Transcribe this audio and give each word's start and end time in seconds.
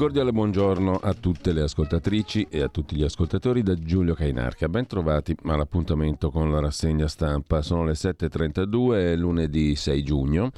Cordiale 0.00 0.32
buongiorno 0.32 0.94
a 0.94 1.12
tutte 1.12 1.52
le 1.52 1.60
ascoltatrici 1.60 2.46
e 2.48 2.62
a 2.62 2.68
tutti 2.68 2.96
gli 2.96 3.02
ascoltatori 3.02 3.62
da 3.62 3.74
Giulio 3.74 4.14
Cainarca. 4.14 4.66
Ben 4.66 4.86
trovati 4.86 5.36
all'appuntamento 5.44 6.30
con 6.30 6.50
la 6.50 6.58
rassegna 6.58 7.06
stampa. 7.06 7.60
Sono 7.60 7.84
le 7.84 7.92
7.32, 7.92 9.14
lunedì 9.18 9.76
6 9.76 10.02
giugno. 10.02 10.52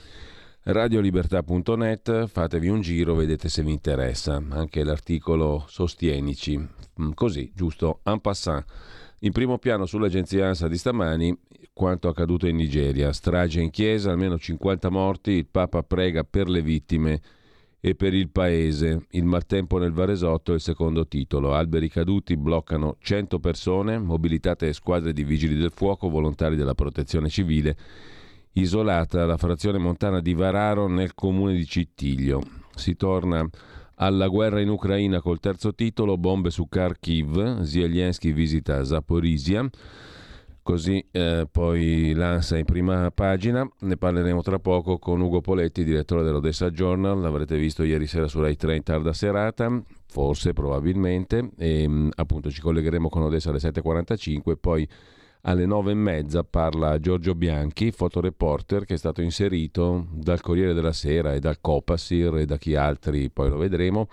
Radiolibertà.net, 0.62 2.26
fatevi 2.28 2.68
un 2.68 2.82
giro, 2.82 3.16
vedete 3.16 3.48
se 3.48 3.64
vi 3.64 3.72
interessa. 3.72 4.40
Anche 4.50 4.84
l'articolo 4.84 5.64
Sostienici, 5.66 6.56
mm, 6.56 7.10
così, 7.12 7.50
giusto, 7.52 7.98
en 8.04 8.20
passant. 8.20 8.64
In 9.22 9.32
primo 9.32 9.58
piano 9.58 9.86
sull'agenzia 9.86 10.46
ANSA 10.46 10.68
di 10.68 10.78
stamani 10.78 11.36
quanto 11.72 12.06
accaduto 12.06 12.46
in 12.46 12.54
Nigeria. 12.54 13.12
Strage 13.12 13.60
in 13.60 13.70
chiesa, 13.70 14.12
almeno 14.12 14.38
50 14.38 14.88
morti, 14.88 15.32
il 15.32 15.46
Papa 15.46 15.82
prega 15.82 16.22
per 16.22 16.48
le 16.48 16.62
vittime 16.62 17.20
e 17.84 17.96
per 17.96 18.14
il 18.14 18.30
paese. 18.30 19.06
Il 19.10 19.24
maltempo 19.24 19.76
nel 19.76 19.90
Varesotto 19.90 20.52
è 20.52 20.54
il 20.54 20.60
secondo 20.60 21.08
titolo. 21.08 21.52
Alberi 21.52 21.88
caduti 21.88 22.36
bloccano 22.36 22.94
100 23.00 23.40
persone, 23.40 23.98
mobilitate 23.98 24.72
squadre 24.72 25.12
di 25.12 25.24
vigili 25.24 25.56
del 25.56 25.72
fuoco, 25.74 26.08
volontari 26.08 26.54
della 26.54 26.76
protezione 26.76 27.28
civile. 27.28 27.76
Isolata 28.52 29.26
la 29.26 29.36
frazione 29.36 29.78
montana 29.78 30.20
di 30.20 30.32
Vararo 30.32 30.86
nel 30.86 31.14
comune 31.14 31.54
di 31.54 31.66
Cittiglio. 31.66 32.40
Si 32.72 32.94
torna 32.94 33.44
alla 33.96 34.28
guerra 34.28 34.60
in 34.60 34.68
Ucraina 34.68 35.20
col 35.20 35.40
terzo 35.40 35.74
titolo, 35.74 36.16
bombe 36.16 36.50
su 36.50 36.68
Kharkiv, 36.68 37.62
Zelensky 37.62 38.32
visita 38.32 38.84
Zaporizia. 38.84 39.68
Così 40.62 41.04
eh, 41.10 41.48
poi 41.50 42.12
l'ANSA 42.14 42.56
in 42.56 42.64
prima 42.64 43.10
pagina, 43.10 43.68
ne 43.80 43.96
parleremo 43.96 44.42
tra 44.42 44.60
poco 44.60 44.96
con 44.98 45.20
Ugo 45.20 45.40
Poletti, 45.40 45.82
direttore 45.82 46.22
dell'Odessa 46.22 46.70
Journal, 46.70 47.20
l'avrete 47.20 47.58
visto 47.58 47.82
ieri 47.82 48.06
sera 48.06 48.28
su 48.28 48.40
Rai 48.40 48.54
3 48.54 48.76
in 48.76 48.82
tarda 48.84 49.12
serata, 49.12 49.82
forse, 50.06 50.52
probabilmente, 50.52 51.50
e 51.58 51.88
mm, 51.88 52.10
appunto 52.14 52.48
ci 52.48 52.60
collegheremo 52.60 53.08
con 53.08 53.22
Odessa 53.22 53.50
alle 53.50 53.58
7.45, 53.58 54.54
poi 54.60 54.88
alle 55.42 55.66
9.30 55.66 56.44
parla 56.48 57.00
Giorgio 57.00 57.34
Bianchi, 57.34 57.90
fotoreporter 57.90 58.84
che 58.84 58.94
è 58.94 58.98
stato 58.98 59.20
inserito 59.20 60.06
dal 60.12 60.40
Corriere 60.40 60.74
della 60.74 60.92
Sera 60.92 61.34
e 61.34 61.40
dal 61.40 61.60
Copasir 61.60 62.36
e 62.36 62.44
da 62.44 62.56
chi 62.56 62.76
altri, 62.76 63.30
poi 63.30 63.48
lo 63.48 63.56
vedremo, 63.56 64.06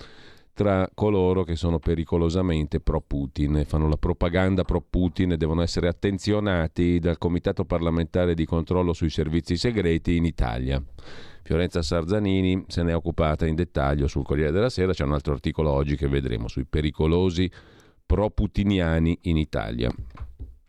tra 0.59 0.89
coloro 0.93 1.45
che 1.45 1.55
sono 1.55 1.79
pericolosamente 1.79 2.81
pro-Putin 2.81 3.63
fanno 3.65 3.87
la 3.87 3.95
propaganda 3.95 4.65
pro-Putin 4.65 5.31
e 5.31 5.37
devono 5.37 5.61
essere 5.61 5.87
attenzionati 5.87 6.99
dal 6.99 7.17
Comitato 7.17 7.63
parlamentare 7.63 8.33
di 8.33 8.43
controllo 8.43 8.91
sui 8.91 9.09
servizi 9.09 9.55
segreti 9.55 10.17
in 10.17 10.25
Italia. 10.25 10.83
Fiorenza 11.43 11.81
Sarzanini 11.81 12.65
se 12.67 12.83
ne 12.83 12.91
è 12.91 12.95
occupata 12.95 13.47
in 13.47 13.55
dettaglio 13.55 14.07
sul 14.07 14.25
Corriere 14.25 14.51
della 14.51 14.69
Sera, 14.69 14.91
c'è 14.91 15.05
un 15.05 15.13
altro 15.13 15.31
articolo 15.31 15.69
oggi 15.69 15.95
che 15.95 16.09
vedremo 16.09 16.49
sui 16.49 16.65
pericolosi 16.65 17.49
pro-putiniani 18.05 19.17
in 19.21 19.37
Italia, 19.37 19.89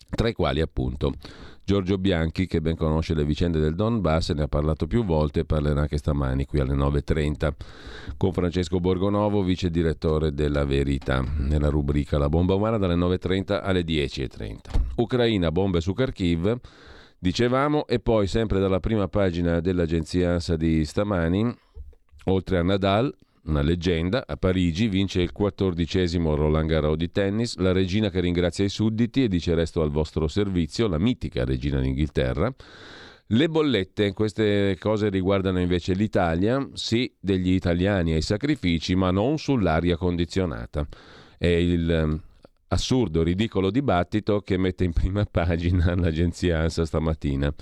tra 0.09 0.29
i 0.29 0.33
quali 0.35 0.61
appunto 0.61 1.15
Giorgio 1.71 1.99
Bianchi, 1.99 2.49
che 2.49 2.61
ben 2.61 2.75
conosce 2.75 3.15
le 3.15 3.25
vicende 3.25 3.61
del 3.61 3.77
Donbass, 3.77 4.33
ne 4.33 4.43
ha 4.43 4.49
parlato 4.49 4.89
più 4.89 5.05
volte 5.05 5.39
e 5.39 5.45
parlerà 5.45 5.83
anche 5.83 5.99
stamani 5.99 6.45
qui 6.45 6.59
alle 6.59 6.75
9.30 6.75 7.53
con 8.17 8.33
Francesco 8.33 8.81
Borgonovo, 8.81 9.45
vice 9.45 9.71
direttore 9.71 10.35
della 10.35 10.65
Verità, 10.65 11.25
nella 11.39 11.69
rubrica 11.69 12.19
La 12.19 12.29
bomba 12.29 12.55
umana 12.55 12.77
dalle 12.77 12.97
9.30 12.97 13.61
alle 13.63 13.83
10.30. 13.83 14.57
Ucraina, 14.97 15.53
bombe 15.53 15.81
su 15.81 15.93
Kharkiv. 15.93 16.59
Dicevamo, 17.17 17.87
e 17.87 18.01
poi 18.01 18.27
sempre 18.27 18.59
dalla 18.59 18.81
prima 18.81 19.07
pagina 19.07 19.61
dell'agenzia 19.61 20.33
ANSA 20.33 20.57
di 20.57 20.85
stamani, 20.85 21.57
oltre 22.25 22.59
a 22.59 22.65
Nadal, 22.65 23.15
una 23.45 23.63
leggenda, 23.63 24.25
a 24.27 24.37
Parigi 24.37 24.89
vince 24.89 25.23
il 25.23 25.33
quattordicesimo 25.33 26.35
Roland 26.35 26.69
Garros 26.69 26.97
di 26.97 27.11
tennis, 27.11 27.57
la 27.57 27.73
regina 27.73 28.11
che 28.11 28.21
ringrazia 28.21 28.65
i 28.65 28.69
sudditi 28.69 29.25
e 29.25 29.29
dice 29.29 29.55
resto 29.55 29.83
al 29.83 29.91
vostro 29.91 30.29
servizio, 30.29 30.89
la 30.89 30.99
mitica 30.99 31.45
regina 31.45 31.81
d'Inghilterra. 31.81 32.55
Le 33.33 33.49
bollette, 33.49 34.13
queste 34.13 34.77
cose 34.81 35.09
riguardano 35.09 35.61
invece 35.61 35.95
l'Italia, 35.95 36.69
sì 36.73 37.15
degli 37.21 37.53
italiani 37.53 38.13
ai 38.13 38.23
sacrifici, 38.23 38.97
ma 38.97 39.13
non 39.13 39.39
sull'aria 39.39 39.97
condizionata. 39.97 40.87
È 41.39 41.47
il 41.47 42.01
um, 42.03 42.21
assurdo, 42.69 43.23
ridicolo 43.23 43.71
dibattito 43.71 44.41
che 44.41 44.57
mette 44.57 44.83
in 44.83 44.93
prima 44.93 45.25
pagina 45.25 45.95
l'agenzia 45.97 46.59
ANSA 46.59 46.85
stamattina. 46.85 47.55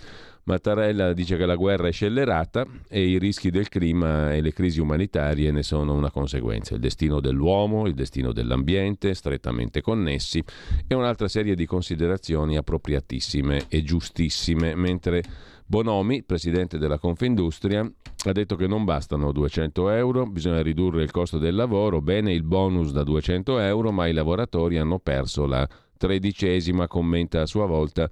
Mattarella 0.49 1.13
dice 1.13 1.37
che 1.37 1.45
la 1.45 1.57
guerra 1.57 1.89
è 1.89 1.93
scellerata 1.93 2.65
e 2.89 3.07
i 3.07 3.19
rischi 3.19 3.51
del 3.51 3.69
clima 3.69 4.33
e 4.33 4.41
le 4.41 4.55
crisi 4.55 4.81
umanitarie 4.81 5.51
ne 5.51 5.63
sono 5.63 5.93
una 5.93 6.11
conseguenza. 6.11 6.73
Il 6.73 6.81
destino 6.81 7.21
dell'uomo, 7.21 7.87
il 7.87 7.93
destino 7.93 8.33
dell'ambiente, 8.33 9.13
strettamente 9.13 9.83
connessi, 9.83 10.43
e 10.87 10.95
un'altra 10.95 11.29
serie 11.29 11.55
di 11.55 11.67
considerazioni 11.67 12.57
appropriatissime 12.57 13.67
e 13.69 13.83
giustissime, 13.83 14.75
mentre 14.75 15.23
Bonomi, 15.67 16.23
presidente 16.23 16.79
della 16.79 16.99
Confindustria, 16.99 17.81
ha 17.83 18.33
detto 18.33 18.57
che 18.57 18.67
non 18.67 18.85
bastano 18.85 19.33
200 19.33 19.91
euro, 19.91 20.25
bisogna 20.25 20.63
ridurre 20.63 21.03
il 21.03 21.11
costo 21.11 21.37
del 21.37 21.55
lavoro, 21.57 22.01
bene 22.01 22.33
il 22.33 22.43
bonus 22.43 22.91
da 22.93 23.03
200 23.03 23.59
euro, 23.59 23.93
ma 23.93 24.07
i 24.07 24.15
lavoratori 24.15 24.79
hanno 24.79 24.99
perso 24.99 25.45
la 25.45 25.69
tredicesima, 25.99 26.87
commenta 26.87 27.43
a 27.43 27.47
sua 27.47 27.67
volta 27.67 28.11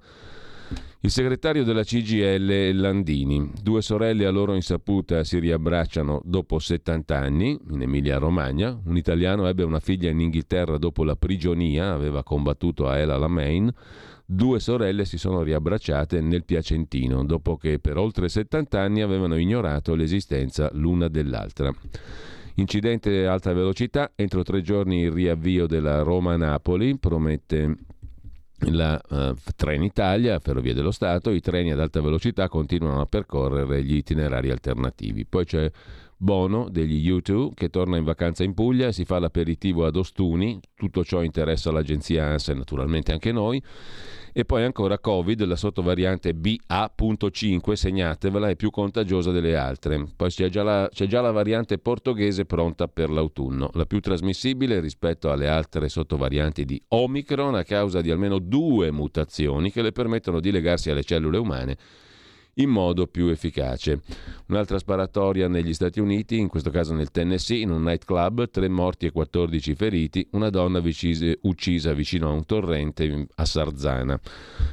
il 1.01 1.11
segretario 1.11 1.63
della 1.63 1.83
CGL 1.83 2.71
Landini, 2.73 3.51
due 3.61 3.81
sorelle 3.81 4.25
a 4.25 4.31
loro 4.31 4.55
insaputa 4.55 5.23
si 5.23 5.39
riabbracciano 5.39 6.21
dopo 6.25 6.59
70 6.59 7.17
anni 7.17 7.57
in 7.69 7.81
Emilia-Romagna, 7.81 8.77
un 8.85 8.97
italiano 8.97 9.47
ebbe 9.47 9.63
una 9.63 9.79
figlia 9.79 10.09
in 10.09 10.19
Inghilterra 10.19 10.77
dopo 10.77 11.03
la 11.03 11.15
prigionia, 11.15 11.93
aveva 11.93 12.23
combattuto 12.23 12.87
a 12.87 12.97
El 12.97 13.11
Alamein, 13.11 13.71
due 14.25 14.59
sorelle 14.59 15.05
si 15.05 15.17
sono 15.17 15.43
riabbracciate 15.43 16.19
nel 16.19 16.43
Piacentino 16.43 17.23
dopo 17.23 17.55
che 17.55 17.79
per 17.79 17.95
oltre 17.97 18.27
70 18.27 18.79
anni 18.79 19.01
avevano 19.01 19.37
ignorato 19.37 19.95
l'esistenza 19.95 20.69
l'una 20.73 21.07
dell'altra. 21.07 21.73
Incidente 22.55 23.27
alta 23.27 23.53
velocità, 23.53 24.11
entro 24.15 24.41
tre 24.41 24.61
giorni 24.61 25.01
il 25.01 25.11
riavvio 25.11 25.67
della 25.67 26.01
Roma-Napoli, 26.01 26.97
promette 26.97 27.77
la 28.59 29.01
uh, 29.09 29.33
Trenitalia, 29.55 30.39
Ferrovie 30.39 30.73
dello 30.73 30.91
Stato, 30.91 31.31
i 31.31 31.41
treni 31.41 31.71
ad 31.71 31.79
alta 31.79 32.01
velocità 32.01 32.47
continuano 32.49 33.01
a 33.01 33.05
percorrere 33.05 33.83
gli 33.83 33.95
itinerari 33.95 34.49
alternativi. 34.49 35.25
Poi 35.25 35.45
c'è 35.45 35.71
Bono 36.19 36.67
degli 36.67 37.07
U2 37.11 37.51
che 37.53 37.69
torna 37.69 37.95
in 37.95 38.03
vacanza 38.03 38.43
in 38.43 38.55
Puglia 38.55 38.87
e 38.87 38.91
si 38.91 39.05
fa 39.05 39.19
l'aperitivo 39.19 39.85
ad 39.85 39.95
Ostuni, 39.95 40.59
tutto 40.73 41.03
ciò 41.03 41.21
interessa 41.21 41.71
l'agenzia 41.71 42.25
ANSA 42.25 42.53
e 42.53 42.55
naturalmente 42.55 43.11
anche 43.11 43.31
noi. 43.31 43.61
E 44.37 44.45
poi 44.45 44.63
ancora 44.63 44.99
Covid, 44.99 45.45
la 45.45 45.55
sottovariante 45.55 46.35
BA.5, 46.35 47.73
segnatevela, 47.73 48.49
è 48.49 48.55
più 48.55 48.69
contagiosa 48.69 49.31
delle 49.31 49.55
altre. 49.55 50.09
Poi 50.15 50.29
c'è 50.29 50.47
già, 50.47 50.61
la, 50.61 50.87
c'è 50.93 51.07
già 51.07 51.21
la 51.21 51.31
variante 51.31 51.79
portoghese 51.79 52.45
pronta 52.45 52.87
per 52.87 53.09
l'autunno, 53.09 53.71
la 53.73 53.87
più 53.87 53.99
trasmissibile 53.99 54.79
rispetto 54.79 55.31
alle 55.31 55.47
altre 55.47 55.89
sottovarianti 55.89 56.65
di 56.65 56.79
Omicron 56.89 57.55
a 57.55 57.63
causa 57.63 57.99
di 57.99 58.11
almeno 58.11 58.37
due 58.37 58.91
mutazioni 58.91 59.71
che 59.71 59.81
le 59.81 59.91
permettono 59.91 60.39
di 60.39 60.51
legarsi 60.51 60.91
alle 60.91 61.01
cellule 61.01 61.39
umane 61.39 61.77
in 62.57 62.69
modo 62.69 63.07
più 63.07 63.27
efficace. 63.27 64.01
Un'altra 64.47 64.77
sparatoria 64.77 65.47
negli 65.47 65.73
Stati 65.73 65.99
Uniti, 65.99 66.37
in 66.37 66.47
questo 66.47 66.69
caso 66.69 66.93
nel 66.93 67.11
Tennessee, 67.11 67.61
in 67.61 67.71
un 67.71 67.83
nightclub, 67.83 68.49
tre 68.49 68.67
morti 68.69 69.07
e 69.07 69.11
14 69.11 69.75
feriti, 69.75 70.27
una 70.31 70.49
donna 70.49 70.79
vicise, 70.79 71.39
uccisa 71.41 71.93
vicino 71.93 72.29
a 72.29 72.33
un 72.33 72.45
torrente 72.45 73.27
a 73.35 73.45
Sarzana. 73.45 74.19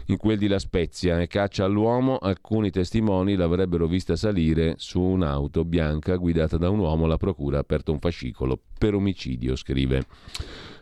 In 0.06 0.16
quel 0.16 0.38
di 0.38 0.48
La 0.48 0.58
Spezia 0.58 1.20
e 1.20 1.26
caccia 1.26 1.64
all'uomo, 1.64 2.18
alcuni 2.18 2.70
testimoni 2.70 3.34
l'avrebbero 3.34 3.86
vista 3.86 4.16
salire 4.16 4.74
su 4.78 5.00
un'auto 5.00 5.64
bianca 5.64 6.16
guidata 6.16 6.56
da 6.56 6.70
un 6.70 6.78
uomo, 6.78 7.06
la 7.06 7.16
procura 7.16 7.58
ha 7.58 7.60
aperto 7.60 7.92
un 7.92 7.98
fascicolo 7.98 8.58
per 8.78 8.94
omicidio, 8.94 9.56
scrive 9.56 10.06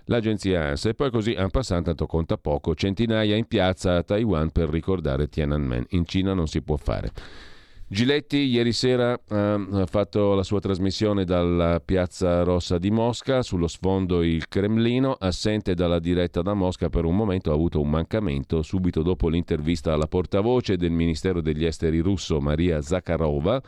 l'agenzia 0.06 0.64
ANSA. 0.64 0.90
E 0.90 0.94
poi 0.94 1.10
così, 1.10 1.32
en 1.32 1.50
passant, 1.50 1.84
tanto 1.84 2.06
conta 2.06 2.36
poco, 2.36 2.74
centinaia 2.74 3.36
in 3.36 3.46
piazza 3.46 3.96
a 3.96 4.02
Taiwan 4.02 4.50
per 4.50 4.68
ricordare 4.68 5.28
Tiananmen. 5.28 5.86
In 5.90 6.04
Cina 6.06 6.34
non 6.34 6.46
si 6.46 6.62
può 6.62 6.76
fare. 6.76 7.12
Giletti 7.92 8.38
ieri 8.38 8.72
sera 8.72 9.12
ha 9.12 9.84
fatto 9.84 10.32
la 10.32 10.42
sua 10.42 10.60
trasmissione 10.60 11.26
dalla 11.26 11.78
Piazza 11.84 12.42
Rossa 12.42 12.78
di 12.78 12.90
Mosca, 12.90 13.42
sullo 13.42 13.66
sfondo 13.66 14.22
il 14.22 14.48
Cremlino, 14.48 15.14
assente 15.18 15.74
dalla 15.74 15.98
diretta 15.98 16.40
da 16.40 16.54
Mosca 16.54 16.88
per 16.88 17.04
un 17.04 17.14
momento 17.14 17.50
ha 17.50 17.54
avuto 17.54 17.82
un 17.82 17.90
mancamento 17.90 18.62
subito 18.62 19.02
dopo 19.02 19.28
l'intervista 19.28 19.92
alla 19.92 20.06
portavoce 20.06 20.78
del 20.78 20.90
Ministero 20.90 21.42
degli 21.42 21.66
Esteri 21.66 21.98
russo 21.98 22.40
Maria 22.40 22.80
Zakharova 22.80 23.60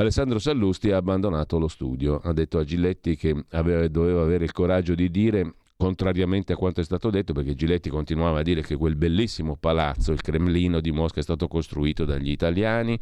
Alessandro 0.00 0.38
Sallusti 0.38 0.90
ha 0.90 0.96
abbandonato 0.96 1.58
lo 1.58 1.68
studio. 1.68 2.20
Ha 2.24 2.32
detto 2.32 2.58
a 2.58 2.64
Giletti 2.64 3.16
che 3.16 3.44
aveva, 3.50 3.86
doveva 3.88 4.22
avere 4.22 4.44
il 4.44 4.52
coraggio 4.52 4.94
di 4.94 5.10
dire 5.10 5.56
contrariamente 5.76 6.54
a 6.54 6.56
quanto 6.56 6.80
è 6.80 6.84
stato 6.84 7.10
detto, 7.10 7.34
perché 7.34 7.54
Giletti 7.54 7.90
continuava 7.90 8.40
a 8.40 8.42
dire 8.42 8.62
che 8.62 8.76
quel 8.76 8.96
bellissimo 8.96 9.56
palazzo, 9.56 10.12
il 10.12 10.22
Cremlino 10.22 10.80
di 10.80 10.90
Mosca, 10.90 11.20
è 11.20 11.22
stato 11.22 11.48
costruito 11.48 12.06
dagli 12.06 12.30
italiani, 12.30 12.98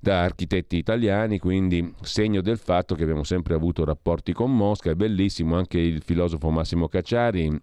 da 0.00 0.22
architetti 0.22 0.76
italiani, 0.78 1.38
quindi 1.38 1.94
segno 2.00 2.40
del 2.40 2.56
fatto 2.56 2.94
che 2.94 3.02
abbiamo 3.02 3.24
sempre 3.24 3.54
avuto 3.54 3.84
rapporti 3.84 4.32
con 4.32 4.54
Mosca. 4.54 4.90
È 4.90 4.94
bellissimo 4.94 5.56
anche 5.56 5.78
il 5.78 6.00
filosofo 6.02 6.48
Massimo 6.48 6.88
Cacciari 6.88 7.60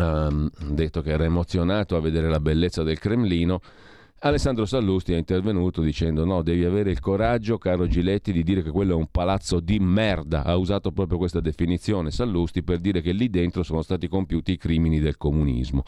ha 0.00 0.30
detto 0.70 1.00
che 1.02 1.10
era 1.10 1.24
emozionato 1.24 1.96
a 1.96 2.00
vedere 2.00 2.28
la 2.28 2.40
bellezza 2.40 2.82
del 2.82 2.98
Cremlino 2.98 3.60
Alessandro 4.20 4.66
Sallusti 4.66 5.12
è 5.12 5.16
intervenuto 5.16 5.80
dicendo 5.80 6.24
no, 6.24 6.42
devi 6.42 6.64
avere 6.64 6.90
il 6.90 6.98
coraggio, 6.98 7.56
caro 7.56 7.86
Giletti, 7.86 8.32
di 8.32 8.42
dire 8.42 8.64
che 8.64 8.70
quello 8.70 8.94
è 8.94 8.96
un 8.96 9.06
palazzo 9.12 9.60
di 9.60 9.78
merda. 9.78 10.42
Ha 10.42 10.56
usato 10.56 10.90
proprio 10.90 11.18
questa 11.18 11.38
definizione 11.38 12.10
Sallusti 12.10 12.64
per 12.64 12.78
dire 12.80 13.00
che 13.00 13.12
lì 13.12 13.30
dentro 13.30 13.62
sono 13.62 13.80
stati 13.80 14.08
compiuti 14.08 14.52
i 14.52 14.56
crimini 14.56 14.98
del 14.98 15.16
comunismo. 15.16 15.84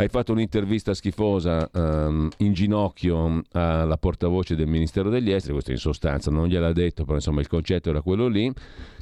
Hai 0.00 0.08
fatto 0.08 0.32
un'intervista 0.32 0.94
schifosa 0.94 1.68
um, 1.74 2.30
in 2.38 2.54
ginocchio 2.54 3.42
alla 3.52 3.98
portavoce 3.98 4.56
del 4.56 4.66
Ministero 4.66 5.10
degli 5.10 5.30
Esteri, 5.30 5.52
questo 5.52 5.72
in 5.72 5.76
sostanza 5.76 6.30
non 6.30 6.46
gliel'ha 6.48 6.72
detto, 6.72 7.04
però 7.04 7.16
insomma 7.16 7.42
il 7.42 7.48
concetto 7.48 7.90
era 7.90 8.00
quello 8.00 8.26
lì. 8.26 8.50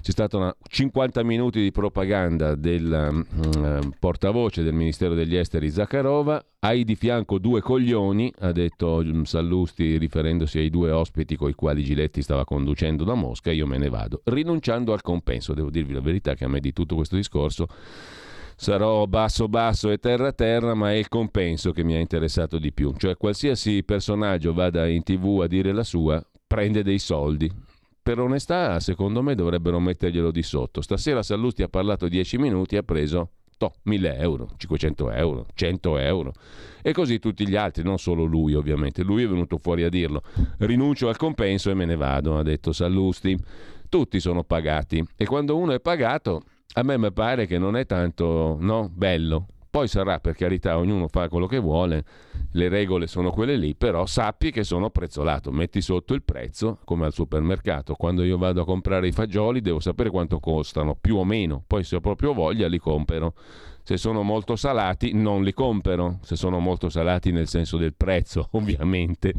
C'è 0.01 0.11
stata 0.11 0.57
50 0.61 1.23
minuti 1.23 1.63
di 1.63 1.71
propaganda 1.71 2.57
del 2.57 3.25
um, 3.31 3.93
portavoce 3.97 4.65
del 4.65 4.73
Ministero 4.73 5.15
degli 5.15 5.37
Esteri 5.37 5.71
Zakharova. 5.71 6.45
Hai 6.59 6.83
di 6.83 6.97
fianco 6.97 7.39
due 7.39 7.61
coglioni, 7.61 8.33
ha 8.41 8.51
detto 8.51 9.01
mm, 9.01 9.23
Sallusti 9.23 9.99
riferendosi 9.99 10.59
ai 10.59 10.69
due 10.69 10.91
ospiti 10.91 11.37
con 11.37 11.49
i 11.49 11.55
quali 11.55 11.85
Giletti 11.85 12.23
stava 12.23 12.45
conducendo 12.45 13.05
da 13.05 13.15
Mosca. 13.15 13.53
Io 13.53 13.69
me 13.69 13.79
ne 13.79 13.89
vado, 13.89 14.23
rinunciando 14.25 14.93
al 14.93 15.03
compenso. 15.03 15.55
Devo 15.55 15.71
dirvi 15.71 15.93
la 15.93 16.01
verità 16.01 16.35
che 16.35 16.43
a 16.43 16.49
me 16.49 16.59
di 16.59 16.73
tutto 16.73 16.97
questo 16.97 17.15
discorso 17.15 17.69
sarò 18.61 19.07
basso 19.07 19.47
basso 19.49 19.89
e 19.91 19.99
terra 19.99 20.33
terra, 20.33 20.75
ma 20.75 20.91
è 20.91 20.97
il 20.97 21.09
compenso 21.09 21.71
che 21.71 21.85
mi 21.85 21.95
ha 21.95 22.01
interessato 22.01 22.59
di 22.59 22.73
più. 22.73 22.93
Cioè 22.97 23.17
qualsiasi 23.17 23.85
personaggio 23.85 24.53
vada 24.53 24.89
in 24.89 25.05
tv 25.05 25.43
a 25.43 25.47
dire 25.47 25.73
la 25.73 25.85
sua, 25.85 26.21
prende 26.45 26.83
dei 26.83 26.99
soldi. 26.99 27.49
Per 28.03 28.19
onestà, 28.19 28.81
secondo 28.81 29.23
me 29.23 29.37
dovrebbero 29.37 29.79
metterglielo 29.79 30.33
di 30.33 30.43
sotto. 30.43 30.81
Stasera 30.81 31.23
Sallusti 31.23 31.63
ha 31.63 31.69
parlato 31.69 32.09
10 32.09 32.39
minuti 32.39 32.75
e 32.75 32.79
ha 32.79 32.83
preso 32.83 33.31
to, 33.59 33.75
1000 33.83 34.17
euro, 34.17 34.49
500 34.57 35.11
euro, 35.13 35.47
100 35.55 35.99
euro. 35.99 36.33
E 36.83 36.93
così 36.93 37.21
tutti 37.21 37.47
gli 37.47 37.55
altri, 37.55 37.85
non 37.85 37.99
solo 37.99 38.25
lui 38.25 38.55
ovviamente. 38.55 39.05
Lui 39.05 39.23
è 39.23 39.29
venuto 39.29 39.59
fuori 39.59 39.85
a 39.85 39.89
dirlo. 39.89 40.23
Rinuncio 40.59 41.09
al 41.09 41.17
compenso 41.17 41.71
e 41.71 41.75
me 41.75 41.85
ne 41.85 41.97
vado, 41.97 42.37
ha 42.37 42.43
detto 42.43 42.73
Sallusti. 42.73 43.39
Tutti 43.89 44.19
sono 44.19 44.43
pagati. 44.43 45.05
E 45.15 45.27
quando 45.27 45.57
uno 45.57 45.73
è 45.73 45.81
pagato 45.81 46.43
a 46.75 46.83
me 46.83 46.99
mi 46.99 47.13
pare 47.13 47.47
che 47.47 47.59
non 47.59 47.77
è 47.77 47.87
tanto 47.87 48.57
no, 48.61 48.91
bello. 48.93 49.47
Poi 49.71 49.87
sarà, 49.87 50.19
per 50.19 50.35
carità, 50.35 50.79
ognuno 50.79 51.09
fa 51.09 51.29
quello 51.29 51.47
che 51.47 51.59
vuole, 51.59 52.05
le 52.53 52.69
regole 52.69 53.07
sono 53.07 53.31
quelle 53.31 53.57
lì, 53.57 53.75
però 53.75 54.07
sappi 54.07 54.51
che 54.51 54.65
sono 54.65 54.89
prezzolato, 54.89 55.53
metti 55.53 55.83
sotto 55.83 56.15
il 56.15 56.23
prezzo 56.23 56.79
come 56.85 57.05
al 57.05 57.13
supermercato. 57.13 57.95
Quando 57.95 58.25
io 58.25 58.39
vado 58.39 58.63
a 58.63 58.65
comprare 58.65 59.09
i 59.09 59.13
fagioli 59.13 59.61
devo 59.61 59.79
sapere 59.79 60.09
quanto 60.09 60.41
costano, 60.41 60.97
più 60.99 61.17
o 61.17 61.25
meno, 61.25 61.63
poi 61.67 61.85
se 61.85 61.97
ho 61.97 62.01
proprio 62.01 62.33
voglia 62.33 62.67
li 62.67 62.79
compro. 62.79 63.35
Se 63.89 63.97
sono 63.97 64.23
molto 64.23 64.55
salati 64.55 65.15
non 65.15 65.43
li 65.43 65.55
compro, 65.55 66.19
se 66.21 66.37
sono 66.37 66.59
molto 66.59 66.91
salati 66.91 67.33
nel 67.33 67.49
senso 67.49 67.79
del 67.79 67.95
prezzo, 67.95 68.49
ovviamente. 68.53 69.33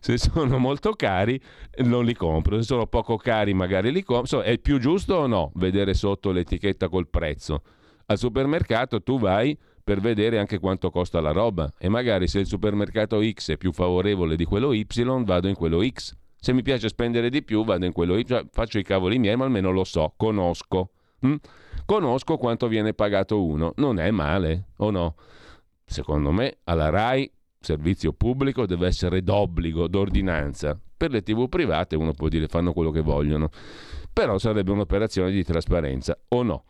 Se 0.00 0.18
sono 0.18 0.58
molto 0.58 0.94
cari 0.94 1.40
non 1.84 2.04
li 2.04 2.12
compro, 2.12 2.56
se 2.56 2.64
sono 2.64 2.88
poco 2.88 3.16
cari 3.16 3.54
magari 3.54 3.92
li 3.92 4.02
compro. 4.02 4.42
È 4.42 4.58
più 4.58 4.80
giusto 4.80 5.14
o 5.14 5.28
no 5.28 5.52
vedere 5.54 5.94
sotto 5.94 6.32
l'etichetta 6.32 6.88
col 6.88 7.06
prezzo? 7.06 7.62
Al 8.06 8.18
supermercato 8.18 9.04
tu 9.04 9.20
vai 9.20 9.56
per 9.84 10.00
vedere 10.00 10.40
anche 10.40 10.58
quanto 10.58 10.90
costa 10.90 11.20
la 11.20 11.30
roba 11.30 11.72
e 11.78 11.88
magari 11.88 12.26
se 12.26 12.40
il 12.40 12.46
supermercato 12.46 13.22
X 13.22 13.52
è 13.52 13.56
più 13.56 13.70
favorevole 13.70 14.34
di 14.34 14.44
quello 14.44 14.72
Y 14.72 14.84
vado 15.22 15.46
in 15.46 15.54
quello 15.54 15.80
X. 15.80 16.16
Se 16.40 16.52
mi 16.52 16.62
piace 16.62 16.88
spendere 16.88 17.30
di 17.30 17.44
più 17.44 17.62
vado 17.64 17.84
in 17.84 17.92
quello 17.92 18.16
Y, 18.16 18.24
cioè, 18.24 18.44
faccio 18.50 18.80
i 18.80 18.82
cavoli 18.82 19.20
miei 19.20 19.36
ma 19.36 19.44
almeno 19.44 19.70
lo 19.70 19.84
so, 19.84 20.12
conosco. 20.16 20.90
Hm? 21.20 21.36
Conosco 21.92 22.38
quanto 22.38 22.68
viene 22.68 22.94
pagato 22.94 23.44
uno, 23.44 23.74
non 23.76 23.98
è 23.98 24.10
male, 24.10 24.68
o 24.78 24.88
no? 24.88 25.14
Secondo 25.84 26.32
me 26.32 26.60
alla 26.64 26.88
RAI 26.88 27.30
servizio 27.60 28.14
pubblico 28.14 28.64
deve 28.64 28.86
essere 28.86 29.22
d'obbligo, 29.22 29.88
d'ordinanza. 29.88 30.80
Per 30.96 31.10
le 31.10 31.22
tv 31.22 31.50
private 31.50 31.94
uno 31.94 32.12
può 32.12 32.28
dire 32.28 32.46
fanno 32.46 32.72
quello 32.72 32.90
che 32.90 33.02
vogliono, 33.02 33.50
però 34.10 34.38
sarebbe 34.38 34.70
un'operazione 34.70 35.30
di 35.30 35.44
trasparenza, 35.44 36.18
o 36.28 36.42
no? 36.42 36.64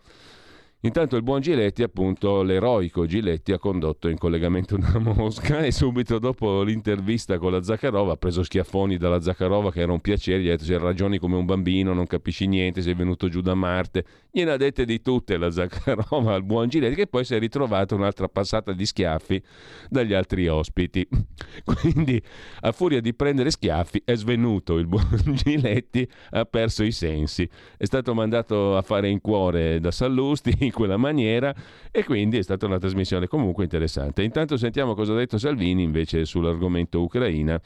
Intanto 0.84 1.14
il 1.14 1.22
buon 1.22 1.40
Giletti, 1.40 1.84
appunto 1.84 2.42
l'eroico 2.42 3.06
Giletti, 3.06 3.52
ha 3.52 3.58
condotto 3.60 4.08
in 4.08 4.18
collegamento 4.18 4.76
da 4.76 4.98
Mosca 4.98 5.60
e 5.60 5.70
subito 5.70 6.18
dopo 6.18 6.62
l'intervista 6.62 7.38
con 7.38 7.52
la 7.52 7.62
Zakharova 7.62 8.14
ha 8.14 8.16
preso 8.16 8.42
schiaffoni 8.42 8.96
dalla 8.96 9.20
Zakharova 9.20 9.70
che 9.70 9.80
era 9.82 9.92
un 9.92 10.00
piacere, 10.00 10.42
gli 10.42 10.48
ha 10.48 10.50
detto 10.50 10.64
se 10.64 10.76
ragioni 10.78 11.18
come 11.18 11.36
un 11.36 11.44
bambino, 11.44 11.92
non 11.92 12.08
capisci 12.08 12.48
niente, 12.48 12.82
sei 12.82 12.94
venuto 12.94 13.28
giù 13.28 13.42
da 13.42 13.54
Marte. 13.54 14.04
Gliene 14.32 14.50
ha 14.50 14.56
dette 14.56 14.84
di 14.84 15.00
tutte 15.00 15.36
la 15.36 15.50
Zakharova 15.52 16.34
al 16.34 16.42
buon 16.42 16.68
Giletti 16.68 16.96
che 16.96 17.06
poi 17.06 17.24
si 17.24 17.36
è 17.36 17.38
ritrovato 17.38 17.94
un'altra 17.94 18.26
passata 18.26 18.72
di 18.72 18.84
schiaffi 18.84 19.40
dagli 19.88 20.14
altri 20.14 20.48
ospiti. 20.48 21.06
Quindi 21.62 22.20
a 22.62 22.72
furia 22.72 23.00
di 23.00 23.14
prendere 23.14 23.52
schiaffi 23.52 24.02
è 24.04 24.16
svenuto 24.16 24.78
il 24.78 24.88
buon 24.88 25.06
Giletti, 25.32 26.08
ha 26.30 26.44
perso 26.44 26.82
i 26.82 26.90
sensi. 26.90 27.48
È 27.76 27.84
stato 27.84 28.14
mandato 28.14 28.76
a 28.76 28.82
fare 28.82 29.08
in 29.08 29.20
cuore 29.20 29.78
da 29.78 29.92
Sallusti 29.92 30.70
in 30.72 30.78
quella 30.78 30.96
maniera 30.96 31.54
e 31.90 32.04
quindi 32.04 32.38
è 32.38 32.42
stata 32.42 32.64
una 32.66 32.78
trasmissione 32.78 33.28
comunque 33.28 33.64
interessante. 33.64 34.22
Intanto 34.22 34.56
sentiamo 34.56 34.94
cosa 34.94 35.12
ha 35.12 35.16
detto 35.16 35.38
Salvini 35.38 35.82
invece 35.82 36.24
sull'argomento 36.24 37.02
Ucraina, 37.02 37.60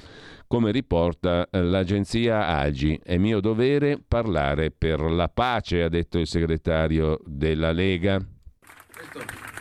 come 0.48 0.72
riporta 0.72 1.48
eh, 1.48 1.62
l'agenzia 1.62 2.46
Agi. 2.48 3.00
È 3.02 3.16
mio 3.16 3.40
dovere 3.40 3.98
parlare 4.06 4.70
per 4.70 5.00
la 5.00 5.28
pace, 5.28 5.82
ha 5.82 5.88
detto 5.88 6.18
il 6.18 6.26
segretario 6.26 7.20
della 7.24 7.70
Lega. 7.70 8.20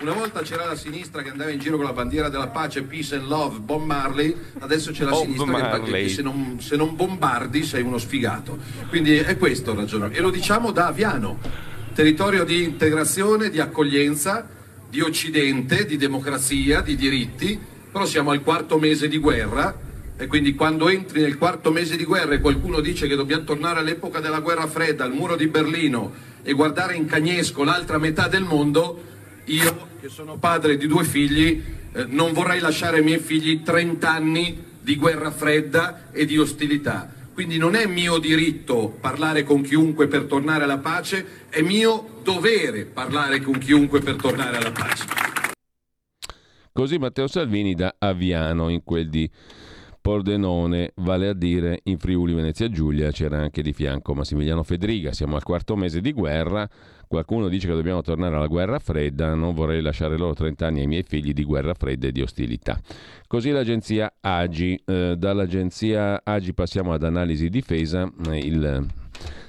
Una 0.02 0.14
volta 0.14 0.42
c'era 0.42 0.66
la 0.66 0.76
sinistra 0.76 1.22
che 1.22 1.30
andava 1.30 1.52
in 1.52 1.60
giro 1.60 1.78
con 1.78 1.86
la 1.86 1.94
bandiera 1.94 2.28
della 2.28 2.48
pace, 2.48 2.84
peace 2.84 3.16
and 3.16 3.28
love, 3.28 3.60
Bob 3.60 3.84
Marley, 3.84 4.36
adesso 4.60 4.92
c'è 4.92 5.04
la 5.04 5.12
Bob 5.12 5.22
sinistra 5.22 5.46
Marley. 5.46 6.04
che 6.04 6.10
se 6.10 6.22
non, 6.22 6.58
se 6.60 6.76
non 6.76 6.96
bombardi 6.96 7.64
sei 7.64 7.82
uno 7.82 7.98
sfigato. 7.98 8.58
Quindi 8.90 9.18
è 9.18 9.38
questo 9.38 9.72
il 9.72 9.78
ragionamento. 9.78 10.18
E 10.18 10.22
lo 10.22 10.32
diciamo 10.32 10.72
da 10.72 10.88
Aviano 10.88 11.74
territorio 11.96 12.44
di 12.44 12.62
integrazione, 12.62 13.50
di 13.50 13.60
accoglienza, 13.60 14.48
di 14.90 15.02
Occidente, 15.02 15.86
di 15.86 15.96
democrazia, 15.96 16.82
di 16.82 16.96
diritti, 16.96 17.58
però 17.92 18.06
siamo 18.06 18.32
al 18.32 18.44
quarto 18.44 18.78
mese 18.78 19.08
di 19.08 19.18
guerra 19.18 19.84
E 20.18 20.28
quindi 20.28 20.56
quando 20.56 20.88
entri 20.88 21.22
nel 21.22 21.38
quarto 21.38 21.72
mese 21.72 21.98
di 21.98 22.06
guerra 22.06 22.36
e 22.36 22.40
qualcuno 22.40 22.80
dice 22.80 23.06
che 23.06 23.18
dobbiamo 23.18 23.44
tornare 23.44 23.80
all'epoca 23.80 24.22
della 24.22 24.40
guerra 24.40 24.66
fredda, 24.66 25.04
al 25.04 25.12
muro 25.12 25.36
di 25.36 25.48
Berlino 25.48 26.14
e 26.42 26.54
guardare 26.54 26.96
in 26.96 27.06
cagnesco 27.06 27.66
l'altra 27.66 27.98
metà 27.98 28.30
del 28.30 28.44
mondo, 28.44 29.04
io 29.46 29.90
che 30.00 30.08
sono 30.08 30.38
padre 30.38 30.78
di 30.78 30.88
due 30.88 31.04
figli 31.04 31.62
eh, 31.92 32.06
non 32.08 32.32
vorrei 32.32 32.62
lasciare 32.62 32.98
ai 32.98 33.04
miei 33.04 33.20
figli 33.20 33.62
30 33.62 34.10
anni 34.10 34.64
di 34.80 34.96
guerra 34.96 35.32
fredda 35.32 36.12
e 36.12 36.26
di 36.26 36.38
ostilità. 36.38 37.12
Quindi 37.36 37.58
non 37.58 37.76
è 37.76 37.86
mio 37.86 38.18
diritto 38.18 38.96
parlare 38.98 39.44
con 39.44 39.62
chiunque 39.62 40.08
per 40.08 40.24
tornare 40.24 40.64
alla 40.64 40.78
pace, 40.78 41.50
è 41.50 41.62
mio 41.62 42.22
dovere 42.24 42.86
parlare 42.86 43.42
con 43.42 43.58
chiunque 43.58 44.00
per 44.00 44.16
tornare 44.16 44.56
alla 44.56 44.72
pace. 44.72 45.06
Così 46.72 46.98
Matteo 46.98 47.28
Salvini 47.28 47.76
da 47.76 47.94
Aviano 48.00 48.70
in 48.70 48.86
quel 48.86 49.10
di 49.10 49.30
Pordenone, 50.00 50.94
vale 50.96 51.28
a 51.28 51.34
dire 51.34 51.82
in 51.84 51.98
Friuli 51.98 52.34
Venezia 52.34 52.70
Giulia 52.70 53.12
c'era 53.12 53.42
anche 53.42 53.62
di 53.62 53.74
fianco 53.74 54.14
Massimiliano 54.14 54.64
Fedriga, 54.64 55.12
siamo 55.12 55.36
al 55.36 55.44
quarto 55.44 55.76
mese 55.76 56.00
di 56.00 56.14
guerra, 56.14 56.66
qualcuno 57.08 57.48
dice 57.48 57.68
che 57.68 57.74
dobbiamo 57.74 58.02
tornare 58.02 58.36
alla 58.36 58.48
guerra 58.48 58.80
fredda, 58.80 59.34
non 59.34 59.54
vorrei 59.54 59.82
lasciare 59.82 60.18
loro 60.18 60.34
30 60.34 60.68
anni 60.68 60.82
ai 60.82 60.88
miei 60.88 61.04
figli 61.04 61.34
di 61.34 61.44
guerra 61.44 61.74
fredda 61.74 62.08
e 62.08 62.12
di 62.12 62.22
ostilità. 62.22 62.80
Così 63.28 63.52
l'agenzia 63.52 64.14
Agi, 64.22 64.82
eh, 64.86 65.16
dall'agenzia 65.18 66.22
Agi 66.24 66.54
passiamo 66.54 66.94
ad 66.94 67.04
analisi 67.04 67.50
difesa, 67.50 68.12
il 68.34 68.88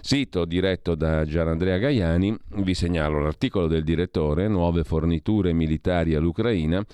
sito 0.01 0.45
diretto 0.45 0.95
da 0.95 1.25
Gianandrea 1.25 1.79
Gaiani, 1.79 2.37
vi 2.59 2.75
segnalo 2.75 3.21
l'articolo 3.21 3.67
del 3.67 3.83
direttore, 3.83 4.47
nuove 4.47 4.85
forniture 4.85 5.53
militari 5.53 6.15
all'Ucraina, 6.15 6.85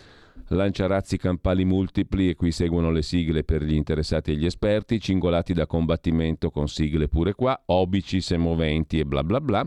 lanciarazzi 0.48 1.18
campali 1.18 1.64
multipli 1.64 2.30
e 2.30 2.34
qui 2.34 2.52
seguono 2.52 2.90
le 2.90 3.02
sigle 3.02 3.44
per 3.44 3.62
gli 3.62 3.74
interessati 3.74 4.32
e 4.32 4.36
gli 4.36 4.46
esperti, 4.46 5.00
cingolati 5.00 5.52
da 5.52 5.66
combattimento 5.66 6.50
con 6.50 6.68
sigle 6.68 7.08
pure 7.08 7.34
qua, 7.34 7.60
obici 7.66 8.20
semoventi 8.20 8.98
e 8.98 9.04
bla 9.04 9.22
bla 9.22 9.40
bla. 9.40 9.66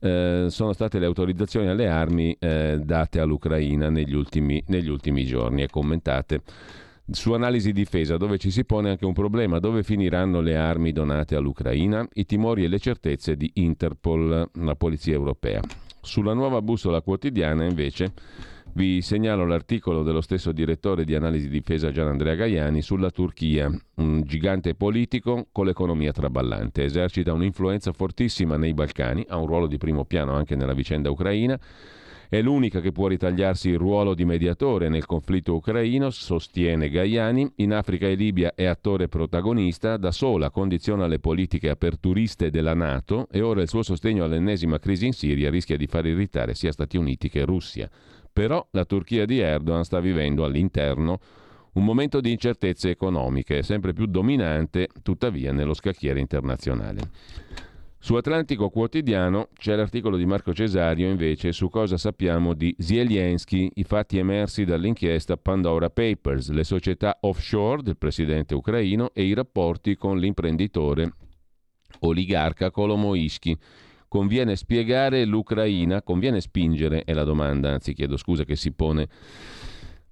Eh, 0.00 0.46
sono 0.48 0.72
state 0.72 0.98
le 0.98 1.06
autorizzazioni 1.06 1.68
alle 1.68 1.86
armi 1.86 2.34
eh, 2.38 2.80
date 2.82 3.20
all'Ucraina 3.20 3.90
negli 3.90 4.14
ultimi, 4.14 4.62
negli 4.68 4.88
ultimi 4.88 5.24
giorni 5.26 5.62
e 5.62 5.68
commentate 5.68 6.40
su 7.10 7.32
analisi 7.32 7.72
difesa, 7.72 8.16
dove 8.16 8.38
ci 8.38 8.50
si 8.50 8.64
pone 8.64 8.90
anche 8.90 9.04
un 9.04 9.12
problema, 9.12 9.58
dove 9.58 9.82
finiranno 9.82 10.40
le 10.40 10.56
armi 10.56 10.92
donate 10.92 11.34
all'Ucraina, 11.34 12.06
i 12.14 12.24
timori 12.24 12.64
e 12.64 12.68
le 12.68 12.78
certezze 12.78 13.36
di 13.36 13.50
Interpol, 13.54 14.48
la 14.52 14.74
polizia 14.74 15.14
europea. 15.14 15.60
Sulla 16.00 16.32
nuova 16.32 16.62
bussola 16.62 17.00
quotidiana, 17.02 17.64
invece, 17.64 18.12
vi 18.74 19.02
segnalo 19.02 19.44
l'articolo 19.46 20.02
dello 20.02 20.20
stesso 20.20 20.52
direttore 20.52 21.04
di 21.04 21.14
analisi 21.14 21.48
difesa 21.48 21.90
Gian 21.90 22.08
Andrea 22.08 22.34
Gaiani 22.34 22.82
sulla 22.82 23.10
Turchia, 23.10 23.70
un 23.96 24.22
gigante 24.22 24.74
politico 24.74 25.48
con 25.50 25.66
l'economia 25.66 26.12
traballante. 26.12 26.84
Esercita 26.84 27.32
un'influenza 27.32 27.92
fortissima 27.92 28.56
nei 28.56 28.74
Balcani, 28.74 29.24
ha 29.28 29.36
un 29.36 29.46
ruolo 29.46 29.66
di 29.66 29.78
primo 29.78 30.04
piano 30.04 30.34
anche 30.34 30.54
nella 30.56 30.74
vicenda 30.74 31.10
ucraina. 31.10 31.58
È 32.28 32.40
l'unica 32.40 32.80
che 32.80 32.92
può 32.92 33.08
ritagliarsi 33.08 33.70
il 33.70 33.78
ruolo 33.78 34.14
di 34.14 34.24
mediatore 34.24 34.88
nel 34.88 35.04
conflitto 35.04 35.56
ucraino, 35.56 36.10
sostiene 36.10 36.88
Gaiani. 36.88 37.54
In 37.56 37.72
Africa 37.72 38.06
e 38.06 38.14
Libia 38.14 38.54
è 38.54 38.66
attore 38.66 39.08
protagonista, 39.08 39.96
da 39.96 40.12
sola 40.12 40.50
condiziona 40.50 41.08
le 41.08 41.18
politiche 41.18 41.70
aperturiste 41.70 42.50
della 42.50 42.74
Nato 42.74 43.26
e 43.32 43.40
ora 43.40 43.62
il 43.62 43.68
suo 43.68 43.82
sostegno 43.82 44.22
all'ennesima 44.22 44.78
crisi 44.78 45.06
in 45.06 45.12
Siria 45.12 45.50
rischia 45.50 45.76
di 45.76 45.88
far 45.88 46.06
irritare 46.06 46.54
sia 46.54 46.70
Stati 46.70 46.96
Uniti 46.96 47.28
che 47.28 47.44
Russia. 47.44 47.90
Però 48.32 48.66
la 48.70 48.84
Turchia 48.84 49.26
di 49.26 49.38
Erdogan 49.38 49.84
sta 49.84 50.00
vivendo 50.00 50.44
all'interno 50.44 51.18
un 51.72 51.84
momento 51.84 52.20
di 52.20 52.32
incertezze 52.32 52.90
economiche, 52.90 53.62
sempre 53.62 53.92
più 53.92 54.06
dominante 54.06 54.88
tuttavia 55.02 55.52
nello 55.52 55.74
scacchiere 55.74 56.20
internazionale. 56.20 57.00
Su 58.02 58.14
Atlantico 58.14 58.70
Quotidiano 58.70 59.48
c'è 59.54 59.76
l'articolo 59.76 60.16
di 60.16 60.24
Marco 60.24 60.54
Cesario 60.54 61.10
invece 61.10 61.52
su 61.52 61.68
cosa 61.68 61.98
sappiamo 61.98 62.54
di 62.54 62.74
Zelensky, 62.78 63.70
i 63.74 63.84
fatti 63.84 64.16
emersi 64.16 64.64
dall'inchiesta 64.64 65.36
Pandora 65.36 65.90
Papers, 65.90 66.48
le 66.48 66.64
società 66.64 67.18
offshore 67.20 67.82
del 67.82 67.98
presidente 67.98 68.54
ucraino 68.54 69.10
e 69.12 69.24
i 69.24 69.34
rapporti 69.34 69.96
con 69.96 70.18
l'imprenditore 70.18 71.12
oligarca 72.00 72.70
Kolomoisky 72.70 73.54
Conviene 74.10 74.56
spiegare 74.56 75.24
l'Ucraina, 75.24 76.02
conviene 76.02 76.40
spingere, 76.40 77.04
è 77.04 77.12
la 77.12 77.22
domanda, 77.22 77.70
anzi 77.70 77.94
chiedo 77.94 78.16
scusa 78.16 78.42
che 78.42 78.56
si 78.56 78.72
pone 78.72 79.06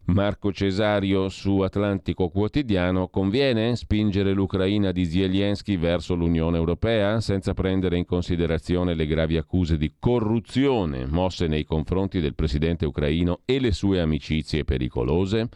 Marco 0.05 0.53
Cesario 0.53 1.29
su 1.29 1.59
Atlantico 1.63 2.29
Quotidiano, 2.29 3.09
conviene 3.09 3.75
spingere 3.75 4.35
l'Ucraina 4.35 4.93
di 4.93 5.05
Zelensky 5.05 5.77
verso 5.77 6.15
l'Unione 6.15 6.59
Europea 6.59 7.21
senza 7.21 7.55
prendere 7.55 7.97
in 7.97 8.05
considerazione 8.05 8.95
le 8.95 9.05
gravi 9.05 9.37
accuse 9.37 9.77
di 9.77 9.93
corruzione 9.99 11.05
mosse 11.05 11.49
nei 11.49 11.65
confronti 11.65 12.21
del 12.21 12.37
presidente 12.37 12.87
ucraino 12.87 13.41
e 13.45 13.59
le 13.59 13.73
sue 13.73 13.99
amicizie 13.99 14.63
pericolose? 14.63 15.49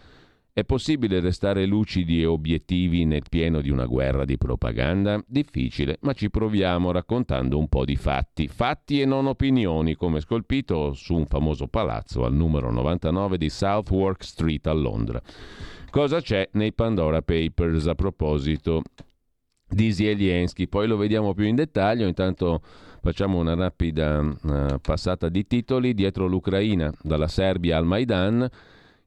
È 0.55 0.65
possibile 0.65 1.21
restare 1.21 1.65
lucidi 1.65 2.21
e 2.21 2.27
obiettivi 2.27 3.07
nel 3.07 3.23
pieno 3.31 3.63
di 3.63 3.71
una 3.71 3.87
guerra 3.87 4.27
di 4.27 4.37
propaganda? 4.37 5.19
Difficile, 5.27 5.97
ma 6.03 6.13
ci 6.13 6.29
proviamo 6.29 6.93
raccontando 6.93 7.57
un 7.59 7.69
po' 7.69 7.87
di 7.87 7.97
fatti. 7.97 8.49
Fatti 8.49 9.01
e 9.01 9.07
non 9.07 9.25
opinioni, 9.25 9.95
come 9.95 10.21
scolpito 10.21 10.93
su 10.93 11.15
un 11.15 11.25
famoso 11.25 11.69
palazzo 11.69 12.27
al 12.27 12.35
numero 12.35 12.71
99 12.71 13.39
di 13.39 13.49
Southwark 13.49 14.23
Street 14.23 14.67
a 14.67 14.75
Londra. 14.75 15.23
Cosa 15.89 16.21
c'è 16.21 16.47
nei 16.53 16.75
Pandora 16.75 17.23
Papers 17.23 17.87
a 17.87 17.95
proposito 17.95 18.83
di 19.67 19.91
Zelensky? 19.91 20.69
Poi 20.69 20.87
lo 20.87 20.99
vediamo 20.99 21.33
più 21.33 21.47
in 21.47 21.55
dettaglio, 21.55 22.07
intanto 22.07 22.61
facciamo 23.01 23.39
una 23.39 23.55
rapida 23.55 24.19
uh, 24.21 24.79
passata 24.83 25.31
di 25.31 25.47
titoli. 25.47 25.95
Dietro 25.95 26.27
l'Ucraina, 26.27 26.93
dalla 27.01 27.29
Serbia 27.29 27.79
al 27.79 27.87
Maidan 27.87 28.51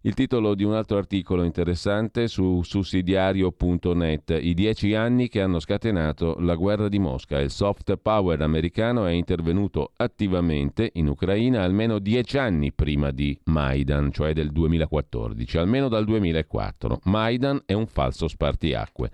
il 0.05 0.13
titolo 0.13 0.53
di 0.53 0.63
un 0.63 0.73
altro 0.73 0.97
articolo 0.97 1.43
interessante 1.43 2.27
su 2.27 2.61
sussidiario.net, 2.61 4.37
i 4.39 4.53
dieci 4.53 4.93
anni 4.93 5.27
che 5.29 5.41
hanno 5.41 5.59
scatenato 5.59 6.35
la 6.41 6.53
guerra 6.53 6.89
di 6.89 6.99
Mosca. 6.99 7.39
Il 7.39 7.49
soft 7.49 7.97
power 7.97 8.39
americano 8.41 9.07
è 9.07 9.11
intervenuto 9.11 9.93
attivamente 9.95 10.91
in 10.93 11.07
Ucraina 11.07 11.63
almeno 11.63 11.97
dieci 11.97 12.37
anni 12.37 12.71
prima 12.71 13.09
di 13.09 13.35
Maidan, 13.45 14.11
cioè 14.11 14.33
del 14.33 14.51
2014, 14.51 15.57
almeno 15.57 15.87
dal 15.87 16.05
2004. 16.05 16.99
Maidan 17.05 17.63
è 17.65 17.73
un 17.73 17.87
falso 17.87 18.27
spartiacque. 18.27 19.09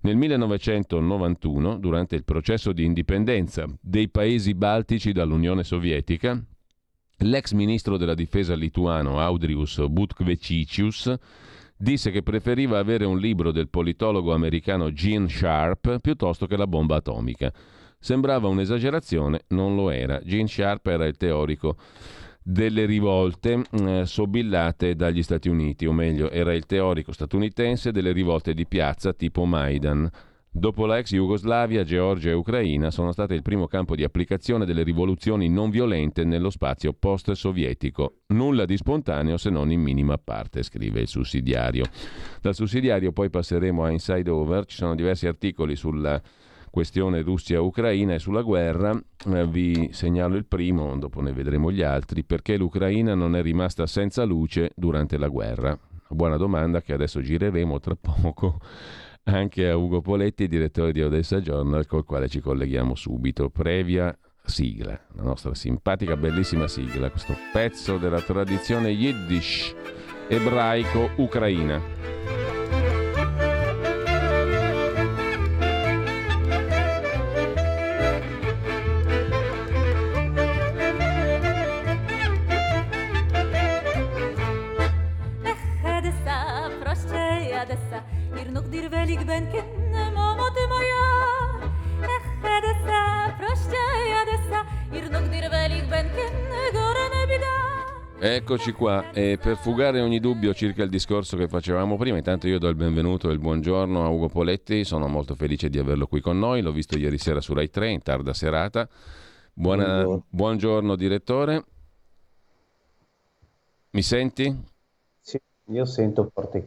Nel 0.00 0.16
1991, 0.16 1.78
durante 1.78 2.16
il 2.16 2.24
processo 2.24 2.72
di 2.72 2.84
indipendenza 2.84 3.64
dei 3.80 4.08
paesi 4.08 4.54
baltici 4.54 5.12
dall'Unione 5.12 5.62
Sovietica, 5.62 6.42
L'ex 7.20 7.52
ministro 7.52 7.96
della 7.96 8.14
difesa 8.14 8.54
lituano 8.54 9.18
Audrius 9.18 9.86
Butkvecicius 9.88 11.14
disse 11.74 12.10
che 12.10 12.22
preferiva 12.22 12.78
avere 12.78 13.04
un 13.06 13.18
libro 13.18 13.52
del 13.52 13.68
politologo 13.68 14.34
americano 14.34 14.92
Gene 14.92 15.28
Sharp 15.28 15.98
piuttosto 16.00 16.46
che 16.46 16.56
la 16.56 16.66
bomba 16.66 16.96
atomica. 16.96 17.52
Sembrava 17.98 18.48
un'esagerazione, 18.48 19.44
non 19.48 19.74
lo 19.74 19.90
era. 19.90 20.20
Gene 20.22 20.46
Sharp 20.46 20.86
era 20.86 21.06
il 21.06 21.16
teorico 21.16 21.76
delle 22.42 22.84
rivolte 22.84 23.64
eh, 23.72 24.06
sobillate 24.06 24.94
dagli 24.94 25.22
Stati 25.22 25.48
Uniti, 25.48 25.86
o 25.86 25.92
meglio, 25.92 26.30
era 26.30 26.54
il 26.54 26.64
teorico 26.66 27.12
statunitense 27.12 27.90
delle 27.92 28.12
rivolte 28.12 28.54
di 28.54 28.66
piazza 28.66 29.12
tipo 29.12 29.44
Maidan. 29.46 30.08
Dopo 30.58 30.86
la 30.86 30.96
ex 30.96 31.12
Jugoslavia, 31.12 31.84
Georgia 31.84 32.30
e 32.30 32.32
Ucraina 32.32 32.90
sono 32.90 33.12
state 33.12 33.34
il 33.34 33.42
primo 33.42 33.66
campo 33.66 33.94
di 33.94 34.04
applicazione 34.04 34.64
delle 34.64 34.84
rivoluzioni 34.84 35.50
non 35.50 35.68
violente 35.68 36.24
nello 36.24 36.48
spazio 36.48 36.94
post-sovietico. 36.94 38.20
Nulla 38.28 38.64
di 38.64 38.78
spontaneo 38.78 39.36
se 39.36 39.50
non 39.50 39.70
in 39.70 39.82
minima 39.82 40.16
parte, 40.16 40.62
scrive 40.62 41.00
il 41.00 41.08
sussidiario. 41.08 41.84
Dal 42.40 42.54
sussidiario 42.54 43.12
poi 43.12 43.28
passeremo 43.28 43.84
a 43.84 43.90
Inside 43.90 44.30
Over, 44.30 44.64
ci 44.64 44.76
sono 44.76 44.94
diversi 44.94 45.26
articoli 45.26 45.76
sulla 45.76 46.18
questione 46.70 47.20
Russia-Ucraina 47.20 48.14
e 48.14 48.18
sulla 48.18 48.40
guerra. 48.40 48.98
Eh, 49.26 49.46
vi 49.46 49.90
segnalo 49.92 50.36
il 50.36 50.46
primo, 50.46 50.96
dopo 50.96 51.20
ne 51.20 51.34
vedremo 51.34 51.70
gli 51.70 51.82
altri, 51.82 52.24
perché 52.24 52.56
l'Ucraina 52.56 53.14
non 53.14 53.36
è 53.36 53.42
rimasta 53.42 53.86
senza 53.86 54.24
luce 54.24 54.70
durante 54.74 55.18
la 55.18 55.28
guerra. 55.28 55.78
Buona 56.08 56.38
domanda 56.38 56.80
che 56.80 56.94
adesso 56.94 57.20
gireremo 57.20 57.78
tra 57.78 57.94
poco 57.94 58.58
anche 59.28 59.68
a 59.68 59.76
Ugo 59.76 60.00
Poletti, 60.00 60.48
direttore 60.48 60.92
di 60.92 61.02
Odessa 61.02 61.40
Journal, 61.40 61.86
col 61.86 62.04
quale 62.04 62.28
ci 62.28 62.40
colleghiamo 62.40 62.94
subito. 62.94 63.50
Previa 63.50 64.16
sigla, 64.44 64.98
la 65.14 65.22
nostra 65.22 65.54
simpatica, 65.54 66.16
bellissima 66.16 66.68
sigla, 66.68 67.10
questo 67.10 67.34
pezzo 67.52 67.98
della 67.98 68.20
tradizione 68.20 68.90
yiddish 68.90 69.74
ebraico-ucraina. 70.28 72.45
Eccoci 98.28 98.72
qua 98.72 99.12
e 99.12 99.38
per 99.40 99.56
fugare 99.56 100.00
ogni 100.00 100.18
dubbio 100.18 100.52
circa 100.52 100.82
il 100.82 100.90
discorso 100.90 101.36
che 101.36 101.46
facevamo 101.46 101.96
prima, 101.96 102.16
intanto 102.16 102.48
io 102.48 102.58
do 102.58 102.66
il 102.66 102.74
benvenuto 102.74 103.30
e 103.30 103.32
il 103.32 103.38
buongiorno 103.38 104.04
a 104.04 104.08
Ugo 104.08 104.28
Poletti, 104.28 104.82
sono 104.82 105.06
molto 105.06 105.36
felice 105.36 105.68
di 105.70 105.78
averlo 105.78 106.08
qui 106.08 106.20
con 106.20 106.36
noi, 106.36 106.60
l'ho 106.60 106.72
visto 106.72 106.98
ieri 106.98 107.18
sera 107.18 107.40
su 107.40 107.54
Rai 107.54 107.70
3 107.70 107.88
in 107.88 108.02
tarda 108.02 108.34
serata. 108.34 108.88
Buona, 109.52 109.84
buongiorno. 109.84 110.24
buongiorno 110.28 110.96
direttore. 110.96 111.64
Mi 113.90 114.02
senti? 114.02 114.54
Sì, 115.20 115.40
io 115.66 115.84
sento 115.84 116.28
forte. 116.34 116.66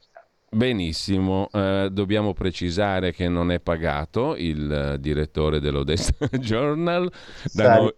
Benissimo, 0.50 1.50
eh, 1.52 1.90
dobbiamo 1.92 2.34
precisare 2.34 3.12
che 3.12 3.28
non 3.28 3.52
è 3.52 3.60
pagato 3.60 4.36
il 4.38 4.94
uh, 4.94 4.98
direttore 4.98 5.60
dell'Odessa 5.60 6.14
Journal. 6.40 7.12
Da 7.54 7.80
noi, 7.80 7.94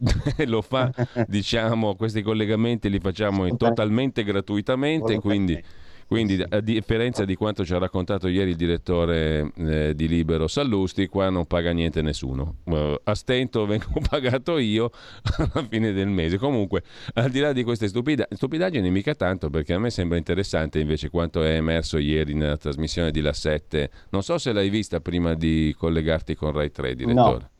lo 0.46 0.62
fa, 0.62 0.90
diciamo, 1.26 1.94
questi 1.94 2.22
collegamenti 2.22 2.88
li 2.88 3.00
facciamo 3.00 3.56
totalmente 3.56 4.24
gratuitamente, 4.24 5.18
quindi, 5.18 5.62
quindi 6.06 6.42
a 6.48 6.60
differenza 6.60 7.24
di 7.24 7.34
quanto 7.34 7.64
ci 7.64 7.74
ha 7.74 7.78
raccontato 7.78 8.26
ieri 8.28 8.50
il 8.50 8.56
direttore 8.56 9.52
eh, 9.56 9.94
di 9.94 10.08
Libero 10.08 10.48
Sallusti, 10.48 11.06
qua 11.06 11.28
non 11.28 11.46
paga 11.46 11.70
niente 11.72 12.02
nessuno. 12.02 12.56
Uh, 12.64 12.98
a 13.04 13.14
stento 13.14 13.66
vengo 13.66 14.00
pagato 14.08 14.58
io 14.58 14.90
alla 15.36 15.66
fine 15.68 15.92
del 15.92 16.08
mese. 16.08 16.38
Comunque, 16.38 16.82
al 17.14 17.30
di 17.30 17.40
là 17.40 17.52
di 17.52 17.62
queste 17.62 17.86
stupida- 17.86 18.26
stupidaggini, 18.28 18.90
mica 18.90 19.14
tanto, 19.14 19.50
perché 19.50 19.74
a 19.74 19.78
me 19.78 19.90
sembra 19.90 20.16
interessante 20.16 20.80
invece 20.80 21.10
quanto 21.10 21.44
è 21.44 21.54
emerso 21.54 21.98
ieri 21.98 22.34
nella 22.34 22.56
trasmissione 22.56 23.10
di 23.10 23.20
La 23.20 23.32
7. 23.32 23.90
Non 24.10 24.22
so 24.22 24.38
se 24.38 24.52
l'hai 24.52 24.70
vista 24.70 25.00
prima 25.00 25.34
di 25.34 25.74
collegarti 25.78 26.34
con 26.34 26.52
Rai 26.52 26.72
3, 26.72 26.94
direttore. 26.94 27.38
No. 27.38 27.50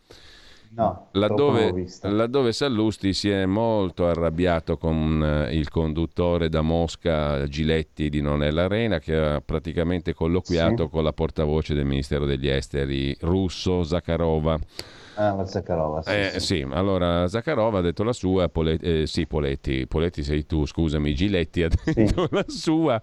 No, 0.73 1.09
laddove, 1.13 1.85
laddove, 2.03 2.53
Sallusti 2.53 3.13
si 3.13 3.29
è 3.29 3.45
molto 3.45 4.07
arrabbiato 4.07 4.77
con 4.77 5.47
uh, 5.49 5.53
il 5.53 5.69
conduttore 5.69 6.49
da 6.49 6.61
Mosca 6.61 7.45
Giletti 7.49 8.09
di 8.09 8.21
Nonella 8.21 8.65
Arena 8.65 9.01
che 9.01 9.17
ha 9.17 9.41
praticamente 9.41 10.15
colloquiato 10.15 10.85
sì. 10.85 10.91
con 10.91 11.03
la 11.03 11.13
portavoce 11.13 11.75
del 11.75 11.87
Ministero 11.87 12.25
degli 12.25 12.49
Esteri 12.49 13.17
russo 13.23 13.83
Zakharova 13.83 14.57
Ah, 15.15 15.33
la 15.33 15.45
Zakharova. 15.45 16.03
Sì, 16.03 16.11
eh, 16.11 16.31
sì. 16.35 16.41
sì, 16.41 16.67
allora 16.71 17.27
Zakharova 17.29 17.79
ha 17.79 17.83
detto 17.83 18.03
la 18.05 18.13
sua, 18.13 18.49
Poletti, 18.49 19.03
eh, 19.03 19.07
sì, 19.07 19.27
Poletti, 19.27 19.87
Poletti 19.87 20.23
sei 20.23 20.47
tu, 20.47 20.67
scusami, 20.67 21.15
Giletti 21.15 21.63
ha 21.63 21.69
detto 21.85 22.29
la 22.31 22.45
sua 22.47 23.01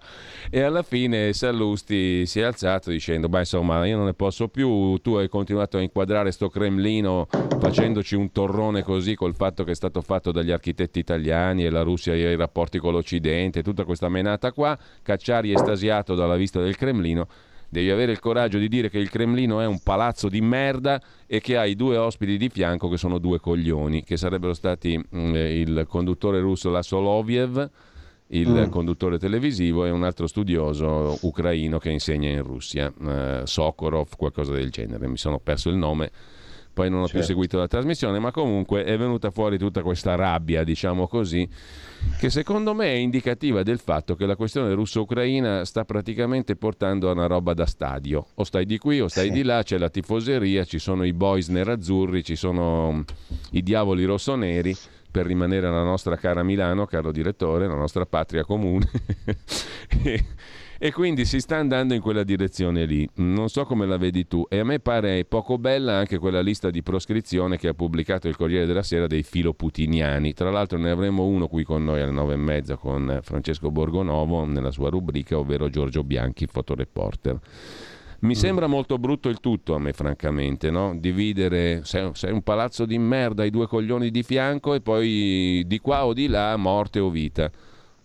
e 0.50 0.60
alla 0.62 0.82
fine 0.82 1.32
Sallusti 1.32 2.26
si 2.26 2.40
è 2.40 2.42
alzato 2.44 2.90
dicendo, 2.90 3.28
beh 3.28 3.40
insomma 3.40 3.86
io 3.86 3.96
non 3.96 4.06
ne 4.06 4.14
posso 4.14 4.48
più, 4.48 4.96
tu 4.98 5.14
hai 5.14 5.28
continuato 5.28 5.76
a 5.76 5.80
inquadrare 5.80 6.32
sto 6.32 6.48
Cremlino 6.48 7.28
facendoci 7.58 8.14
un 8.14 8.32
torrone 8.32 8.82
così 8.82 9.14
col 9.14 9.34
fatto 9.34 9.64
che 9.64 9.72
è 9.72 9.74
stato 9.74 10.00
fatto 10.00 10.32
dagli 10.32 10.50
architetti 10.50 10.98
italiani 10.98 11.64
e 11.64 11.70
la 11.70 11.82
Russia 11.82 12.14
e 12.14 12.32
i 12.32 12.36
rapporti 12.36 12.78
con 12.78 12.92
l'Occidente, 12.92 13.62
tutta 13.62 13.84
questa 13.84 14.08
menata 14.08 14.52
qua, 14.52 14.76
Cacciari 15.02 15.52
estasiato 15.52 16.14
dalla 16.14 16.36
vista 16.36 16.60
del 16.60 16.76
Cremlino 16.76 17.26
Devi 17.70 17.90
avere 17.90 18.12
il 18.12 18.18
coraggio 18.18 18.56
di 18.58 18.68
dire 18.68 18.88
che 18.88 18.98
il 18.98 19.10
Cremlino 19.10 19.60
è 19.60 19.66
un 19.66 19.80
palazzo 19.82 20.28
di 20.28 20.40
merda 20.40 21.00
e 21.26 21.40
che 21.40 21.58
hai 21.58 21.76
due 21.76 21.98
ospiti 21.98 22.38
di 22.38 22.48
fianco 22.48 22.88
che 22.88 22.96
sono 22.96 23.18
due 23.18 23.40
coglioni, 23.40 24.04
che 24.04 24.16
sarebbero 24.16 24.54
stati 24.54 24.96
mh, 24.96 25.18
mm, 25.18 25.34
il 25.34 25.86
conduttore 25.86 26.40
russo 26.40 26.70
Lasoloviev, 26.70 27.70
il 28.28 28.48
mm. 28.48 28.70
conduttore 28.70 29.18
televisivo 29.18 29.84
e 29.84 29.90
un 29.90 30.02
altro 30.02 30.26
studioso 30.26 31.18
ucraino 31.22 31.78
che 31.78 31.90
insegna 31.90 32.30
in 32.30 32.42
Russia, 32.42 32.92
uh, 32.96 33.44
Sokorov, 33.44 34.16
qualcosa 34.16 34.52
del 34.52 34.70
genere. 34.70 35.06
Mi 35.06 35.18
sono 35.18 35.38
perso 35.38 35.68
il 35.68 35.76
nome 35.76 36.10
poi 36.78 36.90
non 36.90 37.00
ho 37.00 37.06
certo. 37.06 37.18
più 37.18 37.26
seguito 37.26 37.58
la 37.58 37.66
trasmissione, 37.66 38.20
ma 38.20 38.30
comunque 38.30 38.84
è 38.84 38.96
venuta 38.96 39.32
fuori 39.32 39.58
tutta 39.58 39.82
questa 39.82 40.14
rabbia, 40.14 40.62
diciamo 40.62 41.08
così, 41.08 41.48
che 42.20 42.30
secondo 42.30 42.72
me 42.72 42.92
è 42.92 42.96
indicativa 42.96 43.64
del 43.64 43.80
fatto 43.80 44.14
che 44.14 44.26
la 44.26 44.36
questione 44.36 44.72
russo-ucraina 44.74 45.64
sta 45.64 45.84
praticamente 45.84 46.54
portando 46.54 47.08
a 47.08 47.12
una 47.14 47.26
roba 47.26 47.52
da 47.52 47.66
stadio. 47.66 48.24
O 48.34 48.44
stai 48.44 48.64
di 48.64 48.78
qui 48.78 49.00
o 49.00 49.08
stai 49.08 49.26
sì. 49.26 49.32
di 49.32 49.42
là, 49.42 49.64
c'è 49.64 49.76
la 49.76 49.88
tifoseria, 49.88 50.62
ci 50.62 50.78
sono 50.78 51.02
i 51.02 51.12
boys 51.12 51.48
nerazzurri, 51.48 52.22
ci 52.22 52.36
sono 52.36 52.92
mm, 52.92 53.00
i 53.50 53.62
diavoli 53.64 54.04
rossoneri 54.04 54.72
per 55.10 55.26
rimanere 55.26 55.66
alla 55.66 55.82
nostra 55.82 56.14
cara 56.14 56.44
Milano, 56.44 56.86
caro 56.86 57.10
direttore, 57.10 57.66
la 57.66 57.74
nostra 57.74 58.06
patria 58.06 58.44
comune. 58.44 58.88
E 60.80 60.92
quindi 60.92 61.24
si 61.24 61.40
sta 61.40 61.56
andando 61.56 61.94
in 61.94 62.00
quella 62.00 62.22
direzione 62.22 62.84
lì. 62.84 63.08
Non 63.16 63.48
so 63.48 63.64
come 63.64 63.84
la 63.84 63.96
vedi 63.96 64.28
tu. 64.28 64.46
E 64.48 64.60
a 64.60 64.64
me 64.64 64.78
pare 64.78 65.24
poco 65.24 65.58
bella 65.58 65.96
anche 65.96 66.18
quella 66.18 66.40
lista 66.40 66.70
di 66.70 66.84
proscrizione 66.84 67.58
che 67.58 67.66
ha 67.66 67.74
pubblicato 67.74 68.28
il 68.28 68.36
Corriere 68.36 68.64
della 68.64 68.84
Sera 68.84 69.08
dei 69.08 69.24
filoputiniani. 69.24 70.32
Tra 70.34 70.52
l'altro 70.52 70.78
ne 70.78 70.90
avremo 70.90 71.24
uno 71.24 71.48
qui 71.48 71.64
con 71.64 71.82
noi 71.82 72.00
alle 72.00 72.12
nove 72.12 72.34
e 72.34 72.36
mezza 72.36 72.76
con 72.76 73.18
Francesco 73.22 73.72
Borgonovo 73.72 74.44
nella 74.44 74.70
sua 74.70 74.88
rubrica, 74.88 75.36
ovvero 75.36 75.68
Giorgio 75.68 76.04
Bianchi, 76.04 76.46
fotoreporter. 76.46 77.40
Mi 78.20 78.34
mm. 78.34 78.36
sembra 78.36 78.68
molto 78.68 78.98
brutto 78.98 79.28
il 79.28 79.40
tutto 79.40 79.74
a 79.74 79.80
me, 79.80 79.92
francamente, 79.92 80.70
no? 80.70 80.96
Dividere, 80.96 81.80
sei, 81.82 82.10
sei, 82.14 82.32
un 82.32 82.42
palazzo 82.42 82.84
di 82.84 82.98
merda, 82.98 83.44
i 83.44 83.50
due 83.50 83.66
coglioni 83.66 84.10
di 84.10 84.22
fianco 84.22 84.74
e 84.74 84.80
poi 84.80 85.64
di 85.66 85.78
qua 85.80 86.06
o 86.06 86.12
di 86.12 86.28
là, 86.28 86.56
morte 86.56 87.00
o 87.00 87.10
vita. 87.10 87.50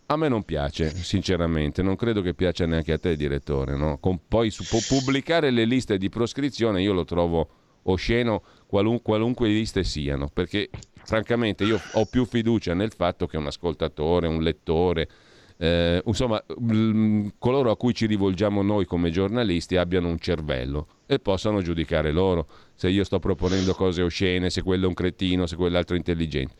A 0.07 0.17
me 0.17 0.27
non 0.27 0.43
piace, 0.43 0.89
sinceramente, 0.89 1.81
non 1.81 1.95
credo 1.95 2.21
che 2.21 2.33
piaccia 2.33 2.65
neanche 2.65 2.93
a 2.93 2.97
te, 2.97 3.15
direttore. 3.15 3.75
No? 3.75 3.97
Con, 3.99 4.19
poi 4.27 4.49
su, 4.51 4.63
pubblicare 4.87 5.49
le 5.49 5.65
liste 5.65 5.97
di 5.97 6.09
proscrizione 6.09 6.81
io 6.81 6.93
lo 6.93 7.05
trovo 7.05 7.49
osceno 7.83 8.43
qualun, 8.67 9.01
qualunque 9.01 9.47
liste 9.47 9.83
siano, 9.83 10.29
perché 10.31 10.69
francamente 11.03 11.63
io 11.63 11.79
ho 11.93 12.05
più 12.05 12.25
fiducia 12.25 12.73
nel 12.73 12.91
fatto 12.91 13.27
che 13.27 13.37
un 13.37 13.47
ascoltatore, 13.47 14.27
un 14.27 14.41
lettore, 14.41 15.09
eh, 15.57 16.01
insomma, 16.05 16.43
mh, 16.57 17.27
coloro 17.37 17.71
a 17.71 17.77
cui 17.77 17.93
ci 17.93 18.05
rivolgiamo 18.05 18.61
noi 18.61 18.85
come 18.85 19.11
giornalisti 19.11 19.77
abbiano 19.77 20.09
un 20.09 20.19
cervello 20.19 20.87
e 21.05 21.19
possano 21.19 21.61
giudicare 21.61 22.11
loro 22.11 22.47
se 22.73 22.89
io 22.89 23.03
sto 23.03 23.19
proponendo 23.19 23.73
cose 23.73 24.01
oscene, 24.01 24.49
se 24.49 24.61
quello 24.61 24.85
è 24.85 24.87
un 24.87 24.93
cretino, 24.93 25.45
se 25.45 25.55
quell'altro 25.55 25.95
è 25.95 25.97
intelligente. 25.97 26.55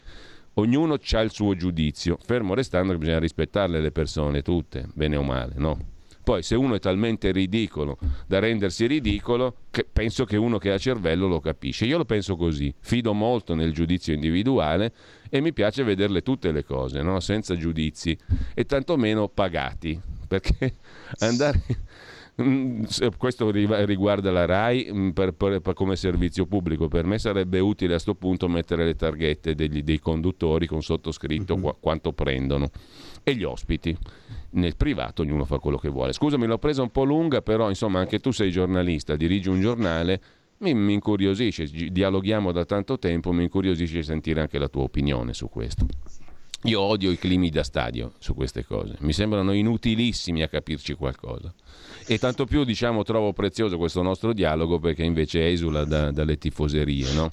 Ognuno 0.55 0.99
ha 1.11 1.19
il 1.21 1.31
suo 1.31 1.55
giudizio, 1.55 2.17
fermo 2.23 2.53
restando 2.53 2.93
che 2.93 2.99
bisogna 2.99 3.19
rispettarle 3.19 3.79
le 3.79 3.91
persone 3.91 4.41
tutte, 4.41 4.87
bene 4.93 5.15
o 5.15 5.23
male, 5.23 5.53
no? 5.55 5.91
Poi 6.23 6.41
se 6.41 6.55
uno 6.55 6.75
è 6.75 6.79
talmente 6.79 7.31
ridicolo 7.31 7.97
da 8.27 8.39
rendersi 8.39 8.85
ridicolo, 8.87 9.57
che 9.71 9.85
penso 9.91 10.23
che 10.23 10.37
uno 10.37 10.57
che 10.57 10.71
ha 10.71 10.77
cervello 10.77 11.27
lo 11.27 11.41
capisce. 11.41 11.85
Io 11.85 11.97
lo 11.97 12.05
penso 12.05 12.37
così, 12.37 12.73
fido 12.79 13.13
molto 13.13 13.55
nel 13.55 13.73
giudizio 13.73 14.13
individuale 14.13 14.93
e 15.29 15.41
mi 15.41 15.51
piace 15.51 15.83
vederle 15.83 16.21
tutte 16.21 16.53
le 16.53 16.63
cose, 16.63 17.01
no? 17.01 17.19
senza 17.19 17.57
giudizi 17.57 18.17
e 18.53 18.65
tantomeno 18.65 19.27
pagati, 19.27 19.99
perché 20.25 20.75
andare 21.19 21.61
questo 23.17 23.51
riguarda 23.51 24.31
la 24.31 24.45
RAI 24.45 24.89
mm, 24.91 25.09
per, 25.09 25.33
per, 25.33 25.59
per, 25.59 25.73
come 25.73 25.95
servizio 25.95 26.45
pubblico. 26.45 26.87
Per 26.87 27.05
me 27.05 27.19
sarebbe 27.19 27.59
utile 27.59 27.89
a 27.89 27.93
questo 27.93 28.15
punto 28.15 28.47
mettere 28.47 28.85
le 28.85 28.95
targhette 28.95 29.53
degli, 29.53 29.83
dei 29.83 29.99
conduttori 29.99 30.65
con 30.65 30.81
sottoscritto 30.81 31.53
uh-huh. 31.55 31.77
quanto 31.79 32.11
prendono 32.11 32.69
e 33.23 33.35
gli 33.35 33.43
ospiti. 33.43 33.95
Nel 34.51 34.75
privato 34.75 35.23
ognuno 35.23 35.45
fa 35.45 35.59
quello 35.59 35.77
che 35.77 35.89
vuole. 35.89 36.13
Scusami, 36.13 36.45
l'ho 36.45 36.59
presa 36.59 36.81
un 36.81 36.91
po' 36.91 37.03
lunga, 37.03 37.41
però 37.41 37.69
insomma 37.69 37.99
anche 37.99 38.19
tu 38.19 38.31
sei 38.31 38.51
giornalista, 38.51 39.15
dirigi 39.15 39.49
un 39.49 39.61
giornale. 39.61 40.21
Mi 40.59 40.93
incuriosisce, 40.93 41.65
dialoghiamo 41.65 42.51
da 42.51 42.63
tanto 42.63 42.97
tempo, 42.97 43.33
mi 43.33 43.43
incuriosisce 43.43 44.01
sentire 44.01 44.39
anche 44.39 44.57
la 44.57 44.69
tua 44.69 44.83
opinione 44.83 45.33
su 45.33 45.49
questo. 45.49 45.85
Io 46.63 46.80
odio 46.80 47.12
i 47.12 47.17
climi 47.17 47.49
da 47.49 47.63
stadio 47.63 48.13
su 48.19 48.34
queste 48.34 48.65
cose, 48.65 48.95
mi 48.99 49.12
sembrano 49.12 49.52
inutilissimi 49.52 50.43
a 50.43 50.47
capirci 50.47 50.93
qualcosa. 50.93 51.54
E 52.08 52.17
tanto 52.17 52.45
più, 52.45 52.63
diciamo, 52.63 53.04
trovo 53.04 53.34
prezioso 53.34 53.78
questo 53.78 54.02
nostro 54.02 54.32
dialogo 54.32 54.80
perché 54.80 55.04
invece 55.04 55.49
esula 55.49 55.84
da, 55.84 56.12
dalle 56.12 56.38
tifoserie, 56.38 57.12
no? 57.13 57.30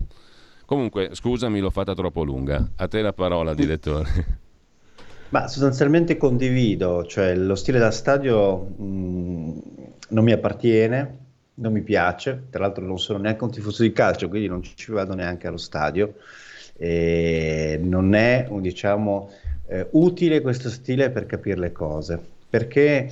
Comunque, 0.64 1.10
scusami, 1.12 1.60
l'ho 1.60 1.70
fatta 1.70 1.94
troppo 1.94 2.24
lunga. 2.24 2.70
A 2.76 2.88
te 2.88 3.02
la 3.02 3.12
parola, 3.12 3.54
direttore. 3.54 4.38
Ma 5.30 5.46
sostanzialmente 5.46 6.16
condivido, 6.16 7.04
cioè 7.06 7.36
lo 7.36 7.54
stile 7.54 7.78
da 7.78 7.92
stadio 7.92 8.56
mh, 8.56 8.82
mm, 8.82 9.58
non 10.08 10.24
mi 10.24 10.32
appartiene, 10.32 11.18
non 11.54 11.72
mi 11.72 11.82
piace, 11.82 12.46
tra 12.50 12.62
l'altro 12.62 12.84
non 12.84 12.98
sono 12.98 13.20
neanche 13.20 13.44
un 13.44 13.52
tifoso 13.52 13.82
di 13.82 13.92
calcio, 13.92 14.28
quindi 14.28 14.48
non 14.48 14.60
ci 14.62 14.90
vado 14.90 15.14
neanche 15.14 15.46
allo 15.46 15.56
stadio 15.56 16.14
e 16.82 17.78
non 17.82 18.14
è 18.14 18.48
diciamo, 18.50 19.30
eh, 19.66 19.86
utile 19.90 20.40
questo 20.40 20.70
stile 20.70 21.10
per 21.10 21.26
capire 21.26 21.58
le 21.58 21.72
cose, 21.72 22.18
perché 22.48 23.06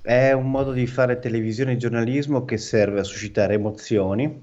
è 0.00 0.32
un 0.32 0.50
modo 0.50 0.72
di 0.72 0.86
fare 0.86 1.18
televisione 1.18 1.72
e 1.72 1.76
giornalismo 1.76 2.46
che 2.46 2.56
serve 2.56 3.00
a 3.00 3.04
suscitare 3.04 3.54
emozioni, 3.54 4.40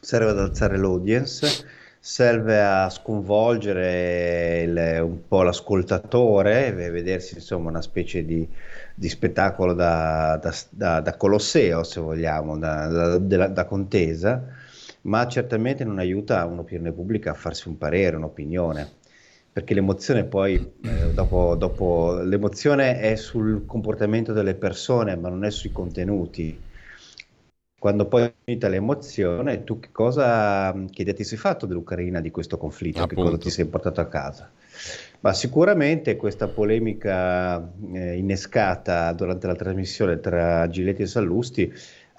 serve 0.00 0.30
ad 0.30 0.38
alzare 0.38 0.78
l'audience, 0.78 1.66
serve 1.98 2.62
a 2.62 2.88
sconvolgere 2.90 4.62
il, 4.62 5.00
un 5.02 5.26
po' 5.26 5.42
l'ascoltatore 5.42 6.70
vedersi 6.72 7.34
insomma 7.34 7.70
una 7.70 7.82
specie 7.82 8.24
di, 8.24 8.48
di 8.94 9.08
spettacolo 9.08 9.74
da, 9.74 10.38
da, 10.40 10.54
da, 10.70 11.00
da, 11.00 11.16
Colosseo, 11.16 11.82
se 11.82 12.00
vogliamo, 12.00 12.56
da 12.56 13.64
contesa 13.64 14.58
ma 15.02 15.26
certamente 15.28 15.84
non 15.84 15.98
aiuta 15.98 16.44
un'opinione 16.46 16.92
pubblica 16.92 17.30
a 17.32 17.34
farsi 17.34 17.68
un 17.68 17.78
parere, 17.78 18.16
un'opinione. 18.16 18.98
perché 19.52 19.74
l'emozione 19.74 20.24
poi, 20.26 20.56
eh, 20.84 21.12
dopo, 21.12 21.56
dopo, 21.56 22.20
l'emozione 22.22 23.00
è 23.00 23.16
sul 23.16 23.64
comportamento 23.66 24.32
delle 24.32 24.54
persone, 24.54 25.16
ma 25.16 25.28
non 25.28 25.44
è 25.44 25.50
sui 25.50 25.72
contenuti. 25.72 26.64
Quando 27.78 28.06
poi 28.06 28.24
è 28.24 28.34
finita 28.44 28.68
l'emozione, 28.68 29.64
tu 29.64 29.80
che 29.80 29.90
cosa, 29.90 30.72
che 30.90 31.02
idea 31.02 31.14
ti 31.14 31.24
sei 31.24 31.38
fatto 31.38 31.66
dell'Ucraina, 31.66 32.20
di 32.20 32.30
questo 32.30 32.58
conflitto, 32.58 33.02
Appunto. 33.02 33.06
che 33.06 33.16
cosa 33.16 33.38
ti 33.38 33.50
sei 33.50 33.66
portato 33.66 34.00
a 34.00 34.06
casa? 34.08 34.54
Ma 35.20 35.32
sicuramente 35.34 36.16
questa 36.16 36.48
polemica 36.48 37.72
eh, 37.92 38.16
innescata 38.16 39.12
durante 39.12 39.46
la 39.46 39.54
trasmissione 39.54 40.18
tra 40.20 40.66
Giletti 40.68 41.02
e 41.02 41.06
Sallusti 41.06 41.72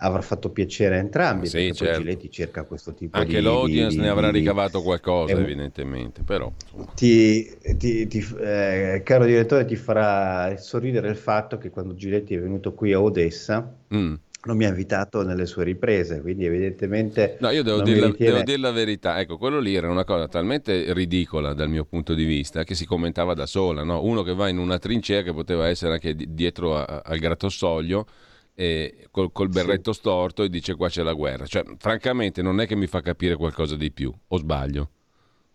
avrà 0.03 0.21
fatto 0.21 0.49
piacere 0.49 0.95
a 0.95 0.99
entrambi, 0.99 1.47
sì, 1.47 1.57
perché 1.57 1.73
certo. 1.73 1.99
Giletti 1.99 2.31
cerca 2.31 2.63
questo 2.63 2.93
tipo 2.93 3.17
Anche 3.17 3.29
di... 3.29 3.35
Anche 3.37 3.47
l'audience 3.47 3.95
di, 3.95 4.01
ne 4.01 4.09
avrà 4.09 4.31
ricavato 4.31 4.81
qualcosa, 4.81 5.33
eh, 5.33 5.39
evidentemente, 5.39 6.23
però... 6.23 6.51
Ti, 6.95 7.49
ti, 7.77 8.07
ti, 8.07 8.27
eh, 8.39 9.01
caro 9.03 9.25
direttore, 9.25 9.65
ti 9.65 9.75
farà 9.75 10.55
sorridere 10.57 11.09
il 11.09 11.17
fatto 11.17 11.57
che 11.57 11.69
quando 11.69 11.95
Giletti 11.95 12.35
è 12.35 12.39
venuto 12.39 12.73
qui 12.73 12.93
a 12.93 13.01
Odessa... 13.01 13.73
Mm 13.93 14.13
non 14.43 14.57
mi 14.57 14.65
ha 14.65 14.69
invitato 14.69 15.21
nelle 15.21 15.45
sue 15.45 15.63
riprese, 15.63 16.19
quindi 16.19 16.45
evidentemente... 16.45 17.37
No, 17.41 17.51
io 17.51 17.61
devo, 17.61 17.81
dire 17.81 17.99
la, 17.99 18.07
ritiene... 18.07 18.31
devo 18.31 18.43
dire 18.43 18.57
la 18.57 18.71
verità, 18.71 19.19
ecco, 19.19 19.37
quello 19.37 19.59
lì 19.59 19.75
era 19.75 19.87
una 19.87 20.03
cosa 20.03 20.27
talmente 20.27 20.93
ridicola 20.93 21.53
dal 21.53 21.69
mio 21.69 21.85
punto 21.85 22.15
di 22.15 22.23
vista 22.23 22.63
che 22.63 22.73
si 22.73 22.87
commentava 22.87 23.35
da 23.35 23.45
sola, 23.45 23.83
no? 23.83 24.03
uno 24.03 24.23
che 24.23 24.33
va 24.33 24.49
in 24.49 24.57
una 24.57 24.79
trincea 24.79 25.21
che 25.21 25.31
poteva 25.31 25.67
essere 25.67 25.93
anche 25.93 26.15
dietro 26.15 26.75
a, 26.75 27.03
al 27.05 27.19
grattosoglio 27.19 28.07
e 28.53 29.07
col, 29.11 29.31
col 29.31 29.49
berretto 29.49 29.93
sì. 29.93 29.99
storto 29.99 30.43
e 30.43 30.49
dice 30.49 30.75
qua 30.75 30.89
c'è 30.89 31.03
la 31.03 31.13
guerra. 31.13 31.45
Cioè, 31.45 31.63
francamente 31.77 32.41
non 32.41 32.59
è 32.59 32.67
che 32.67 32.75
mi 32.75 32.87
fa 32.87 33.01
capire 33.01 33.35
qualcosa 33.35 33.75
di 33.75 33.91
più, 33.91 34.13
o 34.27 34.37
sbaglio? 34.37 34.89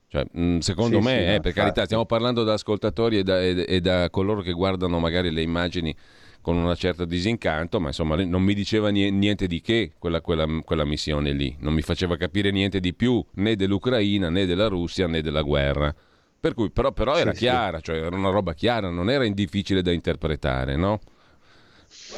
Cioè, 0.08 0.24
mm, 0.38 0.58
secondo 0.58 1.00
sì, 1.00 1.04
me, 1.04 1.18
sì, 1.18 1.24
eh, 1.24 1.34
no, 1.34 1.40
per 1.40 1.52
carità, 1.52 1.84
stiamo 1.84 2.06
parlando 2.06 2.44
da 2.44 2.54
ascoltatori 2.54 3.18
e 3.18 3.22
da, 3.22 3.42
e, 3.42 3.64
e 3.66 3.80
da 3.80 4.08
coloro 4.10 4.40
che 4.40 4.52
guardano 4.52 4.98
magari 4.98 5.30
le 5.30 5.42
immagini 5.42 5.94
con 6.40 6.56
una 6.56 6.76
certa 6.76 7.04
disincanto, 7.04 7.80
ma 7.80 7.88
insomma 7.88 8.14
non 8.24 8.40
mi 8.40 8.54
diceva 8.54 8.88
niente 8.90 9.48
di 9.48 9.60
che 9.60 9.94
quella, 9.98 10.20
quella, 10.20 10.46
quella, 10.64 10.84
missione 10.84 11.32
lì, 11.32 11.56
non 11.58 11.74
mi 11.74 11.82
faceva 11.82 12.16
capire 12.16 12.52
niente 12.52 12.78
di 12.78 12.94
più 12.94 13.24
né 13.34 13.56
dell'Ucraina 13.56 14.30
né 14.30 14.46
della 14.46 14.68
Russia 14.68 15.08
né 15.08 15.22
della 15.22 15.42
guerra. 15.42 15.92
Per 16.38 16.54
cui, 16.54 16.70
però, 16.70 16.92
però 16.92 17.16
era 17.16 17.32
sì, 17.32 17.40
chiara, 17.40 17.78
sì. 17.78 17.84
cioè 17.84 17.96
era 17.96 18.14
una 18.14 18.30
roba 18.30 18.54
chiara, 18.54 18.90
non 18.90 19.10
era 19.10 19.26
difficile 19.26 19.82
da 19.82 19.90
interpretare, 19.90 20.76
no? 20.76 21.00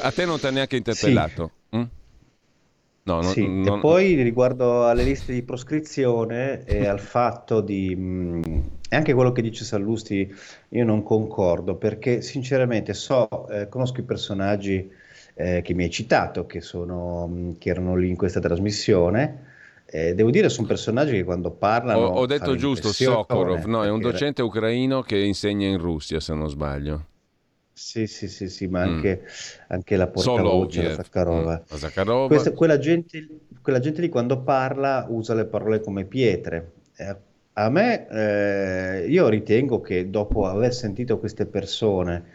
A 0.01 0.11
te 0.11 0.25
non 0.25 0.39
ti 0.39 0.47
ha 0.47 0.51
neanche 0.51 0.75
interpellato? 0.75 1.51
Sì. 1.69 1.77
Mm? 1.77 1.83
No, 3.03 3.21
non, 3.21 3.31
sì, 3.31 3.47
non... 3.47 3.77
e 3.77 3.81
poi 3.81 4.21
riguardo 4.21 4.85
alle 4.85 5.03
liste 5.03 5.33
di 5.33 5.41
proscrizione 5.41 6.63
e 6.63 6.85
al 6.85 6.99
fatto 6.99 7.61
di... 7.61 7.95
Mh, 7.95 8.63
e 8.89 8.95
anche 8.95 9.13
quello 9.13 9.31
che 9.31 9.41
dice 9.41 9.63
Sallusti 9.63 10.31
io 10.69 10.85
non 10.85 11.03
concordo 11.03 11.75
perché 11.75 12.21
sinceramente 12.21 12.93
so, 12.93 13.47
eh, 13.49 13.67
conosco 13.67 13.99
i 13.99 14.03
personaggi 14.03 14.91
eh, 15.35 15.61
che 15.63 15.73
mi 15.73 15.83
hai 15.83 15.89
citato, 15.89 16.45
che, 16.45 16.61
sono, 16.61 17.55
che 17.57 17.69
erano 17.69 17.95
lì 17.95 18.09
in 18.09 18.15
questa 18.15 18.39
trasmissione. 18.39 19.47
Eh, 19.85 20.13
devo 20.13 20.29
dire, 20.29 20.49
sono 20.49 20.67
personaggi 20.67 21.13
che 21.13 21.23
quando 21.23 21.49
parlano. 21.49 21.99
Ho, 21.99 22.19
ho 22.19 22.25
detto 22.27 22.55
giusto, 22.55 22.91
Sokorov, 22.91 23.63
no, 23.65 23.83
è 23.83 23.89
un 23.89 24.01
docente 24.01 24.41
ucraino 24.43 25.01
che 25.01 25.17
insegna 25.17 25.67
in 25.67 25.77
Russia, 25.79 26.19
se 26.19 26.33
non 26.35 26.49
sbaglio. 26.49 27.05
Sì, 27.81 28.07
sì, 28.07 28.27
sì, 28.27 28.49
sì, 28.49 28.67
ma 28.67 28.81
anche, 28.81 29.21
mm. 29.23 29.27
anche 29.67 29.95
la 29.95 30.07
portavoce, 30.07 30.83
la 30.83 30.93
Zakharova. 30.95 31.63
Mm. 31.63 31.77
Zakharova. 31.77 32.27
Questa, 32.27 32.51
quella, 32.51 32.77
gente, 32.77 33.27
quella, 33.61 33.79
gente, 33.79 34.01
lì 34.01 34.09
quando 34.09 34.41
parla 34.41 35.05
usa 35.07 35.33
le 35.33 35.45
parole 35.45 35.79
come 35.79 36.03
pietre. 36.03 36.73
Eh, 36.97 37.15
a 37.53 37.69
me, 37.69 38.07
eh, 38.09 39.07
io 39.07 39.29
ritengo 39.29 39.79
che 39.79 40.09
dopo 40.09 40.45
aver 40.45 40.73
sentito 40.73 41.19
queste 41.19 41.45
persone, 41.45 42.25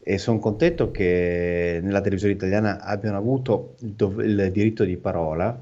e 0.00 0.18
sono 0.18 0.38
contento 0.38 0.90
che 0.90 1.80
nella 1.82 2.00
televisione 2.00 2.34
italiana 2.34 2.80
abbiano 2.82 3.16
avuto 3.16 3.76
il, 3.80 3.92
dov- 3.92 4.22
il 4.22 4.50
diritto 4.52 4.84
di 4.84 4.98
parola, 4.98 5.58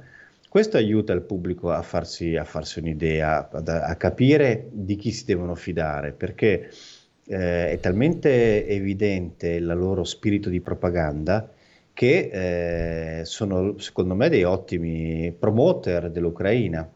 questo 0.48 0.76
aiuta 0.76 1.12
il 1.12 1.22
pubblico 1.22 1.70
a 1.70 1.80
farsi, 1.80 2.34
a 2.34 2.44
farsi 2.44 2.80
un'idea, 2.80 3.48
a, 3.48 3.62
a 3.84 3.94
capire 3.94 4.66
di 4.72 4.96
chi 4.96 5.12
si 5.12 5.24
devono 5.24 5.54
fidare, 5.54 6.10
perché 6.10 6.70
eh, 7.32 7.70
è 7.70 7.80
talmente 7.80 8.66
evidente 8.66 9.48
il 9.48 9.64
loro 9.64 10.04
spirito 10.04 10.50
di 10.50 10.60
propaganda 10.60 11.50
che 11.94 13.20
eh, 13.20 13.24
sono 13.24 13.78
secondo 13.78 14.14
me 14.14 14.28
dei 14.28 14.44
ottimi 14.44 15.34
promoter 15.38 16.10
dell'Ucraina. 16.10 16.88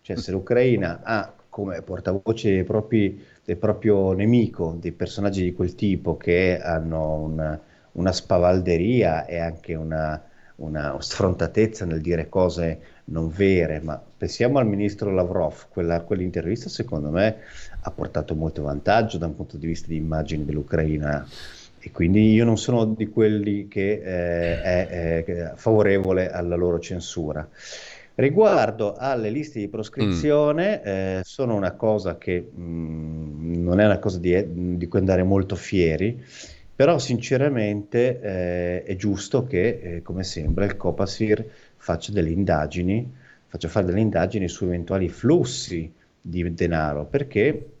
Cioè 0.00 0.16
se 0.16 0.32
l'Ucraina 0.32 1.00
ha 1.02 1.32
come 1.48 1.82
portavoce 1.82 2.50
dei 2.50 2.64
propri, 2.64 3.22
del 3.44 3.58
proprio 3.58 4.12
nemico 4.12 4.76
dei 4.80 4.92
personaggi 4.92 5.42
di 5.42 5.52
quel 5.52 5.74
tipo 5.74 6.16
che 6.16 6.58
hanno 6.60 7.14
una, 7.16 7.60
una 7.92 8.12
spavalderia 8.12 9.26
e 9.26 9.38
anche 9.38 9.74
una, 9.74 10.20
una 10.56 10.96
sfrontatezza 10.98 11.84
nel 11.84 12.00
dire 12.00 12.28
cose 12.28 12.80
non 13.04 13.28
vere, 13.28 13.80
ma 13.80 14.00
pensiamo 14.16 14.58
al 14.58 14.66
ministro 14.66 15.10
Lavrov, 15.10 15.66
quella, 15.68 16.00
quell'intervista 16.00 16.68
secondo 16.68 17.10
me 17.10 17.36
ha 17.84 17.90
portato 17.90 18.34
molto 18.34 18.62
vantaggio 18.62 19.18
da 19.18 19.26
un 19.26 19.34
punto 19.34 19.56
di 19.56 19.66
vista 19.66 19.88
di 19.88 19.96
immagine 19.96 20.44
dell'Ucraina 20.44 21.26
e 21.84 21.90
quindi 21.90 22.32
io 22.32 22.44
non 22.44 22.56
sono 22.56 22.84
di 22.84 23.08
quelli 23.08 23.66
che 23.66 23.92
eh, 23.94 24.62
è, 24.62 25.24
è, 25.24 25.52
favorevole 25.56 26.30
alla 26.30 26.54
loro 26.54 26.78
censura. 26.78 27.48
Riguardo 28.14 28.94
alle 28.94 29.30
liste 29.30 29.58
di 29.58 29.66
proscrizione, 29.66 30.78
mm. 30.78 30.86
eh, 30.86 31.20
sono 31.24 31.56
una 31.56 31.72
cosa 31.72 32.18
che 32.18 32.40
mh, 32.40 32.62
mm, 32.62 33.64
non 33.64 33.80
è 33.80 33.84
una 33.84 33.98
cosa 33.98 34.20
di, 34.20 34.76
di, 34.76 34.86
cui 34.86 35.00
andare 35.00 35.24
molto 35.24 35.56
fieri, 35.56 36.22
però 36.74 36.98
sinceramente 36.98 38.20
eh, 38.20 38.82
è 38.84 38.94
giusto 38.94 39.44
che, 39.44 39.80
eh, 39.82 40.02
come 40.02 40.22
sembra, 40.22 40.64
il 40.64 40.76
Copasir 40.76 41.44
faccia 41.76 42.12
delle 42.12 42.30
indagini, 42.30 43.12
faccia 43.48 43.66
fare 43.66 43.86
delle 43.86 44.00
indagini 44.00 44.46
su 44.46 44.66
eventuali 44.66 45.08
flussi 45.08 45.92
di 46.20 46.54
denaro, 46.54 47.06
perché 47.06 47.71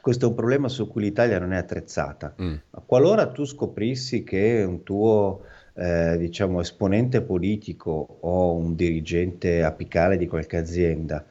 questo 0.00 0.26
è 0.26 0.28
un 0.28 0.34
problema 0.34 0.68
su 0.68 0.88
cui 0.88 1.02
l'Italia 1.02 1.38
non 1.38 1.52
è 1.52 1.56
attrezzata. 1.56 2.34
Mm. 2.40 2.54
Qualora 2.86 3.26
tu 3.28 3.44
scoprissi 3.44 4.24
che 4.24 4.64
un 4.66 4.82
tuo 4.82 5.42
eh, 5.74 6.16
diciamo, 6.18 6.60
esponente 6.60 7.22
politico 7.22 8.18
o 8.20 8.54
un 8.54 8.74
dirigente 8.74 9.62
apicale 9.62 10.16
di 10.16 10.26
qualche 10.26 10.56
azienda 10.56 11.24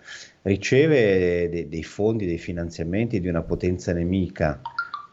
riceve 0.43 1.49
de- 1.49 1.67
dei 1.67 1.83
fondi, 1.83 2.25
dei 2.25 2.37
finanziamenti 2.37 3.19
di 3.19 3.27
una 3.27 3.41
potenza 3.41 3.91
nemica 3.91 4.61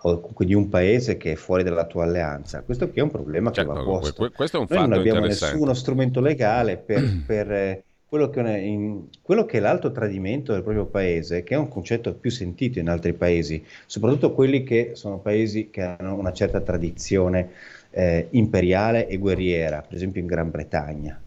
o 0.02 0.20
comunque 0.20 0.44
di 0.44 0.54
un 0.54 0.68
paese 0.68 1.16
che 1.16 1.32
è 1.32 1.34
fuori 1.34 1.62
dalla 1.62 1.86
tua 1.86 2.04
alleanza, 2.04 2.62
questo 2.62 2.90
qui 2.90 3.00
è 3.00 3.02
un 3.02 3.10
problema 3.10 3.50
certo, 3.50 3.72
che 3.72 3.78
va 3.78 3.84
posto. 3.84 4.30
Questo 4.30 4.58
è 4.58 4.60
un 4.60 4.66
Noi 4.68 4.78
fatto 4.78 4.90
non 4.90 4.98
abbiamo 4.98 5.26
nessuno 5.26 5.72
strumento 5.72 6.20
legale 6.20 6.76
per, 6.76 7.02
per 7.26 7.50
eh, 7.50 7.84
quello 8.14 8.30
che, 8.30 8.40
in, 8.58 9.06
quello 9.22 9.44
che, 9.44 9.58
è 9.58 9.60
l'alto 9.60 9.90
tradimento 9.90 10.52
del 10.52 10.62
proprio 10.62 10.86
paese, 10.86 11.42
che 11.42 11.54
è 11.54 11.56
un 11.56 11.66
concetto 11.66 12.14
più 12.14 12.30
sentito 12.30 12.78
in 12.78 12.88
altri 12.88 13.12
paesi, 13.12 13.64
soprattutto 13.86 14.32
quelli 14.32 14.62
che 14.62 14.92
sono 14.94 15.18
paesi 15.18 15.68
che 15.68 15.82
hanno 15.82 16.14
una 16.14 16.32
certa 16.32 16.60
tradizione 16.60 17.50
eh, 17.90 18.28
imperiale 18.30 19.08
e 19.08 19.16
guerriera, 19.16 19.80
per 19.80 19.96
esempio 19.96 20.20
in 20.20 20.28
Gran 20.28 20.48
Bretagna 20.48 21.20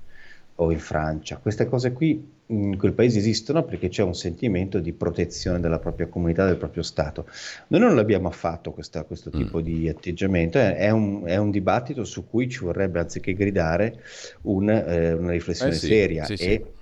o 0.55 0.71
in 0.71 0.79
Francia. 0.79 1.35
Queste 1.35 1.65
cose 1.65 1.91
qui 1.91 2.35
in 2.45 2.77
quel 2.77 2.93
paese 2.93 3.19
esistono 3.19 3.65
perché 3.65 3.89
c'è 3.89 4.03
un 4.03 4.15
sentimento 4.15 4.79
di 4.79 4.93
protezione 4.93 5.59
della 5.59 5.79
propria 5.79 6.07
comunità, 6.07 6.45
del 6.45 6.55
proprio 6.55 6.83
Stato. 6.83 7.25
Noi 7.67 7.81
non 7.81 7.95
l'abbiamo 7.95 8.29
affatto 8.29 8.71
questa, 8.71 9.03
questo 9.03 9.29
mm. 9.29 9.37
tipo 9.37 9.59
mm. 9.59 9.61
di 9.61 9.89
atteggiamento, 9.89 10.57
è, 10.57 10.77
è, 10.77 10.89
un, 10.89 11.23
è, 11.25 11.35
un, 11.35 11.51
dibattito 11.51 12.05
su 12.05 12.29
cui 12.29 12.47
ci 12.47 12.59
vorrebbe, 12.59 13.01
anziché 13.01 13.33
gridare, 13.33 13.99
un, 14.43 14.69
eh, 14.69 15.11
una 15.11 15.31
riflessione 15.31 15.73
eh 15.73 15.75
sì, 15.75 15.87
seria. 15.87 16.23
Sì, 16.23 16.33
e... 16.33 16.37
sì. 16.37 16.75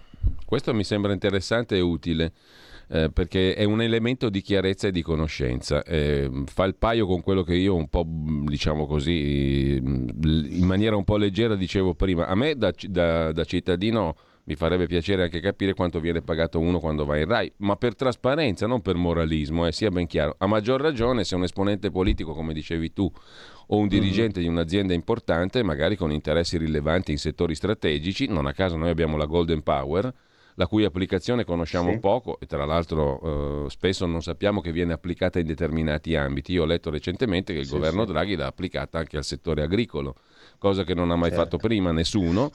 Questo 0.45 0.73
mi 0.73 0.83
sembra 0.83 1.13
interessante 1.13 1.75
e 1.75 1.81
utile. 1.81 2.33
Eh, 2.87 3.09
perché 3.11 3.55
è 3.55 3.63
un 3.63 3.81
elemento 3.81 4.29
di 4.29 4.41
chiarezza 4.41 4.87
e 4.87 4.91
di 4.91 5.01
conoscenza. 5.01 5.83
Eh, 5.83 6.29
fa 6.45 6.65
il 6.65 6.75
paio 6.75 7.07
con 7.07 7.21
quello 7.21 7.41
che 7.41 7.55
io 7.55 7.73
un 7.73 7.87
po', 7.87 8.05
diciamo 8.05 8.85
così, 8.85 9.75
in 9.77 10.65
maniera 10.65 10.95
un 10.95 11.03
po' 11.03 11.17
leggera 11.17 11.55
dicevo 11.55 11.95
prima. 11.95 12.27
A 12.27 12.35
me 12.35 12.55
da, 12.55 12.71
da, 12.87 13.31
da 13.31 13.43
cittadino 13.43 14.15
mi 14.45 14.55
farebbe 14.55 14.85
piacere 14.85 15.23
anche 15.23 15.39
capire 15.39 15.73
quanto 15.73 15.99
viene 15.99 16.21
pagato 16.21 16.59
uno 16.59 16.79
quando 16.79 17.05
va 17.05 17.17
in 17.17 17.25
RAI, 17.25 17.51
ma 17.57 17.75
per 17.75 17.95
trasparenza, 17.95 18.67
non 18.67 18.81
per 18.81 18.95
moralismo, 18.95 19.65
eh, 19.65 19.71
sia 19.71 19.89
ben 19.89 20.05
chiaro. 20.05 20.35
A 20.37 20.45
maggior 20.45 20.79
ragione 20.79 21.23
se 21.23 21.33
un 21.35 21.43
esponente 21.43 21.89
politico, 21.89 22.33
come 22.33 22.53
dicevi 22.53 22.93
tu, 22.93 23.11
o 23.67 23.77
un 23.77 23.87
dirigente 23.87 24.39
mm-hmm. 24.39 24.49
di 24.49 24.55
un'azienda 24.55 24.93
importante, 24.93 25.63
magari 25.63 25.95
con 25.95 26.11
interessi 26.11 26.57
rilevanti 26.57 27.11
in 27.11 27.17
settori 27.17 27.55
strategici, 27.55 28.27
non 28.27 28.45
a 28.45 28.53
caso 28.53 28.75
noi 28.75 28.89
abbiamo 28.89 29.17
la 29.17 29.25
Golden 29.25 29.61
Power, 29.63 30.13
la 30.55 30.67
cui 30.67 30.85
applicazione 30.85 31.43
conosciamo 31.43 31.91
sì. 31.91 31.99
poco 31.99 32.39
e 32.39 32.45
tra 32.45 32.65
l'altro 32.65 33.65
eh, 33.65 33.69
spesso 33.69 34.05
non 34.05 34.21
sappiamo 34.21 34.61
che 34.61 34.71
viene 34.71 34.93
applicata 34.93 35.39
in 35.39 35.45
determinati 35.45 36.15
ambiti. 36.15 36.53
Io 36.53 36.63
ho 36.63 36.65
letto 36.65 36.89
recentemente 36.89 37.53
che 37.53 37.59
il 37.59 37.65
sì, 37.65 37.73
governo 37.73 38.05
sì. 38.05 38.11
Draghi 38.11 38.35
l'ha 38.35 38.47
applicata 38.47 38.99
anche 38.99 39.17
al 39.17 39.25
settore 39.25 39.63
agricolo, 39.63 40.15
cosa 40.57 40.83
che 40.83 40.93
non 40.93 41.11
ha 41.11 41.15
mai 41.15 41.29
certo. 41.29 41.43
fatto 41.43 41.57
prima 41.57 41.91
nessuno 41.91 42.51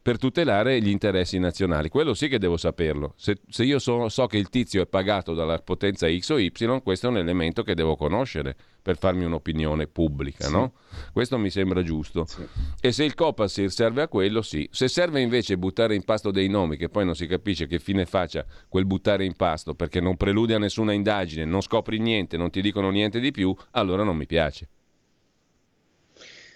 per 0.00 0.18
tutelare 0.18 0.80
gli 0.80 0.88
interessi 0.88 1.38
nazionali. 1.38 1.88
Quello 1.88 2.12
sì 2.12 2.28
che 2.28 2.38
devo 2.38 2.56
saperlo. 2.56 3.14
Se, 3.16 3.36
se 3.48 3.64
io 3.64 3.78
so, 3.78 4.08
so, 4.08 4.26
che 4.26 4.36
il 4.36 4.48
tizio 4.48 4.82
è 4.82 4.86
pagato 4.86 5.32
dalla 5.32 5.58
potenza 5.58 6.08
X 6.08 6.30
o 6.30 6.38
Y, 6.38 6.50
questo 6.82 7.06
è 7.06 7.10
un 7.10 7.18
elemento 7.18 7.62
che 7.62 7.74
devo 7.74 7.94
conoscere 7.96 8.56
per 8.82 8.98
farmi 8.98 9.24
un'opinione 9.24 9.86
pubblica, 9.86 10.46
sì. 10.46 10.52
no? 10.52 10.72
Questo 11.12 11.38
mi 11.38 11.50
sembra 11.50 11.82
giusto. 11.82 12.26
Sì. 12.26 12.44
E 12.80 12.92
se 12.92 13.04
il 13.04 13.14
Copasir 13.14 13.70
serve 13.70 14.02
a 14.02 14.08
quello, 14.08 14.42
sì. 14.42 14.68
Se 14.72 14.88
serve 14.88 15.20
invece 15.20 15.56
buttare 15.56 15.94
in 15.94 16.04
pasto 16.04 16.32
dei 16.32 16.48
nomi, 16.48 16.76
che 16.76 16.88
poi 16.88 17.04
non 17.04 17.14
si 17.14 17.26
capisce 17.26 17.66
che 17.66 17.78
fine 17.78 18.04
faccia 18.04 18.44
quel 18.68 18.84
buttare 18.84 19.24
in 19.24 19.34
pasto, 19.36 19.74
perché 19.74 20.00
non 20.00 20.16
prelude 20.16 20.54
a 20.54 20.58
nessuna 20.58 20.92
indagine, 20.92 21.44
non 21.44 21.60
scopri 21.60 21.98
niente, 21.98 22.36
non 22.36 22.50
ti 22.50 22.60
dicono 22.60 22.90
niente 22.90 23.20
di 23.20 23.30
più, 23.30 23.54
allora 23.70 24.02
non 24.02 24.16
mi 24.16 24.26
piace. 24.26 24.68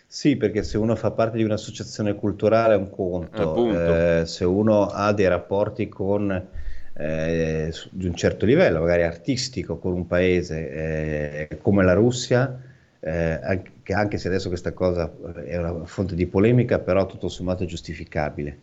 Sì, 0.09 0.37
perché 0.37 0.63
se 0.63 0.79
uno 0.79 0.95
fa 0.97 1.11
parte 1.11 1.37
di 1.37 1.43
un'associazione 1.43 2.15
culturale 2.15 2.75
è 2.75 2.77
un 2.77 2.91
conto, 2.91 4.21
eh, 4.21 4.25
se 4.25 4.45
uno 4.45 4.87
ha 4.87 5.13
dei 5.13 5.29
rapporti 5.29 5.89
con, 5.89 6.49
eh, 6.99 7.73
di 7.91 8.07
un 8.07 8.15
certo 8.15 8.47
livello, 8.47 8.81
magari 8.81 9.03
artistico, 9.03 9.79
con 9.79 9.93
un 9.93 10.07
paese 10.07 11.49
eh, 11.49 11.59
come 11.61 11.85
la 11.85 11.93
Russia, 11.93 12.59
eh, 13.01 13.39
anche, 13.43 13.93
anche, 13.93 14.19
se 14.19 14.29
adesso 14.29 14.49
questa 14.49 14.73
cosa 14.73 15.13
è 15.45 15.57
una 15.59 15.85
fonte 15.85 16.15
di 16.15 16.27
polemica, 16.27 16.79
però 16.79 17.07
tutto 17.07 17.29
sommato 17.29 17.65
è 17.65 17.67
giustificabile. 17.67 18.59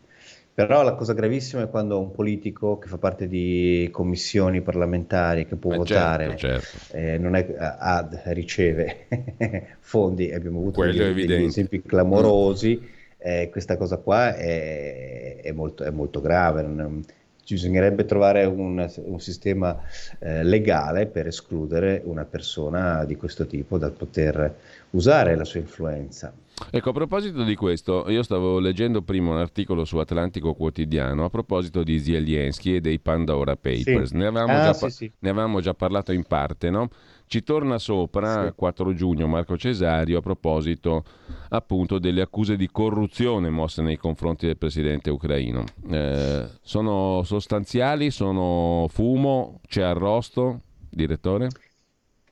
Però 0.56 0.84
la 0.84 0.94
cosa 0.94 1.14
gravissima 1.14 1.64
è 1.64 1.70
quando 1.70 2.00
un 2.00 2.12
politico 2.12 2.78
che 2.78 2.88
fa 2.88 2.98
parte 2.98 3.28
di 3.28 3.90
commissioni 3.92 4.62
parlamentari, 4.62 5.48
che 5.48 5.56
può 5.56 5.74
eh 5.74 5.78
votare, 5.78 6.36
certo, 6.38 6.62
certo. 6.62 6.96
Eh, 6.96 7.18
non 7.18 7.36
è, 7.36 7.56
a, 7.58 8.08
riceve 8.26 9.08
fondi, 9.80 10.32
abbiamo 10.32 10.60
avuto 10.60 10.84
degli, 10.84 11.26
degli, 11.26 11.46
esempi 11.46 11.82
clamorosi, 11.82 12.80
eh, 13.18 13.50
questa 13.52 13.78
cosa 13.78 13.98
qua 13.98 14.36
è, 14.36 15.40
è, 15.42 15.52
molto, 15.54 15.86
è 15.86 15.90
molto, 15.90 16.22
grave. 16.22 16.62
Non, 16.62 17.04
ci 17.44 17.56
bisognerebbe 17.56 18.06
trovare 18.06 18.46
un, 18.46 18.90
un 19.06 19.20
sistema 19.20 19.82
eh, 20.20 20.44
legale 20.44 21.06
per 21.08 21.28
escludere 21.28 22.02
una 22.06 22.24
persona 22.24 23.04
di 23.06 23.16
questo 23.16 23.46
tipo 23.46 23.78
dal 23.78 23.92
poter 23.92 24.56
usare 24.92 25.36
la 25.36 25.46
sua 25.46 25.60
influenza. 25.60 26.34
Ecco, 26.70 26.90
a 26.90 26.94
proposito 26.94 27.44
di 27.44 27.56
questo, 27.56 28.10
io 28.10 28.22
stavo 28.24 28.60
leggendo 28.60 29.02
prima 29.02 29.32
un 29.32 29.38
articolo 29.38 29.86
su 29.86 29.98
Atlantico 29.98 30.54
Quotidiano 30.54 31.26
a 31.26 31.30
proposito 31.30 31.84
di 31.84 32.00
Zelensky 32.00 32.76
e 32.76 32.82
dei 32.82 33.00
Pandora 33.00 33.56
Papers. 33.56 34.10
Sì. 34.10 34.18
Ne, 34.18 34.28
avevamo 34.28 34.54
ah, 34.54 34.74
sì, 34.74 34.90
sì. 34.90 35.12
ne, 35.20 35.30
avevamo 35.30 35.62
già 35.62 35.74
parlato 35.74 36.12
in 36.12 36.24
parte, 36.24 36.70
no? 36.70 36.90
Ci 37.26 37.44
torna 37.44 37.80
sopra 37.80 38.48
sì. 38.48 38.54
4 38.56 38.94
giugno 38.94 39.28
Marco 39.28 39.58
Cesario 39.58 40.20
a 40.20 40.22
proposito 40.22 41.04
appunto 41.50 41.98
delle 41.98 42.22
accuse 42.22 42.56
di 42.56 42.70
corruzione 42.72 43.50
mosse 43.50 43.82
nei 43.82 43.98
confronti 43.98 44.46
del 44.46 44.58
presidente 44.58 45.10
ucraino. 45.10 45.64
Eh, 45.90 46.48
sono 46.62 47.24
sostanziali? 47.24 48.12
Sono 48.12 48.88
fumo? 48.90 49.60
C'è 49.68 49.82
arrosto, 49.82 50.62
direttore? 50.90 51.50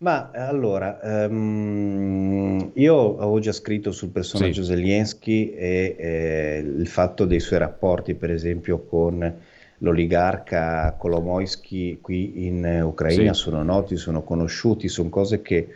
Ma 0.02 0.32
allora, 0.34 1.00
um, 1.04 2.72
io 2.74 3.18
avevo 3.18 3.40
già 3.40 3.52
scritto 3.52 3.92
sul 3.92 4.10
personaggio 4.10 4.64
sì. 4.64 4.70
Zelensky 4.70 5.52
e 5.52 5.96
eh, 5.96 6.58
il 6.58 6.88
fatto 6.88 7.26
dei 7.26 7.40
suoi 7.40 7.60
rapporti, 7.60 8.16
per 8.16 8.32
esempio, 8.32 8.80
con 8.80 9.40
l'oligarca 9.78 10.96
Kolomoisky 10.98 12.00
qui 12.02 12.48
in 12.48 12.82
Ucraina, 12.84 13.34
sì. 13.34 13.42
sono 13.42 13.62
noti, 13.62 13.96
sono 13.96 14.24
conosciuti, 14.24 14.88
sono 14.88 15.10
cose 15.10 15.44
che, 15.44 15.68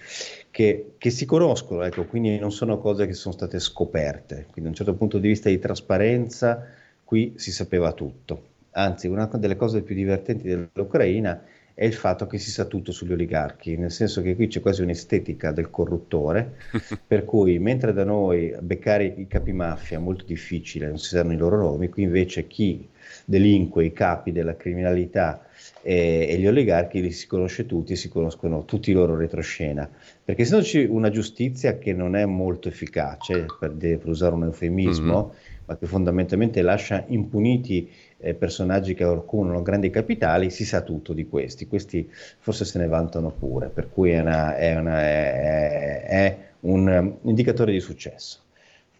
che, 0.49 0.93
che, 0.97 1.09
si 1.11 1.25
conoscono, 1.25 1.83
ecco, 1.83 2.05
quindi 2.05 2.39
non 2.39 2.51
sono 2.51 2.79
cose 2.79 3.05
che 3.05 3.13
sono 3.13 3.35
state 3.35 3.59
scoperte. 3.59 4.47
Quindi 4.51 4.61
da 4.63 4.69
un 4.69 4.73
certo 4.73 4.95
punto 4.95 5.19
di 5.19 5.27
vista 5.27 5.49
di 5.49 5.59
trasparenza 5.59 6.65
qui 7.03 7.33
si 7.35 7.51
sapeva 7.51 7.91
tutto. 7.91 8.53
Anzi, 8.71 9.05
una 9.05 9.29
delle 9.33 9.55
cose 9.55 9.83
più 9.83 9.93
divertenti 9.93 10.47
dell'Ucraina 10.47 11.43
è 11.43 11.54
è 11.75 11.83
il 11.83 11.93
fatto 11.93 12.25
che 12.25 12.37
si 12.37 12.51
sa 12.51 12.63
tutto 12.63 12.93
sugli 12.93 13.11
oligarchi, 13.11 13.75
nel 13.75 13.91
senso 13.91 14.21
che 14.21 14.33
qui 14.35 14.47
c'è 14.47 14.61
quasi 14.61 14.81
un'estetica 14.81 15.51
del 15.51 15.69
corruttore, 15.69 16.55
per 17.05 17.25
cui 17.25 17.59
mentre 17.59 17.91
da 17.91 18.05
noi 18.05 18.55
beccare 18.61 19.03
i 19.03 19.27
capi 19.27 19.51
mafia 19.51 19.97
è 19.97 19.99
molto 19.99 20.23
difficile, 20.23 20.87
non 20.87 20.97
si 20.97 21.09
sanno 21.09 21.33
i 21.33 21.37
loro 21.37 21.57
nomi, 21.57 21.89
qui 21.89 22.03
invece 22.03 22.47
chi 22.47 22.87
delinque, 23.25 23.83
i 23.83 23.91
capi 23.91 24.31
della 24.31 24.55
criminalità 24.55 25.45
e, 25.81 26.27
e 26.29 26.37
gli 26.37 26.47
oligarchi 26.47 27.01
li 27.01 27.11
si 27.11 27.27
conosce 27.27 27.65
tutti, 27.65 27.97
si 27.97 28.07
conoscono 28.07 28.63
tutti 28.63 28.91
i 28.91 28.93
loro 28.93 29.17
retroscena, 29.17 29.89
perché 30.23 30.45
se 30.45 30.55
no 30.55 30.61
c'è 30.61 30.85
una 30.87 31.09
giustizia 31.09 31.77
che 31.77 31.91
non 31.91 32.15
è 32.15 32.23
molto 32.23 32.69
efficace, 32.69 33.47
per, 33.59 33.73
per 33.75 34.07
usare 34.07 34.33
un 34.33 34.43
eufemismo, 34.43 35.23
mm-hmm. 35.23 35.35
ma 35.65 35.77
che 35.77 35.85
fondamentalmente 35.87 36.61
lascia 36.61 37.03
impuniti 37.07 37.91
eh, 38.17 38.33
personaggi 38.33 38.93
che 38.93 39.03
accumulano 39.03 39.61
grandi 39.61 39.89
capitali, 39.89 40.49
si 40.49 40.65
sa 40.65 40.81
tutto 40.81 41.13
di 41.13 41.27
questi, 41.27 41.67
questi 41.67 42.09
forse 42.09 42.65
se 42.65 42.79
ne 42.79 42.87
vantano 42.87 43.31
pure, 43.31 43.67
per 43.67 43.89
cui 43.91 44.11
è, 44.11 44.19
una, 44.19 44.55
è, 44.55 44.75
una, 44.75 45.01
è, 45.01 46.03
è 46.03 46.37
un 46.61 46.87
um, 46.87 47.17
indicatore 47.29 47.71
di 47.71 47.79
successo. 47.79 48.39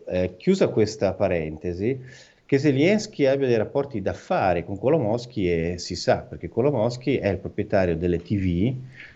Eh, 0.08 0.36
chiusa 0.38 0.68
questa 0.68 1.14
parentesi, 1.14 2.00
che 2.46 2.60
Zelensky 2.60 3.26
abbia 3.26 3.48
dei 3.48 3.58
rapporti 3.58 4.02
d'affari 4.02 4.64
con 4.64 4.78
Kolomowski 4.78 5.52
e 5.52 5.78
si 5.80 5.96
sa, 5.96 6.18
perché 6.18 6.48
Kolomowski 6.48 7.18
è 7.18 7.30
il 7.30 7.40
proprietario 7.40 7.98
delle 7.98 8.22
TV 8.22 8.74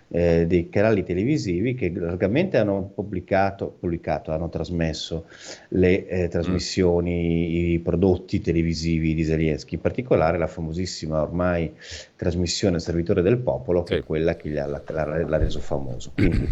eh, 0.10 0.46
dei 0.48 0.70
canali 0.70 1.04
televisivi 1.04 1.76
che 1.76 1.92
largamente 1.94 2.58
hanno 2.58 2.92
pubblicato, 2.94 3.76
pubblicato 3.80 4.32
hanno 4.32 4.50
trasmesso 4.50 5.26
le 5.70 6.08
eh, 6.08 6.28
trasmissioni, 6.28 7.12
mm. 7.12 7.74
i 7.74 7.80
prodotti 7.80 8.42
televisivi 8.42 9.14
di 9.14 9.24
Zelensky, 9.24 9.76
in 9.76 9.82
particolare 9.82 10.38
la 10.38 10.48
famosissima 10.48 11.22
ormai 11.22 11.72
trasmissione 12.16 12.80
Servitore 12.80 13.22
del 13.22 13.38
Popolo, 13.38 13.84
che 13.84 13.96
sì. 13.96 14.00
è 14.02 14.04
quella 14.04 14.36
che 14.36 14.50
l'ha, 14.50 14.66
l'ha, 14.68 15.26
l'ha 15.26 15.38
reso 15.38 15.60
famoso. 15.60 16.12
Quindi 16.16 16.48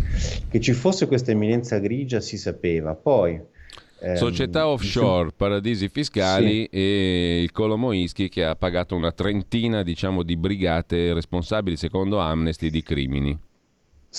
che 0.49 0.59
ci 0.59 0.73
fosse 0.73 1.07
questa 1.07 1.31
eminenza 1.31 1.79
grigia 1.79 2.19
si 2.19 2.37
sapeva, 2.37 2.93
poi 2.93 3.41
Ehm, 3.99 4.15
Società 4.15 4.67
offshore, 4.67 5.31
paradisi 5.35 5.89
fiscali 5.89 6.61
sì. 6.63 6.67
e 6.69 7.41
il 7.41 7.51
Kolomoisky 7.51 8.29
che 8.29 8.45
ha 8.45 8.55
pagato 8.55 8.95
una 8.95 9.11
trentina 9.11 9.81
diciamo, 9.81 10.21
di 10.23 10.37
brigate 10.37 11.13
responsabili 11.13 11.75
secondo 11.75 12.19
Amnesty 12.19 12.69
di 12.69 12.83
crimini. 12.83 13.37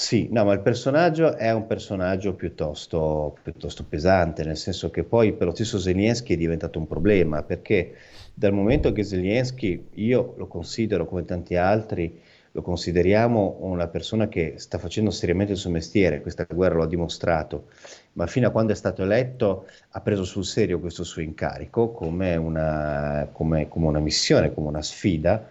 Sì, 0.01 0.29
no, 0.31 0.45
ma 0.45 0.53
il 0.53 0.61
personaggio 0.61 1.35
è 1.37 1.51
un 1.53 1.67
personaggio 1.67 2.35
piuttosto, 2.35 3.37
piuttosto 3.43 3.85
pesante, 3.85 4.45
nel 4.45 4.57
senso 4.57 4.91
che 4.91 5.03
poi 5.03 5.33
per 5.33 5.49
lo 5.49 5.55
stesso 5.55 5.79
Zelensky 5.81 6.35
è 6.35 6.37
diventato 6.37 6.79
un 6.79 6.87
problema, 6.87 7.43
perché 7.43 7.95
dal 8.33 8.53
momento 8.53 8.93
che 8.93 9.03
Zelensky, 9.03 9.89
io 9.95 10.35
lo 10.37 10.47
considero 10.47 11.05
come 11.05 11.25
tanti 11.25 11.57
altri, 11.57 12.17
lo 12.53 12.63
consideriamo 12.63 13.57
una 13.61 13.89
persona 13.89 14.29
che 14.29 14.55
sta 14.59 14.79
facendo 14.79 15.11
seriamente 15.11 15.53
il 15.53 15.59
suo 15.59 15.71
mestiere, 15.71 16.21
questa 16.23 16.47
guerra 16.49 16.77
lo 16.77 16.83
ha 16.85 16.87
dimostrato, 16.87 17.67
ma 18.13 18.27
fino 18.29 18.47
a 18.47 18.51
quando 18.53 18.73
è 18.73 18.77
stato 18.77 19.03
eletto 19.03 19.67
ha 19.91 20.01
preso 20.01 20.23
sul 20.25 20.45
serio 20.45 20.79
questo 20.81 21.03
suo 21.03 21.23
incarico 21.23 21.91
come 21.91 22.37
una, 22.37 23.29
come, 23.33 23.67
come 23.69 23.87
una 23.87 24.01
missione, 24.01 24.55
come 24.55 24.69
una 24.69 24.83
sfida, 24.83 25.49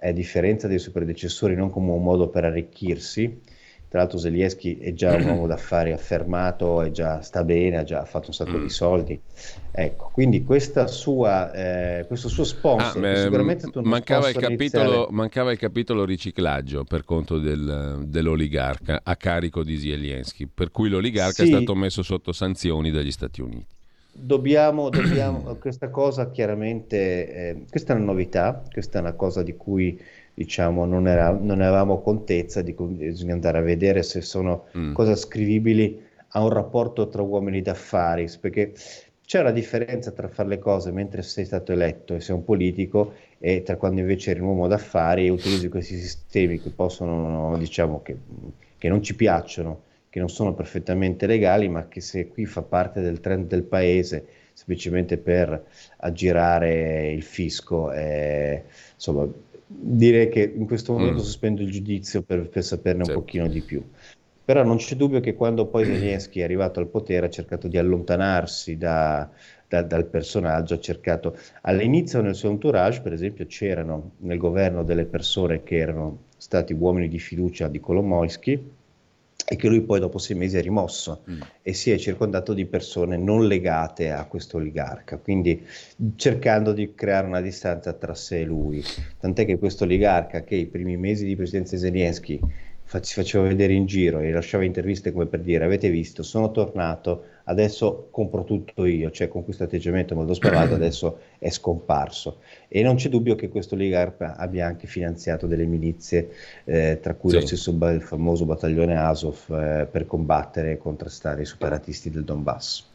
a 0.00 0.12
differenza 0.12 0.68
dei 0.68 0.78
suoi 0.78 0.92
predecessori 0.94 1.56
non 1.56 1.70
come 1.70 1.90
un 1.90 2.02
modo 2.02 2.28
per 2.28 2.44
arricchirsi, 2.44 3.40
tra 3.88 4.00
l'altro 4.00 4.18
Zelensky 4.18 4.78
è 4.78 4.92
già 4.92 5.14
un 5.14 5.24
uomo 5.28 5.46
d'affari 5.46 5.92
affermato, 5.92 6.82
è 6.82 6.90
già, 6.90 7.22
sta 7.22 7.42
bene, 7.42 7.78
ha 7.78 7.84
già 7.84 8.04
fatto 8.04 8.28
un 8.28 8.34
sacco 8.34 8.58
mm. 8.58 8.62
di 8.62 8.68
soldi. 8.68 9.20
Ecco, 9.70 10.10
quindi 10.12 10.44
sua, 10.86 11.52
eh, 11.52 12.06
questo 12.06 12.28
suo 12.28 12.44
sponsor, 12.44 13.04
ah, 13.04 13.16
sicuramente 13.16 13.70
mancava, 13.82 14.28
il 14.28 14.36
capitolo, 14.36 15.08
mancava, 15.10 15.52
il 15.52 15.58
capitolo, 15.58 16.04
riciclaggio 16.04 16.84
per 16.84 17.04
conto 17.04 17.38
del, 17.38 18.04
dell'oligarca 18.06 19.00
a 19.02 19.16
carico 19.16 19.62
di 19.62 19.78
Zelensky, 19.78 20.48
per 20.52 20.70
cui 20.70 20.88
l'oligarca 20.88 21.44
sì. 21.44 21.44
è 21.44 21.46
stato 21.46 21.74
messo 21.74 22.02
sotto 22.02 22.32
sanzioni 22.32 22.90
dagli 22.90 23.12
Stati 23.12 23.40
Uniti. 23.40 23.76
Dobbiamo, 24.12 24.88
dobbiamo 24.90 25.56
questa 25.60 25.90
cosa 25.90 26.30
chiaramente, 26.30 27.32
eh, 27.32 27.64
questa 27.70 27.92
è 27.94 27.96
una 27.96 28.06
novità, 28.06 28.62
questa 28.70 28.98
è 28.98 29.00
una 29.00 29.12
cosa 29.12 29.42
di 29.42 29.56
cui 29.56 29.98
diciamo, 30.38 30.84
non, 30.84 31.08
era, 31.08 31.30
non 31.32 31.60
avevamo 31.60 32.00
contezza, 32.00 32.62
di, 32.62 32.72
bisogna 32.72 33.32
andare 33.32 33.58
a 33.58 33.60
vedere 33.60 34.04
se 34.04 34.20
sono 34.20 34.66
mm. 34.76 34.92
cose 34.92 35.10
ascrivibili 35.10 36.00
a 36.28 36.42
un 36.44 36.50
rapporto 36.50 37.08
tra 37.08 37.22
uomini 37.22 37.60
d'affari, 37.60 38.30
perché 38.40 38.72
c'è 39.24 39.40
una 39.40 39.50
differenza 39.50 40.12
tra 40.12 40.28
fare 40.28 40.48
le 40.48 40.60
cose 40.60 40.92
mentre 40.92 41.22
sei 41.22 41.44
stato 41.44 41.72
eletto 41.72 42.14
e 42.14 42.20
sei 42.20 42.36
un 42.36 42.44
politico 42.44 43.14
e 43.40 43.64
tra 43.64 43.76
quando 43.76 44.00
invece 44.00 44.30
eri 44.30 44.38
un 44.38 44.46
uomo 44.46 44.68
d'affari 44.68 45.26
e 45.26 45.30
utilizzi 45.30 45.68
questi 45.68 45.96
sistemi 45.96 46.60
che 46.60 46.70
possono, 46.70 47.56
diciamo, 47.58 48.00
che, 48.02 48.16
che 48.78 48.88
non 48.88 49.02
ci 49.02 49.16
piacciono, 49.16 49.82
che 50.08 50.20
non 50.20 50.28
sono 50.28 50.54
perfettamente 50.54 51.26
legali, 51.26 51.68
ma 51.68 51.88
che 51.88 52.00
se 52.00 52.28
qui 52.28 52.46
fa 52.46 52.62
parte 52.62 53.00
del 53.00 53.18
trend 53.18 53.48
del 53.48 53.64
paese 53.64 54.24
semplicemente 54.58 55.18
per 55.18 55.66
aggirare 55.98 57.10
il 57.12 57.22
fisco, 57.22 57.92
eh, 57.92 58.64
insomma, 58.94 59.24
direi 59.68 60.28
che 60.28 60.52
in 60.54 60.66
questo 60.66 60.92
momento 60.92 61.20
mm. 61.20 61.24
sospendo 61.24 61.62
il 61.62 61.70
giudizio 61.70 62.22
per, 62.22 62.48
per 62.48 62.64
saperne 62.64 63.04
sì. 63.04 63.10
un 63.10 63.16
pochino 63.16 63.46
di 63.46 63.60
più. 63.60 63.84
Però 64.44 64.64
non 64.64 64.78
c'è 64.78 64.96
dubbio 64.96 65.20
che 65.20 65.34
quando 65.34 65.66
poi 65.66 65.84
Zelensky 65.86 66.40
è 66.40 66.44
arrivato 66.44 66.80
al 66.80 66.88
potere 66.88 67.26
ha 67.26 67.30
cercato 67.30 67.68
di 67.68 67.76
allontanarsi 67.76 68.78
da, 68.78 69.28
da, 69.68 69.82
dal 69.82 70.06
personaggio, 70.06 70.74
ha 70.74 70.80
cercato 70.80 71.36
all'inizio 71.62 72.22
nel 72.22 72.34
suo 72.34 72.48
entourage, 72.48 73.02
per 73.02 73.12
esempio, 73.12 73.46
c'erano 73.46 74.12
nel 74.18 74.38
governo 74.38 74.82
delle 74.82 75.04
persone 75.04 75.62
che 75.62 75.76
erano 75.76 76.26
stati 76.38 76.72
uomini 76.72 77.08
di 77.08 77.18
fiducia 77.18 77.68
di 77.68 77.78
Kolomoisky 77.78 78.76
e 79.50 79.56
che 79.56 79.68
lui 79.68 79.80
poi 79.80 79.98
dopo 79.98 80.18
sei 80.18 80.36
mesi 80.36 80.58
è 80.58 80.60
rimosso 80.60 81.22
mm. 81.30 81.40
e 81.62 81.72
si 81.72 81.90
è 81.90 81.96
circondato 81.96 82.52
di 82.52 82.66
persone 82.66 83.16
non 83.16 83.46
legate 83.46 84.10
a 84.10 84.26
questo 84.26 84.58
oligarca, 84.58 85.16
quindi 85.16 85.64
cercando 86.16 86.74
di 86.74 86.94
creare 86.94 87.26
una 87.26 87.40
distanza 87.40 87.94
tra 87.94 88.14
sé 88.14 88.40
e 88.40 88.44
lui. 88.44 88.84
Tant'è 89.18 89.46
che 89.46 89.58
questo 89.58 89.84
oligarca 89.84 90.44
che 90.44 90.54
i 90.54 90.66
primi 90.66 90.98
mesi 90.98 91.24
di 91.24 91.34
presidenza 91.34 91.78
Zelensky 91.78 92.38
si 93.02 93.14
faceva 93.14 93.46
vedere 93.46 93.74
in 93.74 93.84
giro 93.84 94.20
e 94.20 94.30
lasciava 94.30 94.64
interviste 94.64 95.12
come 95.12 95.26
per 95.26 95.40
dire 95.40 95.64
avete 95.64 95.90
visto, 95.90 96.22
sono 96.22 96.50
tornato, 96.50 97.24
adesso 97.44 98.08
compro 98.10 98.44
tutto 98.44 98.86
io, 98.86 99.10
cioè 99.10 99.28
con 99.28 99.44
questo 99.44 99.64
atteggiamento 99.64 100.14
molto 100.14 100.32
spavato 100.32 100.72
adesso 100.74 101.18
è 101.38 101.50
scomparso. 101.50 102.38
E 102.66 102.82
non 102.82 102.96
c'è 102.96 103.10
dubbio 103.10 103.34
che 103.34 103.50
questo 103.50 103.74
oligarca 103.74 104.36
abbia 104.36 104.66
anche 104.66 104.86
finanziato 104.86 105.46
delle 105.46 105.66
milizie, 105.66 106.30
eh, 106.64 106.98
tra 107.02 107.14
cui 107.14 107.30
sì. 107.30 107.36
lo 107.36 107.46
stesso 107.46 107.70
il 107.70 108.02
famoso 108.02 108.46
battaglione 108.46 108.96
Azov, 108.96 109.50
eh, 109.50 109.86
per 109.90 110.06
combattere 110.06 110.72
e 110.72 110.78
contrastare 110.78 111.42
i 111.42 111.46
separatisti 111.46 112.10
del 112.10 112.24
Donbass. 112.24 112.87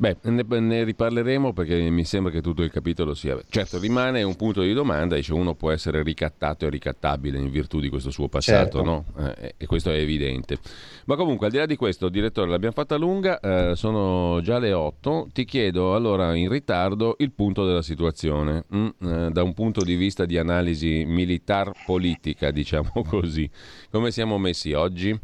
Beh, 0.00 0.16
ne, 0.22 0.42
ne, 0.60 0.82
riparleremo 0.84 1.52
perché 1.52 1.78
mi 1.90 2.06
sembra 2.06 2.32
che 2.32 2.40
tutto 2.40 2.62
il 2.62 2.70
capitolo 2.70 3.12
sia... 3.12 3.38
Certo, 3.50 3.78
rimane 3.78 4.22
un 4.22 4.34
punto 4.34 4.62
di 4.62 4.72
domanda, 4.72 5.14
dice 5.14 5.34
uno 5.34 5.54
può 5.54 5.70
essere 5.72 6.02
ricattato 6.02 6.64
e 6.64 6.70
ricattabile 6.70 7.36
in 7.36 7.50
virtù 7.50 7.80
di 7.80 7.90
questo 7.90 8.10
suo 8.10 8.26
passato, 8.26 8.78
certo. 8.78 8.82
no? 8.82 9.04
Eh, 9.18 9.56
e 9.58 9.66
questo 9.66 9.90
è 9.90 9.98
evidente. 9.98 10.56
Ma 11.04 11.16
comunque, 11.16 11.44
al 11.44 11.52
di 11.52 11.58
là 11.58 11.66
di 11.66 11.76
questo, 11.76 12.08
direttore, 12.08 12.48
l'abbiamo 12.48 12.72
fatta 12.72 12.96
lunga, 12.96 13.40
eh, 13.40 13.76
sono 13.76 14.40
già 14.40 14.58
le 14.58 14.72
8, 14.72 15.28
ti 15.34 15.44
chiedo 15.44 15.94
allora 15.94 16.34
in 16.34 16.48
ritardo 16.48 17.16
il 17.18 17.32
punto 17.32 17.66
della 17.66 17.82
situazione, 17.82 18.64
mm, 18.74 18.88
eh, 19.02 19.30
da 19.32 19.42
un 19.42 19.52
punto 19.52 19.84
di 19.84 19.96
vista 19.96 20.24
di 20.24 20.38
analisi 20.38 21.04
militar-politica, 21.04 22.48
diciamo 22.50 23.04
così. 23.06 23.50
Come 23.90 24.10
siamo 24.12 24.38
messi 24.38 24.72
oggi? 24.72 25.14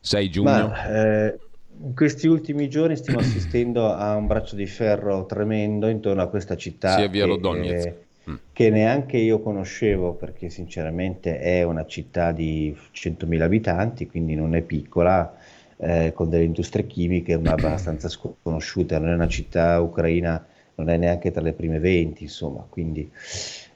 6 0.00 0.30
giugno? 0.30 0.50
Ma, 0.50 0.86
eh, 0.86 1.38
in 1.82 1.94
questi 1.94 2.26
ultimi 2.26 2.68
giorni 2.68 2.96
stiamo 2.96 3.20
assistendo 3.20 3.92
a 3.92 4.14
un 4.16 4.26
braccio 4.26 4.56
di 4.56 4.66
ferro 4.66 5.26
tremendo 5.26 5.88
intorno 5.88 6.22
a 6.22 6.28
questa 6.28 6.56
città 6.56 6.96
Sia 6.96 7.08
via 7.08 7.26
che, 7.26 7.78
eh, 7.78 7.94
mm. 8.30 8.34
che 8.52 8.70
neanche 8.70 9.16
io 9.16 9.40
conoscevo 9.40 10.12
perché 10.12 10.50
sinceramente 10.50 11.38
è 11.38 11.62
una 11.62 11.86
città 11.86 12.32
di 12.32 12.76
100.000 12.94 13.40
abitanti, 13.40 14.06
quindi 14.06 14.34
non 14.34 14.54
è 14.54 14.62
piccola, 14.62 15.34
eh, 15.76 16.12
con 16.14 16.28
delle 16.28 16.44
industrie 16.44 16.86
chimiche 16.86 17.38
ma 17.38 17.52
abbastanza 17.52 18.08
sconosciute, 18.10 18.98
non 18.98 19.08
è 19.08 19.14
una 19.14 19.28
città 19.28 19.80
ucraina, 19.80 20.44
non 20.74 20.90
è 20.90 20.96
neanche 20.96 21.30
tra 21.30 21.42
le 21.42 21.52
prime 21.52 21.78
20, 21.78 22.22
insomma, 22.22 22.64
quindi 22.68 23.10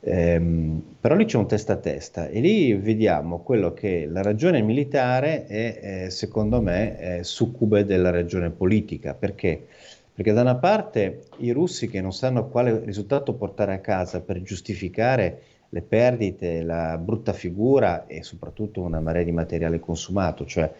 Ehm, 0.07 0.97
però 1.01 1.15
lì 1.15 1.25
c'è 1.25 1.39
un 1.39 1.49
testa 1.49 1.75
a 1.75 1.77
testa 1.77 2.29
e 2.29 2.41
lì 2.41 2.75
vediamo 2.75 3.41
quello 3.41 3.73
che 3.73 4.07
la 4.07 4.21
ragione 4.21 4.61
militare 4.61 5.47
è, 5.47 6.05
eh, 6.05 6.11
secondo 6.11 6.61
me, 6.61 6.99
è 6.99 7.23
succube 7.23 7.85
della 7.85 8.11
ragione 8.11 8.51
politica. 8.51 9.15
Perché? 9.15 9.67
Perché 10.15 10.33
da 10.33 10.43
una 10.43 10.57
parte 10.57 11.25
i 11.39 11.51
russi 11.51 11.89
che 11.89 12.01
non 12.01 12.13
sanno 12.13 12.49
quale 12.49 12.81
risultato 12.85 13.35
portare 13.35 13.73
a 13.75 13.81
casa 13.81 14.21
per 14.21 14.43
giustificare 14.43 15.41
le 15.71 15.83
perdite, 15.83 16.63
la 16.63 16.97
brutta 16.99 17.33
figura 17.33 18.07
e 18.07 18.23
soprattutto 18.23 18.81
una 18.83 19.01
marea 19.01 19.25
di 19.25 19.33
materiale 19.33 19.81
consumato, 19.81 20.45
cioè 20.45 20.71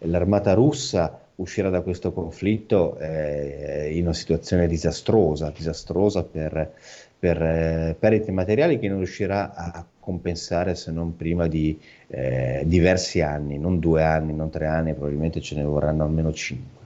l'armata 0.00 0.52
russa 0.52 1.18
uscirà 1.36 1.68
da 1.68 1.80
questo 1.80 2.12
conflitto 2.12 2.96
eh, 2.98 3.90
in 3.92 4.02
una 4.02 4.12
situazione 4.12 4.68
disastrosa, 4.68 5.50
disastrosa 5.50 6.22
per, 6.22 6.74
per 7.24 7.42
eh, 7.42 7.96
perdite 7.98 8.32
materiali 8.32 8.78
che 8.78 8.86
non 8.86 8.98
riuscirà 8.98 9.54
a 9.54 9.86
compensare 9.98 10.74
se 10.74 10.92
non 10.92 11.16
prima 11.16 11.46
di 11.46 11.80
eh, 12.08 12.64
diversi 12.66 13.22
anni, 13.22 13.56
non 13.56 13.78
due 13.78 14.02
anni, 14.02 14.34
non 14.34 14.50
tre 14.50 14.66
anni, 14.66 14.92
probabilmente 14.92 15.40
ce 15.40 15.54
ne 15.54 15.62
vorranno 15.62 16.04
almeno 16.04 16.34
cinque. 16.34 16.84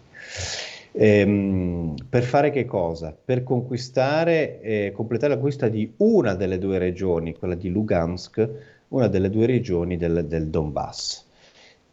Ehm, 0.93 1.97
per 2.09 2.23
fare 2.23 2.51
che 2.53 2.67
cosa? 2.67 3.13
Per 3.13 3.43
conquistare, 3.43 4.61
eh, 4.61 4.93
completare 4.95 5.31
la 5.31 5.41
conquista 5.41 5.67
di 5.67 5.93
una 5.97 6.35
delle 6.35 6.59
due 6.59 6.79
regioni, 6.79 7.35
quella 7.35 7.57
di 7.57 7.69
Lugansk, 7.69 8.49
una 8.91 9.09
delle 9.09 9.31
due 9.31 9.47
regioni 9.47 9.97
del, 9.97 10.25
del 10.29 10.47
Donbass 10.47 11.28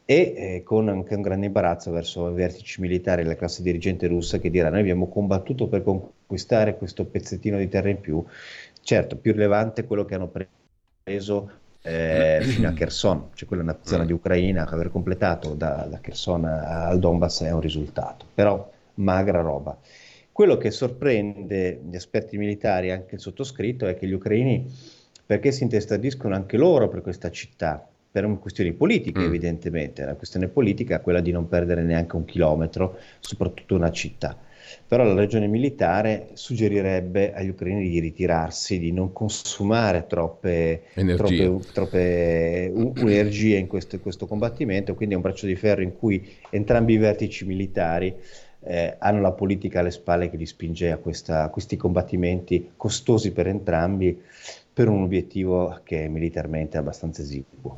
e 0.06 0.34
eh, 0.36 0.64
con 0.64 0.88
anche 0.88 1.16
un 1.16 1.22
grande 1.22 1.48
imbarazzo 1.48 1.92
verso 1.92 2.30
i 2.30 2.34
vertici 2.34 2.80
militari 2.80 3.22
e 3.22 3.26
la 3.26 3.36
classe 3.36 3.64
dirigente 3.64 4.08
russa 4.08 4.38
che 4.38 4.52
dirà 4.52 4.70
noi 4.70 4.82
abbiamo 4.82 5.10
combattuto 5.10 5.68
per 5.68 5.84
conquistare 5.84 6.78
questo 6.78 7.06
pezzettino 7.06 7.58
di 7.58 7.68
terra 7.68 7.90
in 7.90 8.00
più. 8.00 8.24
Certo, 8.82 9.18
più 9.18 9.32
rilevante 9.32 9.82
è 9.82 9.88
quello 9.88 10.06
che 10.06 10.14
hanno 10.14 10.32
preso 11.04 11.52
eh, 11.82 12.40
fino 12.46 12.68
a 12.68 12.74
Kherson, 12.74 13.30
cioè 13.34 13.48
quella 13.48 13.64
è 13.64 13.66
una 13.66 13.80
zona 13.82 14.06
di 14.06 14.14
Ucraina, 14.14 14.68
aver 14.68 14.92
completato 14.92 15.56
da, 15.56 15.88
da 15.90 16.00
Kherson 16.00 16.46
al 16.46 17.00
Donbass 17.00 17.44
è 17.44 17.52
un 17.52 17.62
risultato, 17.62 18.26
però 18.32 18.72
magra 18.96 19.42
roba. 19.42 19.78
Quello 20.32 20.58
che 20.58 20.70
sorprende 20.70 21.82
gli 21.90 21.96
esperti 21.96 22.38
militari, 22.38 22.92
anche 22.92 23.16
il 23.16 23.22
sottoscritto, 23.22 23.88
è 23.88 23.96
che 23.96 24.06
gli 24.06 24.12
ucraini, 24.12 24.70
perché 25.26 25.52
si 25.52 25.64
intestardiscono 25.64 26.36
anche 26.36 26.58
loro 26.58 26.90
per 26.90 27.02
questa 27.02 27.32
città, 27.32 27.88
per 28.16 28.40
questioni 28.40 28.72
politiche 28.72 29.20
mm. 29.20 29.26
evidentemente, 29.26 30.06
la 30.06 30.14
questione 30.14 30.48
politica 30.48 30.96
è 30.96 31.02
quella 31.02 31.20
di 31.20 31.32
non 31.32 31.50
perdere 31.50 31.84
neanche 31.84 32.16
un 32.16 32.24
chilometro, 32.24 32.98
soprattutto 33.20 33.76
una 33.76 33.92
città. 33.92 34.38
Però 34.88 35.04
la 35.04 35.14
ragione 35.14 35.48
militare 35.48 36.30
suggerirebbe 36.32 37.34
agli 37.34 37.50
ucraini 37.50 37.90
di 37.90 38.00
ritirarsi, 38.00 38.80
di 38.80 38.94
non 38.94 39.12
consumare 39.12 40.06
troppe, 40.08 40.84
troppe, 40.94 41.60
troppe 41.74 42.72
uh, 42.74 42.94
energie 43.06 43.58
in 43.58 43.68
questo, 43.68 43.96
in 43.96 44.02
questo, 44.02 44.28
combattimento, 44.28 44.96
quindi 44.96 45.16
è 45.16 45.18
un 45.18 45.24
braccio 45.24 45.46
di 45.46 45.58
ferro 45.58 45.82
in 45.82 45.98
cui 45.98 46.26
entrambi 46.52 46.94
i 46.94 46.98
vertici 46.98 47.46
militari 47.46 48.16
eh, 48.62 48.96
hanno 48.98 49.20
la 49.20 49.34
politica 49.34 49.82
alle 49.82 49.92
spalle 49.92 50.30
che 50.30 50.38
li 50.38 50.46
spinge 50.46 50.90
a, 50.90 50.98
questa, 50.98 51.44
a 51.44 51.50
questi 51.50 51.76
combattimenti 51.76 52.72
costosi 52.78 53.34
per 53.34 53.48
entrambi, 53.48 54.22
per 54.76 54.90
un 54.90 55.04
obiettivo 55.04 55.80
che 55.86 56.04
è 56.04 56.08
militarmente 56.10 56.78
abbastanza 56.78 57.22
esiguo. 57.22 57.78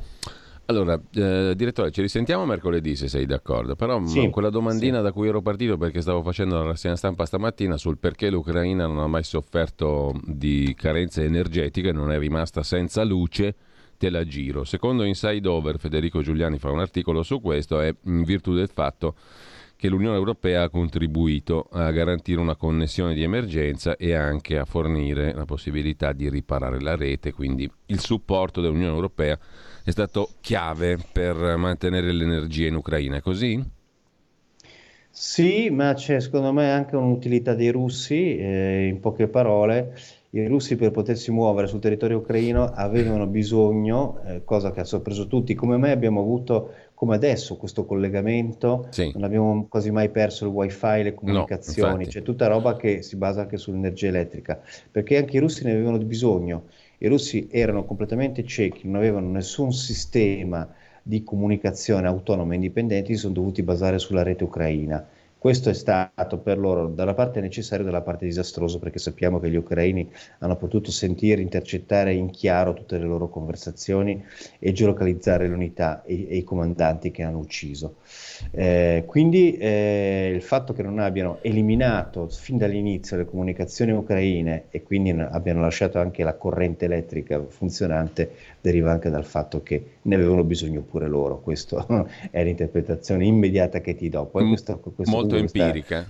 Allora, 0.64 1.00
eh, 1.14 1.54
direttore, 1.56 1.92
ci 1.92 2.00
risentiamo 2.00 2.44
mercoledì 2.44 2.96
se 2.96 3.06
sei 3.06 3.24
d'accordo, 3.24 3.76
però 3.76 4.04
sì, 4.04 4.28
quella 4.30 4.50
domandina 4.50 4.96
sì. 4.96 5.04
da 5.04 5.12
cui 5.12 5.28
ero 5.28 5.40
partito 5.40 5.78
perché 5.78 6.00
stavo 6.00 6.22
facendo 6.22 6.56
la 6.56 6.64
rassegna 6.64 6.96
stampa 6.96 7.24
stamattina 7.24 7.76
sul 7.76 7.98
perché 7.98 8.30
l'Ucraina 8.30 8.86
non 8.86 8.98
ha 8.98 9.06
mai 9.06 9.22
sofferto 9.22 10.12
di 10.24 10.74
carenze 10.76 11.24
energetiche, 11.24 11.92
non 11.92 12.10
è 12.10 12.18
rimasta 12.18 12.64
senza 12.64 13.04
luce, 13.04 13.54
te 13.96 14.10
la 14.10 14.26
giro. 14.26 14.64
Secondo 14.64 15.04
Inside 15.04 15.46
Over, 15.46 15.78
Federico 15.78 16.20
Giuliani 16.20 16.58
fa 16.58 16.70
un 16.72 16.80
articolo 16.80 17.22
su 17.22 17.40
questo, 17.40 17.80
è 17.80 17.94
in 18.06 18.24
virtù 18.24 18.54
del 18.54 18.68
fatto 18.68 19.14
che 19.14 19.57
l'Unione 19.86 20.16
Europea 20.16 20.62
ha 20.62 20.68
contribuito 20.68 21.68
a 21.70 21.92
garantire 21.92 22.40
una 22.40 22.56
connessione 22.56 23.14
di 23.14 23.22
emergenza 23.22 23.96
e 23.96 24.12
anche 24.12 24.58
a 24.58 24.64
fornire 24.64 25.32
la 25.32 25.44
possibilità 25.44 26.12
di 26.12 26.28
riparare 26.28 26.80
la 26.80 26.96
rete, 26.96 27.32
quindi 27.32 27.70
il 27.86 28.00
supporto 28.00 28.60
dell'Unione 28.60 28.92
Europea 28.92 29.38
è 29.84 29.90
stato 29.90 30.30
chiave 30.40 30.98
per 31.12 31.56
mantenere 31.56 32.10
l'energia 32.10 32.66
in 32.66 32.74
Ucraina, 32.74 33.18
è 33.18 33.20
così? 33.20 33.64
Sì, 35.10 35.70
ma 35.70 35.94
c'è 35.94 36.20
secondo 36.20 36.52
me 36.52 36.70
anche 36.70 36.96
un'utilità 36.96 37.54
dei 37.54 37.70
russi, 37.70 38.36
eh, 38.36 38.86
in 38.86 39.00
poche 39.00 39.28
parole, 39.28 39.94
i 40.30 40.46
russi 40.46 40.76
per 40.76 40.90
potersi 40.90 41.30
muovere 41.30 41.66
sul 41.66 41.80
territorio 41.80 42.18
ucraino 42.18 42.64
avevano 42.64 43.26
bisogno, 43.26 44.20
eh, 44.26 44.44
cosa 44.44 44.70
che 44.72 44.80
ha 44.80 44.84
sorpreso 44.84 45.26
tutti, 45.26 45.54
come 45.54 45.78
me 45.78 45.90
abbiamo 45.90 46.20
avuto 46.20 46.72
come 46.98 47.14
adesso 47.14 47.56
questo 47.56 47.84
collegamento, 47.84 48.88
sì. 48.90 49.12
non 49.14 49.22
abbiamo 49.22 49.68
quasi 49.68 49.92
mai 49.92 50.08
perso 50.08 50.46
il 50.46 50.50
wifi, 50.50 51.04
le 51.04 51.14
comunicazioni, 51.14 52.02
no, 52.02 52.10
c'è 52.10 52.22
tutta 52.22 52.48
roba 52.48 52.74
che 52.74 53.02
si 53.02 53.14
basa 53.14 53.42
anche 53.42 53.56
sull'energia 53.56 54.08
elettrica, 54.08 54.60
perché 54.90 55.16
anche 55.16 55.36
i 55.36 55.38
russi 55.38 55.62
ne 55.62 55.70
avevano 55.70 55.98
bisogno. 55.98 56.64
I 56.98 57.06
russi 57.06 57.46
erano 57.52 57.84
completamente 57.84 58.44
ciechi, 58.44 58.88
non 58.88 58.96
avevano 58.96 59.28
nessun 59.30 59.72
sistema 59.72 60.68
di 61.00 61.22
comunicazione 61.22 62.08
autonoma 62.08 62.50
e 62.50 62.56
indipendente, 62.56 63.12
si 63.12 63.20
sono 63.20 63.34
dovuti 63.34 63.62
basare 63.62 64.00
sulla 64.00 64.24
rete 64.24 64.42
ucraina 64.42 65.08
questo 65.38 65.70
è 65.70 65.72
stato 65.72 66.38
per 66.38 66.58
loro 66.58 66.88
da 66.88 67.04
una 67.04 67.14
parte 67.14 67.40
necessario 67.40 67.84
e 67.84 67.88
dalla 67.88 68.02
parte 68.02 68.24
disastroso 68.24 68.80
perché 68.80 68.98
sappiamo 68.98 69.38
che 69.38 69.48
gli 69.48 69.56
ucraini 69.56 70.10
hanno 70.40 70.56
potuto 70.56 70.90
sentire, 70.90 71.40
intercettare 71.40 72.12
in 72.12 72.30
chiaro 72.30 72.74
tutte 72.74 72.98
le 72.98 73.04
loro 73.04 73.28
conversazioni 73.28 74.22
e 74.58 74.72
geolocalizzare 74.72 75.46
le 75.46 75.54
unità 75.54 76.02
e, 76.02 76.26
e 76.28 76.36
i 76.38 76.44
comandanti 76.44 77.12
che 77.12 77.22
hanno 77.22 77.38
ucciso. 77.38 77.96
Eh, 78.50 79.04
quindi 79.06 79.56
eh, 79.56 80.32
il 80.34 80.42
fatto 80.42 80.72
che 80.72 80.82
non 80.82 80.98
abbiano 80.98 81.38
eliminato 81.42 82.28
fin 82.28 82.56
dall'inizio 82.56 83.16
le 83.16 83.24
comunicazioni 83.24 83.92
ucraine 83.92 84.64
e 84.70 84.82
quindi 84.82 85.10
abbiano 85.10 85.60
lasciato 85.60 86.00
anche 86.00 86.24
la 86.24 86.34
corrente 86.34 86.86
elettrica 86.86 87.40
funzionante 87.46 88.30
deriva 88.60 88.90
anche 88.90 89.10
dal 89.10 89.24
fatto 89.24 89.62
che 89.62 89.96
ne 90.02 90.14
avevano 90.14 90.44
bisogno 90.44 90.82
pure 90.82 91.08
loro. 91.08 91.40
Questa 91.40 91.86
è 92.30 92.42
l'interpretazione 92.44 93.24
immediata 93.24 93.80
che 93.80 93.94
ti 93.94 94.08
do. 94.08 94.26
Poi 94.26 94.46
questo, 94.48 94.78
questo 94.78 95.14
molto 95.14 95.36
empirica. 95.36 96.08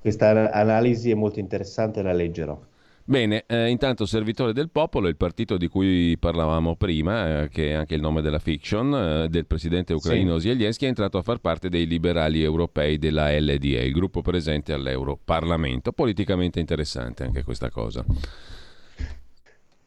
questa 0.00 0.52
analisi 0.52 1.10
è 1.10 1.14
molto 1.14 1.40
interessante, 1.40 2.02
la 2.02 2.12
leggerò. 2.12 2.58
Bene, 3.06 3.44
eh, 3.46 3.68
intanto 3.68 4.06
Servitore 4.06 4.54
del 4.54 4.70
Popolo, 4.70 5.08
il 5.08 5.16
partito 5.16 5.58
di 5.58 5.68
cui 5.68 6.16
parlavamo 6.18 6.74
prima, 6.74 7.42
eh, 7.42 7.48
che 7.50 7.68
è 7.68 7.72
anche 7.72 7.94
il 7.94 8.00
nome 8.00 8.22
della 8.22 8.38
fiction, 8.38 8.94
eh, 8.94 9.28
del 9.28 9.44
presidente 9.44 9.92
ucraino 9.92 10.38
sì. 10.38 10.48
Zelensky, 10.48 10.86
è 10.86 10.88
entrato 10.88 11.18
a 11.18 11.22
far 11.22 11.36
parte 11.36 11.68
dei 11.68 11.86
liberali 11.86 12.42
europei 12.42 12.96
della 12.96 13.30
LDE, 13.38 13.84
il 13.84 13.92
gruppo 13.92 14.22
presente 14.22 14.72
all'Europarlamento. 14.72 15.92
Politicamente 15.92 16.60
interessante 16.60 17.24
anche 17.24 17.42
questa 17.42 17.68
cosa. 17.68 18.02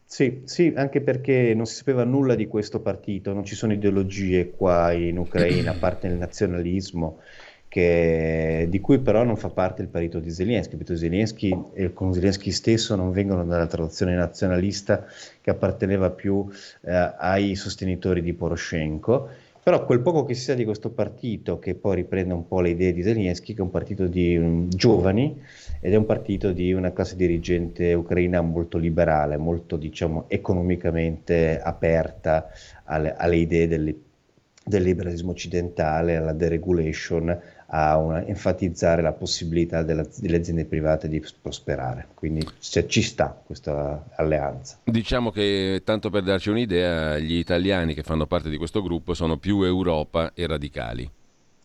Sì, 0.10 0.44
sì, 0.46 0.72
anche 0.74 1.02
perché 1.02 1.54
non 1.54 1.66
si 1.66 1.76
sapeva 1.76 2.06
nulla 2.06 2.34
di 2.36 2.48
questo 2.48 2.80
partito, 2.80 3.34
non 3.34 3.44
ci 3.44 3.56
sono 3.56 3.74
ideologie 3.74 4.52
qua 4.52 4.94
in 4.94 5.18
Ucraina, 5.18 5.72
a 5.72 5.76
parte 5.78 6.08
il 6.08 6.14
nazionalismo 6.14 7.20
che, 7.68 8.68
di 8.70 8.80
cui 8.80 9.00
però 9.00 9.24
non 9.24 9.36
fa 9.36 9.50
parte 9.50 9.82
il 9.82 9.90
partito 9.90 10.20
di 10.20 10.32
Zelensky, 10.32 10.78
perché 10.78 10.96
Zelensky 10.96 11.54
e 11.74 11.92
con 11.92 12.14
Zelensky 12.14 12.52
stesso 12.52 12.96
non 12.96 13.12
vengono 13.12 13.44
dalla 13.44 13.68
traduzione 13.68 14.16
nazionalista 14.16 15.06
che 15.42 15.50
apparteneva 15.50 16.10
più 16.10 16.48
eh, 16.84 17.14
ai 17.18 17.56
sostenitori 17.56 18.22
di 18.22 18.34
Poroshenko, 18.34 19.30
però 19.68 19.84
quel 19.84 20.00
poco 20.00 20.24
che 20.24 20.34
si 20.34 20.44
sa 20.44 20.54
di 20.54 20.64
questo 20.64 20.92
partito, 20.92 21.60
che 21.60 21.76
poi 21.76 21.96
riprende 21.96 22.34
un 22.34 22.48
po' 22.48 22.62
le 22.62 22.70
idee 22.70 22.94
di 22.94 23.04
Zelensky, 23.04 23.54
che 23.54 23.60
è 23.60 23.64
un 23.64 23.70
partito 23.70 24.08
di 24.08 24.38
um, 24.38 24.70
giovani 24.70 25.42
ed 25.82 25.92
è 25.92 25.98
un 25.98 26.06
partito 26.06 26.54
di 26.54 26.72
una 26.72 26.94
classe 26.94 27.18
dirigente 27.18 27.94
ucraina 27.94 28.40
molto 28.40 28.78
liberale, 28.78 29.36
molto 29.36 29.76
diciamo 29.76 30.30
economicamente 30.30 31.60
aperta 31.62 32.48
alle, 32.86 33.14
alle 33.18 33.36
idee 33.36 33.68
del, 33.68 33.94
del 34.64 34.84
liberalismo 34.84 35.32
occidentale, 35.32 36.16
alla 36.16 36.32
deregulation, 36.32 37.38
a 37.68 37.98
una, 37.98 38.26
enfatizzare 38.26 39.02
la 39.02 39.12
possibilità 39.12 39.84
della, 39.84 40.06
delle 40.18 40.38
aziende 40.38 40.66
private 40.66 41.08
di 41.10 41.24
prosperare. 41.42 42.08
Quindi 42.14 42.48
cioè, 42.60 42.86
ci 42.86 43.02
sta 43.02 43.40
questa 43.46 44.06
alleanza. 44.16 44.78
Diciamo 44.84 45.32
che, 45.32 45.82
tanto 45.84 46.10
per 46.10 46.24
darci 46.24 46.50
un'idea, 46.50 47.18
gli 47.18 47.36
italiani 47.36 47.94
che 47.94 48.04
fanno 48.04 48.26
parte 48.26 48.50
di 48.50 48.58
questo 48.58 48.82
gruppo 48.82 49.14
sono 49.14 49.38
più 49.38 49.64
Europa 49.64 50.32
e 50.34 50.48
radicali. 50.48 51.12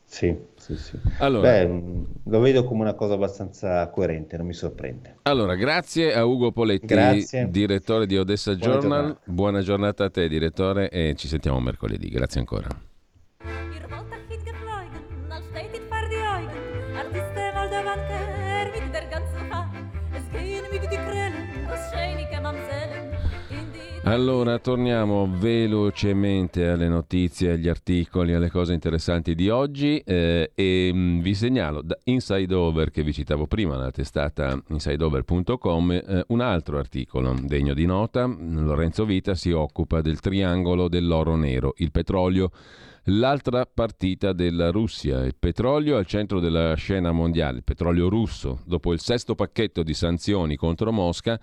Sì, 0.04 0.36
sì, 0.56 0.76
sì. 0.76 0.98
Allora, 1.20 1.50
Beh, 1.50 1.80
lo 2.24 2.40
vedo 2.40 2.64
come 2.64 2.82
una 2.82 2.92
cosa 2.92 3.14
abbastanza 3.14 3.88
coerente, 3.88 4.36
non 4.36 4.44
mi 4.44 4.52
sorprende. 4.52 5.16
Allora, 5.22 5.54
grazie 5.54 6.12
a 6.12 6.26
Ugo 6.26 6.52
Poletti, 6.52 6.84
grazie. 6.84 7.48
direttore 7.50 8.06
di 8.06 8.18
Odessa 8.18 8.54
Buona 8.54 8.72
Journal. 8.72 9.00
Giornata. 9.00 9.20
Buona 9.24 9.60
giornata 9.62 10.04
a 10.04 10.10
te, 10.10 10.28
direttore, 10.28 10.90
e 10.90 11.14
ci 11.16 11.28
sentiamo 11.28 11.58
mercoledì. 11.60 12.10
Grazie 12.10 12.40
ancora. 12.40 12.91
Allora, 24.12 24.58
torniamo 24.58 25.26
velocemente 25.26 26.68
alle 26.68 26.86
notizie, 26.86 27.52
agli 27.52 27.66
articoli, 27.66 28.34
alle 28.34 28.50
cose 28.50 28.74
interessanti 28.74 29.34
di 29.34 29.48
oggi 29.48 30.02
eh, 30.04 30.50
e 30.54 30.90
mh, 30.92 30.98
mm, 30.98 31.20
vi 31.20 31.34
segnalo 31.34 31.80
da 31.80 31.96
Inside 32.04 32.54
Over 32.54 32.90
che 32.90 33.02
vi 33.02 33.14
citavo 33.14 33.46
prima, 33.46 33.78
la 33.78 33.90
testata 33.90 34.62
insideover.com, 34.68 35.92
eh, 35.92 36.24
un 36.28 36.40
altro 36.42 36.76
articolo 36.76 37.34
degno 37.42 37.72
di 37.72 37.86
nota. 37.86 38.26
Lorenzo 38.26 39.06
Vita 39.06 39.34
si 39.34 39.50
occupa 39.50 40.02
del 40.02 40.20
triangolo 40.20 40.88
dell'oro 40.88 41.34
nero, 41.34 41.72
il 41.78 41.90
petrolio, 41.90 42.50
l'altra 43.04 43.64
partita 43.64 44.34
della 44.34 44.70
Russia, 44.70 45.24
il 45.24 45.36
petrolio 45.38 45.96
al 45.96 46.04
centro 46.04 46.38
della 46.38 46.74
scena 46.74 47.12
mondiale, 47.12 47.56
il 47.56 47.64
petrolio 47.64 48.10
russo, 48.10 48.60
dopo 48.66 48.92
il 48.92 49.00
sesto 49.00 49.34
pacchetto 49.34 49.82
di 49.82 49.94
sanzioni 49.94 50.54
contro 50.56 50.92
Mosca 50.92 51.40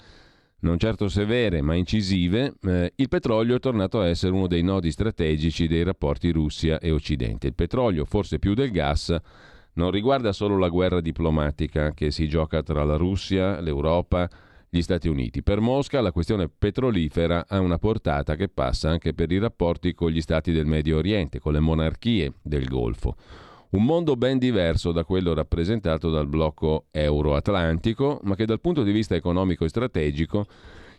non 0.61 0.77
certo 0.77 1.07
severe 1.07 1.61
ma 1.61 1.75
incisive, 1.75 2.53
eh, 2.63 2.93
il 2.95 3.07
petrolio 3.07 3.55
è 3.55 3.59
tornato 3.59 3.99
a 3.99 4.07
essere 4.07 4.33
uno 4.33 4.47
dei 4.47 4.61
nodi 4.61 4.91
strategici 4.91 5.67
dei 5.67 5.83
rapporti 5.83 6.31
Russia 6.31 6.79
e 6.79 6.91
Occidente. 6.91 7.47
Il 7.47 7.55
petrolio, 7.55 8.05
forse 8.05 8.39
più 8.39 8.53
del 8.53 8.71
gas, 8.71 9.15
non 9.73 9.91
riguarda 9.91 10.33
solo 10.33 10.57
la 10.57 10.69
guerra 10.69 10.99
diplomatica 10.99 11.93
che 11.93 12.11
si 12.11 12.27
gioca 12.27 12.61
tra 12.61 12.83
la 12.83 12.97
Russia, 12.97 13.61
l'Europa, 13.61 14.29
gli 14.69 14.81
Stati 14.81 15.07
Uniti. 15.07 15.41
Per 15.41 15.59
Mosca 15.59 16.01
la 16.01 16.11
questione 16.11 16.49
petrolifera 16.49 17.45
ha 17.47 17.59
una 17.59 17.79
portata 17.79 18.35
che 18.35 18.49
passa 18.49 18.89
anche 18.89 19.13
per 19.13 19.31
i 19.31 19.39
rapporti 19.39 19.93
con 19.93 20.11
gli 20.11 20.21
stati 20.21 20.51
del 20.51 20.65
Medio 20.65 20.97
Oriente, 20.97 21.39
con 21.39 21.53
le 21.53 21.59
monarchie 21.59 22.33
del 22.41 22.65
Golfo. 22.65 23.15
Un 23.71 23.83
mondo 23.83 24.15
ben 24.15 24.39
diverso 24.39 24.91
da 24.91 25.03
quello 25.03 25.35
rappresentato 25.35 26.09
dal 26.09 26.27
blocco 26.27 26.85
euro-atlantico, 26.89 28.19
ma 28.23 28.33
che 28.33 28.47
dal 28.47 28.59
punto 28.59 28.81
di 28.81 28.91
vista 28.91 29.13
economico 29.13 29.63
e 29.63 29.69
strategico 29.69 30.47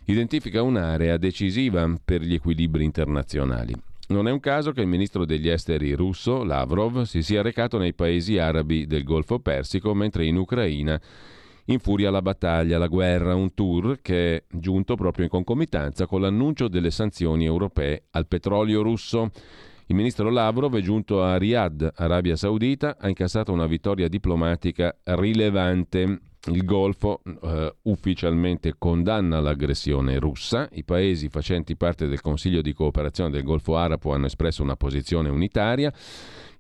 identifica 0.05 0.62
un'area 0.62 1.16
decisiva 1.16 1.93
per 2.05 2.23
gli 2.23 2.35
equilibri 2.35 2.85
internazionali. 2.85 3.75
Non 4.11 4.29
è 4.29 4.31
un 4.31 4.39
caso 4.39 4.71
che 4.71 4.83
il 4.83 4.87
ministro 4.87 5.25
degli 5.25 5.49
esteri 5.49 5.95
russo, 5.95 6.45
Lavrov, 6.45 7.03
si 7.03 7.23
sia 7.23 7.43
recato 7.43 7.77
nei 7.77 7.93
paesi 7.93 8.39
arabi 8.39 8.87
del 8.87 9.03
Golfo 9.03 9.41
Persico, 9.41 9.93
mentre 9.93 10.27
in 10.27 10.37
Ucraina 10.37 11.01
infuria 11.64 12.12
la 12.12 12.23
battaglia, 12.23 12.79
la 12.79 12.87
guerra, 12.87 13.35
un 13.35 13.53
tour 13.53 13.99
che 14.01 14.37
è 14.37 14.43
giunto 14.49 14.95
proprio 14.95 15.25
in 15.25 15.31
concomitanza 15.31 16.07
con 16.07 16.21
l'annuncio 16.21 16.68
delle 16.68 16.93
sanzioni 16.93 17.47
europee 17.47 18.05
al 18.11 18.29
petrolio 18.29 18.81
russo. 18.83 19.33
Il 19.91 19.97
ministro 19.97 20.30
Lavrov 20.30 20.76
è 20.76 20.80
giunto 20.80 21.20
a 21.24 21.36
Riyadh, 21.36 21.95
Arabia 21.97 22.36
Saudita, 22.36 22.97
ha 22.97 23.09
incassato 23.09 23.51
una 23.51 23.66
vittoria 23.66 24.07
diplomatica 24.07 24.97
rilevante. 25.03 26.20
Il 26.47 26.64
Golfo 26.64 27.22
eh, 27.24 27.74
ufficialmente 27.82 28.76
condanna 28.78 29.41
l'aggressione 29.41 30.20
russa. 30.20 30.68
I 30.74 30.84
paesi 30.84 31.28
facenti 31.28 31.74
parte 31.74 32.07
del 32.07 32.20
Consiglio 32.20 32.62
di 32.62 32.72
cooperazione 32.72 33.30
del 33.30 33.43
Golfo 33.43 33.76
Arabo 33.76 34.12
hanno 34.12 34.26
espresso 34.26 34.62
una 34.62 34.76
posizione 34.76 35.28
unitaria. 35.28 35.93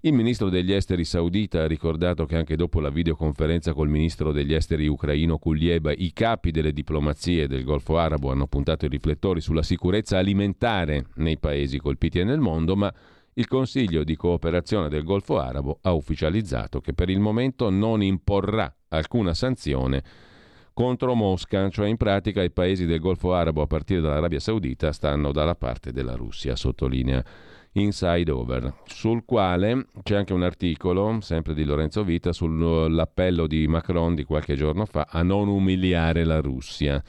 Il 0.00 0.12
ministro 0.12 0.48
degli 0.48 0.72
esteri 0.72 1.04
saudita 1.04 1.62
ha 1.62 1.66
ricordato 1.68 2.26
che 2.26 2.34
anche 2.34 2.56
dopo 2.56 2.80
la 2.80 2.90
videoconferenza 2.90 3.74
col 3.74 3.88
ministro 3.88 4.32
degli 4.32 4.54
esteri 4.54 4.88
ucraino 4.88 5.38
Kulieba, 5.38 5.92
i 5.92 6.12
capi 6.12 6.50
delle 6.50 6.72
diplomazie 6.72 7.46
del 7.46 7.62
Golfo 7.62 7.96
Arabo 7.96 8.32
hanno 8.32 8.48
puntato 8.48 8.86
i 8.86 8.88
riflettori 8.88 9.40
sulla 9.40 9.62
sicurezza 9.62 10.18
alimentare 10.18 11.04
nei 11.16 11.38
paesi 11.38 11.78
colpiti 11.78 12.24
nel 12.24 12.40
mondo, 12.40 12.74
ma 12.74 12.92
il 13.34 13.46
Consiglio 13.46 14.02
di 14.04 14.16
cooperazione 14.16 14.88
del 14.88 15.04
Golfo 15.04 15.38
Arabo 15.38 15.78
ha 15.82 15.92
ufficializzato 15.92 16.80
che 16.80 16.94
per 16.94 17.08
il 17.08 17.20
momento 17.20 17.70
non 17.70 18.02
imporrà 18.02 18.72
alcuna 18.88 19.34
sanzione 19.34 20.02
contro 20.72 21.14
Mosca, 21.14 21.68
cioè 21.68 21.88
in 21.88 21.96
pratica 21.96 22.42
i 22.42 22.50
paesi 22.50 22.86
del 22.86 23.00
Golfo 23.00 23.34
Arabo 23.34 23.62
a 23.62 23.66
partire 23.66 24.00
dall'Arabia 24.00 24.40
Saudita 24.40 24.92
stanno 24.92 25.30
dalla 25.30 25.54
parte 25.54 25.92
della 25.92 26.14
Russia, 26.14 26.56
sottolinea 26.56 27.22
Inside 27.72 28.30
Over, 28.30 28.74
sul 28.86 29.24
quale 29.24 29.86
c'è 30.02 30.16
anche 30.16 30.32
un 30.32 30.42
articolo, 30.42 31.20
sempre 31.20 31.54
di 31.54 31.64
Lorenzo 31.64 32.02
Vita, 32.02 32.32
sull'appello 32.32 33.46
di 33.46 33.68
Macron 33.68 34.14
di 34.14 34.24
qualche 34.24 34.56
giorno 34.56 34.86
fa 34.86 35.06
a 35.08 35.22
non 35.22 35.48
umiliare 35.48 36.24
la 36.24 36.40
Russia. 36.40 37.02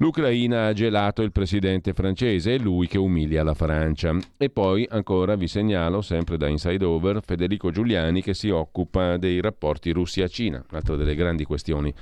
L'Ucraina 0.00 0.66
ha 0.66 0.72
gelato 0.72 1.22
il 1.22 1.32
presidente 1.32 1.92
francese, 1.92 2.54
è 2.54 2.58
lui 2.58 2.86
che 2.86 2.98
umilia 2.98 3.42
la 3.42 3.54
Francia. 3.54 4.16
E 4.36 4.48
poi 4.48 4.86
ancora 4.88 5.34
vi 5.34 5.48
segnalo, 5.48 6.02
sempre 6.02 6.36
da 6.36 6.46
Inside 6.46 6.84
Over, 6.84 7.20
Federico 7.20 7.72
Giuliani 7.72 8.22
che 8.22 8.32
si 8.32 8.48
occupa 8.48 9.16
dei 9.16 9.40
rapporti 9.40 9.90
Russia-Cina, 9.90 10.64
altra 10.70 10.94
delle 10.94 11.16
grandi 11.16 11.42
questioni 11.42 11.92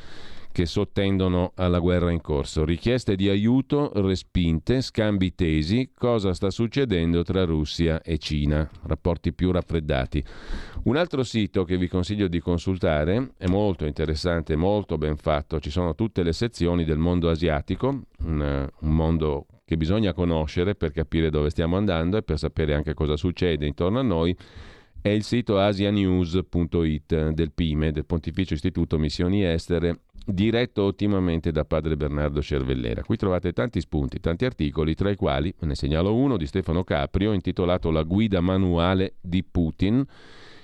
che 0.57 0.65
sottendono 0.65 1.53
alla 1.57 1.81
guerra 1.81 2.11
in 2.11 2.23
corso. 2.23 2.65
Richieste 2.65 3.15
di 3.15 3.29
aiuto 3.29 3.93
respinte, 3.97 4.81
scambi 4.81 5.35
tesi, 5.35 5.91
cosa 5.95 6.33
sta 6.33 6.49
succedendo 6.49 7.23
tra 7.25 7.45
Russia 7.45 8.01
e 8.01 8.17
Cina, 8.17 8.67
rapporti 8.85 9.35
più 9.35 9.51
raffreddati. 9.51 10.25
Un 10.85 10.97
altro 10.97 11.25
sito 11.25 11.65
che 11.65 11.77
vi 11.77 11.89
consiglio 11.89 12.27
di 12.27 12.41
consultare 12.41 13.33
è 13.37 13.49
molto 13.49 13.85
interessante, 13.85 14.57
molto 14.57 14.97
ben 14.97 15.19
fatto, 15.19 15.61
ci 15.61 15.69
sono 15.69 15.95
tutte 15.95 16.23
le 16.23 16.33
sezioni 16.33 16.85
del 16.85 16.97
mondo 16.97 17.29
asiatico, 17.29 18.05
un, 18.21 18.67
un 18.81 18.95
mondo 18.95 19.49
che 19.63 19.77
bisogna 19.77 20.15
conoscere 20.15 20.75
per 20.75 20.91
capire 20.91 21.29
dove 21.29 21.51
stiamo 21.51 21.77
andando 21.77 22.17
e 22.17 22.23
per 22.23 22.39
sapere 22.39 22.73
anche 22.73 22.95
cosa 22.95 23.19
succede 23.19 23.67
intorno 23.67 23.99
a 23.99 24.03
noi 24.03 24.35
è 25.07 25.11
il 25.11 25.23
sito 25.23 25.61
asianews.it 25.61 27.29
del 27.31 27.53
PIME, 27.53 27.93
del 27.93 28.05
Pontificio 28.05 28.55
Istituto 28.55 28.99
Missioni 28.99 29.45
Estere, 29.45 30.01
diretto 30.27 30.83
ottimamente 30.83 31.53
da 31.53 31.65
padre 31.65 31.97
Bernardo 31.97 32.43
Cervellera. 32.43 33.03
Qui 33.03 33.17
trovate 33.17 33.53
tanti 33.53 33.81
spunti, 33.81 34.19
tanti 34.19 34.45
articoli, 34.45 34.95
tra 34.95 35.11
i 35.11 35.17
quali 35.17 35.55
ne 35.61 35.75
segnalo 35.75 36.15
uno 36.15 36.37
di 36.37 36.47
Stefano 36.47 36.83
Caprio 36.83 37.33
intitolato 37.33 37.91
La 37.91 38.03
guida 38.03 38.41
manuale 38.41 39.15
di 39.21 39.45
Putin. 39.45 40.05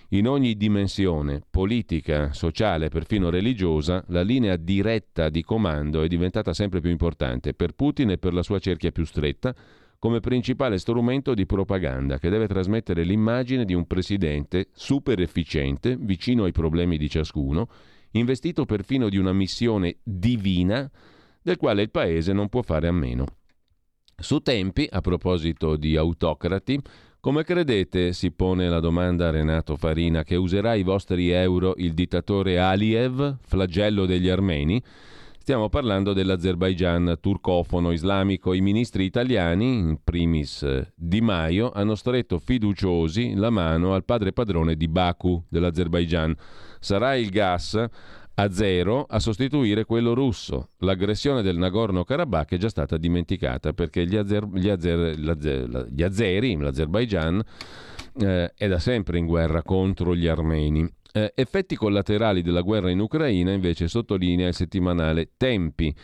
In 0.08 0.28
ogni 0.28 0.56
dimensione, 0.56 1.40
politica, 1.48 2.34
sociale, 2.34 2.88
perfino 2.88 3.30
religiosa, 3.30 4.04
la 4.08 4.20
linea 4.20 4.56
diretta 4.56 5.30
di 5.30 5.42
comando 5.42 6.02
è 6.02 6.08
diventata 6.08 6.52
sempre 6.52 6.80
più 6.80 6.90
importante 6.90 7.54
per 7.54 7.72
Putin 7.72 8.10
e 8.10 8.18
per 8.18 8.34
la 8.34 8.42
sua 8.42 8.58
cerchia 8.58 8.90
più 8.90 9.04
stretta, 9.04 9.54
come 9.98 10.20
principale 10.20 10.78
strumento 10.78 11.32
di 11.32 11.46
propaganda 11.46 12.18
che 12.18 12.28
deve 12.28 12.48
trasmettere 12.48 13.04
l'immagine 13.04 13.64
di 13.64 13.72
un 13.72 13.86
presidente 13.86 14.66
super 14.72 15.20
efficiente, 15.20 15.96
vicino 15.98 16.44
ai 16.44 16.52
problemi 16.52 16.98
di 16.98 17.08
ciascuno, 17.08 17.68
investito 18.12 18.64
perfino 18.64 19.08
di 19.08 19.18
una 19.18 19.32
missione 19.32 19.98
divina 20.02 20.90
del 21.42 21.56
quale 21.56 21.82
il 21.82 21.90
paese 21.90 22.32
non 22.32 22.48
può 22.48 22.62
fare 22.62 22.88
a 22.88 22.92
meno. 22.92 23.26
Su 24.16 24.40
tempi, 24.40 24.86
a 24.90 25.00
proposito 25.00 25.76
di 25.76 25.96
autocrati, 25.96 26.80
come 27.18 27.44
credete, 27.44 28.12
si 28.12 28.32
pone 28.32 28.68
la 28.68 28.80
domanda 28.80 29.28
a 29.28 29.30
Renato 29.30 29.76
Farina, 29.76 30.24
che 30.24 30.36
userà 30.36 30.74
i 30.74 30.82
vostri 30.82 31.30
euro 31.30 31.74
il 31.76 31.94
dittatore 31.94 32.58
Aliyev, 32.58 33.36
flagello 33.40 34.06
degli 34.06 34.28
armeni? 34.28 34.82
Stiamo 35.42 35.68
parlando 35.68 36.12
dell'Azerbaigian 36.12 37.18
turcofono 37.20 37.90
islamico. 37.90 38.52
I 38.52 38.60
ministri 38.60 39.02
italiani, 39.02 39.76
in 39.76 39.98
primis 40.04 40.62
eh, 40.62 40.92
Di 40.94 41.20
Maio, 41.20 41.72
hanno 41.72 41.96
stretto 41.96 42.38
fiduciosi 42.38 43.34
la 43.34 43.50
mano 43.50 43.92
al 43.92 44.04
padre 44.04 44.32
padrone 44.32 44.76
di 44.76 44.86
Baku 44.86 45.44
dell'Azerbaigian. 45.48 46.32
Sarà 46.78 47.16
il 47.16 47.30
gas 47.30 47.74
a 48.34 48.52
zero 48.52 49.04
a 49.08 49.18
sostituire 49.18 49.84
quello 49.84 50.14
russo. 50.14 50.68
L'aggressione 50.78 51.42
del 51.42 51.58
Nagorno-Karabakh 51.58 52.52
è 52.52 52.56
già 52.56 52.68
stata 52.68 52.96
dimenticata 52.96 53.72
perché 53.72 54.06
gli, 54.06 54.14
Azer, 54.14 54.46
gli, 54.46 54.68
Azer, 54.68 55.16
gli 55.90 56.02
Azeri, 56.04 56.56
l'Azerbaigian, 56.56 57.42
eh, 58.20 58.52
è 58.54 58.68
da 58.68 58.78
sempre 58.78 59.18
in 59.18 59.26
guerra 59.26 59.64
contro 59.64 60.14
gli 60.14 60.28
armeni. 60.28 60.88
Eh, 61.14 61.32
effetti 61.34 61.76
collaterali 61.76 62.40
della 62.40 62.62
guerra 62.62 62.88
in 62.88 62.98
Ucraina 62.98 63.52
invece 63.52 63.86
sottolinea 63.86 64.48
il 64.48 64.54
settimanale 64.54 65.32
Tempi. 65.36 65.94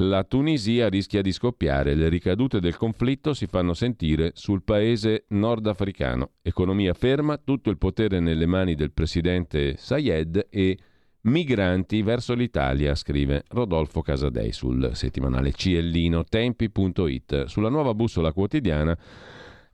La 0.00 0.24
Tunisia 0.24 0.88
rischia 0.88 1.22
di 1.22 1.30
scoppiare, 1.30 1.94
le 1.94 2.08
ricadute 2.08 2.58
del 2.58 2.76
conflitto 2.76 3.34
si 3.34 3.46
fanno 3.46 3.72
sentire 3.72 4.32
sul 4.34 4.64
paese 4.64 5.26
nordafricano. 5.28 6.32
Economia 6.42 6.92
ferma, 6.92 7.36
tutto 7.36 7.70
il 7.70 7.78
potere 7.78 8.18
nelle 8.18 8.46
mani 8.46 8.74
del 8.74 8.90
presidente 8.90 9.76
Sayed 9.76 10.48
e 10.50 10.76
Migranti 11.20 12.02
verso 12.02 12.34
l'Italia, 12.34 12.96
scrive 12.96 13.44
Rodolfo 13.50 14.02
Casadei 14.02 14.50
sul 14.50 14.90
settimanale 14.94 15.52
Ciellino 15.52 16.24
Tempi.it. 16.24 17.44
Sulla 17.44 17.68
nuova 17.68 17.94
bussola 17.94 18.32
quotidiana 18.32 18.96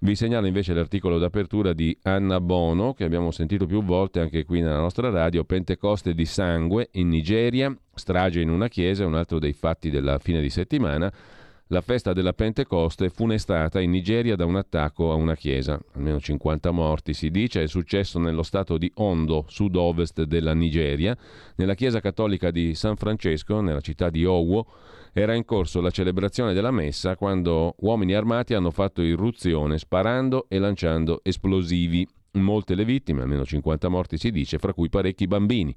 vi 0.05 0.15
segnalo 0.15 0.47
invece 0.47 0.75
l'articolo 0.75 1.19
d'apertura 1.19 1.73
di 1.73 1.97
Anna 2.03 2.39
Bono, 2.39 2.93
che 2.93 3.05
abbiamo 3.05 3.31
sentito 3.31 3.65
più 3.65 3.83
volte 3.83 4.21
anche 4.21 4.45
qui 4.45 4.61
nella 4.61 4.79
nostra 4.79 5.09
radio, 5.09 5.45
Pentecoste 5.45 6.13
di 6.13 6.27
sangue 6.27 6.91
in 6.93 7.09
Nigeria, 7.09 7.75
strage 7.95 8.43
in 8.43 8.51
una 8.51 8.69
chiesa, 8.69 9.07
un 9.07 9.15
altro 9.15 9.39
dei 9.39 9.55
fatti 9.55 9.89
della 9.89 10.19
fine 10.19 10.43
di 10.43 10.51
settimana. 10.51 11.11
La 11.69 11.81
festa 11.81 12.13
della 12.13 12.35
Pentecoste 12.35 13.09
funestata 13.09 13.81
in 13.81 13.93
Nigeria 13.93 14.37
da 14.37 14.45
un 14.45 14.57
attacco 14.57 15.11
a 15.11 15.15
una 15.15 15.35
chiesa. 15.35 15.81
Almeno 15.95 16.21
50 16.21 16.71
morti 16.71 17.15
si 17.15 17.31
dice, 17.31 17.63
è 17.63 17.67
successo 17.67 18.19
nello 18.19 18.43
stato 18.43 18.77
di 18.77 18.93
Ondo, 18.97 19.47
sud-ovest 19.49 20.25
della 20.25 20.53
Nigeria, 20.53 21.17
nella 21.57 21.75
chiesa 21.75 22.01
cattolica 22.01 22.51
di 22.51 22.75
San 22.75 22.97
Francesco, 22.97 23.63
nella 23.63 23.81
città 23.81 24.11
di 24.11 24.27
Owo. 24.27 24.67
Era 25.17 25.35
in 25.35 25.45
corso 25.45 25.81
la 25.81 25.93
celebrazione 25.93 26.55
della 26.55 26.73
messa 26.73 27.15
quando 27.15 27.77
uomini 27.79 28.15
armati 28.15 28.53
hanno 28.53 28.73
fatto 28.73 29.01
irruzione 29.01 29.79
sparando 29.79 30.47
e 30.49 30.59
lanciando 30.59 31.21
esplosivi. 31.23 32.05
Molte 32.33 32.75
le 32.75 32.85
vittime, 32.85 33.23
almeno 33.23 33.45
50 33.45 33.89
morti 33.89 34.19
si 34.19 34.33
dice, 34.33 34.59
fra 34.59 34.73
cui 34.73 34.89
parecchi 34.89 35.29
bambini. 35.29 35.73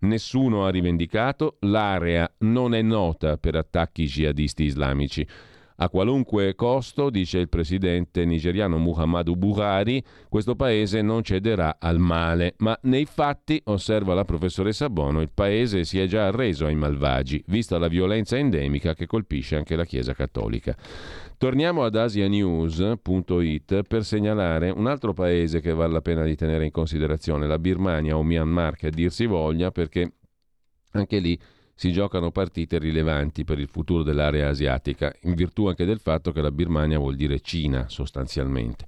Nessuno 0.00 0.66
ha 0.66 0.70
rivendicato, 0.70 1.58
l'area 1.60 2.28
non 2.38 2.74
è 2.74 2.82
nota 2.82 3.36
per 3.36 3.54
attacchi 3.54 4.06
jihadisti 4.06 4.64
islamici. 4.64 5.24
A 5.76 5.88
qualunque 5.88 6.54
costo, 6.54 7.10
dice 7.10 7.38
il 7.38 7.48
presidente 7.48 8.24
nigeriano 8.24 8.78
Muhammadu 8.78 9.36
Buhari, 9.36 10.02
questo 10.28 10.54
paese 10.54 11.02
non 11.02 11.22
cederà 11.22 11.76
al 11.78 11.98
male. 11.98 12.54
Ma 12.58 12.78
nei 12.82 13.06
fatti, 13.06 13.60
osserva 13.64 14.14
la 14.14 14.24
professoressa 14.24 14.88
Bono, 14.90 15.20
il 15.20 15.30
paese 15.32 15.84
si 15.84 15.98
è 15.98 16.06
già 16.06 16.26
arreso 16.26 16.66
ai 16.66 16.74
malvagi, 16.74 17.42
vista 17.46 17.78
la 17.78 17.88
violenza 17.88 18.36
endemica 18.36 18.94
che 18.94 19.06
colpisce 19.06 19.56
anche 19.56 19.76
la 19.76 19.84
Chiesa 19.84 20.12
cattolica. 20.14 20.76
Torniamo 21.36 21.82
ad 21.82 21.96
asianews.it 21.96 23.82
per 23.82 24.04
segnalare 24.04 24.70
un 24.70 24.86
altro 24.86 25.12
paese 25.12 25.60
che 25.60 25.72
vale 25.72 25.92
la 25.92 26.00
pena 26.00 26.22
di 26.22 26.36
tenere 26.36 26.64
in 26.64 26.70
considerazione, 26.70 27.48
la 27.48 27.58
Birmania 27.58 28.16
o 28.16 28.22
Myanmar, 28.22 28.76
che 28.76 28.90
dir 28.90 29.10
si 29.10 29.26
voglia, 29.26 29.70
perché 29.72 30.12
anche 30.92 31.18
lì 31.18 31.36
si 31.82 31.90
giocano 31.90 32.30
partite 32.30 32.78
rilevanti 32.78 33.42
per 33.42 33.58
il 33.58 33.66
futuro 33.66 34.04
dell'area 34.04 34.48
asiatica, 34.48 35.12
in 35.22 35.34
virtù 35.34 35.66
anche 35.66 35.84
del 35.84 35.98
fatto 35.98 36.30
che 36.30 36.40
la 36.40 36.52
Birmania 36.52 36.96
vuol 36.96 37.16
dire 37.16 37.40
Cina 37.40 37.88
sostanzialmente. 37.88 38.86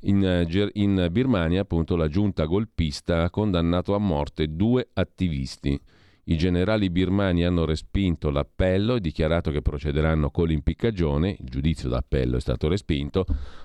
In, 0.00 0.24
eh, 0.24 0.70
in 0.72 1.06
Birmania, 1.12 1.60
appunto, 1.60 1.94
la 1.94 2.08
giunta 2.08 2.46
golpista 2.46 3.22
ha 3.22 3.30
condannato 3.30 3.94
a 3.94 3.98
morte 3.98 4.56
due 4.56 4.88
attivisti. 4.94 5.80
I 6.28 6.36
generali 6.36 6.90
birmani 6.90 7.44
hanno 7.44 7.64
respinto 7.64 8.30
l'appello 8.30 8.96
e 8.96 9.00
dichiarato 9.00 9.52
che 9.52 9.62
procederanno 9.62 10.32
con 10.32 10.48
l'impiccagione, 10.48 11.36
il 11.38 11.48
giudizio 11.48 11.88
d'appello 11.88 12.36
è 12.36 12.40
stato 12.40 12.66
respinto, 12.66 13.24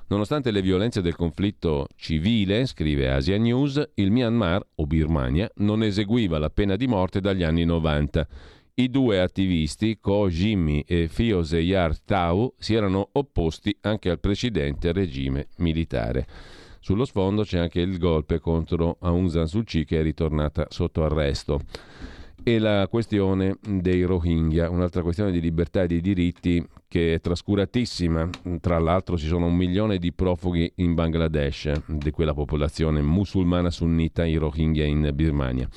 nonostante 0.09 0.51
le 0.51 0.61
violenze 0.61 1.01
del 1.01 1.15
conflitto 1.15 1.87
civile, 1.95 2.67
scrive 2.67 3.11
Asia 3.11 3.39
News, 3.39 3.83
il 3.95 4.11
Myanmar 4.11 4.63
o 4.75 4.85
Birmania 4.85 5.49
non 5.55 5.81
eseguiva 5.81 6.37
la 6.37 6.51
pena 6.51 6.75
di 6.75 6.85
morte 6.85 7.19
dagli 7.19 7.41
anni 7.41 7.65
90. 7.65 8.27
I 8.75 8.89
due 8.91 9.19
attivisti, 9.19 9.97
Ko 9.99 10.29
Jimmy 10.29 10.83
e 10.85 11.07
Fio 11.07 11.41
Zeyar 11.41 11.99
Tau, 11.99 12.53
si 12.59 12.75
erano 12.75 13.09
opposti 13.13 13.75
anche 13.81 14.11
al 14.11 14.19
precedente 14.19 14.91
regime 14.91 15.47
militare. 15.57 16.27
Sullo 16.79 17.05
sfondo 17.05 17.41
c'è 17.41 17.57
anche 17.57 17.79
il 17.79 17.97
golpe 17.97 18.37
contro 18.37 18.97
Aung 18.99 19.29
San 19.29 19.47
Suu 19.47 19.63
Kyi 19.63 19.83
che 19.83 19.99
è 19.99 20.03
ritornata 20.03 20.67
sotto 20.69 21.03
arresto 21.03 21.59
e 22.43 22.57
la 22.57 22.87
questione 22.89 23.57
dei 23.61 24.03
Rohingya, 24.03 24.69
un'altra 24.69 25.03
questione 25.03 25.31
di 25.31 25.39
libertà 25.39 25.83
e 25.83 25.87
di 25.87 26.01
diritti 26.01 26.65
che 26.87 27.13
è 27.13 27.21
trascuratissima. 27.21 28.29
Tra 28.59 28.79
l'altro 28.79 29.17
ci 29.17 29.27
sono 29.27 29.45
un 29.45 29.55
milione 29.55 29.97
di 29.97 30.11
profughi 30.11 30.71
in 30.75 30.93
Bangladesh, 30.93 31.71
di 31.87 32.11
quella 32.11 32.33
popolazione 32.33 33.01
musulmana 33.01 33.69
sunnita, 33.69 34.25
i 34.25 34.35
Rohingya 34.35 34.83
in 34.83 35.11
Birmania. 35.13 35.67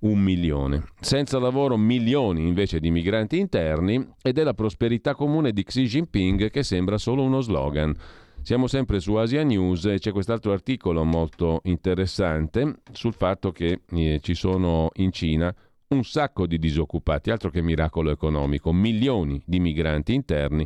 Un 0.00 0.18
milione. 0.18 0.84
Senza 0.98 1.38
lavoro 1.38 1.76
milioni 1.76 2.46
invece 2.46 2.80
di 2.80 2.90
migranti 2.90 3.38
interni 3.38 4.02
ed 4.22 4.38
è 4.38 4.42
la 4.42 4.54
prosperità 4.54 5.14
comune 5.14 5.52
di 5.52 5.62
Xi 5.62 5.84
Jinping 5.84 6.48
che 6.48 6.62
sembra 6.62 6.96
solo 6.96 7.22
uno 7.22 7.42
slogan. 7.42 7.94
Siamo 8.42 8.66
sempre 8.66 9.00
su 9.00 9.16
Asia 9.16 9.42
News 9.42 9.84
e 9.84 9.98
c'è 9.98 10.12
quest'altro 10.12 10.52
articolo 10.52 11.04
molto 11.04 11.60
interessante 11.64 12.76
sul 12.92 13.12
fatto 13.12 13.52
che 13.52 13.82
eh, 13.90 14.18
ci 14.22 14.32
sono 14.32 14.88
in 14.94 15.12
Cina 15.12 15.54
un 15.92 16.04
sacco 16.04 16.46
di 16.46 16.60
disoccupati, 16.60 17.32
altro 17.32 17.50
che 17.50 17.62
miracolo 17.62 18.12
economico, 18.12 18.72
milioni 18.72 19.42
di 19.44 19.58
migranti 19.58 20.14
interni 20.14 20.64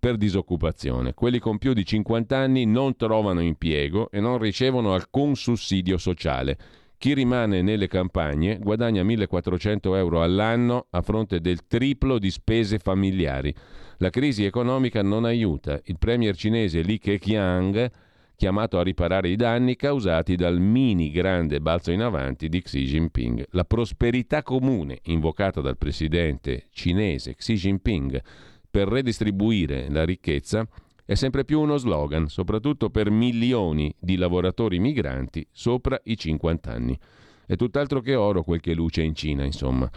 per 0.00 0.16
disoccupazione. 0.16 1.14
Quelli 1.14 1.38
con 1.38 1.58
più 1.58 1.74
di 1.74 1.84
50 1.84 2.36
anni 2.36 2.64
non 2.64 2.96
trovano 2.96 3.40
impiego 3.40 4.10
e 4.10 4.18
non 4.18 4.38
ricevono 4.38 4.92
alcun 4.92 5.36
sussidio 5.36 5.96
sociale. 5.96 6.58
Chi 6.98 7.14
rimane 7.14 7.62
nelle 7.62 7.86
campagne 7.86 8.58
guadagna 8.58 9.04
1400 9.04 9.94
euro 9.94 10.22
all'anno 10.22 10.86
a 10.90 11.02
fronte 11.02 11.40
del 11.40 11.68
triplo 11.68 12.18
di 12.18 12.32
spese 12.32 12.78
familiari. 12.78 13.54
La 13.98 14.10
crisi 14.10 14.44
economica 14.44 15.02
non 15.02 15.24
aiuta. 15.24 15.80
Il 15.84 15.98
premier 15.98 16.34
cinese 16.34 16.80
Li 16.80 16.98
Keqiang 16.98 17.90
chiamato 18.36 18.78
a 18.78 18.82
riparare 18.82 19.28
i 19.28 19.36
danni 19.36 19.76
causati 19.76 20.36
dal 20.36 20.60
mini 20.60 21.10
grande 21.10 21.60
balzo 21.60 21.90
in 21.90 22.02
avanti 22.02 22.48
di 22.48 22.62
Xi 22.62 22.84
Jinping. 22.84 23.46
La 23.50 23.64
prosperità 23.64 24.42
comune 24.42 24.98
invocata 25.04 25.60
dal 25.60 25.78
presidente 25.78 26.66
cinese 26.70 27.34
Xi 27.34 27.54
Jinping 27.54 28.22
per 28.70 28.88
redistribuire 28.88 29.88
la 29.88 30.04
ricchezza 30.04 30.66
è 31.04 31.14
sempre 31.14 31.44
più 31.44 31.60
uno 31.60 31.76
slogan, 31.76 32.28
soprattutto 32.28 32.88
per 32.88 33.10
milioni 33.10 33.94
di 34.00 34.16
lavoratori 34.16 34.78
migranti 34.78 35.46
sopra 35.52 36.00
i 36.04 36.16
50 36.16 36.72
anni. 36.72 36.98
È 37.46 37.56
tutt'altro 37.56 38.00
che 38.00 38.14
oro 38.14 38.42
quel 38.42 38.60
che 38.60 38.74
luce 38.74 39.02
in 39.02 39.14
Cina, 39.14 39.44
insomma. 39.44 39.88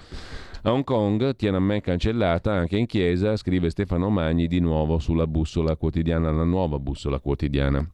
A 0.63 0.71
Hong 0.71 0.83
Kong, 0.83 1.35
Tiananmen 1.35 1.79
cancellata, 1.79 2.51
anche 2.51 2.77
in 2.77 2.87
chiesa, 2.87 3.37
scrive 3.37 3.69
Stefano 3.69 4.09
Magni 4.09 4.47
di 4.47 4.59
nuovo 4.59 4.99
sulla 4.99 5.27
bussola 5.27 5.77
quotidiana, 5.77 6.29
la 6.31 6.43
nuova 6.43 6.77
bussola 6.77 7.19
quotidiana. 7.19 7.89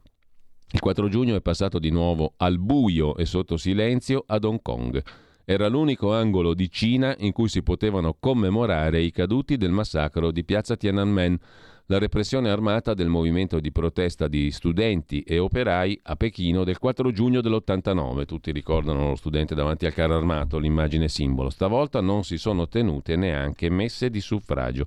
Il 0.74 0.80
4 0.80 1.08
giugno 1.08 1.36
è 1.36 1.40
passato 1.40 1.78
di 1.78 1.90
nuovo 1.90 2.32
al 2.38 2.58
buio 2.58 3.16
e 3.16 3.26
sotto 3.26 3.56
silenzio 3.56 4.24
ad 4.26 4.42
Hong 4.42 4.60
Kong. 4.60 5.00
Era 5.44 5.68
l'unico 5.68 6.12
angolo 6.12 6.52
di 6.52 6.68
Cina 6.68 7.14
in 7.18 7.30
cui 7.30 7.48
si 7.48 7.62
potevano 7.62 8.16
commemorare 8.18 9.00
i 9.00 9.12
caduti 9.12 9.56
del 9.56 9.70
massacro 9.70 10.32
di 10.32 10.42
piazza 10.42 10.74
Tiananmen, 10.74 11.38
la 11.86 11.98
repressione 11.98 12.50
armata 12.50 12.92
del 12.92 13.06
movimento 13.06 13.60
di 13.60 13.70
protesta 13.70 14.26
di 14.26 14.50
studenti 14.50 15.20
e 15.20 15.38
operai 15.38 16.00
a 16.02 16.16
Pechino 16.16 16.64
del 16.64 16.78
4 16.78 17.12
giugno 17.12 17.40
dell'89. 17.40 18.24
Tutti 18.24 18.50
ricordano 18.50 19.10
lo 19.10 19.14
studente 19.14 19.54
davanti 19.54 19.86
al 19.86 19.94
carro 19.94 20.16
armato, 20.16 20.58
l'immagine 20.58 21.06
simbolo. 21.06 21.50
Stavolta 21.50 22.00
non 22.00 22.24
si 22.24 22.36
sono 22.36 22.66
tenute 22.66 23.14
neanche 23.14 23.70
messe 23.70 24.10
di 24.10 24.20
suffragio. 24.20 24.86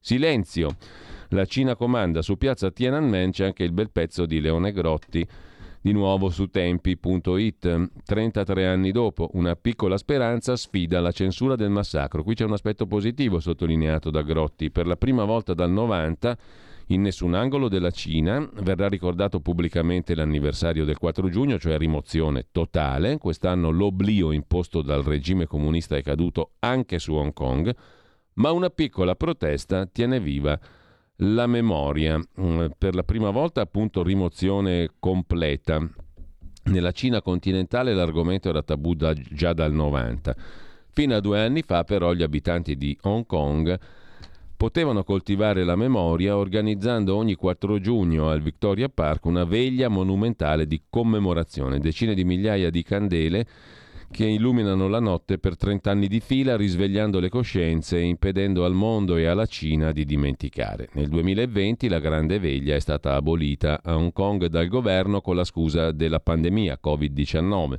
Silenzio! 0.00 0.74
La 1.32 1.44
Cina 1.44 1.76
comanda 1.76 2.22
su 2.22 2.38
piazza 2.38 2.70
Tiananmen 2.70 3.32
c'è 3.32 3.44
anche 3.44 3.62
il 3.62 3.72
bel 3.72 3.90
pezzo 3.90 4.24
di 4.24 4.40
Leone 4.40 4.72
Grotti 4.72 5.26
di 5.82 5.92
nuovo 5.92 6.30
su 6.30 6.46
tempi.it. 6.46 7.90
33 8.02 8.66
anni 8.66 8.92
dopo, 8.92 9.28
una 9.34 9.54
piccola 9.54 9.98
speranza 9.98 10.56
sfida 10.56 11.00
la 11.00 11.12
censura 11.12 11.54
del 11.54 11.68
massacro. 11.68 12.22
Qui 12.22 12.34
c'è 12.34 12.44
un 12.44 12.54
aspetto 12.54 12.86
positivo 12.86 13.40
sottolineato 13.40 14.10
da 14.10 14.22
Grotti. 14.22 14.70
Per 14.70 14.86
la 14.86 14.96
prima 14.96 15.24
volta 15.24 15.52
dal 15.52 15.70
90 15.70 16.36
in 16.86 17.02
nessun 17.02 17.34
angolo 17.34 17.68
della 17.68 17.90
Cina 17.90 18.48
verrà 18.62 18.88
ricordato 18.88 19.40
pubblicamente 19.40 20.14
l'anniversario 20.14 20.86
del 20.86 20.96
4 20.96 21.28
giugno, 21.28 21.58
cioè 21.58 21.76
rimozione 21.76 22.46
totale. 22.50 23.18
Quest'anno 23.18 23.68
l'oblio 23.68 24.32
imposto 24.32 24.80
dal 24.80 25.02
regime 25.02 25.46
comunista 25.46 25.94
è 25.94 26.02
caduto 26.02 26.52
anche 26.60 26.98
su 26.98 27.12
Hong 27.12 27.34
Kong, 27.34 27.74
ma 28.34 28.50
una 28.50 28.70
piccola 28.70 29.14
protesta 29.14 29.84
tiene 29.84 30.20
viva 30.20 30.58
la 31.18 31.46
memoria. 31.46 32.20
Mm, 32.40 32.66
per 32.76 32.94
la 32.94 33.02
prima 33.02 33.30
volta 33.30 33.60
appunto 33.60 34.02
rimozione 34.02 34.90
completa. 34.98 35.78
Nella 36.64 36.92
Cina 36.92 37.22
continentale 37.22 37.94
l'argomento 37.94 38.48
era 38.48 38.62
tabù 38.62 38.94
da, 38.94 39.12
già 39.14 39.52
dal 39.52 39.72
90. 39.72 40.36
Fino 40.90 41.14
a 41.14 41.20
due 41.20 41.40
anni 41.40 41.62
fa 41.62 41.84
però 41.84 42.12
gli 42.12 42.22
abitanti 42.22 42.76
di 42.76 42.96
Hong 43.02 43.24
Kong 43.24 43.78
potevano 44.56 45.04
coltivare 45.04 45.62
la 45.62 45.76
memoria 45.76 46.36
organizzando 46.36 47.14
ogni 47.14 47.36
4 47.36 47.78
giugno 47.78 48.28
al 48.28 48.42
Victoria 48.42 48.88
Park 48.88 49.24
una 49.26 49.44
veglia 49.44 49.88
monumentale 49.88 50.66
di 50.66 50.82
commemorazione, 50.90 51.78
decine 51.78 52.12
di 52.12 52.24
migliaia 52.24 52.68
di 52.68 52.82
candele 52.82 53.46
che 54.10 54.24
illuminano 54.26 54.88
la 54.88 55.00
notte 55.00 55.38
per 55.38 55.56
30 55.56 55.90
anni 55.90 56.08
di 56.08 56.20
fila, 56.20 56.56
risvegliando 56.56 57.20
le 57.20 57.28
coscienze 57.28 57.98
e 57.98 58.02
impedendo 58.02 58.64
al 58.64 58.74
mondo 58.74 59.16
e 59.16 59.26
alla 59.26 59.46
Cina 59.46 59.92
di 59.92 60.04
dimenticare. 60.04 60.88
Nel 60.92 61.08
2020 61.08 61.88
la 61.88 61.98
grande 61.98 62.38
veglia 62.38 62.74
è 62.74 62.80
stata 62.80 63.14
abolita 63.14 63.80
a 63.82 63.96
Hong 63.96 64.12
Kong 64.12 64.46
dal 64.46 64.68
governo 64.68 65.20
con 65.20 65.36
la 65.36 65.44
scusa 65.44 65.92
della 65.92 66.20
pandemia 66.20 66.78
Covid-19. 66.82 67.78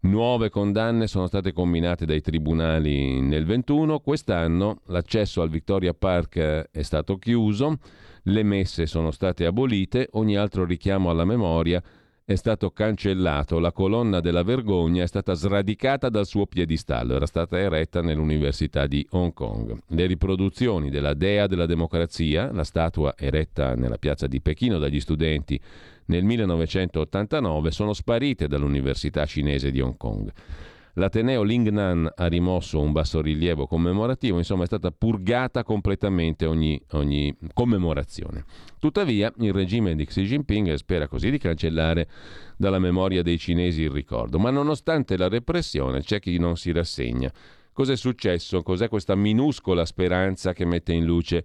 Nuove 0.00 0.50
condanne 0.50 1.06
sono 1.06 1.26
state 1.26 1.54
combinate 1.54 2.04
dai 2.04 2.20
tribunali 2.20 3.22
nel 3.22 3.46
21, 3.46 4.00
quest'anno 4.00 4.80
l'accesso 4.88 5.40
al 5.40 5.48
Victoria 5.48 5.94
Park 5.94 6.68
è 6.70 6.82
stato 6.82 7.16
chiuso, 7.16 7.78
le 8.24 8.42
messe 8.42 8.84
sono 8.84 9.10
state 9.10 9.46
abolite, 9.46 10.08
ogni 10.12 10.36
altro 10.36 10.66
richiamo 10.66 11.08
alla 11.08 11.24
memoria 11.24 11.82
è 12.26 12.36
stato 12.36 12.70
cancellato, 12.70 13.58
la 13.58 13.70
colonna 13.70 14.20
della 14.20 14.42
vergogna 14.42 15.02
è 15.02 15.06
stata 15.06 15.34
sradicata 15.34 16.08
dal 16.08 16.24
suo 16.24 16.46
piedistallo, 16.46 17.16
era 17.16 17.26
stata 17.26 17.58
eretta 17.58 18.00
nell'Università 18.00 18.86
di 18.86 19.06
Hong 19.10 19.34
Kong. 19.34 19.78
Le 19.88 20.06
riproduzioni 20.06 20.88
della 20.88 21.12
Dea 21.12 21.46
della 21.46 21.66
Democrazia, 21.66 22.50
la 22.50 22.64
statua 22.64 23.12
eretta 23.14 23.74
nella 23.74 23.98
piazza 23.98 24.26
di 24.26 24.40
Pechino 24.40 24.78
dagli 24.78 25.00
studenti 25.00 25.60
nel 26.06 26.24
1989, 26.24 27.70
sono 27.70 27.92
sparite 27.92 28.48
dall'Università 28.48 29.26
cinese 29.26 29.70
di 29.70 29.82
Hong 29.82 29.98
Kong. 29.98 30.32
L'Ateneo 30.96 31.42
Lingnan 31.42 32.12
ha 32.14 32.26
rimosso 32.26 32.80
un 32.80 32.92
bassorilievo 32.92 33.66
commemorativo, 33.66 34.38
insomma 34.38 34.62
è 34.62 34.66
stata 34.66 34.92
purgata 34.92 35.64
completamente 35.64 36.46
ogni, 36.46 36.80
ogni 36.92 37.36
commemorazione. 37.52 38.44
Tuttavia 38.78 39.32
il 39.38 39.52
regime 39.52 39.96
di 39.96 40.04
Xi 40.04 40.22
Jinping 40.22 40.72
spera 40.74 41.08
così 41.08 41.30
di 41.30 41.38
cancellare 41.38 42.08
dalla 42.56 42.78
memoria 42.78 43.22
dei 43.22 43.38
cinesi 43.38 43.82
il 43.82 43.90
ricordo, 43.90 44.38
ma 44.38 44.50
nonostante 44.50 45.16
la 45.16 45.28
repressione 45.28 46.00
c'è 46.00 46.20
chi 46.20 46.38
non 46.38 46.56
si 46.56 46.70
rassegna. 46.70 47.32
Cos'è 47.72 47.96
successo? 47.96 48.62
Cos'è 48.62 48.88
questa 48.88 49.16
minuscola 49.16 49.84
speranza 49.84 50.52
che 50.52 50.64
mette 50.64 50.92
in 50.92 51.04
luce 51.04 51.44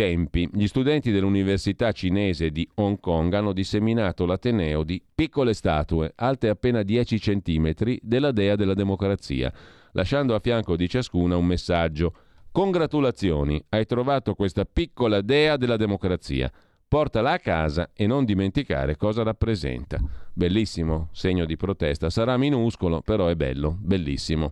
tempi, 0.00 0.48
gli 0.50 0.66
studenti 0.66 1.10
dell'Università 1.10 1.92
cinese 1.92 2.48
di 2.48 2.66
Hong 2.76 2.98
Kong 3.00 3.34
hanno 3.34 3.52
disseminato 3.52 4.24
l'Ateneo 4.24 4.82
di 4.82 5.02
piccole 5.14 5.52
statue, 5.52 6.12
alte 6.16 6.48
appena 6.48 6.82
10 6.82 7.18
cm, 7.18 7.98
della 8.00 8.32
dea 8.32 8.56
della 8.56 8.72
democrazia, 8.72 9.52
lasciando 9.92 10.34
a 10.34 10.38
fianco 10.38 10.74
di 10.74 10.88
ciascuna 10.88 11.36
un 11.36 11.44
messaggio. 11.44 12.14
Congratulazioni, 12.50 13.62
hai 13.68 13.84
trovato 13.84 14.34
questa 14.34 14.64
piccola 14.64 15.20
dea 15.20 15.58
della 15.58 15.76
democrazia. 15.76 16.50
Portala 16.90 17.34
a 17.34 17.38
casa 17.38 17.90
e 17.94 18.08
non 18.08 18.24
dimenticare 18.24 18.96
cosa 18.96 19.22
rappresenta. 19.22 20.00
Bellissimo, 20.32 21.08
segno 21.12 21.44
di 21.44 21.56
protesta. 21.56 22.10
Sarà 22.10 22.36
minuscolo, 22.36 23.00
però 23.00 23.28
è 23.28 23.36
bello, 23.36 23.78
bellissimo. 23.80 24.50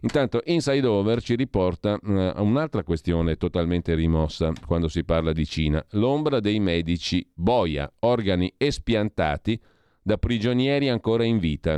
Intanto 0.00 0.40
Inside 0.46 0.86
Over 0.86 1.20
ci 1.20 1.34
riporta 1.34 1.98
uh, 2.02 2.10
a 2.36 2.40
un'altra 2.40 2.82
questione 2.84 3.36
totalmente 3.36 3.94
rimossa 3.94 4.50
quando 4.66 4.88
si 4.88 5.04
parla 5.04 5.34
di 5.34 5.44
Cina. 5.44 5.84
L'ombra 5.90 6.40
dei 6.40 6.58
medici 6.58 7.30
boia, 7.34 7.92
organi 7.98 8.50
espiantati 8.56 9.60
da 10.00 10.16
prigionieri 10.16 10.88
ancora 10.88 11.24
in 11.24 11.36
vita. 11.38 11.76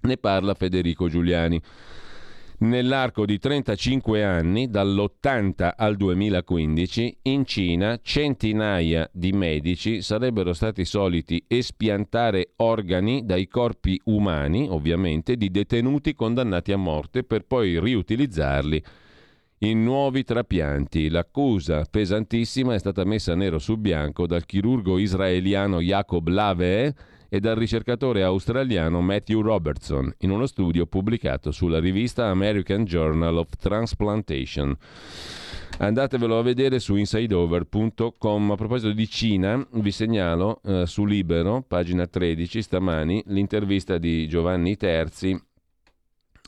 Ne 0.00 0.16
parla 0.16 0.54
Federico 0.54 1.08
Giuliani. 1.08 1.62
Nell'arco 2.56 3.26
di 3.26 3.38
35 3.38 4.22
anni, 4.22 4.70
dall'80 4.70 5.72
al 5.76 5.96
2015, 5.96 7.18
in 7.22 7.44
Cina 7.44 7.98
centinaia 8.00 9.10
di 9.12 9.32
medici 9.32 10.02
sarebbero 10.02 10.52
stati 10.52 10.84
soliti 10.84 11.44
espiantare 11.48 12.52
organi 12.56 13.24
dai 13.24 13.48
corpi 13.48 14.00
umani, 14.04 14.68
ovviamente, 14.70 15.36
di 15.36 15.50
detenuti 15.50 16.14
condannati 16.14 16.70
a 16.70 16.76
morte 16.76 17.24
per 17.24 17.44
poi 17.44 17.80
riutilizzarli 17.80 18.82
in 19.58 19.82
nuovi 19.82 20.22
trapianti. 20.22 21.08
L'accusa 21.08 21.84
pesantissima 21.90 22.74
è 22.74 22.78
stata 22.78 23.04
messa 23.04 23.34
nero 23.34 23.58
su 23.58 23.76
bianco 23.76 24.28
dal 24.28 24.46
chirurgo 24.46 24.98
israeliano 24.98 25.80
Jacob 25.80 26.28
Lavee 26.28 26.94
e 27.34 27.40
dal 27.40 27.56
ricercatore 27.56 28.22
australiano 28.22 29.00
Matthew 29.00 29.40
Robertson 29.40 30.14
in 30.18 30.30
uno 30.30 30.46
studio 30.46 30.86
pubblicato 30.86 31.50
sulla 31.50 31.80
rivista 31.80 32.26
American 32.26 32.84
Journal 32.84 33.38
of 33.38 33.48
Transplantation. 33.58 34.76
Andatevelo 35.78 36.38
a 36.38 36.42
vedere 36.42 36.78
su 36.78 36.94
insideover.com. 36.94 38.50
A 38.52 38.54
proposito 38.54 38.92
di 38.92 39.08
Cina, 39.08 39.66
vi 39.72 39.90
segnalo 39.90 40.60
eh, 40.62 40.86
su 40.86 41.04
Libero, 41.04 41.64
pagina 41.66 42.06
13, 42.06 42.62
stamani, 42.62 43.24
l'intervista 43.26 43.98
di 43.98 44.28
Giovanni 44.28 44.76
Terzi 44.76 45.36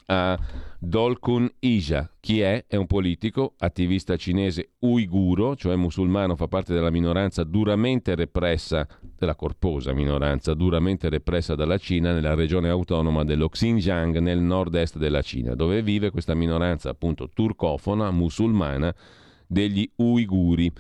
a 0.07 0.39
Dolkun 0.79 1.51
Ija. 1.61 2.11
Chi 2.21 2.41
è? 2.41 2.65
È 2.69 2.77
un 2.77 2.87
politico, 2.87 3.55
attivista 3.59 4.17
cinese 4.17 4.73
uiguro, 4.81 5.57
cioè 5.57 5.75
musulmano, 5.77 6.37
fa 6.37 6.49
parte 6.49 6.75
della 6.75 6.91
minoranza 6.91 7.45
duramente 7.45 8.15
repressa, 8.15 8.87
della 9.17 9.35
corposa 9.35 9.93
minoranza 9.93 10.55
duramente 10.55 11.09
repressa 11.09 11.55
dalla 11.55 11.79
Cina 11.79 12.13
nella 12.13 12.35
regione 12.35 12.69
autonoma 12.69 13.25
dello 13.25 13.49
Xinjiang 13.49 14.19
nel 14.19 14.41
nord-est 14.41 14.99
della 14.99 15.23
Cina, 15.23 15.55
dove 15.55 15.83
vive 15.83 16.11
questa 16.11 16.35
minoranza 16.35 16.91
appunto 16.91 17.29
turcofona, 17.33 18.11
musulmana, 18.11 18.95
degli 19.49 19.89
uiguri. 19.97 20.71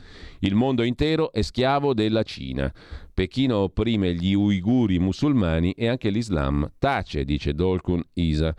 Il 0.40 0.54
mondo 0.56 0.82
intero 0.82 1.32
è 1.32 1.42
schiavo 1.42 1.94
della 1.94 2.24
Cina. 2.24 2.72
Pechino 3.14 3.58
opprime 3.58 4.12
gli 4.14 4.34
uiguri 4.34 4.98
musulmani 4.98 5.70
e 5.72 5.88
anche 5.88 6.10
l'Islam 6.10 6.70
tace, 6.78 7.24
dice 7.24 7.54
Dolkun 7.54 8.02
Isa 8.14 8.54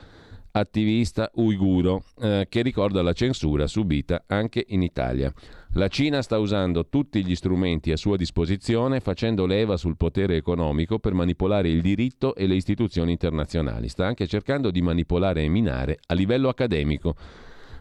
attivista 0.60 1.30
uiguro 1.36 2.04
eh, 2.20 2.48
che 2.50 2.62
ricorda 2.62 3.02
la 3.02 3.14
censura 3.14 3.68
subita 3.68 4.24
anche 4.28 4.66
in 4.70 4.82
Italia. 4.82 5.32
La 5.74 5.88
Cina 5.88 6.22
sta 6.22 6.40
usando 6.40 6.88
tutti 6.88 7.24
gli 7.24 7.36
strumenti 7.36 7.92
a 7.92 7.98
sua 7.98 8.16
disposizione 8.16 9.00
facendo 9.00 9.46
leva 9.46 9.78
sul 9.78 9.98
potere 9.98 10.36
economico 10.36 10.98
per 11.00 11.14
manipolare 11.14 11.70
il 11.70 11.82
diritto 11.82 12.36
e 12.36 12.48
le 12.48 12.56
istituzioni 12.56 13.12
internazionali. 13.12 13.88
Sta 13.90 14.06
anche 14.06 14.28
cercando 14.28 14.72
di 14.72 14.82
manipolare 14.82 15.44
e 15.44 15.50
minare 15.50 16.00
a 16.08 16.14
livello 16.14 16.50
accademico. 16.50 17.16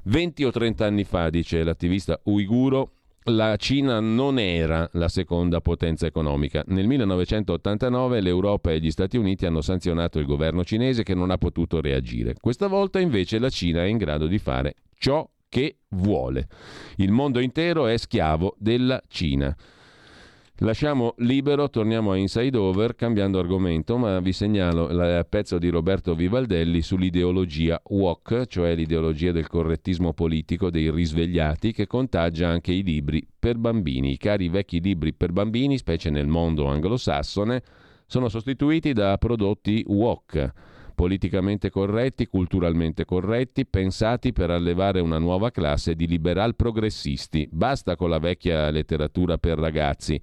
20 0.04 0.44
o 0.44 0.50
30 0.50 0.84
anni 0.86 1.04
fa, 1.04 1.30
dice 1.30 1.64
l'attivista 1.64 2.20
uiguro, 2.24 2.95
la 3.26 3.56
Cina 3.56 4.00
non 4.00 4.38
era 4.38 4.88
la 4.92 5.08
seconda 5.08 5.60
potenza 5.60 6.06
economica. 6.06 6.62
Nel 6.66 6.86
1989 6.86 8.20
l'Europa 8.20 8.70
e 8.70 8.80
gli 8.80 8.90
Stati 8.90 9.16
Uniti 9.16 9.46
hanno 9.46 9.60
sanzionato 9.60 10.18
il 10.18 10.26
governo 10.26 10.64
cinese 10.64 11.02
che 11.02 11.14
non 11.14 11.30
ha 11.30 11.38
potuto 11.38 11.80
reagire. 11.80 12.34
Questa 12.40 12.66
volta 12.66 13.00
invece 13.00 13.38
la 13.38 13.50
Cina 13.50 13.82
è 13.82 13.86
in 13.86 13.96
grado 13.96 14.26
di 14.26 14.38
fare 14.38 14.74
ciò 14.98 15.28
che 15.48 15.78
vuole. 15.90 16.48
Il 16.96 17.12
mondo 17.12 17.40
intero 17.40 17.86
è 17.86 17.96
schiavo 17.96 18.54
della 18.58 19.00
Cina. 19.08 19.54
Lasciamo 20.60 21.12
libero, 21.18 21.68
torniamo 21.68 22.12
a 22.12 22.16
Inside 22.16 22.56
Over 22.56 22.94
cambiando 22.94 23.38
argomento, 23.38 23.98
ma 23.98 24.20
vi 24.20 24.32
segnalo 24.32 24.88
il 24.88 25.26
pezzo 25.28 25.58
di 25.58 25.68
Roberto 25.68 26.14
Vivaldelli 26.14 26.80
sull'ideologia 26.80 27.78
WOC, 27.84 28.46
cioè 28.46 28.74
l'ideologia 28.74 29.32
del 29.32 29.48
correttismo 29.48 30.14
politico 30.14 30.70
dei 30.70 30.90
risvegliati 30.90 31.72
che 31.72 31.86
contagia 31.86 32.48
anche 32.48 32.72
i 32.72 32.82
libri 32.82 33.22
per 33.38 33.58
bambini. 33.58 34.12
I 34.12 34.16
cari 34.16 34.48
vecchi 34.48 34.80
libri 34.80 35.12
per 35.12 35.32
bambini, 35.32 35.76
specie 35.76 36.08
nel 36.08 36.26
mondo 36.26 36.64
anglosassone, 36.68 37.62
sono 38.06 38.30
sostituiti 38.30 38.94
da 38.94 39.18
prodotti 39.18 39.84
WOC 39.86 40.52
politicamente 40.96 41.70
corretti, 41.70 42.26
culturalmente 42.26 43.04
corretti, 43.04 43.66
pensati 43.66 44.32
per 44.32 44.50
allevare 44.50 44.98
una 44.98 45.18
nuova 45.18 45.52
classe 45.52 45.94
di 45.94 46.08
liberal 46.08 46.56
progressisti. 46.56 47.46
Basta 47.52 47.94
con 47.94 48.10
la 48.10 48.18
vecchia 48.18 48.70
letteratura 48.70 49.36
per 49.36 49.58
ragazzi 49.58 50.20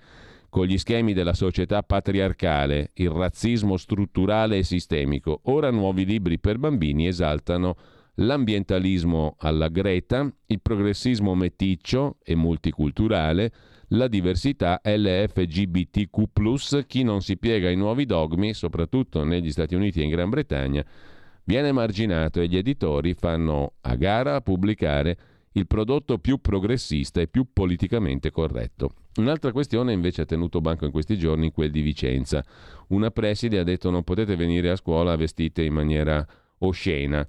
con 0.49 0.67
gli 0.67 0.77
schemi 0.77 1.13
della 1.13 1.33
società 1.33 1.81
patriarcale, 1.81 2.91
il 2.95 3.09
razzismo 3.09 3.75
strutturale 3.75 4.57
e 4.57 4.63
sistemico. 4.63 5.39
Ora 5.45 5.71
nuovi 5.71 6.05
libri 6.05 6.37
per 6.37 6.59
bambini 6.59 7.07
esaltano 7.07 7.75
l'ambientalismo 8.15 9.35
alla 9.39 9.69
Greta, 9.69 10.31
il 10.47 10.61
progressismo 10.61 11.33
meticcio 11.35 12.17
e 12.23 12.35
multiculturale, 12.35 13.51
la 13.89 14.07
diversità 14.07 14.81
LFGBTQ, 14.83 16.85
chi 16.85 17.03
non 17.03 17.21
si 17.21 17.37
piega 17.37 17.67
ai 17.67 17.75
nuovi 17.75 18.05
dogmi, 18.05 18.53
soprattutto 18.53 19.23
negli 19.23 19.51
Stati 19.51 19.75
Uniti 19.75 19.99
e 19.99 20.03
in 20.03 20.09
Gran 20.09 20.29
Bretagna, 20.29 20.83
viene 21.45 21.71
marginato 21.71 22.41
e 22.41 22.47
gli 22.47 22.57
editori 22.57 23.13
fanno 23.13 23.73
a 23.81 23.95
gara 23.95 24.35
a 24.35 24.41
pubblicare 24.41 25.17
il 25.53 25.67
prodotto 25.67 26.17
più 26.17 26.39
progressista 26.39 27.21
e 27.21 27.27
più 27.27 27.47
politicamente 27.53 28.31
corretto. 28.31 28.93
Un'altra 29.17 29.51
questione 29.51 29.93
invece 29.93 30.21
ha 30.21 30.25
tenuto 30.25 30.61
banco 30.61 30.85
in 30.85 30.91
questi 30.91 31.17
giorni, 31.17 31.51
quel 31.51 31.69
di 31.69 31.81
Vicenza. 31.81 32.43
Una 32.87 33.11
preside 33.11 33.59
ha 33.59 33.63
detto 33.63 33.91
non 33.91 34.03
potete 34.03 34.35
venire 34.35 34.71
a 34.71 34.75
scuola 34.75 35.15
vestite 35.15 35.61
in 35.61 35.73
maniera 35.73 36.25
oscena. 36.59 37.27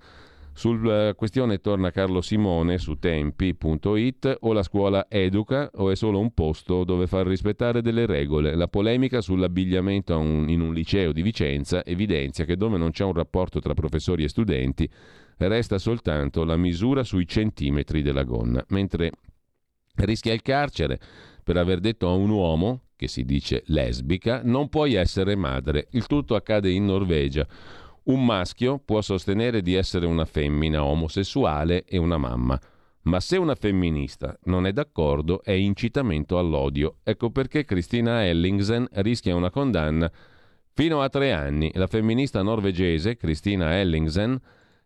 Sulla 0.57 1.09
eh, 1.09 1.14
questione 1.14 1.59
torna 1.59 1.90
Carlo 1.90 2.20
Simone 2.20 2.78
su 2.78 2.94
tempi.it 2.94 4.36
o 4.40 4.52
la 4.52 4.62
scuola 4.62 5.07
educa 5.09 5.68
o 5.74 5.90
è 5.90 5.96
solo 5.96 6.20
un 6.20 6.32
posto 6.32 6.84
dove 6.84 7.09
far 7.09 7.26
rispettare 7.26 7.82
delle 7.82 8.07
regole. 8.07 8.55
La 8.55 8.68
polemica 8.68 9.20
sull'abbigliamento 9.20 10.16
in 10.16 10.61
un 10.61 10.72
liceo 10.72 11.11
di 11.11 11.22
Vicenza 11.22 11.84
evidenzia 11.84 12.44
che 12.44 12.57
dove 12.57 12.78
non 12.78 12.92
c'è 12.92 13.02
un 13.02 13.14
rapporto 13.14 13.59
tra 13.59 13.74
professori 13.74 14.22
e 14.22 14.28
studenti 14.28 14.88
resta 15.38 15.78
soltanto 15.78 16.44
la 16.44 16.57
misura 16.57 17.02
sui 17.02 17.26
centimetri 17.26 18.00
della 18.00 18.22
gonna, 18.22 18.64
mentre 18.68 19.11
rischia 19.96 20.32
il 20.32 20.42
carcere 20.42 21.00
per 21.42 21.57
aver 21.57 21.80
detto 21.80 22.09
a 22.09 22.12
un 22.12 22.30
uomo, 22.30 22.82
che 22.96 23.09
si 23.09 23.24
dice 23.24 23.64
lesbica, 23.66 24.40
non 24.44 24.68
puoi 24.68 24.94
essere 24.94 25.34
madre. 25.34 25.88
Il 25.90 26.07
tutto 26.07 26.36
accade 26.36 26.70
in 26.70 26.86
Norvegia. 26.86 27.46
Un 28.05 28.22
maschio 28.22 28.78
può 28.84 29.00
sostenere 29.00 29.62
di 29.62 29.72
essere 29.72 30.05
una 30.05 30.26
femmina 30.26 30.84
omosessuale 30.84 31.84
e 31.84 31.96
una 31.96 32.18
mamma. 32.18 32.61
Ma 33.05 33.18
se 33.18 33.38
una 33.38 33.55
femminista 33.55 34.38
non 34.44 34.66
è 34.66 34.72
d'accordo 34.72 35.42
è 35.42 35.52
incitamento 35.52 36.38
all'odio. 36.38 36.96
Ecco 37.02 37.30
perché 37.30 37.64
Cristina 37.64 38.26
Ellingsen 38.26 38.86
rischia 38.92 39.34
una 39.34 39.48
condanna 39.48 40.11
fino 40.74 41.00
a 41.00 41.09
tre 41.09 41.32
anni. 41.32 41.70
La 41.74 41.86
femminista 41.86 42.42
norvegese 42.42 43.16
Cristina 43.16 43.78
Ellingsen 43.78 44.38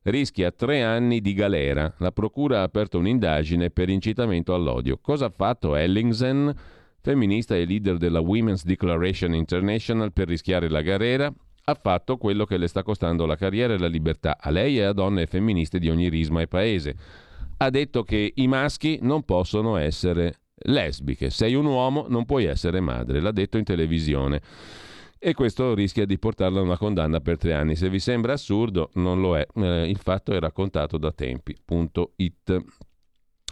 rischia 0.03 0.53
tre 0.53 0.83
anni 0.85 1.21
di 1.21 1.35
galera. 1.35 1.93
La 1.99 2.12
procura 2.12 2.61
ha 2.61 2.62
aperto 2.62 2.99
un'indagine 2.99 3.71
per 3.71 3.89
incitamento 3.89 4.55
all'odio. 4.55 4.97
Cosa 4.99 5.27
ha 5.27 5.33
fatto 5.35 5.75
Ellingsen, 5.75 6.55
femminista 7.01 7.57
e 7.57 7.64
leader 7.64 7.97
della 7.97 8.21
Women's 8.21 8.64
Declaration 8.64 9.35
International, 9.35 10.12
per 10.12 10.29
rischiare 10.29 10.69
la 10.69 10.83
galera? 10.83 11.33
Ha 11.69 11.75
fatto 11.75 12.16
quello 12.16 12.47
che 12.47 12.57
le 12.57 12.66
sta 12.66 12.83
costando 12.83 13.27
la 13.27 13.37
carriera 13.37 13.75
e 13.75 13.79
la 13.79 13.89
libertà 13.89 14.39
a 14.41 14.49
lei 14.49 14.79
e 14.79 14.85
a 14.85 14.95
donne 14.95 15.27
femministe 15.27 15.79
di 15.79 15.91
ogni 15.91 16.09
risma 16.09 16.41
e 16.41 16.49
paese. 16.49 16.97
Ha 17.59 17.69
detto 17.69 18.05
che 18.05 18.33
i 18.37 18.49
maschi 18.49 18.99
non 19.03 19.23
possono 19.25 19.77
essere 19.77 20.39
lesbiche. 20.61 21.29
Sei 21.29 21.55
un 21.55 21.66
uomo, 21.66 22.07
non 22.09 22.25
puoi 22.25 22.45
essere 22.45 22.81
madre. 22.81 23.21
L'ha 23.21 23.33
detto 23.33 23.59
in 23.59 23.64
televisione 23.64 24.41
e 25.19 25.35
questo 25.35 25.75
rischia 25.75 26.07
di 26.07 26.19
portarla 26.19 26.61
a 26.61 26.62
una 26.62 26.79
condanna 26.79 27.21
per 27.21 27.37
tre 27.37 27.53
anni. 27.53 27.77
Se 27.77 27.91
vi 27.91 27.99
sembra 27.99 28.33
assurdo, 28.33 28.89
non 28.95 29.21
lo 29.21 29.37
è. 29.37 29.47
Eh, 29.55 29.91
il 29.91 29.99
fatto 29.99 30.33
è 30.33 30.39
raccontato 30.39 30.97
da 30.97 31.12
tempi.it. 31.12 32.64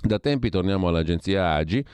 Da 0.00 0.18
tempi 0.18 0.48
torniamo 0.48 0.88
all'agenzia 0.88 1.52
Agi. 1.52 1.84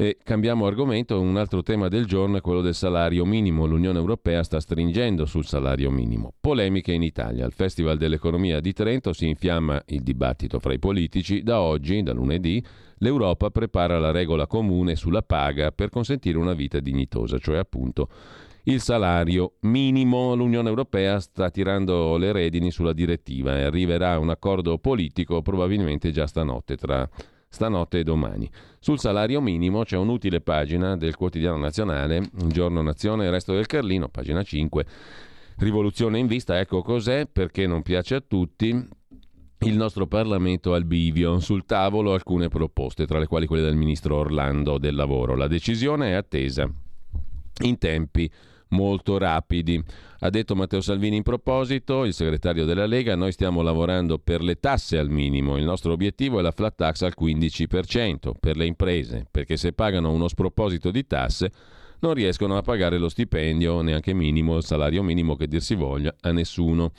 E 0.00 0.16
cambiamo 0.22 0.66
argomento, 0.66 1.20
un 1.20 1.36
altro 1.36 1.64
tema 1.64 1.88
del 1.88 2.06
giorno 2.06 2.36
è 2.36 2.40
quello 2.40 2.60
del 2.60 2.76
salario 2.76 3.24
minimo. 3.24 3.66
L'Unione 3.66 3.98
Europea 3.98 4.44
sta 4.44 4.60
stringendo 4.60 5.26
sul 5.26 5.44
salario 5.44 5.90
minimo. 5.90 6.34
Polemiche 6.40 6.92
in 6.92 7.02
Italia. 7.02 7.44
Al 7.44 7.52
Festival 7.52 7.98
dell'Economia 7.98 8.60
di 8.60 8.72
Trento 8.72 9.12
si 9.12 9.26
infiamma 9.26 9.82
il 9.86 10.04
dibattito 10.04 10.60
fra 10.60 10.72
i 10.72 10.78
politici. 10.78 11.42
Da 11.42 11.60
oggi, 11.60 12.00
da 12.04 12.12
lunedì, 12.12 12.64
l'Europa 12.98 13.50
prepara 13.50 13.98
la 13.98 14.12
regola 14.12 14.46
comune 14.46 14.94
sulla 14.94 15.22
paga 15.22 15.72
per 15.72 15.88
consentire 15.88 16.38
una 16.38 16.54
vita 16.54 16.78
dignitosa, 16.78 17.38
cioè 17.38 17.56
appunto 17.56 18.08
il 18.66 18.80
salario 18.80 19.54
minimo. 19.62 20.36
L'Unione 20.36 20.68
Europea 20.68 21.18
sta 21.18 21.50
tirando 21.50 22.16
le 22.18 22.30
redini 22.30 22.70
sulla 22.70 22.92
direttiva 22.92 23.58
e 23.58 23.62
arriverà 23.62 24.16
un 24.20 24.30
accordo 24.30 24.78
politico 24.78 25.42
probabilmente 25.42 26.12
già 26.12 26.28
stanotte, 26.28 26.76
tra 26.76 27.10
stanotte 27.48 27.98
e 27.98 28.04
domani. 28.04 28.48
Sul 28.78 28.98
salario 28.98 29.40
minimo 29.40 29.84
c'è 29.84 29.96
un'utile 29.96 30.40
pagina 30.40 30.96
del 30.96 31.16
quotidiano 31.16 31.56
nazionale, 31.56 32.30
Giorno 32.46 32.82
Nazione 32.82 33.26
e 33.26 33.30
Resto 33.30 33.54
del 33.54 33.66
Carlino, 33.66 34.08
pagina 34.08 34.42
5. 34.42 34.86
Rivoluzione 35.56 36.18
in 36.18 36.26
vista, 36.26 36.58
ecco 36.58 36.82
cos'è, 36.82 37.26
perché 37.26 37.66
non 37.66 37.82
piace 37.82 38.14
a 38.14 38.22
tutti. 38.26 38.86
Il 39.60 39.76
nostro 39.76 40.06
Parlamento 40.06 40.72
al 40.72 40.84
bivio, 40.84 41.40
sul 41.40 41.64
tavolo 41.66 42.12
alcune 42.12 42.48
proposte, 42.48 43.06
tra 43.06 43.18
le 43.18 43.26
quali 43.26 43.46
quelle 43.46 43.64
del 43.64 43.74
ministro 43.74 44.16
Orlando 44.16 44.78
del 44.78 44.94
Lavoro. 44.94 45.34
La 45.34 45.48
decisione 45.48 46.10
è 46.10 46.12
attesa 46.12 46.70
in 47.62 47.76
tempi 47.78 48.30
molto 48.70 49.18
rapidi. 49.18 49.82
Ha 50.20 50.30
detto 50.30 50.56
Matteo 50.56 50.80
Salvini 50.80 51.16
in 51.16 51.22
proposito, 51.22 52.04
il 52.04 52.12
segretario 52.12 52.64
della 52.64 52.86
Lega, 52.86 53.14
noi 53.14 53.32
stiamo 53.32 53.62
lavorando 53.62 54.18
per 54.18 54.42
le 54.42 54.58
tasse 54.58 54.98
al 54.98 55.10
minimo, 55.10 55.56
il 55.56 55.64
nostro 55.64 55.92
obiettivo 55.92 56.38
è 56.38 56.42
la 56.42 56.50
flat 56.50 56.74
tax 56.74 57.02
al 57.02 57.14
15% 57.18 58.32
per 58.38 58.56
le 58.56 58.66
imprese, 58.66 59.26
perché 59.30 59.56
se 59.56 59.72
pagano 59.72 60.10
uno 60.10 60.28
sproposito 60.28 60.90
di 60.90 61.06
tasse 61.06 61.52
non 62.00 62.14
riescono 62.14 62.56
a 62.56 62.62
pagare 62.62 62.98
lo 62.98 63.08
stipendio, 63.08 63.80
neanche 63.80 64.12
minimo, 64.12 64.56
il 64.56 64.64
salario 64.64 65.02
minimo 65.02 65.36
che 65.36 65.48
dir 65.48 65.62
si 65.62 65.74
voglia, 65.74 66.14
a 66.20 66.32
nessuno 66.32 66.92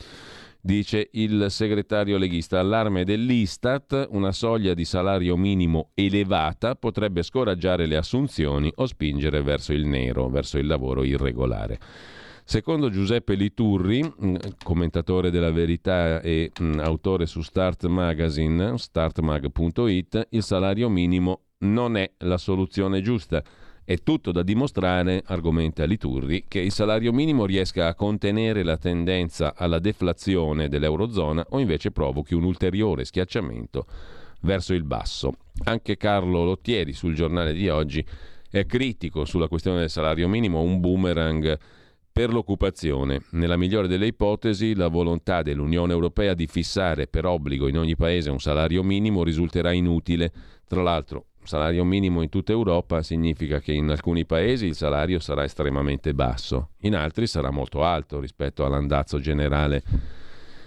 dice 0.62 1.10
il 1.14 1.48
segretario 1.50 2.18
leghista. 2.18 2.60
Allarme 2.60 3.04
dell'Istat, 3.04 4.08
una 4.12 4.32
soglia 4.32 4.74
di 4.74 4.86
salario 4.86 5.38
minimo 5.38 5.90
elevata 5.94 6.76
potrebbe 6.76 7.24
scoraggiare 7.24 7.86
le 7.86 7.98
assunzioni 7.98 8.72
o 8.76 8.86
spingere 8.86 9.42
verso 9.42 9.74
il 9.74 9.86
nero, 9.86 10.30
verso 10.30 10.58
il 10.58 10.68
lavoro 10.68 11.04
irregolare. 11.04 11.80
Secondo 12.50 12.90
Giuseppe 12.90 13.36
Liturri, 13.36 14.02
mm, 14.02 14.36
commentatore 14.64 15.30
della 15.30 15.52
verità 15.52 16.20
e 16.20 16.52
mm, 16.60 16.80
autore 16.80 17.28
su 17.28 17.42
Start 17.42 17.86
Magazine, 17.86 18.76
startmag.it, 18.76 20.28
il 20.32 20.42
salario 20.42 20.90
minimo 20.90 21.42
non 21.60 21.96
è 21.96 22.12
la 22.18 22.38
soluzione 22.38 23.02
giusta. 23.02 23.44
È 23.90 23.98
tutto 24.04 24.32
da 24.32 24.44
dimostrare, 24.44 25.24
argomenta 25.26 25.84
Liturri, 25.84 26.46
che 26.48 26.60
il 26.60 26.72
salario 26.72 27.12
minimo 27.12 27.48
riesca 27.48 27.88
a 27.88 27.96
contenere 27.96 28.62
la 28.62 28.78
tendenza 28.78 29.56
alla 29.56 29.80
deflazione 29.80 30.70
dell'Eurozona 30.70 31.44
o 31.50 31.60
invece 31.60 31.90
provochi 31.90 32.36
un 32.36 32.44
ulteriore 32.44 33.04
schiacciamento 33.04 33.88
verso 34.42 34.76
il 34.76 34.84
basso. 34.84 35.34
Anche 35.64 35.98
Carlo 35.98 36.44
Lottieri 36.44 36.94
sul 36.94 37.16
giornale 37.16 37.52
di 37.52 37.68
oggi 37.68 38.06
è 38.52 38.64
critico 38.68 39.26
sulla 39.26 39.48
questione 39.48 39.80
del 39.80 39.90
salario 39.90 40.28
minimo, 40.28 40.62
un 40.62 40.80
boomerang 40.80 41.58
per 42.12 42.32
l'occupazione. 42.32 43.24
Nella 43.32 43.58
migliore 43.58 43.88
delle 43.88 44.06
ipotesi, 44.06 44.76
la 44.76 44.88
volontà 44.88 45.42
dell'Unione 45.42 45.94
Europea 45.94 46.36
di 46.36 46.46
fissare 46.46 47.08
per 47.08 47.26
obbligo 47.26 47.68
in 47.68 47.80
ogni 47.80 47.96
paese 47.96 48.30
un 48.30 48.40
salario 48.40 48.84
minimo 48.84 49.24
risulterà 49.24 49.72
inutile. 49.72 50.32
Tra 50.68 50.84
l'altro, 50.84 51.29
salario 51.50 51.84
minimo 51.84 52.22
in 52.22 52.30
tutta 52.30 52.52
Europa 52.52 53.02
significa 53.02 53.60
che 53.60 53.74
in 53.74 53.90
alcuni 53.90 54.24
paesi 54.24 54.68
il 54.68 54.76
salario 54.76 55.20
sarà 55.20 55.44
estremamente 55.44 56.14
basso, 56.14 56.70
in 56.82 56.96
altri 56.96 57.26
sarà 57.26 57.50
molto 57.50 57.84
alto 57.84 58.20
rispetto 58.20 58.64
all'andazzo 58.66 59.20
generale 59.20 59.82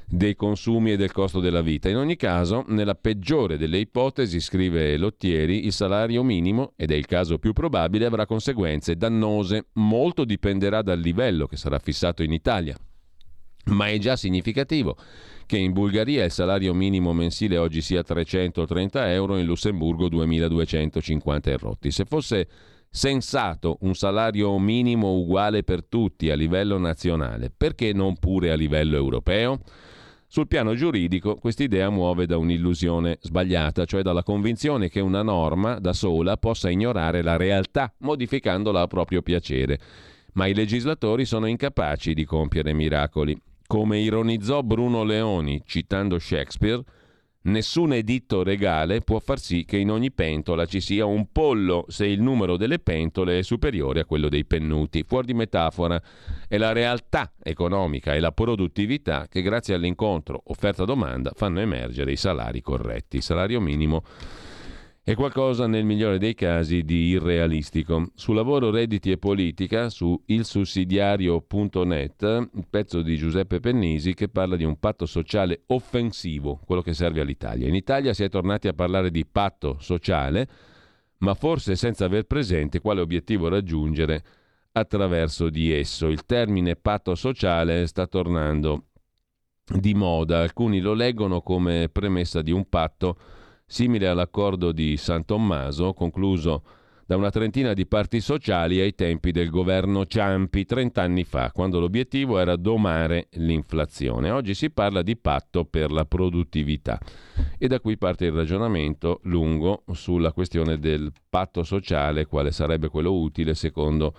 dei 0.05 0.35
consumi 0.35 0.93
e 0.93 0.97
del 0.97 1.12
costo 1.12 1.39
della 1.39 1.62
vita. 1.62 1.89
In 1.89 1.97
ogni 1.97 2.16
caso, 2.16 2.64
nella 2.66 2.97
peggiore 2.97 3.57
delle 3.57 3.78
ipotesi, 3.78 4.41
scrive 4.41 4.97
Lottieri, 4.99 5.64
il 5.64 5.72
salario 5.72 6.22
minimo, 6.22 6.72
ed 6.76 6.91
è 6.91 6.95
il 6.95 7.07
caso 7.07 7.39
più 7.39 7.53
probabile, 7.53 8.05
avrà 8.05 8.26
conseguenze 8.26 8.97
dannose. 8.97 9.68
Molto 9.74 10.24
dipenderà 10.24 10.83
dal 10.83 10.99
livello 10.99 11.47
che 11.47 11.57
sarà 11.57 11.78
fissato 11.78 12.22
in 12.22 12.33
Italia. 12.33 12.76
Ma 13.66 13.87
è 13.87 13.97
già 13.99 14.16
significativo 14.16 14.97
che 15.53 15.59
in 15.59 15.75
Bulgaria 15.75 16.25
il 16.25 16.31
salario 16.31 16.73
minimo 16.73 17.13
mensile 17.13 17.59
oggi 17.59 17.83
sia 17.83 18.03
330 18.03 19.13
euro, 19.13 19.37
in 19.37 19.45
Lussemburgo 19.45 20.09
2250 20.09 21.51
e 21.51 21.57
rotti. 21.59 21.91
Se 21.91 22.07
fosse 22.07 22.49
sensato 22.89 23.77
un 23.81 23.95
salario 23.95 24.59
minimo 24.59 25.13
uguale 25.13 25.63
per 25.63 25.85
tutti 25.85 26.31
a 26.31 26.37
livello 26.37 26.79
nazionale, 26.79 27.53
perché 27.55 27.93
non 27.93 28.17
pure 28.17 28.51
a 28.51 28.55
livello 28.55 28.97
europeo? 28.97 29.61
Sul 30.27 30.49
piano 30.49 30.75
giuridico 30.75 31.35
quest'idea 31.35 31.91
muove 31.91 32.25
da 32.25 32.39
un'illusione 32.39 33.19
sbagliata, 33.21 33.85
cioè 33.85 34.01
dalla 34.01 34.23
convinzione 34.23 34.89
che 34.89 35.01
una 35.01 35.23
norma 35.23 35.79
da 35.79 35.93
sola 35.93 36.39
possa 36.39 36.71
ignorare 36.71 37.21
la 37.21 37.37
realtà, 37.37 37.93
modificandola 37.99 38.81
a 38.81 38.87
proprio 38.87 39.21
piacere. 39.21 39.79
Ma 40.33 40.47
i 40.47 40.55
legislatori 40.55 41.27
sono 41.27 41.45
incapaci 41.45 42.15
di 42.15 42.25
compiere 42.25 42.73
miracoli. 42.73 43.39
Come 43.67 43.99
ironizzò 43.99 44.63
Bruno 44.63 45.03
Leoni 45.03 45.63
citando 45.65 46.19
Shakespeare, 46.19 46.83
Nessun 47.45 47.93
editto 47.93 48.45
regale 48.45 49.01
può 49.01 49.19
far 49.19 49.41
sì 49.41 49.65
che 49.65 49.77
in 49.77 49.91
ogni 49.91 50.13
pentola 50.13 50.65
ci 50.65 50.81
sia 50.81 51.07
un 51.07 51.27
pollo 51.33 51.87
se 51.89 52.07
il 52.07 52.23
numero 52.23 52.57
delle 52.57 52.79
pentole 52.79 53.41
è 53.41 53.43
superiore 53.43 53.99
a 53.99 54.05
quello 54.05 54.29
dei 54.29 54.45
pennuti. 54.45 55.03
Fuori 55.03 55.27
di 55.27 55.35
metafora 55.35 56.01
è 56.47 56.57
la 56.57 56.71
realtà 56.71 57.33
economica 57.43 58.15
e 58.15 58.21
la 58.21 58.31
produttività 58.31 59.27
che 59.29 59.43
grazie 59.43 59.75
all'incontro 59.75 60.41
offerta-domanda 60.47 61.33
fanno 61.35 61.59
emergere 61.59 62.13
i 62.13 62.17
salari 62.17 62.61
corretti. 62.61 63.21
Salario 63.21 63.61
minimo 63.61 64.05
è 65.05 65.17
qualcosa 65.17 65.67
nel 65.67 65.85
migliore 65.85 66.19
dei 66.19 66.35
casi 66.35 66.85
di 66.85 67.09
irrealistico. 67.09 68.13
Su 68.15 68.33
lavoro, 68.33 68.71
redditi 68.71 69.11
e 69.11 69.19
politica, 69.19 69.89
su 69.89 70.17
ilsussidiario.net, 70.27 72.23
il 72.55 72.67
pezzo 72.71 73.03
di 73.03 73.17
Giuseppe 73.17 73.59
Pennisi 73.59 74.15
che 74.15 74.29
parla 74.29 74.55
di 74.55 74.63
un 74.63 74.79
patto 74.79 75.05
sociale 75.07 75.65
offensivo, 75.67 76.61
quello 76.65 76.83
che 76.83 76.95
serve 76.95 77.21
all'Italia. 77.21 77.67
In 77.67 77.75
Italia 77.75 78.15
si 78.15 78.23
è 78.23 78.29
tornati 78.29 78.69
a 78.69 78.75
parlare 78.75 79.11
di 79.11 79.27
patto 79.27 79.79
sociale, 79.81 80.49
ma 81.19 81.35
forse 81.35 81.75
senza 81.75 82.05
aver 82.05 82.23
presente 82.27 82.81
quale 82.81 83.01
obiettivo 83.01 83.49
raggiungere 83.49 84.23
attraverso 84.71 85.51
di 85.51 85.73
esso. 85.73 86.07
Il 86.07 86.25
termine 86.27 86.77
patto 86.77 87.17
sociale 87.17 87.89
sta 87.89 88.07
tornando 88.07 88.85
di 89.65 89.95
moda, 89.95 90.43
alcuni 90.43 90.79
lo 90.79 90.93
leggono 90.95 91.41
come 91.41 91.89
premessa 91.89 92.41
di 92.41 92.53
un 92.53 92.69
patto 92.69 93.17
simile 93.73 94.07
all'accordo 94.07 94.70
di 94.70 94.99
San 94.99 95.25
Tommaso 95.25 95.95
concluso 95.95 96.62
da 97.07 97.16
una 97.16 97.31
trentina 97.31 97.73
di 97.73 97.87
parti 97.87 98.20
sociali 98.20 98.79
ai 98.81 98.95
tempi 98.95 99.33
del 99.33 99.49
governo 99.49 100.05
Ciampi 100.05 100.66
30 100.66 101.01
anni 101.01 101.25
fa, 101.25 101.51
quando 101.53 101.81
l'obiettivo 101.81 102.39
era 102.39 102.57
domare 102.57 103.29
l'inflazione. 103.33 104.31
Oggi 104.31 104.53
si 104.53 104.68
parla 104.70 105.01
di 105.01 105.16
patto 105.16 105.64
per 105.64 105.91
la 105.91 106.05
produttività 106.05 107.01
e 107.57 107.66
da 107.66 107.81
qui 107.81 107.97
parte 107.97 108.27
il 108.27 108.33
ragionamento 108.33 109.20
lungo 109.23 109.85
sulla 109.93 110.33
questione 110.33 110.79
del 110.79 111.11
patto 111.31 111.62
sociale, 111.62 112.27
quale 112.27 112.51
sarebbe 112.53 112.89
quello 112.89 113.12
utile 113.14 113.55
secondo 113.55 114.14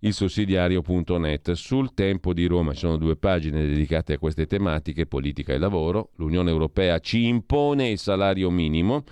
il 0.00 0.12
sussidiario.net. 0.12 1.52
Sul 1.52 1.94
tempo 1.94 2.32
di 2.32 2.46
Roma 2.46 2.72
ci 2.72 2.80
sono 2.80 2.96
due 2.96 3.16
pagine 3.16 3.66
dedicate 3.66 4.14
a 4.14 4.18
queste 4.18 4.46
tematiche, 4.46 5.06
politica 5.06 5.52
e 5.52 5.58
lavoro. 5.58 6.10
L'Unione 6.16 6.50
Europea 6.50 6.98
ci 7.00 7.26
impone 7.26 7.88
il 7.88 7.98
salario 7.98 8.50
minimo. 8.50 9.04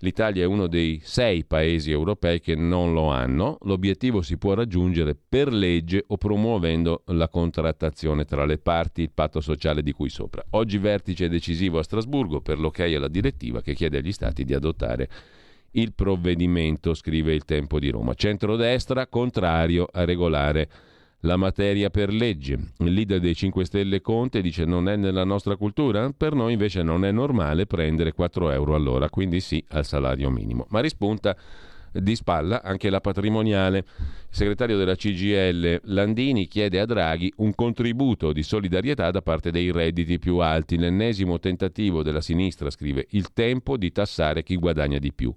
L'Italia 0.00 0.42
è 0.42 0.46
uno 0.46 0.66
dei 0.66 1.00
sei 1.02 1.44
paesi 1.44 1.90
europei 1.90 2.38
che 2.40 2.54
non 2.54 2.92
lo 2.92 3.08
hanno. 3.08 3.56
L'obiettivo 3.62 4.20
si 4.20 4.36
può 4.36 4.52
raggiungere 4.52 5.16
per 5.16 5.50
legge 5.50 6.04
o 6.08 6.18
promuovendo 6.18 7.04
la 7.06 7.30
contrattazione 7.30 8.26
tra 8.26 8.44
le 8.44 8.58
parti, 8.58 9.00
il 9.00 9.12
patto 9.14 9.40
sociale 9.40 9.82
di 9.82 9.92
cui 9.92 10.10
sopra. 10.10 10.44
Oggi 10.50 10.76
vertice 10.76 11.30
decisivo 11.30 11.78
a 11.78 11.82
Strasburgo 11.82 12.42
per 12.42 12.58
l'ok 12.58 12.80
alla 12.80 13.08
direttiva 13.08 13.62
che 13.62 13.72
chiede 13.72 13.98
agli 13.98 14.12
Stati 14.12 14.44
di 14.44 14.52
adottare 14.52 15.08
il 15.76 15.92
provvedimento, 15.94 16.94
scrive 16.94 17.34
il 17.34 17.44
Tempo 17.44 17.78
di 17.78 17.90
Roma. 17.90 18.14
Centrodestra 18.14 19.06
contrario 19.06 19.88
a 19.90 20.04
regolare 20.04 20.68
la 21.20 21.36
materia 21.36 21.90
per 21.90 22.12
legge. 22.12 22.58
Il 22.78 22.92
leader 22.92 23.20
dei 23.20 23.34
5 23.34 23.64
Stelle 23.64 24.00
Conte 24.00 24.40
dice 24.40 24.64
non 24.64 24.88
è 24.88 24.96
nella 24.96 25.24
nostra 25.24 25.56
cultura, 25.56 26.12
per 26.16 26.34
noi 26.34 26.52
invece 26.52 26.82
non 26.82 27.04
è 27.04 27.10
normale 27.10 27.66
prendere 27.66 28.12
4 28.12 28.50
euro 28.50 28.74
all'ora, 28.74 29.10
quindi 29.10 29.40
sì 29.40 29.62
al 29.70 29.84
salario 29.84 30.30
minimo. 30.30 30.66
Ma 30.70 30.80
rispunta 30.80 31.36
di 31.92 32.14
spalla 32.14 32.62
anche 32.62 32.90
la 32.90 33.00
patrimoniale. 33.00 33.78
Il 33.78 33.84
segretario 34.28 34.76
della 34.76 34.94
CGL 34.94 35.80
Landini 35.84 36.46
chiede 36.46 36.78
a 36.78 36.84
Draghi 36.86 37.32
un 37.36 37.54
contributo 37.54 38.32
di 38.32 38.42
solidarietà 38.42 39.10
da 39.10 39.22
parte 39.22 39.50
dei 39.50 39.70
redditi 39.72 40.18
più 40.18 40.38
alti. 40.38 40.76
L'ennesimo 40.76 41.38
tentativo 41.38 42.02
della 42.02 42.20
sinistra, 42.20 42.70
scrive, 42.70 43.06
il 43.10 43.32
tempo 43.32 43.76
di 43.76 43.90
tassare 43.92 44.42
chi 44.42 44.56
guadagna 44.56 44.98
di 44.98 45.12
più. 45.12 45.34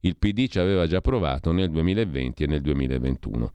Il 0.00 0.16
PD 0.16 0.46
ci 0.46 0.60
aveva 0.60 0.86
già 0.86 1.00
provato 1.00 1.50
nel 1.50 1.70
2020 1.70 2.44
e 2.44 2.46
nel 2.46 2.60
2021, 2.60 3.50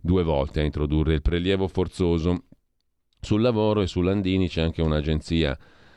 due 0.00 0.22
volte 0.22 0.60
a 0.60 0.64
introdurre 0.64 1.14
il 1.14 1.22
prelievo 1.22 1.68
forzoso. 1.68 2.44
Sul 3.20 3.42
lavoro 3.42 3.82
e 3.82 3.86
su 3.86 4.00
Landini 4.00 4.48
c'è 4.48 4.62
anche 4.62 4.80
un'agenzia 4.80 5.56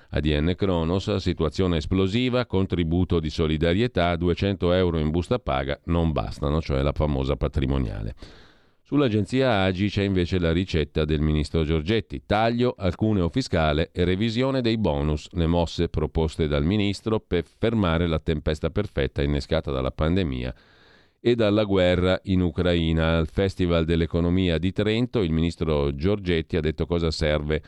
ADN 0.09 0.53
Kronos, 0.55 1.15
situazione 1.15 1.77
esplosiva, 1.77 2.45
contributo 2.45 3.19
di 3.19 3.29
solidarietà, 3.29 4.15
200 4.15 4.73
euro 4.73 4.99
in 4.99 5.11
busta 5.11 5.39
paga 5.39 5.79
non 5.85 6.11
bastano, 6.11 6.61
cioè 6.61 6.81
la 6.81 6.91
famosa 6.91 7.35
patrimoniale. 7.35 8.15
Sull'agenzia 8.88 9.63
Agi 9.63 9.89
c'è 9.89 10.03
invece 10.03 10.38
la 10.38 10.51
ricetta 10.51 11.05
del 11.05 11.19
ministro 11.19 11.63
Giorgetti, 11.63 12.21
taglio 12.23 12.75
al 12.77 12.93
cuneo 12.93 13.29
fiscale 13.29 13.89
e 13.91 14.03
revisione 14.03 14.61
dei 14.61 14.77
bonus, 14.77 15.27
le 15.31 15.47
mosse 15.47 15.89
proposte 15.89 16.47
dal 16.47 16.63
ministro 16.63 17.19
per 17.19 17.45
fermare 17.45 18.05
la 18.05 18.19
tempesta 18.19 18.69
perfetta 18.69 19.23
innescata 19.23 19.71
dalla 19.71 19.89
pandemia 19.89 20.53
e 21.19 21.33
dalla 21.33 21.63
guerra 21.63 22.19
in 22.25 22.41
Ucraina. 22.41 23.17
Al 23.17 23.27
Festival 23.27 23.86
dell'Economia 23.86 24.59
di 24.59 24.71
Trento 24.71 25.23
il 25.23 25.31
ministro 25.31 25.95
Giorgetti 25.95 26.55
ha 26.55 26.61
detto 26.61 26.86
cosa 26.86 27.09
serve 27.09 27.63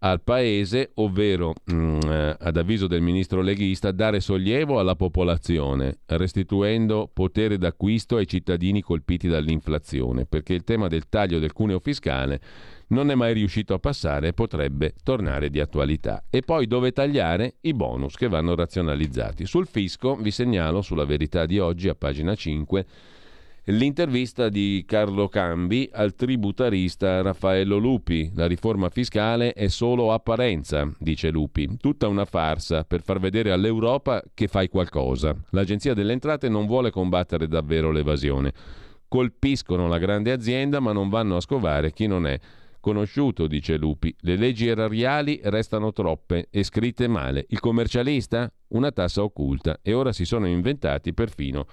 al 0.00 0.22
Paese, 0.22 0.90
ovvero 0.94 1.54
mh, 1.64 1.74
mm, 1.74 2.00
eh, 2.04 2.36
ad 2.38 2.56
avviso 2.56 2.86
del 2.86 3.00
ministro 3.00 3.40
leghista, 3.40 3.92
dare 3.92 4.20
sollievo 4.20 4.78
alla 4.78 4.94
popolazione, 4.94 6.00
restituendo 6.06 7.10
potere 7.12 7.58
d'acquisto 7.58 8.16
ai 8.16 8.26
cittadini 8.26 8.82
colpiti 8.82 9.28
dall'inflazione, 9.28 10.26
perché 10.26 10.54
il 10.54 10.64
tema 10.64 10.88
del 10.88 11.08
taglio 11.08 11.38
del 11.38 11.52
cuneo 11.52 11.80
fiscale 11.80 12.40
non 12.88 13.10
è 13.10 13.14
mai 13.14 13.34
riuscito 13.34 13.74
a 13.74 13.78
passare 13.78 14.28
e 14.28 14.32
potrebbe 14.32 14.94
tornare 15.02 15.50
di 15.50 15.60
attualità. 15.60 16.24
E 16.30 16.42
poi 16.42 16.66
dove 16.66 16.92
tagliare? 16.92 17.56
I 17.62 17.72
bonus 17.74 18.16
che 18.16 18.28
vanno 18.28 18.54
razionalizzati. 18.54 19.46
Sul 19.46 19.66
fisco 19.66 20.14
vi 20.14 20.30
segnalo 20.30 20.82
sulla 20.82 21.04
verità 21.04 21.46
di 21.46 21.58
oggi 21.58 21.88
a 21.88 21.94
pagina 21.94 22.34
5 22.34 22.86
L'intervista 23.68 24.48
di 24.48 24.84
Carlo 24.86 25.26
Cambi 25.26 25.90
al 25.92 26.14
tributarista 26.14 27.20
Raffaello 27.20 27.78
Lupi. 27.78 28.30
La 28.36 28.46
riforma 28.46 28.90
fiscale 28.90 29.54
è 29.54 29.66
solo 29.66 30.12
apparenza, 30.12 30.88
dice 31.00 31.30
Lupi. 31.30 31.76
Tutta 31.80 32.06
una 32.06 32.26
farsa 32.26 32.84
per 32.84 33.02
far 33.02 33.18
vedere 33.18 33.50
all'Europa 33.50 34.22
che 34.34 34.46
fai 34.46 34.68
qualcosa. 34.68 35.34
L'Agenzia 35.50 35.94
delle 35.94 36.12
Entrate 36.12 36.48
non 36.48 36.66
vuole 36.66 36.92
combattere 36.92 37.48
davvero 37.48 37.90
l'evasione. 37.90 38.52
Colpiscono 39.08 39.88
la 39.88 39.98
grande 39.98 40.30
azienda 40.30 40.78
ma 40.78 40.92
non 40.92 41.08
vanno 41.08 41.34
a 41.34 41.40
scovare 41.40 41.92
chi 41.92 42.06
non 42.06 42.28
è 42.28 42.38
conosciuto, 42.78 43.48
dice 43.48 43.76
Lupi. 43.76 44.14
Le 44.20 44.36
leggi 44.36 44.68
erariali 44.68 45.40
restano 45.42 45.92
troppe 45.92 46.46
e 46.52 46.62
scritte 46.62 47.08
male. 47.08 47.46
Il 47.48 47.58
commercialista? 47.58 48.48
Una 48.68 48.92
tassa 48.92 49.24
occulta. 49.24 49.80
E 49.82 49.92
ora 49.92 50.12
si 50.12 50.24
sono 50.24 50.46
inventati 50.46 51.12
perfino 51.12 51.66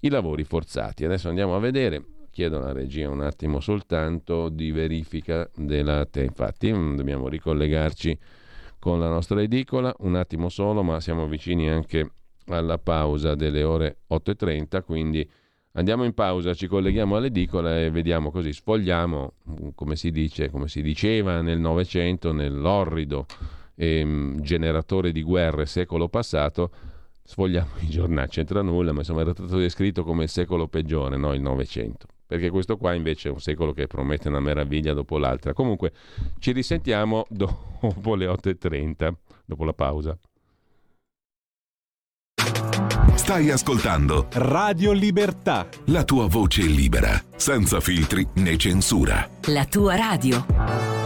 i 0.00 0.08
lavori 0.08 0.44
forzati. 0.44 1.04
Adesso 1.04 1.28
andiamo 1.28 1.54
a 1.54 1.58
vedere, 1.58 2.04
chiedo 2.30 2.58
alla 2.58 2.72
regia 2.72 3.08
un 3.08 3.20
attimo 3.20 3.60
soltanto 3.60 4.48
di 4.48 4.70
verifica 4.70 5.48
della 5.54 6.06
te. 6.06 6.22
Infatti 6.22 6.72
mm, 6.72 6.96
dobbiamo 6.96 7.28
ricollegarci 7.28 8.18
con 8.78 8.98
la 8.98 9.08
nostra 9.08 9.42
edicola, 9.42 9.94
un 10.00 10.16
attimo 10.16 10.48
solo, 10.48 10.82
ma 10.82 11.00
siamo 11.00 11.26
vicini 11.26 11.68
anche 11.68 12.12
alla 12.46 12.78
pausa 12.78 13.34
delle 13.34 13.62
ore 13.62 13.98
8.30, 14.10 14.82
quindi 14.82 15.28
andiamo 15.72 16.04
in 16.04 16.14
pausa, 16.14 16.54
ci 16.54 16.66
colleghiamo 16.66 17.16
all'edicola 17.16 17.78
e 17.78 17.90
vediamo 17.90 18.30
così, 18.30 18.52
sfogliamo, 18.52 19.32
mm, 19.50 19.68
come 19.74 19.96
si 19.96 20.10
dice, 20.10 20.50
come 20.50 20.68
si 20.68 20.82
diceva 20.82 21.42
nel 21.42 21.58
Novecento, 21.58 22.32
nell'orrido 22.32 23.26
eh, 23.74 24.34
generatore 24.40 25.12
di 25.12 25.22
guerre 25.22 25.66
secolo 25.66 26.08
passato, 26.08 26.70
sfogliamo 27.30 27.70
i 27.78 27.88
giornali, 27.88 28.28
c'entra 28.28 28.60
nulla, 28.60 28.90
ma 28.92 28.98
insomma 28.98 29.20
era 29.20 29.32
stato 29.32 29.56
descritto 29.56 30.02
come 30.02 30.24
il 30.24 30.28
secolo 30.28 30.66
peggiore, 30.66 31.16
no? 31.16 31.32
il 31.32 31.40
Novecento. 31.40 32.08
Perché 32.26 32.50
questo 32.50 32.76
qua 32.76 32.92
invece 32.92 33.28
è 33.28 33.32
un 33.32 33.40
secolo 33.40 33.72
che 33.72 33.86
promette 33.86 34.28
una 34.28 34.40
meraviglia 34.40 34.92
dopo 34.94 35.16
l'altra. 35.16 35.52
Comunque 35.52 35.92
ci 36.40 36.50
risentiamo 36.50 37.26
dopo 37.30 38.16
le 38.16 38.26
8.30, 38.26 39.12
dopo 39.44 39.64
la 39.64 39.72
pausa. 39.72 40.18
Stai 43.14 43.50
ascoltando 43.50 44.26
Radio 44.32 44.90
Libertà. 44.90 45.68
La 45.86 46.02
tua 46.02 46.26
voce 46.26 46.62
libera, 46.62 47.22
senza 47.36 47.78
filtri 47.78 48.26
né 48.34 48.56
censura. 48.56 49.28
La 49.46 49.64
tua 49.66 49.94
radio. 49.94 50.99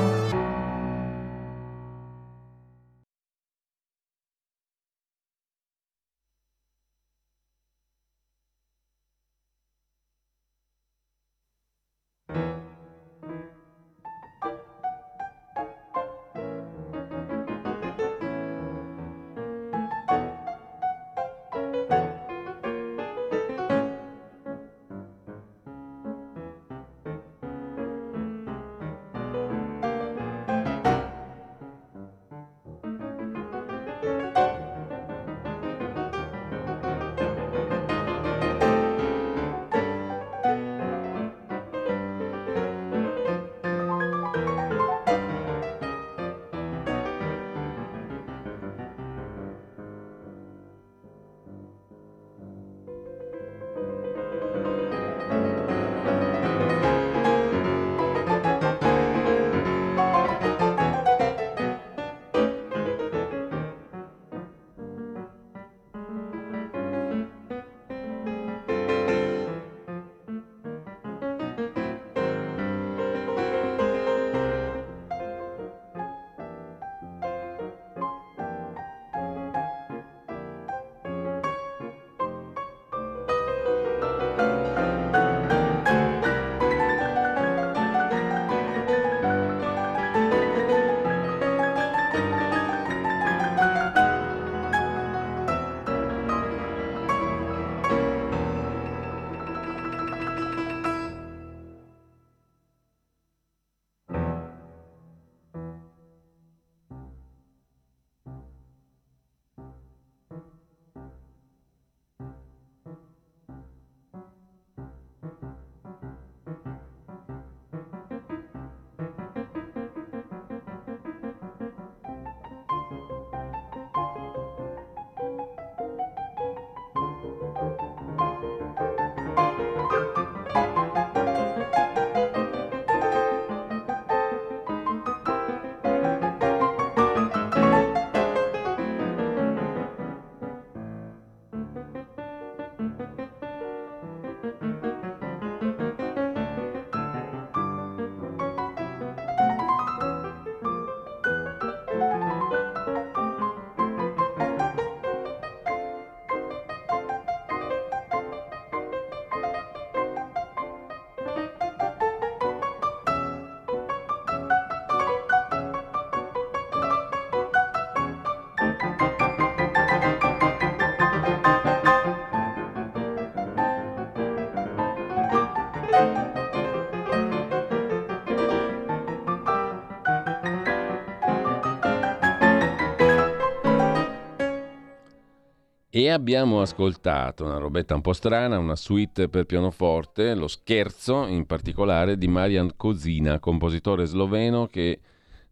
E 185.97 186.11
abbiamo 186.11 186.61
ascoltato 186.61 187.45
una 187.45 187.59
robetta 187.59 187.95
un 187.95 188.01
po' 188.01 188.15
strana, 188.15 188.59
una 188.59 188.75
suite 188.75 189.29
per 189.29 189.45
pianoforte, 189.45 190.35
lo 190.35 190.49
scherzo 190.49 191.25
in 191.27 191.47
particolare 191.47 192.19
di 192.19 192.27
Marian 192.27 192.73
Kozina, 192.75 193.39
compositore 193.39 194.05
sloveno 194.05 194.67
che 194.67 194.99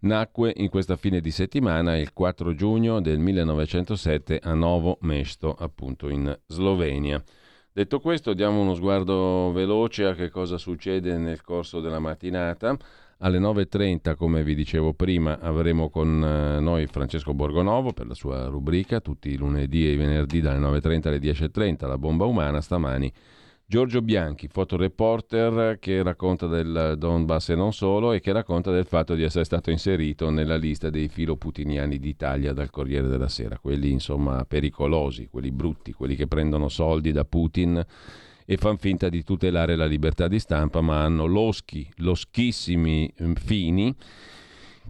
nacque 0.00 0.52
in 0.56 0.68
questa 0.68 0.96
fine 0.96 1.20
di 1.20 1.30
settimana 1.30 1.96
il 1.96 2.12
4 2.12 2.56
giugno 2.56 3.00
del 3.00 3.20
1907 3.20 4.40
a 4.42 4.52
Novo 4.54 4.98
Mesto, 5.02 5.54
appunto 5.56 6.08
in 6.08 6.36
Slovenia. 6.48 7.22
Detto 7.72 8.00
questo, 8.00 8.34
diamo 8.34 8.62
uno 8.62 8.74
sguardo 8.74 9.52
veloce 9.52 10.06
a 10.06 10.14
che 10.14 10.28
cosa 10.28 10.58
succede 10.58 11.18
nel 11.18 11.42
corso 11.42 11.78
della 11.78 12.00
mattinata. 12.00 12.76
Alle 13.24 13.38
9.30, 13.38 14.16
come 14.16 14.42
vi 14.42 14.56
dicevo 14.56 14.94
prima, 14.94 15.38
avremo 15.38 15.90
con 15.90 16.24
eh, 16.24 16.58
noi 16.58 16.88
Francesco 16.88 17.32
Borgonovo 17.34 17.92
per 17.92 18.08
la 18.08 18.14
sua 18.14 18.46
rubrica, 18.46 18.98
tutti 18.98 19.30
i 19.30 19.36
lunedì 19.36 19.86
e 19.86 19.92
i 19.92 19.96
venerdì 19.96 20.40
dalle 20.40 20.58
9.30 20.58 21.06
alle 21.06 21.18
10.30, 21.18 21.86
la 21.86 21.98
bomba 21.98 22.24
umana, 22.24 22.60
stamani 22.60 23.12
Giorgio 23.64 24.02
Bianchi, 24.02 24.48
fotoreporter 24.48 25.78
che 25.78 26.02
racconta 26.02 26.48
del 26.48 26.96
Donbass 26.98 27.50
e 27.50 27.54
non 27.54 27.72
solo 27.72 28.10
e 28.10 28.18
che 28.18 28.32
racconta 28.32 28.72
del 28.72 28.86
fatto 28.86 29.14
di 29.14 29.22
essere 29.22 29.44
stato 29.44 29.70
inserito 29.70 30.28
nella 30.30 30.56
lista 30.56 30.90
dei 30.90 31.06
filoputiniani 31.06 32.00
d'Italia 32.00 32.52
dal 32.52 32.70
Corriere 32.70 33.06
della 33.06 33.28
Sera, 33.28 33.56
quelli 33.56 33.92
insomma 33.92 34.44
pericolosi, 34.44 35.28
quelli 35.30 35.52
brutti, 35.52 35.92
quelli 35.92 36.16
che 36.16 36.26
prendono 36.26 36.68
soldi 36.68 37.12
da 37.12 37.24
Putin 37.24 37.86
e 38.52 38.58
fanno 38.58 38.76
finta 38.76 39.08
di 39.08 39.24
tutelare 39.24 39.76
la 39.76 39.86
libertà 39.86 40.28
di 40.28 40.38
stampa, 40.38 40.82
ma 40.82 41.02
hanno 41.02 41.24
loschi, 41.24 41.88
loschissimi 41.96 43.10
mm, 43.22 43.32
fini 43.32 43.94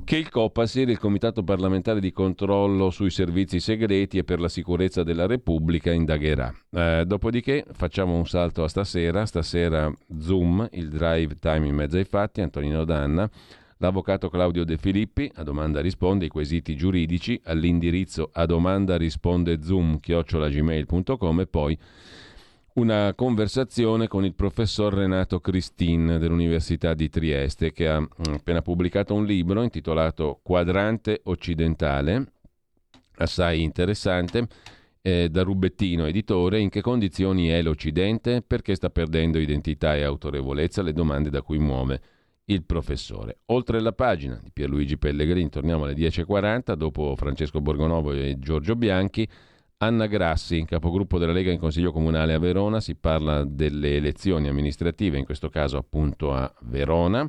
che 0.04 0.16
il 0.16 0.30
COPASIR, 0.30 0.88
il 0.88 0.98
Comitato 0.98 1.44
parlamentare 1.44 2.00
di 2.00 2.10
controllo 2.10 2.90
sui 2.90 3.10
servizi 3.10 3.60
segreti 3.60 4.18
e 4.18 4.24
per 4.24 4.40
la 4.40 4.48
sicurezza 4.48 5.04
della 5.04 5.26
Repubblica, 5.26 5.92
indagherà. 5.92 6.52
Eh, 6.70 7.04
dopodiché 7.06 7.64
facciamo 7.70 8.16
un 8.16 8.26
salto 8.26 8.64
a 8.64 8.68
stasera, 8.68 9.26
stasera 9.26 9.92
Zoom, 10.18 10.66
il 10.72 10.88
drive 10.88 11.38
time 11.38 11.68
in 11.68 11.76
mezzo 11.76 11.98
ai 11.98 12.04
fatti, 12.04 12.40
Antonino 12.40 12.84
Danna, 12.84 13.30
l'avvocato 13.76 14.28
Claudio 14.28 14.64
De 14.64 14.76
Filippi, 14.76 15.30
a 15.36 15.44
domanda 15.44 15.80
risponde 15.80 16.24
i 16.24 16.28
quesiti 16.28 16.74
giuridici 16.74 17.40
all'indirizzo 17.44 18.30
a 18.32 18.44
domanda 18.44 18.96
risponde 18.96 19.62
zoom 19.62 20.00
chiocciolagmail.com 20.00 21.40
e 21.40 21.46
poi 21.46 21.78
una 22.74 23.12
conversazione 23.14 24.08
con 24.08 24.24
il 24.24 24.34
professor 24.34 24.94
Renato 24.94 25.40
Cristin 25.40 26.16
dell'Università 26.18 26.94
di 26.94 27.10
Trieste 27.10 27.72
che 27.72 27.88
ha 27.88 28.00
mm, 28.00 28.06
appena 28.32 28.62
pubblicato 28.62 29.14
un 29.14 29.26
libro 29.26 29.62
intitolato 29.62 30.40
Quadrante 30.42 31.20
occidentale, 31.24 32.32
assai 33.16 33.62
interessante, 33.62 34.46
eh, 35.02 35.28
da 35.28 35.42
Rubettino 35.42 36.06
editore, 36.06 36.60
in 36.60 36.70
che 36.70 36.80
condizioni 36.80 37.48
è 37.48 37.60
l'Occidente, 37.60 38.40
perché 38.40 38.74
sta 38.74 38.88
perdendo 38.88 39.38
identità 39.38 39.94
e 39.96 40.02
autorevolezza, 40.02 40.82
le 40.82 40.92
domande 40.92 41.28
da 41.28 41.42
cui 41.42 41.58
muove 41.58 42.00
il 42.46 42.64
professore. 42.64 43.40
Oltre 43.46 43.80
la 43.80 43.92
pagina 43.92 44.38
di 44.42 44.50
Pierluigi 44.50 44.96
Pellegrini, 44.96 45.48
torniamo 45.48 45.84
alle 45.84 45.94
10.40, 45.94 46.72
dopo 46.74 47.14
Francesco 47.16 47.60
Borgonovo 47.60 48.12
e 48.12 48.36
Giorgio 48.38 48.76
Bianchi, 48.76 49.28
Anna 49.82 50.06
Grassi, 50.06 50.64
capogruppo 50.64 51.18
della 51.18 51.32
Lega 51.32 51.50
in 51.50 51.58
Consiglio 51.58 51.90
Comunale 51.90 52.34
a 52.34 52.38
Verona, 52.38 52.78
si 52.78 52.94
parla 52.94 53.44
delle 53.44 53.96
elezioni 53.96 54.46
amministrative, 54.46 55.18
in 55.18 55.24
questo 55.24 55.48
caso 55.48 55.76
appunto 55.76 56.32
a 56.32 56.52
Verona. 56.60 57.28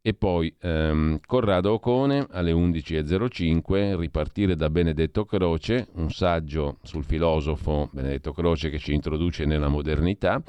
E 0.00 0.14
poi 0.14 0.54
ehm, 0.60 1.18
Corrado 1.26 1.72
Ocone 1.72 2.28
alle 2.30 2.52
11.05, 2.52 3.98
ripartire 3.98 4.54
da 4.54 4.70
Benedetto 4.70 5.24
Croce, 5.24 5.88
un 5.94 6.10
saggio 6.10 6.78
sul 6.82 7.02
filosofo 7.02 7.90
Benedetto 7.92 8.32
Croce 8.32 8.70
che 8.70 8.78
ci 8.78 8.94
introduce 8.94 9.44
nella 9.44 9.68
modernità. 9.68 10.40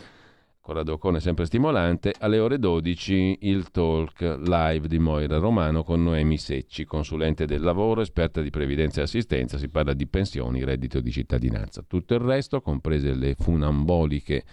Corrado 0.62 0.94
Ocone 0.94 1.20
sempre 1.20 1.46
stimolante. 1.46 2.14
Alle 2.20 2.38
ore 2.38 2.60
12 2.60 3.40
il 3.42 3.72
talk 3.72 4.22
live 4.22 4.88
di 4.88 5.00
Moira 5.00 5.40
Romano 5.40 5.84
con 5.84 6.04
Noemi 6.04 6.38
Secci, 6.38 6.86
consulente 6.86 7.48
del 7.48 7.62
lavoro, 7.62 8.02
esperta 8.02 8.42
di 8.42 8.52
previdenza 8.52 9.00
e 9.00 9.06
assistenza. 9.06 9.58
Si 9.58 9.70
parla 9.70 9.94
di 9.94 10.06
pensioni, 10.06 10.64
reddito 10.64 11.00
di 11.00 11.12
cittadinanza. 11.12 11.84
Tutto 11.88 12.14
il 12.14 12.20
resto, 12.20 12.62
comprese 12.62 13.16
le 13.16 13.34
funamboliche 13.34 14.44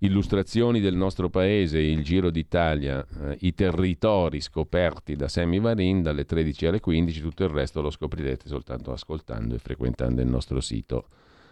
illustrazioni 0.00 0.80
del 0.80 0.96
nostro 0.96 1.30
paese, 1.30 1.78
il 1.78 2.02
Giro 2.02 2.30
d'Italia, 2.30 3.06
eh, 3.20 3.36
i 3.42 3.54
territori 3.54 4.40
scoperti 4.40 5.14
da 5.14 5.28
Sammy 5.28 5.60
Varin 5.60 6.02
dalle 6.02 6.24
13 6.24 6.66
alle 6.66 6.80
15, 6.80 7.20
tutto 7.20 7.44
il 7.44 7.50
resto 7.50 7.80
lo 7.80 7.90
scoprirete 7.90 8.48
soltanto 8.48 8.90
ascoltando 8.90 9.54
e 9.54 9.58
frequentando 9.58 10.20
il 10.20 10.26
nostro 10.26 10.60
sito 10.60 11.06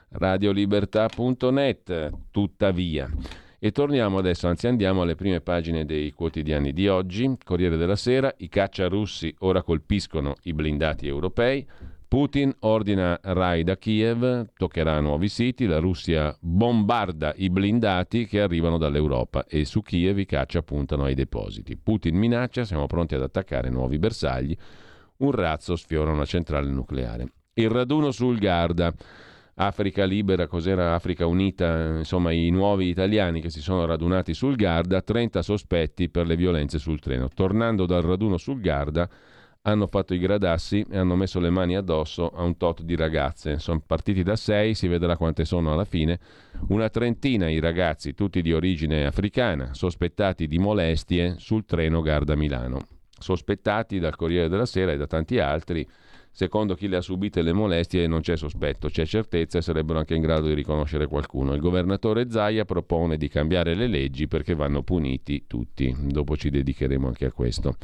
radiolibertà.net. 0.08 2.10
Tuttavia, 2.32 3.08
e 3.62 3.72
torniamo 3.72 4.16
adesso, 4.16 4.48
anzi 4.48 4.68
andiamo 4.68 5.02
alle 5.02 5.14
prime 5.14 5.42
pagine 5.42 5.84
dei 5.84 6.12
quotidiani 6.12 6.72
di 6.72 6.88
oggi. 6.88 7.36
Corriere 7.44 7.76
della 7.76 7.94
Sera, 7.94 8.32
i 8.38 8.48
caccia 8.48 8.88
russi 8.88 9.34
ora 9.40 9.62
colpiscono 9.62 10.34
i 10.44 10.54
blindati 10.54 11.06
europei. 11.06 11.66
Putin 12.08 12.52
ordina 12.60 13.20
raid 13.22 13.68
a 13.68 13.76
Kiev, 13.76 14.46
toccherà 14.56 14.98
nuovi 15.00 15.28
siti, 15.28 15.66
la 15.66 15.78
Russia 15.78 16.34
bombarda 16.40 17.34
i 17.36 17.50
blindati 17.50 18.26
che 18.26 18.40
arrivano 18.40 18.78
dall'Europa 18.78 19.44
e 19.46 19.66
su 19.66 19.82
Kiev 19.82 20.18
i 20.18 20.26
caccia 20.26 20.62
puntano 20.62 21.04
ai 21.04 21.14
depositi. 21.14 21.76
Putin 21.76 22.16
minaccia, 22.16 22.64
siamo 22.64 22.86
pronti 22.86 23.14
ad 23.14 23.22
attaccare 23.22 23.68
nuovi 23.68 23.98
bersagli, 23.98 24.56
un 25.18 25.30
razzo 25.32 25.76
sfiora 25.76 26.10
una 26.10 26.24
centrale 26.24 26.70
nucleare. 26.70 27.26
Il 27.52 27.68
raduno 27.68 28.10
sul 28.10 28.38
Garda. 28.38 28.92
Africa 29.60 30.04
Libera, 30.04 30.46
cos'era 30.46 30.94
Africa 30.94 31.26
Unita, 31.26 31.98
insomma 31.98 32.32
i 32.32 32.48
nuovi 32.48 32.88
italiani 32.88 33.42
che 33.42 33.50
si 33.50 33.60
sono 33.60 33.84
radunati 33.84 34.32
sul 34.32 34.56
Garda, 34.56 35.02
30 35.02 35.42
sospetti 35.42 36.08
per 36.08 36.26
le 36.26 36.34
violenze 36.34 36.78
sul 36.78 36.98
treno. 36.98 37.28
Tornando 37.28 37.84
dal 37.84 38.00
raduno 38.00 38.38
sul 38.38 38.58
Garda, 38.58 39.06
hanno 39.62 39.86
fatto 39.86 40.14
i 40.14 40.18
gradassi 40.18 40.82
e 40.90 40.96
hanno 40.96 41.14
messo 41.14 41.40
le 41.40 41.50
mani 41.50 41.76
addosso 41.76 42.30
a 42.30 42.42
un 42.42 42.56
tot 42.56 42.80
di 42.80 42.96
ragazze. 42.96 43.58
Sono 43.58 43.82
partiti 43.86 44.22
da 44.22 44.34
sei, 44.34 44.72
si 44.72 44.88
vedrà 44.88 45.18
quante 45.18 45.44
sono 45.44 45.74
alla 45.74 45.84
fine. 45.84 46.18
Una 46.68 46.88
trentina 46.88 47.50
i 47.50 47.60
ragazzi, 47.60 48.14
tutti 48.14 48.40
di 48.40 48.54
origine 48.54 49.04
africana, 49.04 49.74
sospettati 49.74 50.46
di 50.46 50.58
molestie 50.58 51.34
sul 51.36 51.66
treno 51.66 52.00
Garda-Milano. 52.00 52.78
Sospettati 53.18 53.98
dal 53.98 54.16
Corriere 54.16 54.48
della 54.48 54.64
Sera 54.64 54.92
e 54.92 54.96
da 54.96 55.06
tanti 55.06 55.38
altri 55.38 55.86
Secondo 56.32 56.74
chi 56.74 56.88
le 56.88 56.96
ha 56.96 57.00
subite 57.00 57.42
le 57.42 57.52
molestie 57.52 58.06
non 58.06 58.20
c'è 58.20 58.36
sospetto, 58.36 58.88
c'è 58.88 59.04
certezza 59.04 59.58
e 59.58 59.62
sarebbero 59.62 59.98
anche 59.98 60.14
in 60.14 60.22
grado 60.22 60.46
di 60.46 60.54
riconoscere 60.54 61.06
qualcuno. 61.06 61.54
Il 61.54 61.60
governatore 61.60 62.30
Zaia 62.30 62.64
propone 62.64 63.16
di 63.16 63.28
cambiare 63.28 63.74
le 63.74 63.88
leggi 63.88 64.28
perché 64.28 64.54
vanno 64.54 64.82
puniti 64.82 65.44
tutti. 65.46 65.94
Dopo 65.98 66.36
ci 66.36 66.48
dedicheremo 66.48 67.08
anche 67.08 67.26
a 67.26 67.32
questo. 67.32 67.76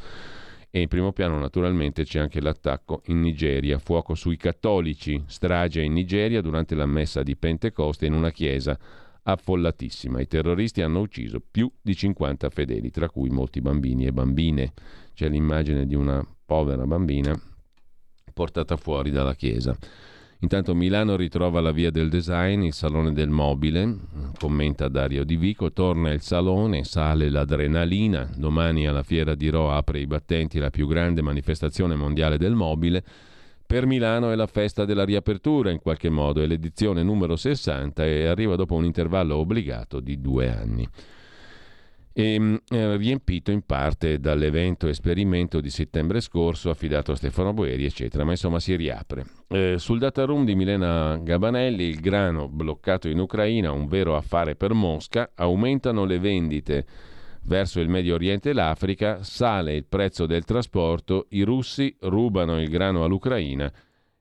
E 0.71 0.81
in 0.81 0.89
primo 0.89 1.13
piano 1.13 1.39
naturalmente 1.39 2.05
c'è 2.05 2.21
anche 2.21 2.41
l'attacco 2.41 3.03
in 3.07 3.21
Nigeria, 3.21 3.79
fuoco 3.79 4.15
sui 4.15 4.37
cattolici, 4.37 5.23
strage 5.27 5.83
in 5.83 5.93
Nigeria 5.93 6.41
durante 6.41 6.75
la 6.75 6.87
messa 6.87 7.23
di 7.23 7.37
Pentecoste 7.37 8.07
in 8.07 8.13
una 8.13 8.31
chiesa 8.31 8.79
affollatissima. 9.23 10.21
I 10.21 10.27
terroristi 10.29 10.83
hanno 10.83 11.01
ucciso 11.01 11.41
più 11.51 11.71
di 11.83 11.97
50 11.97 12.49
fedeli, 12.51 12.91
tra 12.91 13.09
cui 13.09 13.29
molti 13.29 13.61
bambini 13.61 14.07
e 14.07 14.13
bambine. 14.13 14.73
C'è 15.15 15.29
l'immagine 15.29 15.87
di 15.87 15.95
una 15.95 16.25
povera 16.45 16.87
bambina 16.87 17.39
portata 18.37 18.76
fuori 18.76 19.11
dalla 19.11 19.34
chiesa. 19.34 19.74
Intanto 20.41 20.74
Milano 20.74 21.16
ritrova 21.16 21.62
la 21.62 21.72
via 21.72 21.91
del 21.91 22.11
design, 22.11 22.64
il 22.64 22.74
salone 22.74 23.14
del 23.14 23.30
mobile, 23.30 23.97
commenta 24.39 24.89
Dario 24.89 25.24
Di 25.24 25.37
Vico, 25.37 25.72
torna 25.72 26.11
il 26.11 26.20
salone, 26.20 26.84
sale 26.84 27.30
l'adrenalina, 27.30 28.28
domani 28.37 28.87
alla 28.87 29.03
fiera 29.03 29.34
di 29.34 29.49
Ro 29.49 29.72
apre 29.72 30.01
i 30.01 30.07
battenti 30.07 30.59
la 30.59 30.68
più 30.68 30.87
grande 30.87 31.22
manifestazione 31.22 31.95
mondiale 31.95 32.37
del 32.37 32.55
mobile, 32.55 33.03
per 33.64 33.87
Milano 33.87 34.30
è 34.30 34.34
la 34.34 34.47
festa 34.47 34.84
della 34.84 35.07
riapertura 35.07 35.70
in 35.70 35.80
qualche 35.80 36.11
modo, 36.11 36.43
è 36.43 36.47
l'edizione 36.47 37.03
numero 37.03 37.37
60 37.37 38.05
e 38.05 38.26
arriva 38.26 38.55
dopo 38.55 38.74
un 38.74 38.84
intervallo 38.84 39.37
obbligato 39.37 39.99
di 39.99 40.20
due 40.20 40.51
anni 40.51 40.87
e 42.19 42.33
ehm, 42.33 42.61
eh, 42.71 42.97
riempito 42.97 43.51
in 43.51 43.61
parte 43.61 44.19
dall'evento 44.19 44.89
esperimento 44.89 45.61
di 45.61 45.69
settembre 45.69 46.23
scorso 46.23 46.71
affidato 46.71 47.12
a 47.12 47.17
Stefano 47.17 47.53
Boeri, 47.53 47.85
eccetera, 47.85 48.25
ma 48.25 48.31
insomma 48.31 48.59
si 48.59 48.75
riapre. 48.75 49.27
Eh, 49.49 49.75
sul 49.77 49.99
data 49.99 50.25
room 50.25 50.47
di 50.47 50.55
Milena 50.55 51.19
Gabanelli, 51.19 51.85
il 51.85 52.01
grano 52.01 52.49
bloccato 52.49 53.09
in 53.09 53.19
Ucraina, 53.19 53.71
un 53.71 53.87
vero 53.87 54.17
affare 54.17 54.57
per 54.57 54.73
Mosca, 54.73 55.33
aumentano 55.35 56.07
le 56.07 56.19
vendite 56.19 56.87
verso 57.43 57.81
il 57.81 57.91
Medio 57.91 58.14
Oriente 58.14 58.49
e 58.49 58.53
l'Africa, 58.55 59.23
sale 59.23 59.75
il 59.75 59.85
prezzo 59.85 60.25
del 60.25 60.45
trasporto, 60.45 61.27
i 61.31 61.43
russi 61.43 61.95
rubano 62.01 62.59
il 62.59 62.71
grano 62.71 63.05
all'Ucraina 63.05 63.71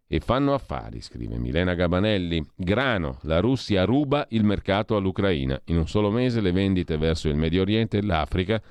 e 0.08 0.20
fanno 0.20 0.54
affari, 0.54 1.02
scrive 1.02 1.38
Milena 1.38 1.74
Gabanelli. 1.74 2.46
Grano, 2.56 3.18
la 3.24 3.40
Russia 3.40 3.86
ruba 3.86 4.26
il 4.30 4.44
mercato 4.44 4.96
all'Ucraina. 4.96 5.60
In 5.66 5.78
un 5.78 5.88
solo 5.88 6.12
mese 6.12 6.42
le 6.42 6.52
vendite 6.52 6.98
verso 6.98 7.28
il 7.28 7.36
Medio 7.36 7.62
Oriente 7.62 7.98
e 7.98 8.04
l'Africa 8.04 8.62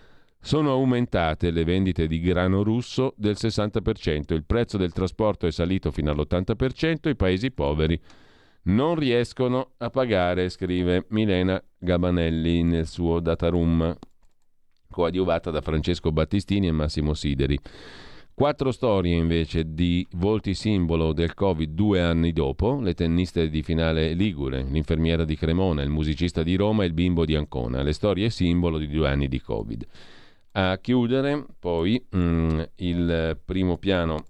sono 0.40 0.72
aumentate 0.72 1.50
le 1.50 1.64
vendite 1.64 2.06
di 2.06 2.20
grano 2.20 2.62
russo 2.62 3.14
del 3.16 3.34
60%, 3.38 4.34
il 4.34 4.44
prezzo 4.44 4.76
del 4.76 4.92
trasporto 4.92 5.46
è 5.46 5.50
salito 5.50 5.90
fino 5.90 6.10
all'80%, 6.10 7.08
i 7.08 7.16
paesi 7.16 7.50
poveri 7.50 7.98
non 8.64 8.94
riescono 8.94 9.72
a 9.78 9.90
pagare, 9.90 10.48
scrive 10.48 11.06
Milena 11.08 11.62
Gabanelli 11.78 12.62
nel 12.62 12.86
suo 12.86 13.20
data 13.20 13.48
room, 13.48 13.96
coadiuvata 14.90 15.50
da 15.50 15.60
Francesco 15.60 16.12
Battistini 16.12 16.68
e 16.68 16.72
Massimo 16.72 17.14
Sideri. 17.14 17.58
Quattro 18.34 18.72
storie 18.72 19.14
invece 19.14 19.74
di 19.74 20.04
volti 20.14 20.54
simbolo 20.54 21.12
del 21.12 21.34
Covid 21.34 21.70
due 21.70 22.02
anni 22.02 22.32
dopo, 22.32 22.80
le 22.80 22.92
tenniste 22.92 23.48
di 23.48 23.62
finale 23.62 24.12
Ligure, 24.14 24.64
l'infermiera 24.64 25.24
di 25.24 25.36
Cremona, 25.36 25.82
il 25.82 25.88
musicista 25.88 26.42
di 26.42 26.56
Roma 26.56 26.82
e 26.82 26.86
il 26.86 26.94
bimbo 26.94 27.24
di 27.24 27.36
Ancona, 27.36 27.82
le 27.82 27.92
storie 27.92 28.30
simbolo 28.30 28.78
di 28.78 28.88
due 28.88 29.08
anni 29.08 29.28
di 29.28 29.40
Covid. 29.40 29.86
A 30.50 30.78
chiudere 30.78 31.46
poi 31.60 32.04
mh, 32.10 32.18
mm, 32.18 32.60
il 32.76 33.38
primo 33.44 33.78
piano 33.78 34.24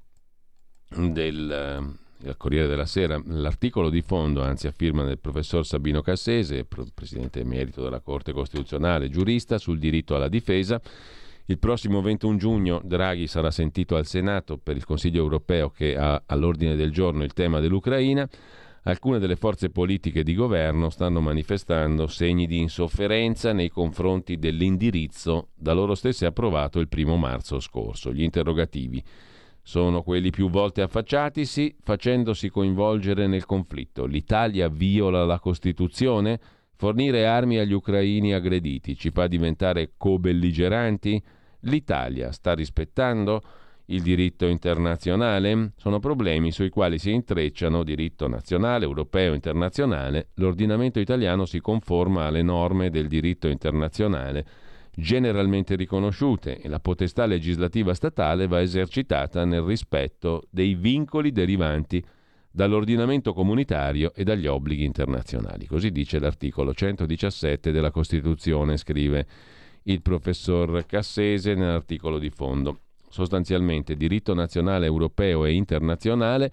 del 0.94 1.96
il 2.24 2.36
Corriere 2.38 2.68
della 2.68 2.86
Sera, 2.86 3.20
l'articolo 3.26 3.90
di 3.90 4.00
fondo, 4.00 4.42
anzi 4.42 4.66
a 4.66 4.70
firma 4.70 5.04
del 5.04 5.18
professor 5.18 5.66
Sabino 5.66 6.00
Cassese, 6.00 6.66
presidente 6.94 7.40
emerito 7.40 7.82
della 7.82 8.00
Corte 8.00 8.32
Costituzionale, 8.32 9.10
giurista 9.10 9.58
sul 9.58 9.78
diritto 9.78 10.14
alla 10.14 10.28
difesa. 10.28 10.80
Il 11.46 11.58
prossimo 11.58 12.00
21 12.00 12.38
giugno 12.38 12.80
Draghi 12.82 13.26
sarà 13.26 13.50
sentito 13.50 13.96
al 13.96 14.06
Senato 14.06 14.56
per 14.56 14.76
il 14.76 14.86
Consiglio 14.86 15.20
europeo 15.20 15.68
che 15.68 15.94
ha 15.94 16.22
all'ordine 16.24 16.74
del 16.74 16.90
giorno 16.90 17.22
il 17.22 17.34
tema 17.34 17.60
dell'Ucraina. 17.60 18.26
Alcune 18.84 19.18
delle 19.18 19.36
forze 19.36 19.68
politiche 19.68 20.22
di 20.22 20.34
governo 20.34 20.88
stanno 20.88 21.20
manifestando 21.20 22.06
segni 22.06 22.46
di 22.46 22.60
insofferenza 22.60 23.52
nei 23.52 23.68
confronti 23.68 24.38
dell'indirizzo 24.38 25.48
da 25.54 25.74
loro 25.74 25.94
stesse 25.94 26.24
approvato 26.24 26.80
il 26.80 26.88
primo 26.88 27.18
marzo 27.18 27.60
scorso. 27.60 28.10
Gli 28.10 28.22
interrogativi 28.22 29.02
sono 29.62 30.02
quelli 30.02 30.30
più 30.30 30.48
volte 30.48 30.80
affacciatisi 30.80 31.76
facendosi 31.82 32.48
coinvolgere 32.48 33.26
nel 33.26 33.44
conflitto. 33.44 34.06
L'Italia 34.06 34.68
viola 34.68 35.26
la 35.26 35.38
Costituzione? 35.38 36.40
Fornire 36.84 37.24
armi 37.24 37.56
agli 37.56 37.72
ucraini 37.72 38.34
aggrediti 38.34 38.94
ci 38.94 39.10
fa 39.10 39.26
diventare 39.26 39.92
co-belligeranti? 39.96 41.18
L'Italia 41.60 42.30
sta 42.30 42.52
rispettando 42.52 43.40
il 43.86 44.02
diritto 44.02 44.44
internazionale? 44.46 45.72
Sono 45.78 45.98
problemi 45.98 46.52
sui 46.52 46.68
quali 46.68 46.98
si 46.98 47.10
intrecciano 47.10 47.84
diritto 47.84 48.28
nazionale, 48.28 48.84
europeo, 48.84 49.32
internazionale. 49.32 50.28
L'ordinamento 50.34 51.00
italiano 51.00 51.46
si 51.46 51.58
conforma 51.60 52.26
alle 52.26 52.42
norme 52.42 52.90
del 52.90 53.08
diritto 53.08 53.48
internazionale 53.48 54.44
generalmente 54.96 55.76
riconosciute 55.76 56.60
e 56.60 56.68
la 56.68 56.80
potestà 56.80 57.24
legislativa 57.24 57.94
statale 57.94 58.46
va 58.46 58.60
esercitata 58.60 59.44
nel 59.46 59.62
rispetto 59.62 60.42
dei 60.50 60.74
vincoli 60.74 61.32
derivanti 61.32 62.04
dall'ordinamento 62.54 63.32
comunitario 63.32 64.12
e 64.14 64.22
dagli 64.22 64.46
obblighi 64.46 64.84
internazionali. 64.84 65.66
Così 65.66 65.90
dice 65.90 66.20
l'articolo 66.20 66.72
117 66.72 67.72
della 67.72 67.90
Costituzione, 67.90 68.76
scrive 68.76 69.26
il 69.84 70.00
professor 70.00 70.86
Cassese 70.86 71.54
nell'articolo 71.54 72.20
di 72.20 72.30
fondo. 72.30 72.78
Sostanzialmente 73.08 73.96
diritto 73.96 74.34
nazionale, 74.34 74.86
europeo 74.86 75.44
e 75.44 75.52
internazionale 75.52 76.52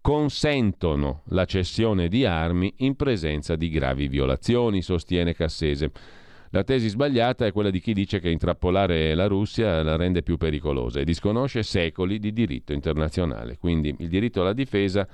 consentono 0.00 1.22
la 1.26 1.44
cessione 1.44 2.08
di 2.08 2.24
armi 2.24 2.74
in 2.78 2.96
presenza 2.96 3.54
di 3.54 3.68
gravi 3.70 4.08
violazioni, 4.08 4.82
sostiene 4.82 5.34
Cassese. 5.34 5.92
La 6.50 6.64
tesi 6.64 6.88
sbagliata 6.88 7.46
è 7.46 7.52
quella 7.52 7.70
di 7.70 7.78
chi 7.78 7.92
dice 7.92 8.18
che 8.18 8.28
intrappolare 8.30 9.14
la 9.14 9.28
Russia 9.28 9.84
la 9.84 9.94
rende 9.94 10.22
più 10.24 10.36
pericolosa 10.36 10.98
e 10.98 11.04
disconosce 11.04 11.62
secoli 11.62 12.18
di 12.18 12.32
diritto 12.32 12.72
internazionale. 12.72 13.56
Quindi 13.56 13.94
il 13.98 14.08
diritto 14.08 14.40
alla 14.40 14.52
difesa 14.52 15.06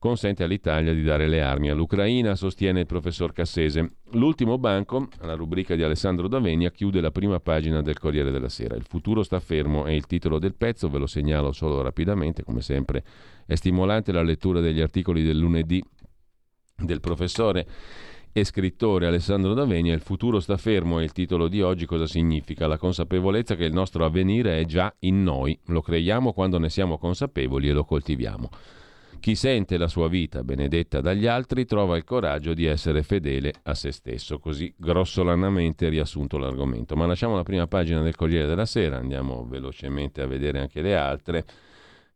consente 0.00 0.42
all'Italia 0.42 0.94
di 0.94 1.02
dare 1.02 1.28
le 1.28 1.42
armi 1.42 1.68
all'Ucraina, 1.68 2.34
sostiene 2.34 2.80
il 2.80 2.86
professor 2.86 3.34
Cassese. 3.34 3.96
L'ultimo 4.12 4.56
banco, 4.56 5.08
la 5.20 5.34
rubrica 5.34 5.74
di 5.74 5.82
Alessandro 5.82 6.26
Davenia, 6.26 6.70
chiude 6.70 7.02
la 7.02 7.10
prima 7.10 7.38
pagina 7.38 7.82
del 7.82 7.98
Corriere 7.98 8.30
della 8.30 8.48
Sera. 8.48 8.76
Il 8.76 8.86
futuro 8.88 9.22
sta 9.22 9.38
fermo 9.40 9.84
è 9.84 9.92
il 9.92 10.06
titolo 10.06 10.38
del 10.38 10.54
pezzo, 10.54 10.88
ve 10.88 10.96
lo 10.96 11.06
segnalo 11.06 11.52
solo 11.52 11.82
rapidamente, 11.82 12.42
come 12.42 12.62
sempre 12.62 13.04
è 13.44 13.54
stimolante 13.54 14.10
la 14.10 14.22
lettura 14.22 14.60
degli 14.60 14.80
articoli 14.80 15.22
del 15.22 15.36
lunedì 15.36 15.84
del 16.76 17.00
professore 17.00 17.66
e 18.32 18.44
scrittore 18.44 19.06
Alessandro 19.06 19.52
D'Avenia, 19.52 19.92
Il 19.92 20.00
futuro 20.00 20.40
sta 20.40 20.56
fermo 20.56 20.98
è 20.98 21.02
il 21.02 21.12
titolo 21.12 21.46
di 21.46 21.60
oggi, 21.60 21.84
cosa 21.84 22.06
significa? 22.06 22.66
La 22.66 22.78
consapevolezza 22.78 23.54
che 23.54 23.64
il 23.64 23.74
nostro 23.74 24.06
avvenire 24.06 24.60
è 24.60 24.64
già 24.64 24.94
in 25.00 25.22
noi, 25.22 25.58
lo 25.66 25.82
creiamo 25.82 26.32
quando 26.32 26.58
ne 26.58 26.70
siamo 26.70 26.96
consapevoli 26.96 27.68
e 27.68 27.72
lo 27.72 27.84
coltiviamo. 27.84 28.48
Chi 29.20 29.34
sente 29.34 29.76
la 29.76 29.86
sua 29.86 30.08
vita 30.08 30.42
benedetta 30.42 31.02
dagli 31.02 31.26
altri 31.26 31.66
trova 31.66 31.98
il 31.98 32.04
coraggio 32.04 32.54
di 32.54 32.64
essere 32.64 33.02
fedele 33.02 33.52
a 33.64 33.74
se 33.74 33.92
stesso, 33.92 34.38
così 34.38 34.72
grossolanamente 34.74 35.90
riassunto 35.90 36.38
l'argomento. 36.38 36.96
Ma 36.96 37.04
lasciamo 37.04 37.36
la 37.36 37.42
prima 37.42 37.66
pagina 37.66 38.00
del 38.00 38.16
Corriere 38.16 38.46
della 38.46 38.64
Sera, 38.64 38.96
andiamo 38.96 39.44
velocemente 39.46 40.22
a 40.22 40.26
vedere 40.26 40.60
anche 40.60 40.80
le 40.80 40.96
altre. 40.96 41.44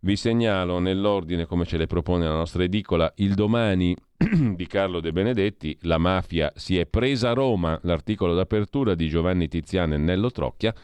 Vi 0.01 0.17
segnalo 0.17 0.79
nell'ordine 0.79 1.45
come 1.45 1.67
ce 1.67 1.77
le 1.77 1.87
propone 1.87 2.25
la 2.25 2.37
nostra 2.37 2.63
edicola 2.63 3.13
il 3.17 3.35
domani 3.35 3.95
di 4.57 4.67
Carlo 4.67 5.01
De 5.01 5.13
Benedetti, 5.13 5.77
La 5.83 5.99
mafia 5.99 6.51
si 6.57 6.79
è 6.79 6.87
presa 6.87 7.31
a 7.31 7.35
Roma, 7.35 7.79
l'articolo 7.83 8.35
d'apertura 8.35 8.95
di 8.95 9.11
Giovanni 9.11 9.47
Tiziano 9.47 9.93
e 9.93 9.99
Nello 9.99 10.31
Trocchia, 10.31 10.75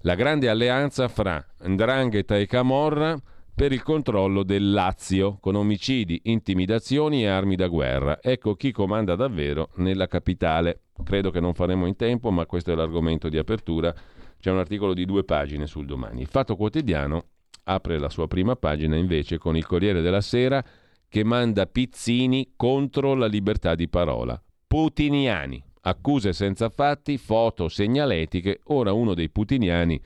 la 0.00 0.14
grande 0.14 0.48
alleanza 0.48 1.06
fra 1.08 1.44
Ndrangheta 1.66 2.38
e 2.38 2.46
Camorra 2.46 3.20
per 3.54 3.72
il 3.72 3.82
controllo 3.82 4.42
del 4.42 4.70
Lazio, 4.70 5.38
con 5.40 5.54
omicidi, 5.54 6.20
intimidazioni 6.24 7.22
e 7.22 7.26
armi 7.28 7.56
da 7.56 7.68
guerra. 7.68 8.18
Ecco 8.22 8.54
chi 8.54 8.72
comanda 8.72 9.14
davvero 9.14 9.70
nella 9.76 10.06
capitale. 10.06 10.82
Credo 11.04 11.30
che 11.30 11.40
non 11.40 11.54
faremo 11.54 11.86
in 11.86 11.96
tempo, 11.96 12.30
ma 12.30 12.46
questo 12.46 12.72
è 12.72 12.74
l'argomento 12.74 13.28
di 13.28 13.38
apertura. 13.38 13.94
C'è 14.38 14.50
un 14.50 14.58
articolo 14.58 14.94
di 14.94 15.04
due 15.04 15.24
pagine 15.24 15.66
sul 15.66 15.86
domani. 15.86 16.22
Il 16.22 16.28
Fatto 16.28 16.56
Quotidiano 16.56 17.24
apre 17.64 17.98
la 17.98 18.08
sua 18.08 18.26
prima 18.26 18.56
pagina 18.56 18.96
invece 18.96 19.38
con 19.38 19.56
il 19.56 19.66
Corriere 19.66 20.00
della 20.00 20.22
Sera 20.22 20.64
che 21.08 21.24
manda 21.24 21.66
Pizzini 21.66 22.52
contro 22.56 23.14
la 23.14 23.26
libertà 23.26 23.74
di 23.74 23.88
parola. 23.88 24.40
Putiniani, 24.66 25.62
accuse 25.82 26.32
senza 26.32 26.68
fatti, 26.68 27.18
foto 27.18 27.68
segnaletiche, 27.68 28.60
ora 28.66 28.92
uno 28.92 29.14
dei 29.14 29.28
putiniani 29.28 30.00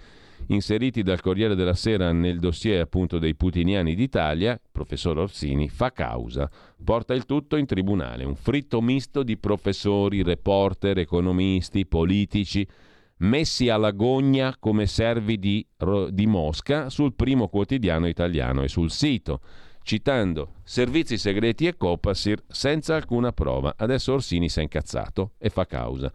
inseriti 0.49 1.03
dal 1.03 1.21
Corriere 1.21 1.55
della 1.55 1.75
Sera 1.75 2.13
nel 2.13 2.39
dossier 2.39 2.81
appunto 2.81 3.19
dei 3.19 3.35
putiniani 3.35 3.95
d'Italia, 3.95 4.61
professor 4.71 5.19
Orsini, 5.19 5.69
fa 5.69 5.93
causa, 5.93 6.51
porta 6.83 7.15
il 7.15 7.25
tutto 7.25 7.57
in 7.57 7.67
tribunale, 7.67 8.25
un 8.25 8.37
fritto 8.37 8.81
misto 8.81 9.23
di 9.23 9.37
professori, 9.37 10.23
reporter, 10.23 10.99
economisti, 10.99 11.87
politici, 11.87 12.67
messi 13.19 13.69
alla 13.69 13.93
gogna 13.93 14.57
come 14.59 14.87
servi 14.87 15.39
di, 15.39 15.67
di 16.11 16.27
Mosca 16.27 16.91
sul 16.91 17.15
primo 17.15 17.49
quotidiano 17.49 18.09
italiano 18.09 18.63
e 18.63 18.69
sul 18.69 18.91
sito, 18.91 19.41
citando 19.85 20.55
servizi 20.65 21.17
segreti 21.17 21.67
e 21.67 21.77
Copasir 21.77 22.43
senza 22.49 22.97
alcuna 22.97 23.33
prova. 23.33 23.75
Adesso 23.77 24.15
Orsini 24.15 24.49
si 24.49 24.59
è 24.59 24.63
incazzato 24.63 25.35
e 25.39 25.51
fa 25.51 25.67
causa. 25.67 26.11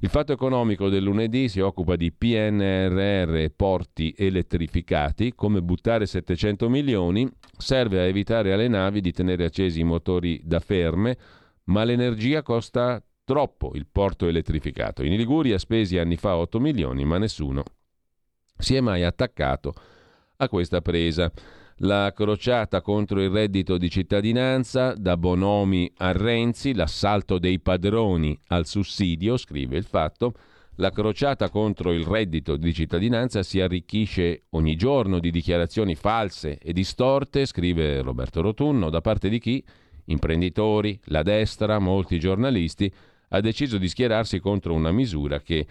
Il 0.00 0.10
fatto 0.10 0.32
economico 0.32 0.90
del 0.90 1.02
lunedì 1.02 1.48
si 1.48 1.60
occupa 1.60 1.96
di 1.96 2.12
PNRR 2.12 3.36
e 3.36 3.50
porti 3.56 4.14
elettrificati, 4.14 5.32
come 5.34 5.62
buttare 5.62 6.04
700 6.04 6.68
milioni, 6.68 7.26
serve 7.56 8.00
a 8.00 8.04
evitare 8.04 8.52
alle 8.52 8.68
navi 8.68 9.00
di 9.00 9.12
tenere 9.12 9.46
accesi 9.46 9.80
i 9.80 9.84
motori 9.84 10.38
da 10.44 10.60
ferme, 10.60 11.16
ma 11.64 11.84
l'energia 11.84 12.42
costa 12.42 13.02
Troppo 13.26 13.72
il 13.74 13.88
porto 13.90 14.28
elettrificato. 14.28 15.02
In 15.02 15.16
Liguria 15.16 15.58
spesi 15.58 15.98
anni 15.98 16.16
fa 16.16 16.36
8 16.36 16.60
milioni, 16.60 17.04
ma 17.04 17.18
nessuno 17.18 17.64
si 18.56 18.76
è 18.76 18.80
mai 18.80 19.02
attaccato 19.02 19.74
a 20.36 20.48
questa 20.48 20.80
presa. 20.80 21.32
La 21.80 22.10
crociata 22.14 22.80
contro 22.80 23.20
il 23.20 23.28
reddito 23.28 23.76
di 23.76 23.90
cittadinanza, 23.90 24.94
da 24.94 25.18
Bonomi 25.18 25.92
a 25.98 26.10
Renzi, 26.12 26.72
l'assalto 26.72 27.38
dei 27.38 27.60
padroni 27.60 28.38
al 28.46 28.64
sussidio, 28.64 29.36
scrive 29.36 29.76
il 29.76 29.84
fatto, 29.84 30.32
la 30.76 30.90
crociata 30.90 31.50
contro 31.50 31.92
il 31.92 32.06
reddito 32.06 32.56
di 32.56 32.72
cittadinanza 32.72 33.42
si 33.42 33.60
arricchisce 33.60 34.44
ogni 34.50 34.74
giorno 34.74 35.18
di 35.18 35.30
dichiarazioni 35.30 35.94
false 35.94 36.56
e 36.56 36.72
distorte, 36.72 37.44
scrive 37.44 38.00
Roberto 38.00 38.40
Rotunno, 38.40 38.88
da 38.88 39.02
parte 39.02 39.28
di 39.28 39.38
chi? 39.38 39.62
Imprenditori, 40.06 40.98
la 41.06 41.22
destra, 41.22 41.78
molti 41.78 42.18
giornalisti 42.18 42.90
ha 43.28 43.40
deciso 43.40 43.76
di 43.76 43.88
schierarsi 43.88 44.40
contro 44.40 44.72
una 44.72 44.92
misura 44.92 45.40
che, 45.40 45.66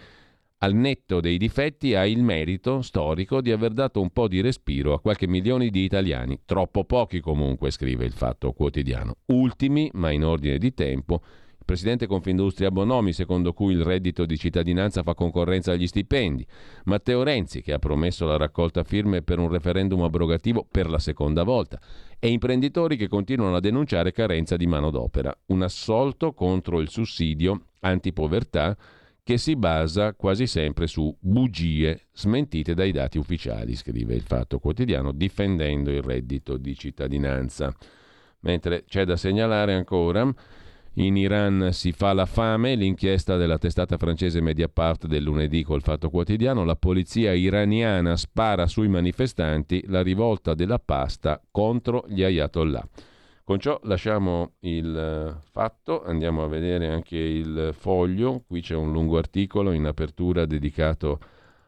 al 0.58 0.74
netto 0.74 1.20
dei 1.20 1.36
difetti, 1.36 1.94
ha 1.94 2.06
il 2.06 2.22
merito 2.22 2.80
storico 2.80 3.40
di 3.40 3.52
aver 3.52 3.72
dato 3.72 4.00
un 4.00 4.10
po' 4.10 4.26
di 4.26 4.40
respiro 4.40 4.94
a 4.94 5.00
qualche 5.00 5.26
milione 5.26 5.68
di 5.68 5.84
italiani, 5.84 6.40
troppo 6.44 6.84
pochi 6.84 7.20
comunque, 7.20 7.70
scrive 7.70 8.04
il 8.04 8.12
Fatto 8.12 8.52
Quotidiano. 8.52 9.16
Ultimi, 9.26 9.90
ma 9.92 10.10
in 10.10 10.24
ordine 10.24 10.56
di 10.56 10.72
tempo, 10.72 11.20
Presidente 11.66 12.06
Confindustria 12.06 12.70
Bonomi, 12.70 13.12
secondo 13.12 13.52
cui 13.52 13.74
il 13.74 13.82
reddito 13.82 14.24
di 14.24 14.38
cittadinanza 14.38 15.02
fa 15.02 15.14
concorrenza 15.14 15.72
agli 15.72 15.88
stipendi. 15.88 16.46
Matteo 16.84 17.24
Renzi, 17.24 17.60
che 17.60 17.72
ha 17.72 17.80
promesso 17.80 18.24
la 18.24 18.36
raccolta 18.36 18.84
firme 18.84 19.22
per 19.22 19.40
un 19.40 19.50
referendum 19.50 20.02
abrogativo 20.02 20.64
per 20.70 20.88
la 20.88 21.00
seconda 21.00 21.42
volta. 21.42 21.80
E 22.20 22.28
imprenditori 22.28 22.96
che 22.96 23.08
continuano 23.08 23.56
a 23.56 23.60
denunciare 23.60 24.12
carenza 24.12 24.56
di 24.56 24.68
manodopera. 24.68 25.36
Un 25.46 25.62
assolto 25.62 26.32
contro 26.32 26.80
il 26.80 26.88
sussidio 26.88 27.64
antipovertà 27.80 28.76
che 29.26 29.38
si 29.38 29.56
basa 29.56 30.14
quasi 30.14 30.46
sempre 30.46 30.86
su 30.86 31.12
bugie 31.18 32.06
smentite 32.12 32.74
dai 32.74 32.92
dati 32.92 33.18
ufficiali, 33.18 33.74
scrive 33.74 34.14
il 34.14 34.22
Fatto 34.22 34.60
Quotidiano, 34.60 35.10
difendendo 35.10 35.90
il 35.90 36.00
reddito 36.00 36.56
di 36.56 36.76
cittadinanza. 36.76 37.74
Mentre 38.42 38.84
c'è 38.84 39.04
da 39.04 39.16
segnalare 39.16 39.74
ancora 39.74 40.32
in 40.98 41.16
Iran 41.16 41.70
si 41.72 41.90
fa 41.90 42.12
la 42.12 42.24
fame, 42.24 42.76
l'inchiesta 42.76 43.36
della 43.36 43.58
testata 43.58 43.96
francese 43.96 44.40
Mediapart 44.40 45.08
del 45.08 45.24
lunedì 45.24 45.64
col 45.64 45.82
Fatto 45.82 46.08
Quotidiano, 46.08 46.62
la 46.62 46.76
polizia 46.76 47.32
iraniana 47.32 48.16
spara 48.16 48.68
sui 48.68 48.86
manifestanti, 48.86 49.82
la 49.88 50.02
rivolta 50.02 50.54
della 50.54 50.78
pasta 50.78 51.42
contro 51.50 52.04
gli 52.06 52.22
ayatollah. 52.22 52.88
Con 53.46 53.60
ciò 53.60 53.78
lasciamo 53.84 54.54
il 54.62 54.96
eh, 54.96 55.40
fatto, 55.52 56.02
andiamo 56.02 56.42
a 56.42 56.48
vedere 56.48 56.88
anche 56.88 57.16
il 57.16 57.72
foglio, 57.78 58.42
qui 58.44 58.60
c'è 58.60 58.74
un 58.74 58.90
lungo 58.90 59.18
articolo 59.18 59.70
in 59.70 59.84
apertura 59.84 60.46
dedicato 60.46 61.20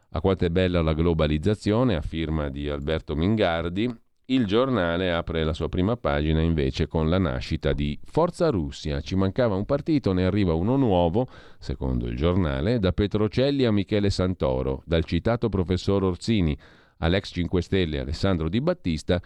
a 0.09 0.19
quanto 0.19 0.43
è 0.43 0.49
bella 0.49 0.81
la 0.81 0.91
globalizzazione, 0.91 1.95
a 1.95 2.01
firma 2.01 2.49
di 2.49 2.67
Alberto 2.67 3.15
Mingardi, 3.15 3.89
il 4.25 4.45
giornale 4.45 5.13
apre 5.13 5.45
la 5.45 5.53
sua 5.53 5.69
prima 5.69 5.95
pagina 5.95 6.41
invece 6.41 6.85
con 6.87 7.07
la 7.07 7.17
nascita 7.17 7.71
di 7.71 7.97
Forza 8.03 8.49
Russia. 8.49 8.99
Ci 8.99 9.15
mancava 9.15 9.55
un 9.55 9.63
partito, 9.63 10.11
ne 10.11 10.25
arriva 10.25 10.53
uno 10.53 10.75
nuovo, 10.75 11.29
secondo 11.59 12.07
il 12.07 12.17
giornale, 12.17 12.79
da 12.79 12.91
Petrocelli 12.91 13.63
a 13.63 13.71
Michele 13.71 14.09
Santoro, 14.09 14.83
dal 14.85 15.05
citato 15.05 15.47
professor 15.47 16.03
Orsini 16.03 16.57
all'ex 16.97 17.31
5 17.31 17.61
Stelle 17.61 17.99
Alessandro 17.99 18.49
Di 18.49 18.59
Battista, 18.59 19.21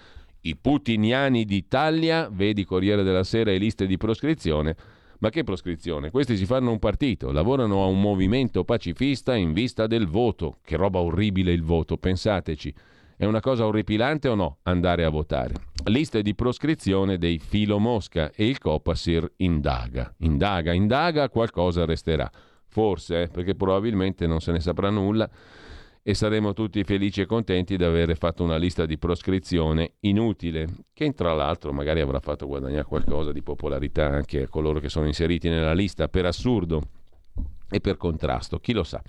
i 0.46 0.56
putiniani 0.56 1.46
d'Italia, 1.46 2.30
vedi 2.32 2.66
Corriere 2.66 3.04
della 3.04 3.24
Sera 3.24 3.52
e 3.52 3.58
liste 3.58 3.86
di 3.86 3.98
proscrizione. 3.98 4.76
Ma 5.20 5.30
che 5.30 5.44
proscrizione? 5.44 6.12
Questi 6.12 6.36
si 6.36 6.46
fanno 6.46 6.72
un 6.72 6.80
partito, 6.80 7.32
lavorano 7.32 7.84
a 7.84 7.86
un 7.86 8.02
movimento 8.02 8.66
pacifista 8.66 9.36
in 9.36 9.54
vista 9.54 9.88
del 9.88 10.06
voto. 10.06 10.58
Che 10.62 10.76
roba 10.76 11.00
orribile 11.00 11.54
il 11.54 11.64
voto, 11.64 11.96
pensateci. 11.98 12.74
È 13.16 13.24
una 13.24 13.40
cosa 13.40 13.66
orripilante 13.66 14.28
o 14.28 14.36
no 14.36 14.58
andare 14.64 15.06
a 15.06 15.10
votare? 15.10 15.54
Liste 15.86 16.22
di 16.22 16.36
proscrizione 16.36 17.18
dei 17.18 17.40
filo 17.40 17.80
Mosca 17.80 18.32
e 18.36 18.48
il 18.48 18.58
Copasir 18.58 19.32
indaga. 19.38 20.14
Indaga, 20.20 20.74
indaga, 20.74 21.30
qualcosa 21.30 21.86
resterà. 21.86 22.30
Forse, 22.68 23.22
eh, 23.22 23.28
perché 23.30 23.56
probabilmente 23.56 24.28
non 24.28 24.42
se 24.42 24.52
ne 24.52 24.60
saprà 24.60 24.90
nulla 24.90 25.30
e 26.06 26.14
saremo 26.14 26.52
tutti 26.52 26.84
felici 26.84 27.22
e 27.22 27.26
contenti 27.26 27.78
di 27.78 27.84
aver 27.86 28.18
fatto 28.18 28.44
una 28.44 28.58
lista 28.58 28.86
di 28.86 28.98
proscrizione 28.98 29.94
inutile, 30.02 30.68
che 30.94 31.14
tra 31.14 31.34
l'altro 31.34 31.72
magari 31.72 32.02
avrà 32.02 32.20
fatto 32.20 32.46
guadagnare 32.46 32.84
qualcosa 32.84 33.32
di 33.32 33.42
popolarità 33.42 34.08
anche 34.08 34.44
a 34.44 34.48
coloro 34.50 34.82
che 34.82 34.90
sono 34.90 35.08
inseriti 35.08 35.48
nella 35.48 35.74
lista 35.74 36.10
per 36.10 36.26
assurdo 36.26 36.82
e 37.70 37.80
per 37.80 37.96
contrasto, 37.96 38.60
chi 38.60 38.74
lo 38.74 38.84
sa. 38.84 39.02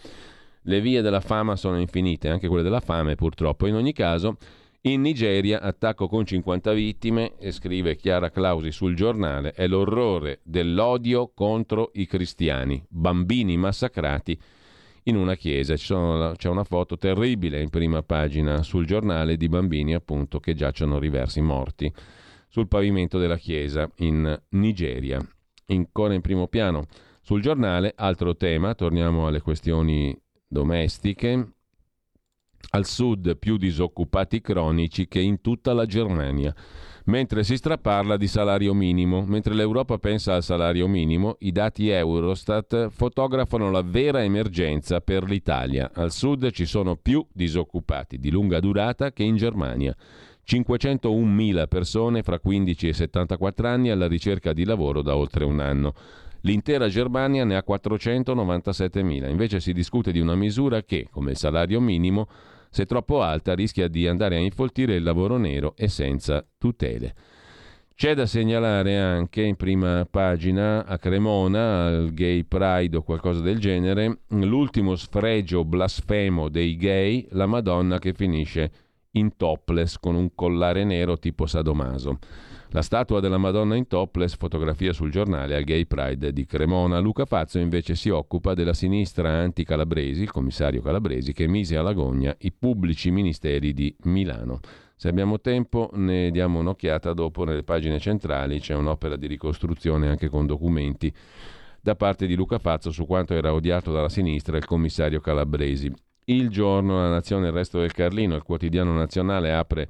Le 0.62 0.80
vie 0.80 1.02
della 1.02 1.20
fama 1.20 1.56
sono 1.56 1.80
infinite, 1.80 2.28
anche 2.28 2.46
quelle 2.46 2.62
della 2.62 2.80
fame 2.80 3.16
purtroppo. 3.16 3.66
In 3.66 3.74
ogni 3.74 3.92
caso, 3.92 4.36
in 4.82 5.00
Nigeria, 5.00 5.60
attacco 5.60 6.06
con 6.06 6.24
50 6.24 6.72
vittime, 6.72 7.32
e 7.38 7.50
scrive 7.50 7.96
Chiara 7.96 8.30
Clausi 8.30 8.70
sul 8.70 8.94
giornale, 8.94 9.52
è 9.52 9.66
l'orrore 9.66 10.40
dell'odio 10.44 11.32
contro 11.34 11.90
i 11.94 12.06
cristiani, 12.06 12.82
bambini 12.88 13.56
massacrati 13.56 14.38
in 15.04 15.16
una 15.16 15.34
chiesa. 15.34 15.76
Sono, 15.76 16.32
c'è 16.36 16.48
una 16.48 16.64
foto 16.64 16.96
terribile 16.96 17.60
in 17.60 17.70
prima 17.70 18.02
pagina 18.02 18.62
sul 18.62 18.86
giornale 18.86 19.36
di 19.36 19.48
bambini 19.48 19.94
appunto 19.94 20.40
che 20.40 20.54
giacciono 20.54 20.98
riversi 20.98 21.40
morti 21.40 21.92
sul 22.48 22.68
pavimento 22.68 23.18
della 23.18 23.36
chiesa 23.36 23.90
in 23.96 24.40
Nigeria. 24.50 25.18
Ancora 25.66 26.14
in 26.14 26.20
primo 26.20 26.46
piano 26.46 26.86
sul 27.20 27.40
giornale, 27.40 27.94
altro 27.96 28.36
tema, 28.36 28.74
torniamo 28.74 29.26
alle 29.26 29.40
questioni 29.40 30.16
domestiche, 30.46 31.54
al 32.70 32.86
sud 32.86 33.36
più 33.38 33.56
disoccupati 33.56 34.40
cronici 34.40 35.08
che 35.08 35.20
in 35.20 35.40
tutta 35.40 35.72
la 35.72 35.86
Germania. 35.86 36.54
Mentre 37.06 37.44
si 37.44 37.58
straparla 37.58 38.16
di 38.16 38.26
salario 38.26 38.72
minimo, 38.72 39.26
mentre 39.26 39.52
l'Europa 39.52 39.98
pensa 39.98 40.34
al 40.34 40.42
salario 40.42 40.88
minimo, 40.88 41.36
i 41.40 41.52
dati 41.52 41.90
Eurostat 41.90 42.88
fotografano 42.88 43.70
la 43.70 43.82
vera 43.82 44.22
emergenza 44.22 45.02
per 45.02 45.24
l'Italia. 45.24 45.90
Al 45.92 46.12
sud 46.12 46.50
ci 46.50 46.64
sono 46.64 46.96
più 46.96 47.26
disoccupati 47.30 48.18
di 48.18 48.30
lunga 48.30 48.58
durata 48.58 49.12
che 49.12 49.22
in 49.22 49.36
Germania. 49.36 49.94
501.000 50.46 51.68
persone 51.68 52.22
fra 52.22 52.38
15 52.38 52.88
e 52.88 52.92
74 52.94 53.68
anni 53.68 53.90
alla 53.90 54.08
ricerca 54.08 54.54
di 54.54 54.64
lavoro 54.64 55.02
da 55.02 55.14
oltre 55.14 55.44
un 55.44 55.60
anno. 55.60 55.92
L'intera 56.40 56.88
Germania 56.88 57.44
ne 57.44 57.56
ha 57.56 57.64
497.000. 57.66 59.28
Invece 59.28 59.60
si 59.60 59.74
discute 59.74 60.10
di 60.10 60.20
una 60.20 60.34
misura 60.34 60.82
che, 60.82 61.08
come 61.10 61.32
il 61.32 61.36
salario 61.36 61.80
minimo, 61.80 62.28
se 62.74 62.86
troppo 62.86 63.22
alta 63.22 63.54
rischia 63.54 63.86
di 63.86 64.08
andare 64.08 64.34
a 64.34 64.40
infoltire 64.40 64.96
il 64.96 65.04
lavoro 65.04 65.36
nero 65.36 65.74
e 65.76 65.86
senza 65.86 66.44
tutele. 66.58 67.14
C'è 67.94 68.16
da 68.16 68.26
segnalare 68.26 68.98
anche 68.98 69.42
in 69.42 69.54
prima 69.54 70.04
pagina 70.10 70.84
a 70.84 70.98
Cremona, 70.98 71.86
al 71.86 72.12
Gay 72.12 72.42
Pride 72.42 72.96
o 72.96 73.02
qualcosa 73.02 73.42
del 73.42 73.60
genere, 73.60 74.22
l'ultimo 74.30 74.96
sfregio 74.96 75.64
blasfemo 75.64 76.48
dei 76.48 76.74
gay, 76.74 77.24
la 77.30 77.46
Madonna 77.46 78.00
che 78.00 78.12
finisce 78.12 78.72
in 79.12 79.36
topless 79.36 79.96
con 80.00 80.16
un 80.16 80.34
collare 80.34 80.82
nero 80.82 81.16
tipo 81.16 81.46
Sadomaso. 81.46 82.18
La 82.74 82.82
statua 82.82 83.20
della 83.20 83.38
Madonna 83.38 83.76
in 83.76 83.86
topless, 83.86 84.36
fotografia 84.36 84.92
sul 84.92 85.12
giornale 85.12 85.54
al 85.54 85.62
Gay 85.62 85.86
Pride 85.86 86.32
di 86.32 86.44
Cremona. 86.44 86.98
Luca 86.98 87.24
Fazzo 87.24 87.60
invece 87.60 87.94
si 87.94 88.08
occupa 88.08 88.52
della 88.54 88.72
sinistra 88.72 89.30
anti-Calabresi, 89.30 90.22
il 90.22 90.32
commissario 90.32 90.82
Calabresi, 90.82 91.32
che 91.32 91.46
mise 91.46 91.76
all'agonia 91.76 92.34
i 92.40 92.50
pubblici 92.50 93.12
ministeri 93.12 93.72
di 93.72 93.94
Milano. 94.06 94.58
Se 94.96 95.06
abbiamo 95.06 95.40
tempo 95.40 95.88
ne 95.92 96.32
diamo 96.32 96.58
un'occhiata 96.58 97.12
dopo 97.12 97.44
nelle 97.44 97.62
pagine 97.62 98.00
centrali, 98.00 98.58
c'è 98.58 98.74
un'opera 98.74 99.14
di 99.14 99.28
ricostruzione 99.28 100.08
anche 100.08 100.28
con 100.28 100.44
documenti 100.44 101.14
da 101.80 101.94
parte 101.94 102.26
di 102.26 102.34
Luca 102.34 102.58
Fazzo 102.58 102.90
su 102.90 103.06
quanto 103.06 103.34
era 103.34 103.54
odiato 103.54 103.92
dalla 103.92 104.08
sinistra 104.08 104.56
il 104.56 104.64
commissario 104.64 105.20
Calabresi. 105.20 105.92
Il 106.24 106.48
giorno, 106.48 107.00
la 107.00 107.08
nazione 107.08 107.46
il 107.46 107.52
resto 107.52 107.78
del 107.78 107.92
Carlino, 107.92 108.34
il 108.34 108.42
quotidiano 108.42 108.92
nazionale 108.94 109.52
apre 109.52 109.88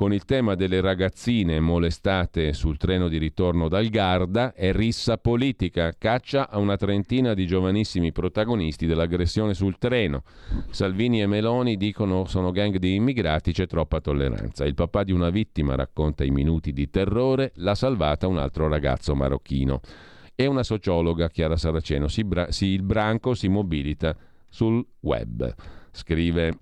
con 0.00 0.14
il 0.14 0.24
tema 0.24 0.54
delle 0.54 0.80
ragazzine 0.80 1.60
molestate 1.60 2.54
sul 2.54 2.78
treno 2.78 3.06
di 3.06 3.18
ritorno 3.18 3.68
dal 3.68 3.88
Garda 3.88 4.54
è 4.54 4.72
rissa 4.72 5.18
politica, 5.18 5.92
caccia 5.98 6.48
a 6.48 6.56
una 6.56 6.78
trentina 6.78 7.34
di 7.34 7.46
giovanissimi 7.46 8.10
protagonisti 8.10 8.86
dell'aggressione 8.86 9.52
sul 9.52 9.76
treno. 9.76 10.22
Salvini 10.70 11.20
e 11.20 11.26
Meloni 11.26 11.76
dicono 11.76 12.24
sono 12.24 12.50
gang 12.50 12.78
di 12.78 12.94
immigrati, 12.94 13.52
c'è 13.52 13.66
troppa 13.66 14.00
tolleranza. 14.00 14.64
Il 14.64 14.72
papà 14.72 15.04
di 15.04 15.12
una 15.12 15.28
vittima 15.28 15.74
racconta 15.74 16.24
i 16.24 16.30
minuti 16.30 16.72
di 16.72 16.88
terrore, 16.88 17.52
l'ha 17.56 17.74
salvata 17.74 18.26
un 18.26 18.38
altro 18.38 18.68
ragazzo 18.68 19.14
marocchino. 19.14 19.82
E 20.34 20.46
una 20.46 20.62
sociologa, 20.62 21.28
Chiara 21.28 21.58
Saraceno, 21.58 22.08
si 22.08 22.24
bra- 22.24 22.50
si, 22.50 22.68
il 22.68 22.84
branco 22.84 23.34
si 23.34 23.48
mobilita 23.48 24.16
sul 24.48 24.82
web. 25.00 25.54
Scrive 25.92 26.56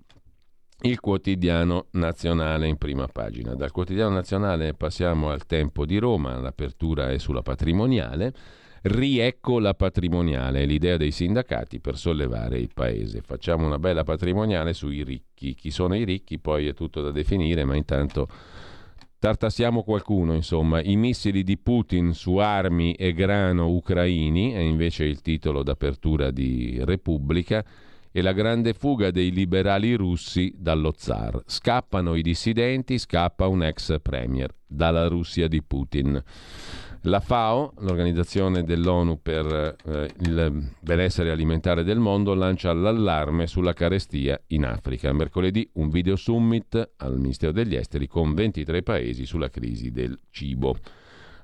il 0.81 0.99
quotidiano 0.99 1.87
nazionale 1.91 2.67
in 2.67 2.77
prima 2.77 3.07
pagina. 3.07 3.53
Dal 3.55 3.71
quotidiano 3.71 4.13
nazionale 4.13 4.73
passiamo 4.73 5.29
al 5.29 5.45
tempo 5.45 5.85
di 5.85 5.97
Roma, 5.97 6.39
l'apertura 6.39 7.11
è 7.11 7.17
sulla 7.17 7.41
patrimoniale. 7.41 8.33
Riecco 8.81 9.59
la 9.59 9.73
patrimoniale, 9.73 10.63
l'idea 10.63 10.95
dei 10.95 11.11
sindacati 11.11 11.81
per 11.81 11.97
sollevare 11.97 12.59
il 12.59 12.69
paese. 12.73 13.19
Facciamo 13.21 13.65
una 13.65 13.77
bella 13.77 14.05
patrimoniale 14.05 14.71
sui 14.73 15.03
ricchi. 15.03 15.53
Chi 15.53 15.69
sono 15.69 15.95
i 15.95 16.05
ricchi 16.05 16.39
poi 16.39 16.67
è 16.67 16.73
tutto 16.73 17.01
da 17.01 17.11
definire, 17.11 17.65
ma 17.65 17.75
intanto 17.75 18.29
tartassiamo 19.19 19.83
qualcuno, 19.83 20.33
insomma. 20.33 20.81
I 20.81 20.95
missili 20.95 21.43
di 21.43 21.57
Putin 21.57 22.13
su 22.13 22.37
armi 22.37 22.93
e 22.93 23.11
grano 23.11 23.67
ucraini, 23.67 24.53
è 24.53 24.59
invece 24.59 25.03
il 25.03 25.19
titolo 25.19 25.61
d'apertura 25.61 26.31
di 26.31 26.79
Repubblica 26.81 27.65
e 28.11 28.21
la 28.21 28.33
grande 28.33 28.73
fuga 28.73 29.11
dei 29.11 29.31
liberali 29.31 29.93
russi 29.95 30.53
dallo 30.57 30.93
zar. 30.95 31.41
Scappano 31.45 32.15
i 32.15 32.21
dissidenti, 32.21 32.97
scappa 32.97 33.47
un 33.47 33.63
ex 33.63 33.99
premier 34.01 34.53
dalla 34.65 35.07
Russia 35.07 35.47
di 35.47 35.61
Putin. 35.63 36.23
La 37.03 37.21
FAO, 37.21 37.73
l'organizzazione 37.77 38.63
dell'ONU 38.63 39.21
per 39.21 39.75
eh, 39.85 40.09
il 40.19 40.69
benessere 40.81 41.31
alimentare 41.31 41.85
del 41.85 41.97
mondo, 41.97 42.33
lancia 42.33 42.73
l'allarme 42.73 43.47
sulla 43.47 43.71
carestia 43.71 44.39
in 44.47 44.65
Africa. 44.65 45.13
Mercoledì 45.13 45.69
un 45.75 45.89
video 45.89 46.17
summit 46.17 46.95
al 46.97 47.17
Ministero 47.17 47.53
degli 47.53 47.75
Esteri 47.75 48.05
con 48.07 48.33
23 48.33 48.83
paesi 48.83 49.25
sulla 49.25 49.49
crisi 49.49 49.91
del 49.91 50.19
cibo. 50.29 50.75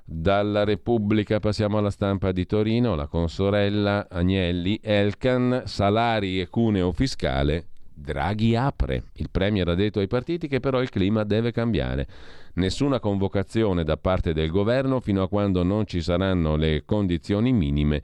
Dalla 0.08 0.62
Repubblica 0.62 1.40
passiamo 1.40 1.78
alla 1.78 1.90
stampa 1.90 2.30
di 2.30 2.46
Torino, 2.46 2.94
la 2.94 3.08
consorella 3.08 4.06
Agnelli, 4.08 4.78
Elkan, 4.80 5.62
salari 5.64 6.40
e 6.40 6.46
cuneo 6.46 6.92
fiscale. 6.92 7.66
Draghi 7.92 8.54
apre. 8.54 9.06
Il 9.14 9.30
Premier 9.32 9.66
ha 9.66 9.74
detto 9.74 9.98
ai 9.98 10.06
partiti 10.06 10.46
che 10.46 10.60
però 10.60 10.80
il 10.80 10.90
clima 10.90 11.24
deve 11.24 11.50
cambiare. 11.50 12.06
Nessuna 12.54 13.00
convocazione 13.00 13.82
da 13.82 13.96
parte 13.96 14.32
del 14.32 14.48
governo 14.48 15.00
fino 15.00 15.22
a 15.22 15.28
quando 15.28 15.64
non 15.64 15.86
ci 15.86 16.00
saranno 16.00 16.54
le 16.54 16.84
condizioni 16.84 17.52
minime 17.52 18.00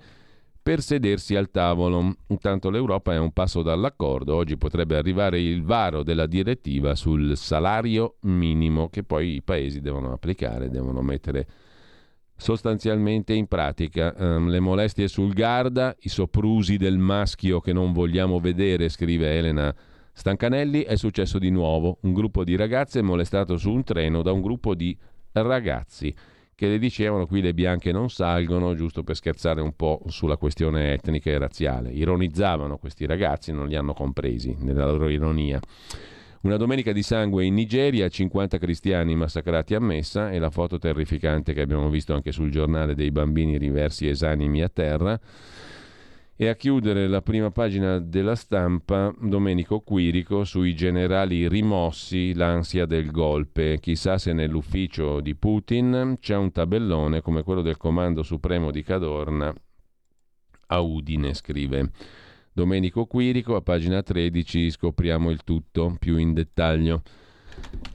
per 0.61 0.81
sedersi 0.81 1.37
al 1.37 1.53
tavolo. 1.53 2.17
Intanto 2.27 2.69
l'Europa 2.69 3.13
è 3.13 3.19
un 3.19 3.31
passo 3.31 3.63
dall'accordo. 3.63 4.35
Oggi 4.35 4.57
potrebbe 4.57 4.97
arrivare 4.97 5.41
il 5.41 5.63
varo 5.63 6.03
della 6.03 6.27
direttiva 6.27 6.97
sul 6.97 7.37
salario 7.37 8.17
minimo 8.23 8.89
che 8.89 9.05
poi 9.05 9.37
i 9.37 9.43
paesi 9.43 9.81
devono 9.81 10.13
applicare, 10.13 10.69
devono 10.69 11.01
mettere 11.01 11.47
sostanzialmente 12.43 13.33
in 13.33 13.47
pratica. 13.47 14.13
Um, 14.19 14.49
le 14.49 14.59
molestie 14.59 15.07
sul 15.07 15.33
Garda, 15.33 15.95
i 16.01 16.09
soprusi 16.09 16.77
del 16.77 16.99
maschio 16.99 17.61
che 17.61 17.73
non 17.73 17.93
vogliamo 17.93 18.41
vedere, 18.41 18.89
scrive 18.89 19.39
Elena 19.39 19.73
Stancanelli, 20.13 20.83
è 20.83 20.97
successo 20.97 21.39
di 21.39 21.51
nuovo. 21.51 21.99
Un 22.01 22.13
gruppo 22.13 22.43
di 22.43 22.57
ragazze 22.57 22.99
è 22.99 23.03
molestato 23.03 23.57
su 23.57 23.71
un 23.71 23.85
treno 23.85 24.23
da 24.23 24.33
un 24.33 24.41
gruppo 24.41 24.75
di 24.75 24.97
ragazzi 25.31 26.13
che 26.55 26.67
le 26.67 26.79
dicevano 26.79 27.27
qui 27.27 27.41
le 27.41 27.55
bianche 27.55 27.93
non 27.93 28.11
salgono, 28.11 28.75
giusto 28.75 29.05
per 29.05 29.15
scherzare 29.15 29.61
un 29.61 29.75
po' 29.77 30.03
sulla 30.09 30.37
questione 30.37 30.95
etnica 30.95 31.31
e 31.31 31.39
razziale. 31.39 31.91
Ironizzavano 31.91 32.77
questi 32.77 33.07
ragazzi, 33.07 33.53
non 33.53 33.69
li 33.69 33.77
hanno 33.77 33.95
compresi 33.95 34.57
nella 34.59 34.87
loro 34.87 35.09
ironia. 35.09 35.61
Una 36.43 36.57
domenica 36.57 36.91
di 36.91 37.05
sangue 37.05 37.45
in 37.45 37.55
Nigeria, 37.55 38.09
50 38.09 38.59
cristiani 38.59 39.15
massacrati 39.15 39.77
a 39.77 39.81
messa 39.81 40.33
e 40.33 40.41
la 40.41 40.51
foto 40.51 40.77
terrificante 40.77 41.53
che 41.53 41.61
abbiamo 41.61 41.89
visto 41.89 42.15
anche 42.15 42.33
sul 42.33 42.51
giornale 42.51 42.97
dei 42.97 43.13
bambini 43.13 43.59
riversi 43.59 44.09
esanimi 44.09 44.61
a 44.61 44.69
terra. 44.69 45.21
E 46.35 46.49
a 46.49 46.57
chiudere 46.57 47.07
la 47.07 47.23
prima 47.23 47.53
pagina 47.53 48.01
della 48.01 48.35
stampa, 48.35 49.15
Domenico 49.21 49.83
Quirico 49.83 50.43
sui 50.43 50.75
generali 50.75 51.47
rimossi, 51.47 52.35
l'ansia 52.35 52.87
del 52.87 53.13
golpe. 53.13 53.79
Chissà 53.79 54.19
se 54.19 54.33
nell'ufficio 54.33 55.21
di 55.21 55.37
Putin 55.37 56.17
c'è 56.19 56.35
un 56.35 56.51
tabellone 56.51 57.21
come 57.21 57.45
quello 57.45 57.63
del 57.63 57.77
Comando 57.77 58.25
Supremo 58.25 58.73
di 58.73 58.83
Cadorna. 58.83 59.55
A 60.67 60.81
Udine 60.81 61.35
scrive. 61.35 61.91
Domenico 62.55 63.07
Quirico, 63.07 63.57
a 63.57 63.63
pagina 63.63 64.03
13 64.03 64.71
scopriamo 64.71 65.31
il 65.31 65.43
tutto 65.43 65.97
più 65.99 66.19
in 66.19 66.35
dettaglio. 66.35 67.01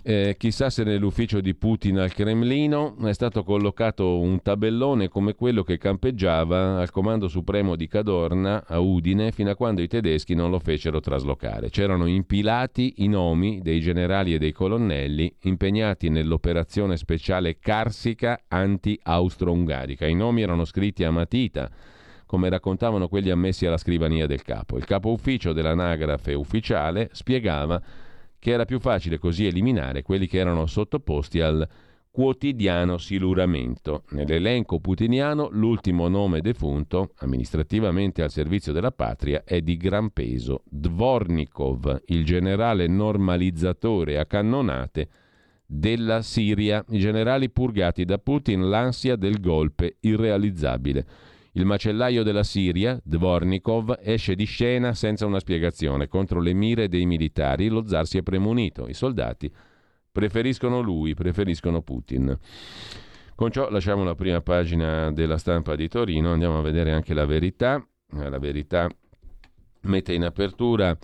Eh, 0.02 0.36
chissà 0.38 0.70
se 0.72 0.84
nell'ufficio 0.84 1.42
di 1.42 1.54
Putin 1.54 2.00
al 2.00 2.12
Cremlino 2.12 2.96
è 3.06 3.14
stato 3.14 3.44
collocato 3.44 4.20
un 4.20 4.42
tabellone 4.42 5.10
come 5.10 5.36
quello 5.36 5.64
che 5.64 5.78
campeggiava 5.78 6.80
al 6.80 6.90
comando 6.90 7.28
supremo 7.28 7.76
di 7.76 7.88
Cadorna 7.88 8.64
a 8.66 8.80
Udine 8.80 9.32
fino 9.32 9.52
a 9.52 9.56
quando 9.56 9.82
i 9.82 9.88
tedeschi 9.88 10.34
non 10.34 10.50
lo 10.50 10.60
fecero 10.60 11.00
traslocare. 11.02 11.70
C'erano 11.70 12.08
impilati 12.08 12.96
i 12.98 13.08
nomi 13.08 13.62
dei 13.62 13.80
generali 13.80 14.34
e 14.34 14.40
dei 14.40 14.54
colonnelli 14.54 15.36
impegnati 15.42 16.10
nell'operazione 16.10 16.98
speciale 16.98 17.60
carsica 17.60 18.42
anti-austro-ungarica. 18.48 20.08
I 20.08 20.16
nomi 20.16 20.42
erano 20.42 20.66
scritti 20.66 21.04
a 21.04 21.12
matita 21.12 21.70
come 22.28 22.50
raccontavano 22.50 23.08
quelli 23.08 23.32
ammessi 23.32 23.66
alla 23.66 23.78
scrivania 23.78 24.28
del 24.28 24.44
capo. 24.44 24.78
Il 24.78 24.86
capo 24.86 25.12
ufficio 25.12 25.54
dell'anagrafe 25.54 26.36
ufficiale 26.36 27.10
spiegava 27.14 27.82
che 28.38 28.52
era 28.52 28.66
più 28.66 28.80
facile 28.80 29.18
così 29.18 29.48
eliminare 29.48 30.04
quelli 30.04 30.28
che 30.28 30.38
erano 30.38 30.68
sottoposti 30.68 31.42
al 31.42 31.68
quotidiano 32.12 32.98
siluramento. 32.98 34.04
Nell'elenco 34.10 34.80
putiniano 34.80 35.50
l'ultimo 35.52 36.08
nome 36.08 36.42
defunto, 36.42 37.12
amministrativamente 37.18 38.24
al 38.24 38.32
servizio 38.32 38.74
della 38.74 38.92
patria, 38.92 39.44
è 39.44 39.62
di 39.62 39.78
gran 39.78 40.10
peso. 40.10 40.64
Dvornikov, 40.66 42.02
il 42.08 42.26
generale 42.26 42.88
normalizzatore 42.88 44.18
a 44.18 44.26
cannonate 44.26 45.10
della 45.64 46.22
Siria, 46.22 46.84
i 46.90 46.98
generali 46.98 47.52
purgati 47.52 48.04
da 48.04 48.18
Putin 48.18 48.68
l'ansia 48.68 49.16
del 49.16 49.40
golpe 49.40 49.98
irrealizzabile. 50.00 51.06
Il 51.58 51.66
macellaio 51.66 52.22
della 52.22 52.44
Siria, 52.44 53.02
Dvornikov, 53.04 53.98
esce 54.04 54.36
di 54.36 54.46
scena 54.46 54.94
senza 54.94 55.26
una 55.26 55.40
spiegazione. 55.40 56.08
Contro 56.08 56.40
le 56.40 56.54
mire 56.54 56.88
dei 56.88 57.08
militari 57.08 57.68
lo 57.68 57.88
zar 57.88 58.06
si 58.06 58.20
è 58.20 58.22
premunito. 58.22 58.88
I 58.88 58.94
soldati 58.94 59.52
preferiscono 60.12 60.82
lui, 60.82 61.16
preferiscono 61.16 61.82
Putin. 61.82 62.38
Con 63.34 63.50
ciò 63.50 63.72
lasciamo 63.72 64.04
la 64.04 64.14
prima 64.14 64.40
pagina 64.42 65.12
della 65.12 65.40
stampa 65.40 65.76
di 65.76 65.88
Torino, 65.88 66.32
andiamo 66.32 66.60
a 66.60 66.62
vedere 66.62 66.92
anche 66.92 67.16
la 67.16 67.26
verità. 67.26 67.84
La 68.12 68.38
verità 68.38 68.88
mette 69.82 70.14
in 70.14 70.26
apertura 70.26 70.96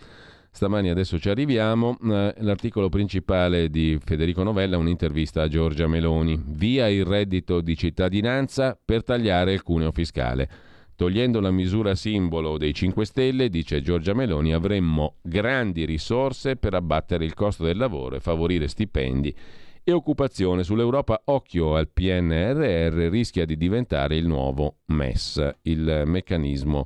Stamani 0.55 0.89
adesso 0.89 1.17
ci 1.17 1.29
arriviamo. 1.29 1.97
Eh, 1.99 2.35
l'articolo 2.37 2.87
principale 2.87 3.71
di 3.71 3.97
Federico 3.99 4.43
Novella, 4.43 4.77
un'intervista 4.77 5.41
a 5.41 5.47
Giorgia 5.47 5.87
Meloni. 5.87 6.39
Via 6.45 6.87
il 6.87 7.05
reddito 7.05 7.59
di 7.59 7.75
cittadinanza 7.75 8.77
per 8.85 9.03
tagliare 9.03 9.51
il 9.51 9.63
cuneo 9.63 9.91
fiscale. 9.91 10.47
Togliendo 10.95 11.39
la 11.39 11.49
misura 11.49 11.95
simbolo 11.95 12.59
dei 12.59 12.71
5 12.71 13.03
Stelle, 13.03 13.49
dice 13.49 13.81
Giorgia 13.81 14.13
Meloni, 14.13 14.53
avremmo 14.53 15.15
grandi 15.23 15.85
risorse 15.85 16.55
per 16.55 16.75
abbattere 16.75 17.25
il 17.25 17.33
costo 17.33 17.63
del 17.63 17.77
lavoro 17.77 18.15
e 18.15 18.19
favorire 18.19 18.67
stipendi 18.67 19.35
e 19.83 19.91
occupazione. 19.91 20.63
Sull'Europa 20.63 21.19
occhio 21.25 21.75
al 21.75 21.89
PNRR 21.89 23.09
rischia 23.09 23.45
di 23.45 23.57
diventare 23.57 24.17
il 24.17 24.27
nuovo 24.27 24.75
MES, 24.85 25.55
il 25.63 26.03
meccanismo 26.05 26.85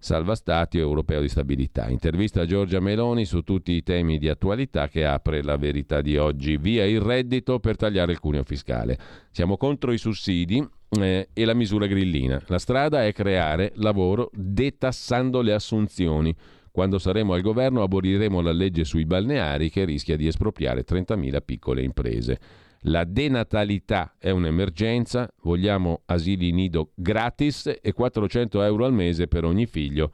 salva 0.00 0.34
stati 0.34 0.78
europeo 0.78 1.20
di 1.20 1.28
stabilità. 1.28 1.88
Intervista 1.88 2.40
a 2.40 2.46
Giorgia 2.46 2.80
Meloni 2.80 3.26
su 3.26 3.42
tutti 3.42 3.72
i 3.72 3.82
temi 3.82 4.18
di 4.18 4.28
attualità 4.28 4.88
che 4.88 5.04
apre 5.04 5.42
la 5.42 5.58
verità 5.58 6.00
di 6.00 6.16
oggi. 6.16 6.56
Via 6.56 6.84
il 6.86 7.00
reddito 7.00 7.60
per 7.60 7.76
tagliare 7.76 8.12
il 8.12 8.18
cuneo 8.18 8.42
fiscale. 8.42 8.98
Siamo 9.30 9.58
contro 9.58 9.92
i 9.92 9.98
sussidi 9.98 10.66
eh, 10.98 11.28
e 11.32 11.44
la 11.44 11.54
misura 11.54 11.86
grillina. 11.86 12.42
La 12.46 12.58
strada 12.58 13.04
è 13.04 13.12
creare 13.12 13.72
lavoro 13.76 14.30
detassando 14.32 15.42
le 15.42 15.52
assunzioni. 15.52 16.34
Quando 16.72 16.98
saremo 16.98 17.34
al 17.34 17.42
governo 17.42 17.82
aboliremo 17.82 18.40
la 18.40 18.52
legge 18.52 18.84
sui 18.84 19.04
balneari 19.04 19.70
che 19.70 19.84
rischia 19.84 20.16
di 20.16 20.26
espropriare 20.26 20.84
30.000 20.84 21.38
piccole 21.44 21.82
imprese. 21.82 22.40
La 22.84 23.04
denatalità 23.04 24.14
è 24.18 24.30
un'emergenza, 24.30 25.30
vogliamo 25.42 26.02
asili 26.06 26.50
nido 26.50 26.92
gratis 26.94 27.70
e 27.82 27.92
400 27.92 28.62
euro 28.62 28.86
al 28.86 28.94
mese 28.94 29.28
per 29.28 29.44
ogni 29.44 29.66
figlio, 29.66 30.10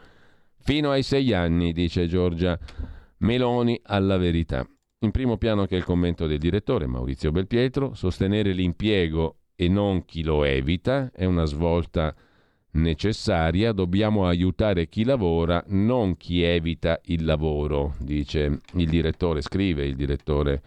fino 0.59 0.91
ai 0.91 1.05
sei 1.05 1.33
anni, 1.33 1.73
dice 1.73 2.09
Giorgia 2.09 2.59
Meloni 3.19 3.79
alla 3.85 4.17
verità. 4.17 4.69
In 5.01 5.13
primo 5.13 5.37
piano 5.37 5.61
anche 5.61 5.77
il 5.77 5.85
commento 5.85 6.27
del 6.27 6.39
direttore 6.39 6.87
Maurizio 6.87 7.31
Belpietro, 7.31 7.95
sostenere 7.95 8.51
l'impiego 8.51 9.37
e 9.55 9.69
non 9.69 10.05
chi 10.05 10.25
lo 10.25 10.43
evita 10.43 11.13
è 11.15 11.25
una 11.25 11.45
svolta 11.45 12.13
necessaria, 12.73 13.71
dobbiamo 13.71 14.27
aiutare 14.27 14.89
chi 14.89 15.05
lavora, 15.05 15.63
non 15.69 16.17
chi 16.17 16.43
evita 16.43 16.99
il 17.05 17.25
lavoro, 17.25 17.95
dice 18.01 18.59
il 18.73 18.89
direttore, 18.89 19.41
scrive 19.41 19.87
il 19.87 19.95
direttore 19.95 20.63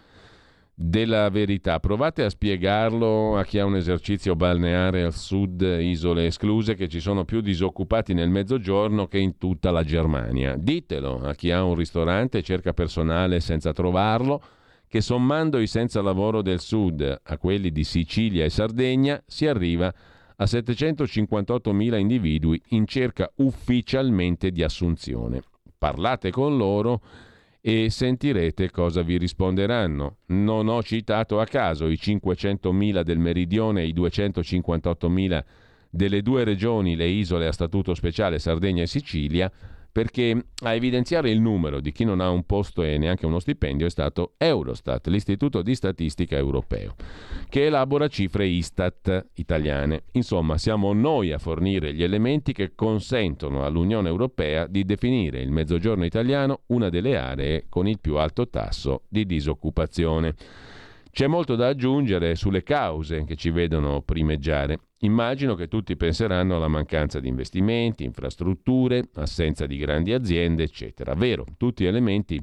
della 0.82 1.30
verità. 1.30 1.78
Provate 1.82 2.24
a 2.24 2.30
spiegarlo 2.30 3.38
a 3.38 3.44
chi 3.44 3.60
ha 3.60 3.66
un 3.66 3.76
esercizio 3.76 4.38
balneare 4.38 5.04
al 5.04 5.14
sud, 5.14 5.60
isole 5.62 6.28
escluse, 6.28 6.76
che 6.76 6.88
ci 6.88 7.02
sono 7.02 7.26
più 7.26 7.42
disoccupati 7.42 8.14
nel 8.14 8.30
mezzogiorno 8.30 9.08
che 9.08 9.18
in 9.18 9.38
tutta 9.38 9.72
la 9.72 9.84
Germania. 9.84 10.56
Ditelo 10.56 11.20
a 11.20 11.36
chi 11.36 11.52
ha 11.52 11.66
un 11.66 11.76
ristorante 11.76 12.38
e 12.38 12.44
cerca 12.44 12.72
personale 12.72 13.42
senza 13.42 13.74
trovarlo, 13.74 14.42
che 14.88 15.02
sommando 15.02 15.60
i 15.60 15.68
senza 15.68 16.02
lavoro 16.02 16.42
del 16.42 16.62
sud 16.62 17.20
a 17.22 17.38
quelli 17.38 17.74
di 17.74 17.84
Sicilia 17.84 18.46
e 18.46 18.50
Sardegna 18.50 19.22
si 19.28 19.48
arriva 19.48 19.94
a 20.38 20.44
758.000 20.46 22.00
individui 22.00 22.60
in 22.70 22.88
cerca 22.88 23.30
ufficialmente 23.36 24.50
di 24.52 24.64
assunzione. 24.64 25.42
Parlate 25.78 26.32
con 26.32 26.56
loro 26.56 27.02
e 27.62 27.90
sentirete 27.90 28.72
cosa 28.72 29.02
vi 29.02 29.18
risponderanno. 29.18 30.18
Non 30.28 30.68
ho 30.68 30.82
citato 30.82 31.40
a 31.40 31.46
caso 31.46 31.88
i 31.88 32.00
500.000 32.02 33.02
del 33.02 33.20
meridione 33.20 33.82
e 33.82 33.88
i 33.88 33.94
258.000 33.94 35.44
delle 35.90 36.22
due 36.22 36.44
regioni, 36.44 36.96
le 36.96 37.08
isole 37.08 37.48
a 37.48 37.52
statuto 37.52 37.94
speciale 37.96 38.40
Sardegna 38.40 38.84
e 38.84 38.88
Sicilia, 38.88 39.52
perché 40.00 40.46
a 40.64 40.74
evidenziare 40.74 41.30
il 41.30 41.42
numero 41.42 41.82
di 41.82 41.92
chi 41.92 42.06
non 42.06 42.22
ha 42.22 42.30
un 42.30 42.46
posto 42.46 42.84
e 42.84 42.98
neanche 42.98 43.26
uno 43.26 43.40
stipendio 43.40 43.86
è 43.86 43.90
stato 43.90 44.36
Eurostat, 44.38 45.08
l'Istituto 45.08 45.62
di 45.62 45.76
Statistica 45.76 46.38
Europeo, 46.38 46.96
che 47.50 47.66
elabora 47.66 48.08
cifre 48.08 48.46
Istat 48.46 49.32
italiane. 49.34 50.04
Insomma, 50.14 50.58
siamo 50.58 50.94
noi 50.94 51.34
a 51.34 51.38
fornire 51.38 51.94
gli 51.94 52.02
elementi 52.02 52.54
che 52.54 52.76
consentono 52.76 53.66
all'Unione 53.66 54.08
Europea 54.08 54.68
di 54.68 54.86
definire 54.86 55.42
il 55.42 55.52
Mezzogiorno 55.52 56.06
italiano 56.06 56.62
una 56.68 56.88
delle 56.88 57.18
aree 57.18 57.66
con 57.68 57.86
il 57.86 58.00
più 58.00 58.16
alto 58.16 58.48
tasso 58.48 59.02
di 59.10 59.26
disoccupazione. 59.26 60.34
C'è 61.12 61.28
molto 61.28 61.56
da 61.56 61.68
aggiungere 61.68 62.36
sulle 62.36 62.64
cause 62.64 63.24
che 63.26 63.36
ci 63.36 63.50
vedono 63.50 64.02
primeggiare. 64.02 64.80
Immagino 65.00 65.56
che 65.56 65.68
tutti 65.68 65.96
penseranno 65.98 66.56
alla 66.56 66.68
mancanza 66.68 67.20
di 67.20 67.28
investimenti, 67.28 68.04
infrastrutture, 68.04 69.10
assenza 69.16 69.66
di 69.66 69.78
grandi 69.78 70.14
aziende, 70.14 70.64
eccetera. 70.64 71.14
Vero, 71.16 71.46
tutti 71.58 71.86
elementi 71.86 72.42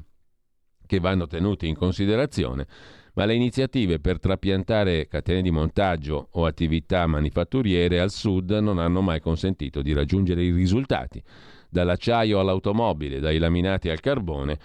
che 0.85 0.99
vanno 0.99 1.27
tenuti 1.27 1.67
in 1.67 1.75
considerazione, 1.75 2.65
ma 3.13 3.25
le 3.25 3.35
iniziative 3.35 3.99
per 3.99 4.19
trapiantare 4.19 5.07
catene 5.07 5.41
di 5.41 5.51
montaggio 5.51 6.29
o 6.31 6.45
attività 6.45 7.07
manifatturiere 7.07 7.99
al 7.99 8.11
sud 8.11 8.51
non 8.51 8.79
hanno 8.79 9.01
mai 9.01 9.19
consentito 9.19 9.81
di 9.81 9.93
raggiungere 9.93 10.43
i 10.43 10.51
risultati. 10.51 11.21
Dall'acciaio 11.69 12.39
all'automobile, 12.39 13.19
dai 13.19 13.37
laminati 13.37 13.89
al 13.89 13.99
carbone, 13.99 14.57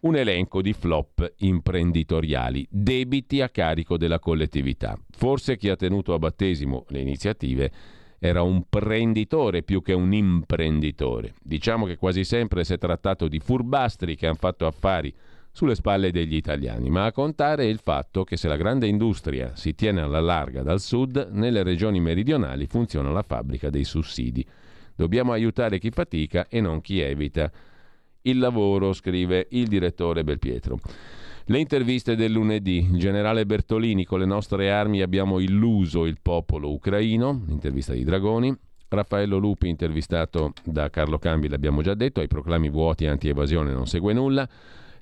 un 0.00 0.16
elenco 0.16 0.62
di 0.62 0.72
flop 0.72 1.34
imprenditoriali, 1.38 2.66
debiti 2.70 3.40
a 3.40 3.48
carico 3.48 3.96
della 3.96 4.18
collettività. 4.18 4.98
Forse 5.10 5.56
chi 5.56 5.68
ha 5.68 5.76
tenuto 5.76 6.14
a 6.14 6.18
battesimo 6.18 6.84
le 6.88 7.00
iniziative 7.00 7.72
era 8.18 8.42
un 8.42 8.64
prenditore 8.68 9.62
più 9.62 9.82
che 9.82 9.92
un 9.92 10.12
imprenditore. 10.12 11.34
Diciamo 11.42 11.86
che 11.86 11.96
quasi 11.96 12.24
sempre 12.24 12.64
si 12.64 12.72
è 12.74 12.78
trattato 12.78 13.28
di 13.28 13.38
furbastri 13.38 14.16
che 14.16 14.26
hanno 14.26 14.36
fatto 14.36 14.66
affari 14.66 15.14
sulle 15.50 15.74
spalle 15.74 16.12
degli 16.12 16.34
italiani, 16.34 16.88
ma 16.90 17.06
a 17.06 17.12
contare 17.12 17.64
è 17.64 17.66
il 17.66 17.80
fatto 17.82 18.22
che 18.22 18.36
se 18.36 18.46
la 18.46 18.56
grande 18.56 18.86
industria 18.86 19.56
si 19.56 19.74
tiene 19.74 20.00
alla 20.00 20.20
larga 20.20 20.62
dal 20.62 20.80
sud, 20.80 21.30
nelle 21.32 21.62
regioni 21.62 22.00
meridionali 22.00 22.66
funziona 22.66 23.10
la 23.10 23.22
fabbrica 23.22 23.70
dei 23.70 23.84
sussidi. 23.84 24.46
Dobbiamo 24.94 25.32
aiutare 25.32 25.78
chi 25.78 25.90
fatica 25.90 26.46
e 26.48 26.60
non 26.60 26.80
chi 26.80 27.00
evita 27.00 27.50
il 28.28 28.38
lavoro, 28.38 28.92
scrive 28.92 29.46
il 29.50 29.66
direttore 29.66 30.24
Belpietro. 30.24 30.78
Le 31.50 31.58
interviste 31.58 32.14
del 32.14 32.32
lunedì. 32.32 32.86
Il 32.90 32.98
generale 32.98 33.46
Bertolini, 33.46 34.04
con 34.04 34.18
le 34.18 34.26
nostre 34.26 34.70
armi 34.70 35.00
abbiamo 35.00 35.38
illuso 35.38 36.04
il 36.04 36.18
popolo 36.20 36.70
ucraino, 36.70 37.44
intervista 37.48 37.94
di 37.94 38.04
Dragoni. 38.04 38.54
Raffaello 38.90 39.38
Lupi, 39.38 39.68
intervistato 39.68 40.52
da 40.64 40.90
Carlo 40.90 41.18
Cambi, 41.18 41.48
l'abbiamo 41.48 41.82
già 41.82 41.94
detto, 41.94 42.20
ai 42.20 42.28
proclami 42.28 42.68
vuoti 42.70 43.06
anti-evasione 43.06 43.72
non 43.72 43.86
segue 43.86 44.12
nulla. 44.12 44.48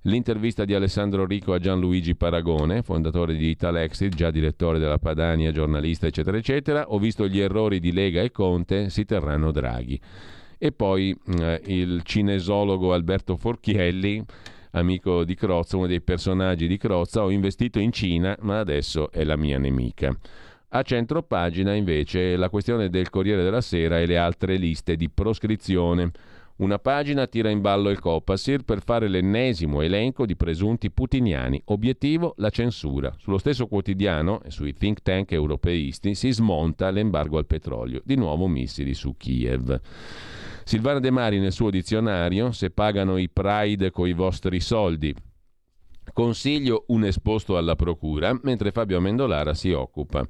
L'intervista 0.02 0.64
di 0.64 0.74
Alessandro 0.74 1.26
Rico 1.26 1.52
a 1.52 1.58
Gianluigi 1.58 2.14
Paragone, 2.14 2.82
fondatore 2.82 3.34
di 3.34 3.48
Italexit, 3.48 4.14
già 4.14 4.30
direttore 4.30 4.78
della 4.78 4.98
Padania, 4.98 5.50
giornalista, 5.50 6.06
eccetera, 6.06 6.36
eccetera. 6.36 6.92
Ho 6.92 7.00
visto 7.00 7.26
gli 7.26 7.40
errori 7.40 7.80
di 7.80 7.92
Lega 7.92 8.22
e 8.22 8.30
Conte, 8.30 8.88
si 8.88 9.04
terranno 9.04 9.50
Draghi 9.50 10.00
e 10.58 10.72
poi 10.72 11.16
eh, 11.38 11.60
il 11.66 12.02
cinesologo 12.02 12.92
Alberto 12.92 13.36
Forchielli, 13.36 14.24
amico 14.72 15.24
di 15.24 15.34
Crozza, 15.34 15.76
uno 15.76 15.86
dei 15.86 16.00
personaggi 16.00 16.66
di 16.66 16.76
Crozza, 16.76 17.22
ho 17.22 17.30
investito 17.30 17.78
in 17.78 17.92
Cina, 17.92 18.36
ma 18.40 18.58
adesso 18.58 19.10
è 19.10 19.24
la 19.24 19.36
mia 19.36 19.58
nemica. 19.58 20.16
A 20.70 20.82
centro 20.82 21.22
pagina 21.22 21.74
invece 21.74 22.36
la 22.36 22.50
questione 22.50 22.90
del 22.90 23.08
Corriere 23.08 23.42
della 23.42 23.60
Sera 23.60 24.00
e 24.00 24.06
le 24.06 24.18
altre 24.18 24.56
liste 24.56 24.96
di 24.96 25.08
proscrizione. 25.08 26.10
Una 26.56 26.78
pagina 26.78 27.26
tira 27.26 27.50
in 27.50 27.60
ballo 27.60 27.90
il 27.90 28.00
Copasir 28.00 28.62
per 28.62 28.82
fare 28.82 29.08
l'ennesimo 29.08 29.82
elenco 29.82 30.26
di 30.26 30.36
presunti 30.36 30.90
putiniani. 30.90 31.60
Obiettivo 31.66 32.34
la 32.38 32.50
censura. 32.50 33.14
Sullo 33.18 33.38
stesso 33.38 33.66
quotidiano 33.66 34.42
e 34.42 34.50
sui 34.50 34.72
think 34.72 35.02
tank 35.02 35.32
europeisti 35.32 36.14
si 36.14 36.32
smonta 36.32 36.90
l'embargo 36.90 37.38
al 37.38 37.46
petrolio. 37.46 38.00
Di 38.04 38.16
nuovo 38.16 38.46
missili 38.46 38.94
su 38.94 39.14
Kiev. 39.16 39.80
Silvana 40.68 40.98
De 40.98 41.12
Mari 41.12 41.38
nel 41.38 41.52
suo 41.52 41.70
dizionario, 41.70 42.50
se 42.50 42.70
pagano 42.70 43.18
i 43.18 43.30
Pride 43.30 43.92
coi 43.92 44.12
vostri 44.14 44.58
soldi, 44.58 45.14
consiglio 46.12 46.86
un 46.88 47.04
esposto 47.04 47.56
alla 47.56 47.76
procura, 47.76 48.36
mentre 48.42 48.72
Fabio 48.72 48.96
Amendolara 48.96 49.54
si 49.54 49.70
occupa 49.70 50.26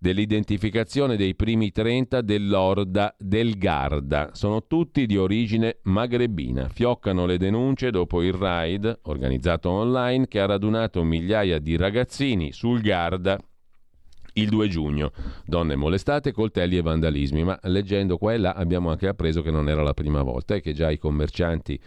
dell'identificazione 0.00 1.16
dei 1.16 1.36
primi 1.36 1.70
30 1.70 2.22
dell'Orda 2.22 3.14
del 3.16 3.56
Garda. 3.56 4.30
Sono 4.32 4.66
tutti 4.66 5.06
di 5.06 5.16
origine 5.16 5.78
magrebina. 5.82 6.68
Fioccano 6.68 7.24
le 7.24 7.38
denunce 7.38 7.92
dopo 7.92 8.20
il 8.20 8.32
raid 8.32 8.98
organizzato 9.02 9.70
online 9.70 10.26
che 10.26 10.40
ha 10.40 10.46
radunato 10.46 11.04
migliaia 11.04 11.60
di 11.60 11.76
ragazzini 11.76 12.50
sul 12.50 12.80
Garda 12.80 13.38
il 14.34 14.48
2 14.48 14.68
giugno. 14.68 15.12
Donne 15.44 15.76
molestate, 15.76 16.32
coltelli 16.32 16.76
e 16.76 16.82
vandalismi, 16.82 17.44
ma 17.44 17.58
leggendo 17.62 18.16
qua 18.18 18.32
e 18.32 18.38
là 18.38 18.52
abbiamo 18.54 18.90
anche 18.90 19.08
appreso 19.08 19.42
che 19.42 19.50
non 19.50 19.68
era 19.68 19.82
la 19.82 19.94
prima 19.94 20.22
volta 20.22 20.54
e 20.54 20.60
che 20.60 20.72
già 20.72 20.90
i 20.90 20.98
commercianti, 20.98 21.78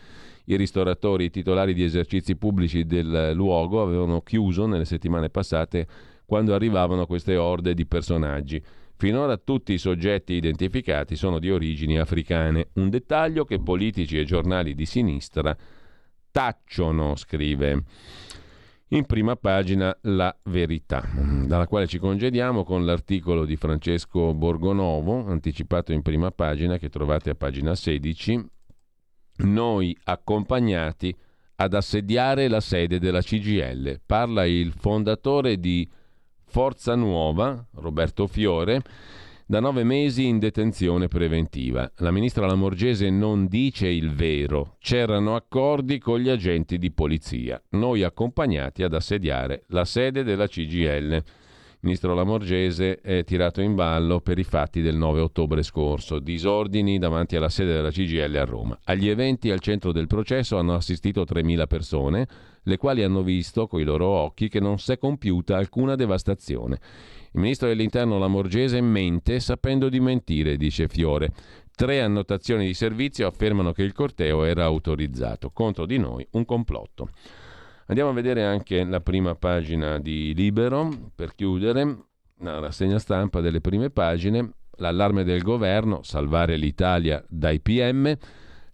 i 0.45 0.55
ristoratori, 0.55 1.25
i 1.25 1.29
titolari 1.31 1.73
di 1.73 1.83
esercizi 1.83 2.35
pubblici 2.35 2.85
del 2.85 3.31
luogo 3.33 3.81
avevano 3.81 4.21
chiuso 4.21 4.65
nelle 4.67 4.85
settimane 4.85 5.29
passate 5.29 5.87
quando 6.25 6.53
arrivavano 6.53 7.05
queste 7.05 7.35
orde 7.35 7.73
di 7.73 7.85
personaggi. 7.85 8.61
Finora 8.97 9.35
tutti 9.37 9.73
i 9.73 9.77
soggetti 9.77 10.33
identificati 10.33 11.15
sono 11.15 11.39
di 11.39 11.51
origini 11.51 11.99
africane, 11.99 12.69
un 12.73 12.89
dettaglio 12.89 13.43
che 13.43 13.59
politici 13.59 14.17
e 14.17 14.23
giornali 14.23 14.73
di 14.73 14.85
sinistra 14.85 15.55
tacciono, 16.31 17.15
scrive 17.15 17.83
in 18.89 19.05
prima 19.05 19.35
pagina 19.35 19.95
La 20.01 20.35
Verità, 20.43 21.03
dalla 21.45 21.67
quale 21.67 21.87
ci 21.87 21.97
congediamo 21.97 22.63
con 22.63 22.85
l'articolo 22.85 23.45
di 23.45 23.55
Francesco 23.55 24.33
Borgonovo, 24.33 25.25
anticipato 25.25 25.91
in 25.91 26.01
prima 26.01 26.31
pagina, 26.31 26.77
che 26.77 26.89
trovate 26.89 27.31
a 27.31 27.35
pagina 27.35 27.73
16, 27.73 28.45
noi 29.37 29.97
accompagnati 30.03 31.15
ad 31.55 31.73
assediare 31.73 32.47
la 32.47 32.59
sede 32.59 32.99
della 32.99 33.21
CGL. 33.21 34.01
Parla 34.05 34.45
il 34.45 34.71
fondatore 34.71 35.59
di 35.59 35.89
Forza 36.45 36.95
Nuova, 36.95 37.65
Roberto 37.75 38.27
Fiore, 38.27 38.81
da 39.47 39.59
nove 39.59 39.83
mesi 39.83 40.25
in 40.25 40.39
detenzione 40.39 41.07
preventiva. 41.07 41.91
La 41.97 42.09
ministra 42.09 42.47
Lamorgese 42.47 43.11
non 43.11 43.45
dice 43.45 43.87
il 43.87 44.11
vero. 44.11 44.77
C'erano 44.79 45.35
accordi 45.35 45.99
con 45.99 46.19
gli 46.19 46.29
agenti 46.29 46.79
di 46.79 46.91
polizia, 46.91 47.61
noi 47.71 48.01
accompagnati 48.01 48.81
ad 48.81 48.95
assediare 48.95 49.65
la 49.67 49.85
sede 49.85 50.23
della 50.23 50.47
CGL. 50.47 51.23
Il 51.85 51.91
ministro 51.91 52.15
Lamorgese 52.15 52.99
è 52.99 53.23
tirato 53.23 53.61
in 53.61 53.75
ballo 53.75 54.19
per 54.19 54.39
i 54.39 54.43
fatti 54.43 54.81
del 54.81 54.95
9 54.95 55.21
ottobre 55.21 55.61
scorso, 55.61 56.17
disordini 56.17 56.97
davanti 56.97 57.35
alla 57.35 57.49
sede 57.49 57.73
della 57.73 57.91
CGL 57.91 58.35
a 58.37 58.45
Roma. 58.45 58.79
Agli 58.85 59.07
eventi 59.07 59.51
al 59.51 59.59
centro 59.59 59.91
del 59.91 60.07
processo 60.07 60.57
hanno 60.57 60.73
assistito 60.73 61.21
3.000 61.21 61.67
persone, 61.67 62.27
le 62.63 62.77
quali 62.77 63.03
hanno 63.03 63.21
visto 63.21 63.67
coi 63.67 63.83
loro 63.83 64.07
occhi 64.07 64.49
che 64.49 64.59
non 64.59 64.79
si 64.79 64.93
è 64.93 64.97
compiuta 64.97 65.55
alcuna 65.55 65.93
devastazione. 65.93 66.79
Il 67.35 67.41
ministro 67.41 67.67
dell'Interno 67.67 68.17
Lamorgese 68.17 68.79
mente 68.79 69.41
sapendo 69.41 69.89
di 69.89 69.99
mentire, 69.99 70.55
dice 70.55 70.87
Fiore. 70.87 71.33
Tre 71.75 71.99
annotazioni 71.99 72.65
di 72.65 72.73
servizio 72.73 73.27
affermano 73.27 73.73
che 73.73 73.83
il 73.83 73.91
corteo 73.91 74.45
era 74.45 74.63
autorizzato. 74.63 75.49
Contro 75.49 75.85
di 75.85 75.97
noi 75.97 76.25
un 76.31 76.45
complotto. 76.45 77.09
Andiamo 77.87 78.11
a 78.11 78.13
vedere 78.13 78.45
anche 78.45 78.85
la 78.85 79.01
prima 79.01 79.35
pagina 79.35 79.99
di 79.99 80.33
Libero, 80.33 80.89
per 81.13 81.35
chiudere, 81.35 82.05
la 82.39 82.59
rassegna 82.59 82.99
stampa 82.99 83.41
delle 83.41 83.59
prime 83.59 83.89
pagine, 83.89 84.53
l'allarme 84.77 85.25
del 85.25 85.41
governo, 85.41 86.03
salvare 86.03 86.55
l'Italia 86.55 87.21
dai 87.27 87.59
PM, 87.59 88.17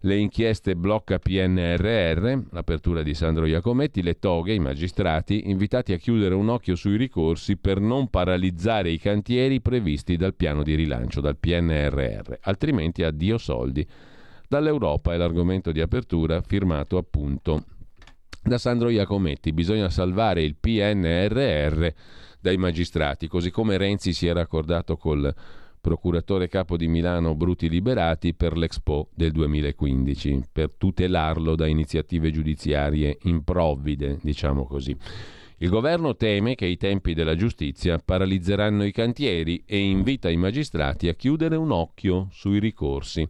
le 0.04 0.16
inchieste 0.16 0.74
blocca 0.74 1.18
PNRR, 1.18 2.38
l'apertura 2.50 3.02
di 3.02 3.14
Sandro 3.14 3.46
Iacometti, 3.46 4.02
le 4.02 4.18
toghe, 4.18 4.52
i 4.52 4.58
magistrati, 4.58 5.48
invitati 5.48 5.92
a 5.92 5.96
chiudere 5.96 6.34
un 6.34 6.48
occhio 6.48 6.74
sui 6.74 6.96
ricorsi 6.96 7.56
per 7.56 7.78
non 7.78 8.08
paralizzare 8.08 8.90
i 8.90 8.98
cantieri 8.98 9.60
previsti 9.60 10.16
dal 10.16 10.34
piano 10.34 10.64
di 10.64 10.74
rilancio, 10.74 11.20
dal 11.20 11.36
PNRR, 11.36 12.34
altrimenti 12.42 13.04
addio 13.04 13.38
soldi. 13.38 13.86
Dall'Europa 14.48 15.14
è 15.14 15.16
l'argomento 15.16 15.70
di 15.70 15.80
apertura 15.80 16.42
firmato 16.42 16.98
appunto 16.98 17.64
da 18.42 18.58
Sandro 18.58 18.88
Iacometti. 18.88 19.52
Bisogna 19.52 19.88
salvare 19.88 20.42
il 20.42 20.56
PNRR 20.56 21.86
dai 22.40 22.56
magistrati, 22.56 23.28
così 23.28 23.52
come 23.52 23.76
Renzi 23.76 24.12
si 24.12 24.26
era 24.26 24.40
accordato 24.40 24.96
col 24.96 25.32
procuratore 25.82 26.48
capo 26.48 26.76
di 26.76 26.86
Milano 26.86 27.34
Bruti 27.34 27.68
Liberati 27.68 28.34
per 28.34 28.56
l'Expo 28.56 29.08
del 29.14 29.32
2015, 29.32 30.44
per 30.50 30.72
tutelarlo 30.76 31.56
da 31.56 31.66
iniziative 31.66 32.30
giudiziarie 32.30 33.18
improvvide, 33.24 34.18
diciamo 34.22 34.64
così. 34.64 34.96
Il 35.58 35.68
governo 35.68 36.16
teme 36.16 36.54
che 36.54 36.66
i 36.66 36.76
tempi 36.76 37.14
della 37.14 37.34
giustizia 37.34 37.98
paralizzeranno 37.98 38.84
i 38.84 38.92
cantieri 38.92 39.64
e 39.66 39.78
invita 39.78 40.30
i 40.30 40.36
magistrati 40.36 41.08
a 41.08 41.14
chiudere 41.14 41.56
un 41.56 41.72
occhio 41.72 42.28
sui 42.30 42.60
ricorsi. 42.60 43.28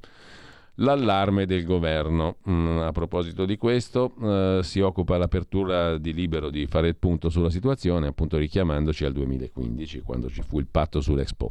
L'allarme 0.76 1.46
del 1.46 1.64
governo. 1.64 2.36
Mm, 2.48 2.78
a 2.78 2.92
proposito 2.92 3.44
di 3.46 3.56
questo, 3.56 4.14
eh, 4.22 4.60
si 4.62 4.80
occupa 4.80 5.16
l'apertura 5.16 5.96
di 5.96 6.12
Libero 6.12 6.50
di 6.50 6.66
fare 6.66 6.88
il 6.88 6.96
punto 6.96 7.28
sulla 7.30 7.50
situazione, 7.50 8.08
appunto 8.08 8.36
richiamandoci 8.36 9.04
al 9.06 9.12
2015, 9.12 10.00
quando 10.00 10.28
ci 10.28 10.42
fu 10.42 10.58
il 10.58 10.66
patto 10.70 11.00
sull'Expo. 11.00 11.50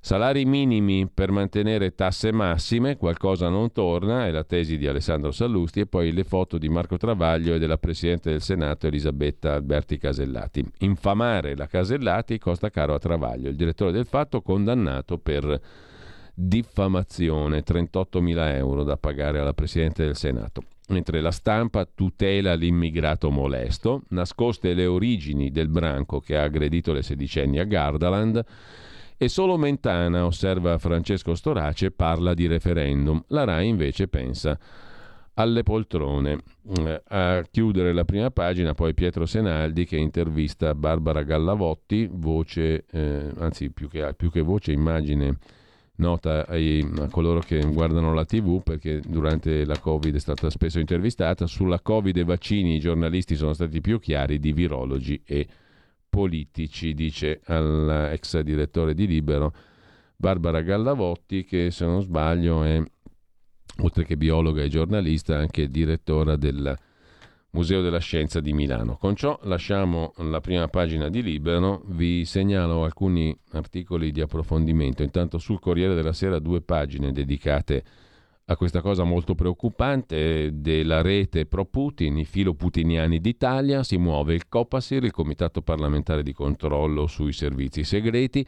Salari 0.00 0.44
minimi 0.44 1.08
per 1.12 1.32
mantenere 1.32 1.94
tasse 1.94 2.32
massime, 2.32 2.96
qualcosa 2.96 3.48
non 3.48 3.72
torna, 3.72 4.26
è 4.26 4.30
la 4.30 4.44
tesi 4.44 4.78
di 4.78 4.86
Alessandro 4.86 5.32
Sallusti, 5.32 5.80
e 5.80 5.86
poi 5.86 6.12
le 6.12 6.22
foto 6.22 6.56
di 6.56 6.68
Marco 6.68 6.96
Travaglio 6.96 7.54
e 7.54 7.58
della 7.58 7.78
Presidente 7.78 8.30
del 8.30 8.40
Senato 8.40 8.86
Elisabetta 8.86 9.54
Alberti 9.54 9.98
Casellati. 9.98 10.64
Infamare 10.78 11.56
la 11.56 11.66
Casellati 11.66 12.38
costa 12.38 12.70
caro 12.70 12.94
a 12.94 12.98
Travaglio, 12.98 13.48
il 13.48 13.56
direttore 13.56 13.90
del 13.90 14.06
fatto 14.06 14.40
condannato 14.40 15.18
per 15.18 15.60
diffamazione, 16.32 17.62
38 17.62 18.20
mila 18.20 18.54
euro 18.54 18.84
da 18.84 18.96
pagare 18.96 19.40
alla 19.40 19.52
Presidente 19.52 20.04
del 20.04 20.16
Senato. 20.16 20.62
Mentre 20.90 21.20
la 21.20 21.32
stampa 21.32 21.86
tutela 21.92 22.54
l'immigrato 22.54 23.30
molesto, 23.30 24.04
nascoste 24.10 24.72
le 24.72 24.86
origini 24.86 25.50
del 25.50 25.68
branco 25.68 26.20
che 26.20 26.36
ha 26.36 26.44
aggredito 26.44 26.92
le 26.92 27.02
sedicenni 27.02 27.58
a 27.58 27.64
Gardaland, 27.64 28.44
e 29.18 29.28
solo 29.28 29.56
Mentana, 29.58 30.24
osserva 30.24 30.78
Francesco 30.78 31.34
Storace, 31.34 31.90
parla 31.90 32.34
di 32.34 32.46
referendum. 32.46 33.20
La 33.28 33.42
RAI 33.42 33.66
invece 33.66 34.06
pensa 34.06 34.56
alle 35.34 35.64
poltrone. 35.64 36.38
Eh, 36.78 37.02
a 37.08 37.42
chiudere 37.50 37.92
la 37.92 38.04
prima 38.04 38.30
pagina 38.30 38.74
poi 38.74 38.94
Pietro 38.94 39.26
Senaldi 39.26 39.84
che 39.84 39.96
intervista 39.96 40.72
Barbara 40.74 41.24
Gallavotti, 41.24 42.08
voce, 42.10 42.84
eh, 42.90 43.32
anzi 43.38 43.70
più 43.70 43.88
che, 43.88 44.14
più 44.16 44.30
che, 44.30 44.40
voce, 44.40 44.70
immagine 44.70 45.36
nota 45.96 46.46
ai, 46.46 46.88
a 46.98 47.08
coloro 47.08 47.40
che 47.40 47.60
guardano 47.72 48.14
la 48.14 48.24
tv 48.24 48.62
perché 48.62 49.00
durante 49.04 49.64
la 49.64 49.80
Covid 49.80 50.14
è 50.14 50.20
stata 50.20 50.48
spesso 50.48 50.78
intervistata. 50.78 51.46
Sulla 51.46 51.80
Covid 51.80 52.16
e 52.16 52.22
vaccini 52.24 52.76
i 52.76 52.80
giornalisti 52.80 53.34
sono 53.34 53.52
stati 53.52 53.80
più 53.80 53.98
chiari 53.98 54.38
di 54.38 54.52
virologi 54.52 55.20
e 55.24 55.46
politici, 56.08 56.94
dice 56.94 57.40
all'ex 57.44 58.40
direttore 58.40 58.94
di 58.94 59.06
Libero 59.06 59.52
Barbara 60.16 60.62
Gallavotti, 60.62 61.44
che 61.44 61.70
se 61.70 61.84
non 61.84 62.02
sbaglio 62.02 62.64
è, 62.64 62.82
oltre 63.82 64.04
che 64.04 64.16
biologa 64.16 64.62
e 64.62 64.68
giornalista, 64.68 65.36
anche 65.36 65.70
direttora 65.70 66.36
del 66.36 66.76
Museo 67.50 67.80
della 67.82 68.00
Scienza 68.00 68.40
di 68.40 68.52
Milano. 68.52 68.96
Con 68.96 69.14
ciò 69.14 69.38
lasciamo 69.44 70.12
la 70.16 70.40
prima 70.40 70.68
pagina 70.68 71.08
di 71.08 71.22
Libero, 71.22 71.82
vi 71.86 72.24
segnalo 72.24 72.84
alcuni 72.84 73.36
articoli 73.52 74.10
di 74.10 74.20
approfondimento. 74.20 75.02
Intanto 75.02 75.38
sul 75.38 75.60
Corriere 75.60 75.94
della 75.94 76.12
Sera 76.12 76.38
due 76.38 76.60
pagine 76.60 77.12
dedicate 77.12 77.76
a 77.76 78.07
a 78.50 78.56
questa 78.56 78.80
cosa 78.80 79.04
molto 79.04 79.34
preoccupante 79.34 80.50
della 80.54 81.02
rete 81.02 81.44
pro-Putin, 81.44 82.16
i 82.16 82.24
filo-putiniani 82.24 83.20
d'Italia, 83.20 83.82
si 83.82 83.98
muove 83.98 84.32
il 84.32 84.48
COPASIR, 84.48 85.04
il 85.04 85.10
Comitato 85.10 85.60
parlamentare 85.60 86.22
di 86.22 86.32
controllo 86.32 87.06
sui 87.06 87.34
servizi 87.34 87.84
segreti. 87.84 88.46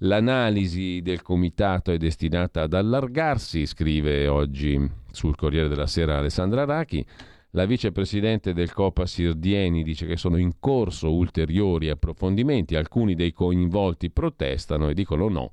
L'analisi 0.00 1.02
del 1.02 1.20
comitato 1.20 1.92
è 1.92 1.98
destinata 1.98 2.62
ad 2.62 2.72
allargarsi, 2.72 3.66
scrive 3.66 4.26
oggi 4.26 4.90
sul 5.10 5.36
Corriere 5.36 5.68
della 5.68 5.86
Sera 5.86 6.16
Alessandra 6.16 6.64
Rachi. 6.64 7.04
La 7.50 7.66
vicepresidente 7.66 8.54
del 8.54 8.72
Copasir 8.72 9.34
Dieni 9.34 9.82
dice 9.82 10.06
che 10.06 10.16
sono 10.16 10.38
in 10.38 10.52
corso 10.58 11.12
ulteriori 11.12 11.90
approfondimenti, 11.90 12.74
alcuni 12.74 13.14
dei 13.14 13.32
coinvolti 13.32 14.10
protestano 14.10 14.88
e 14.88 14.94
dicono 14.94 15.28
no 15.28 15.50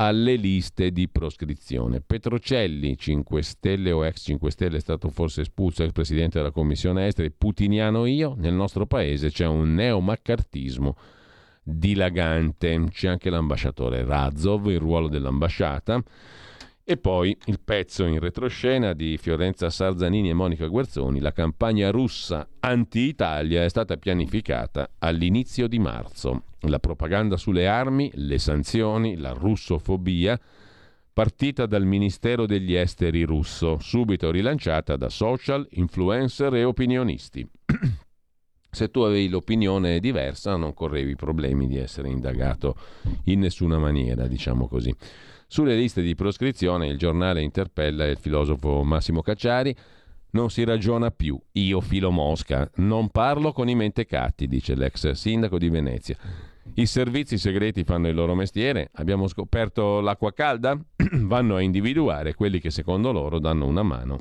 alle 0.00 0.36
liste 0.36 0.92
di 0.92 1.08
proscrizione. 1.08 2.00
Petrocelli, 2.00 2.96
5 2.96 3.42
Stelle 3.42 3.92
o 3.92 4.06
ex 4.06 4.22
5 4.24 4.50
Stelle, 4.50 4.78
è 4.78 4.80
stato 4.80 5.10
forse 5.10 5.42
espulso 5.42 5.82
ex 5.82 5.92
presidente 5.92 6.38
della 6.38 6.50
Commissione 6.50 7.06
Esteri, 7.06 7.30
putiniano 7.30 8.06
io, 8.06 8.34
nel 8.38 8.54
nostro 8.54 8.86
paese 8.86 9.30
c'è 9.30 9.46
un 9.46 9.74
neomaccartismo 9.74 10.96
dilagante. 11.62 12.82
C'è 12.90 13.08
anche 13.08 13.28
l'ambasciatore 13.28 14.02
Razov, 14.02 14.68
il 14.68 14.78
ruolo 14.78 15.08
dell'ambasciata. 15.08 16.02
E 16.82 16.96
poi 16.96 17.36
il 17.46 17.60
pezzo 17.62 18.04
in 18.04 18.18
retroscena 18.18 18.94
di 18.94 19.16
Fiorenza 19.16 19.70
Sarzanini 19.70 20.30
e 20.30 20.34
Monica 20.34 20.66
Guerzoni, 20.66 21.20
la 21.20 21.32
campagna 21.32 21.90
russa 21.90 22.48
anti-Italia 22.58 23.62
è 23.62 23.68
stata 23.68 23.96
pianificata 23.96 24.90
all'inizio 24.98 25.68
di 25.68 25.78
marzo. 25.78 26.44
La 26.62 26.78
propaganda 26.78 27.36
sulle 27.36 27.68
armi, 27.68 28.10
le 28.14 28.38
sanzioni, 28.38 29.16
la 29.16 29.32
russofobia, 29.32 30.38
partita 31.12 31.66
dal 31.66 31.84
Ministero 31.84 32.46
degli 32.46 32.74
Esteri 32.74 33.22
russo, 33.24 33.78
subito 33.78 34.30
rilanciata 34.30 34.96
da 34.96 35.08
social, 35.08 35.66
influencer 35.72 36.54
e 36.54 36.64
opinionisti. 36.64 37.46
Se 38.72 38.90
tu 38.90 39.00
avevi 39.00 39.28
l'opinione 39.28 39.98
diversa 40.00 40.56
non 40.56 40.72
correvi 40.74 41.16
problemi 41.16 41.66
di 41.66 41.76
essere 41.76 42.08
indagato 42.08 42.76
in 43.24 43.40
nessuna 43.40 43.78
maniera, 43.78 44.26
diciamo 44.26 44.66
così. 44.66 44.94
Sulle 45.52 45.74
liste 45.74 46.00
di 46.00 46.14
proscrizione 46.14 46.86
il 46.86 46.96
giornale 46.96 47.42
interpella 47.42 48.06
il 48.06 48.18
filosofo 48.18 48.84
Massimo 48.84 49.20
Cacciari 49.20 49.74
non 50.30 50.48
si 50.48 50.62
ragiona 50.62 51.10
più. 51.10 51.36
Io 51.54 51.80
filo 51.80 52.12
Mosca. 52.12 52.70
Non 52.76 53.08
parlo 53.08 53.50
con 53.50 53.68
i 53.68 53.74
mentecatti, 53.74 54.46
dice 54.46 54.76
l'ex 54.76 55.10
sindaco 55.10 55.58
di 55.58 55.68
Venezia. 55.68 56.16
I 56.74 56.86
servizi 56.86 57.36
segreti 57.36 57.82
fanno 57.82 58.06
il 58.06 58.14
loro 58.14 58.36
mestiere. 58.36 58.90
Abbiamo 58.92 59.26
scoperto 59.26 59.98
l'acqua 59.98 60.32
calda? 60.32 60.78
Vanno 61.22 61.56
a 61.56 61.60
individuare 61.60 62.36
quelli 62.36 62.60
che 62.60 62.70
secondo 62.70 63.10
loro 63.10 63.40
danno 63.40 63.66
una 63.66 63.82
mano 63.82 64.18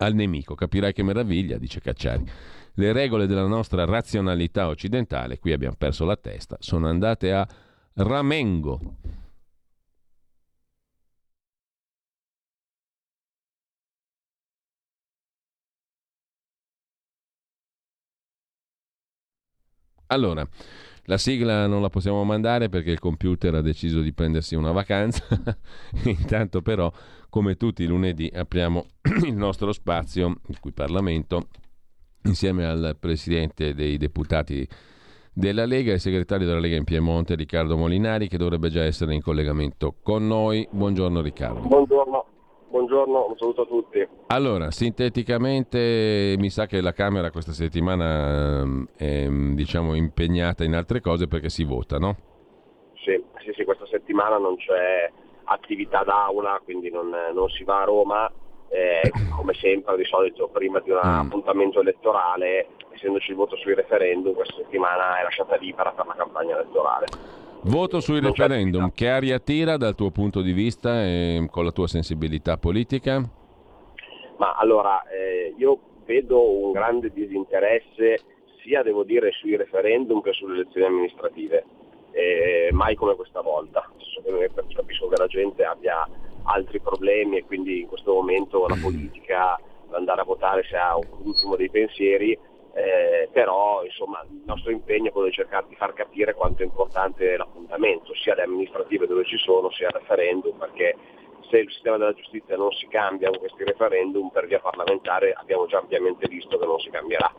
al 0.00 0.12
nemico. 0.12 0.54
Capirai 0.54 0.92
che 0.92 1.02
meraviglia, 1.02 1.56
dice 1.56 1.80
Cacciari. 1.80 2.30
Le 2.74 2.92
regole 2.92 3.26
della 3.26 3.46
nostra 3.46 3.86
razionalità 3.86 4.68
occidentale, 4.68 5.38
qui 5.38 5.52
abbiamo 5.52 5.76
perso 5.78 6.04
la 6.04 6.16
testa, 6.16 6.58
sono 6.60 6.88
andate 6.88 7.32
a 7.32 7.48
ramengo. 7.94 9.24
Allora, 20.08 20.46
la 21.04 21.18
sigla 21.18 21.66
non 21.66 21.82
la 21.82 21.88
possiamo 21.88 22.24
mandare 22.24 22.68
perché 22.68 22.90
il 22.90 22.98
computer 22.98 23.54
ha 23.54 23.60
deciso 23.60 24.00
di 24.00 24.12
prendersi 24.12 24.54
una 24.54 24.72
vacanza. 24.72 25.24
Intanto 26.04 26.62
però, 26.62 26.92
come 27.28 27.56
tutti 27.56 27.82
i 27.82 27.86
lunedì, 27.86 28.30
apriamo 28.32 28.86
il 29.24 29.34
nostro 29.34 29.72
spazio, 29.72 30.40
il 30.48 30.60
cui 30.60 30.72
Parlamento, 30.72 31.48
insieme 32.24 32.64
al 32.64 32.96
Presidente 32.98 33.74
dei 33.74 33.96
Deputati 33.96 34.66
della 35.32 35.66
Lega 35.66 35.92
e 35.92 35.98
segretario 35.98 36.46
della 36.46 36.60
Lega 36.60 36.76
in 36.76 36.84
Piemonte, 36.84 37.34
Riccardo 37.34 37.76
Molinari, 37.76 38.26
che 38.26 38.38
dovrebbe 38.38 38.70
già 38.70 38.82
essere 38.82 39.14
in 39.14 39.20
collegamento 39.20 39.94
con 40.02 40.26
noi. 40.26 40.66
Buongiorno 40.70 41.20
Riccardo. 41.20 41.60
Buongiorno 41.68 42.35
buongiorno, 42.68 43.26
un 43.28 43.36
saluto 43.36 43.62
a 43.62 43.66
tutti. 43.66 44.06
Allora, 44.28 44.70
sinteticamente 44.70 46.34
mi 46.38 46.50
sa 46.50 46.66
che 46.66 46.80
la 46.80 46.92
Camera 46.92 47.30
questa 47.30 47.52
settimana 47.52 48.60
ehm, 48.60 48.88
è 48.96 49.26
diciamo, 49.54 49.94
impegnata 49.94 50.64
in 50.64 50.74
altre 50.74 51.00
cose 51.00 51.26
perché 51.28 51.48
si 51.48 51.64
vota, 51.64 51.98
no? 51.98 52.16
Sì, 52.94 53.22
sì, 53.42 53.52
sì 53.54 53.64
questa 53.64 53.86
settimana 53.86 54.38
non 54.38 54.56
c'è 54.56 55.10
attività 55.44 56.02
d'aula, 56.02 56.60
quindi 56.64 56.90
non, 56.90 57.08
non 57.32 57.48
si 57.50 57.64
va 57.64 57.82
a 57.82 57.84
Roma. 57.84 58.32
Eh, 58.68 59.12
come 59.30 59.54
sempre 59.54 59.96
di 59.96 60.04
solito 60.04 60.48
prima 60.48 60.80
di 60.80 60.90
un 60.90 60.96
mm. 60.96 61.18
appuntamento 61.20 61.80
elettorale, 61.80 62.66
essendoci 62.90 63.30
il 63.30 63.36
voto 63.36 63.56
sui 63.56 63.74
referendum, 63.74 64.34
questa 64.34 64.56
settimana 64.56 65.20
è 65.20 65.22
lasciata 65.22 65.56
libera 65.56 65.92
per 65.92 66.06
la 66.06 66.14
campagna 66.14 66.58
elettorale. 66.58 67.06
Voto 67.68 67.98
sui 67.98 68.20
referendum, 68.20 68.92
che 68.94 69.08
aria 69.08 69.40
tira 69.40 69.76
dal 69.76 69.96
tuo 69.96 70.12
punto 70.12 70.40
di 70.40 70.52
vista 70.52 71.02
e 71.02 71.48
con 71.50 71.64
la 71.64 71.72
tua 71.72 71.88
sensibilità 71.88 72.58
politica? 72.58 73.20
Ma 74.36 74.54
allora, 74.54 75.02
eh, 75.08 75.52
io 75.58 75.80
vedo 76.04 76.48
un 76.48 76.70
grande 76.70 77.10
disinteresse 77.12 78.20
sia, 78.62 78.84
devo 78.84 79.02
dire, 79.02 79.32
sui 79.32 79.56
referendum 79.56 80.22
che 80.22 80.32
sulle 80.32 80.60
elezioni 80.60 80.86
amministrative, 80.86 81.64
eh, 82.12 82.68
mai 82.70 82.94
come 82.94 83.16
questa 83.16 83.40
volta. 83.40 83.90
Capisco 84.72 85.08
che 85.08 85.16
la 85.16 85.26
gente 85.26 85.64
abbia 85.64 86.08
altri 86.44 86.78
problemi 86.78 87.38
e 87.38 87.44
quindi 87.44 87.80
in 87.80 87.88
questo 87.88 88.12
momento 88.12 88.68
la 88.68 88.78
politica, 88.80 89.58
andare 89.90 90.20
a 90.20 90.24
votare 90.24 90.62
se 90.70 90.76
ha 90.76 90.96
un 90.96 91.04
ultimo 91.24 91.56
dei 91.56 91.68
pensieri, 91.68 92.38
eh, 92.76 93.30
però 93.32 93.82
insomma, 93.84 94.22
il 94.28 94.42
nostro 94.44 94.70
impegno 94.70 95.08
è 95.08 95.10
quello 95.10 95.28
di 95.28 95.32
cercare 95.32 95.64
di 95.66 95.76
far 95.76 95.94
capire 95.94 96.34
quanto 96.34 96.62
è 96.62 96.66
importante 96.66 97.34
l'appuntamento, 97.34 98.14
sia 98.14 98.34
le 98.34 98.42
amministrative 98.42 99.06
dove 99.06 99.24
ci 99.24 99.38
sono, 99.38 99.70
sia 99.70 99.86
il 99.86 99.94
referendum, 99.94 100.58
perché 100.58 100.94
se 101.48 101.58
il 101.58 101.70
sistema 101.70 101.96
della 101.96 102.12
giustizia 102.12 102.54
non 102.56 102.70
si 102.72 102.86
cambia 102.88 103.30
con 103.30 103.38
questi 103.38 103.64
referendum 103.64 104.28
per 104.28 104.46
via 104.46 104.60
parlamentare 104.60 105.32
abbiamo 105.32 105.64
già 105.66 105.78
ampiamente 105.78 106.28
visto 106.28 106.58
che 106.58 106.66
non 106.66 106.78
si 106.78 106.90
cambierà. 106.90 107.32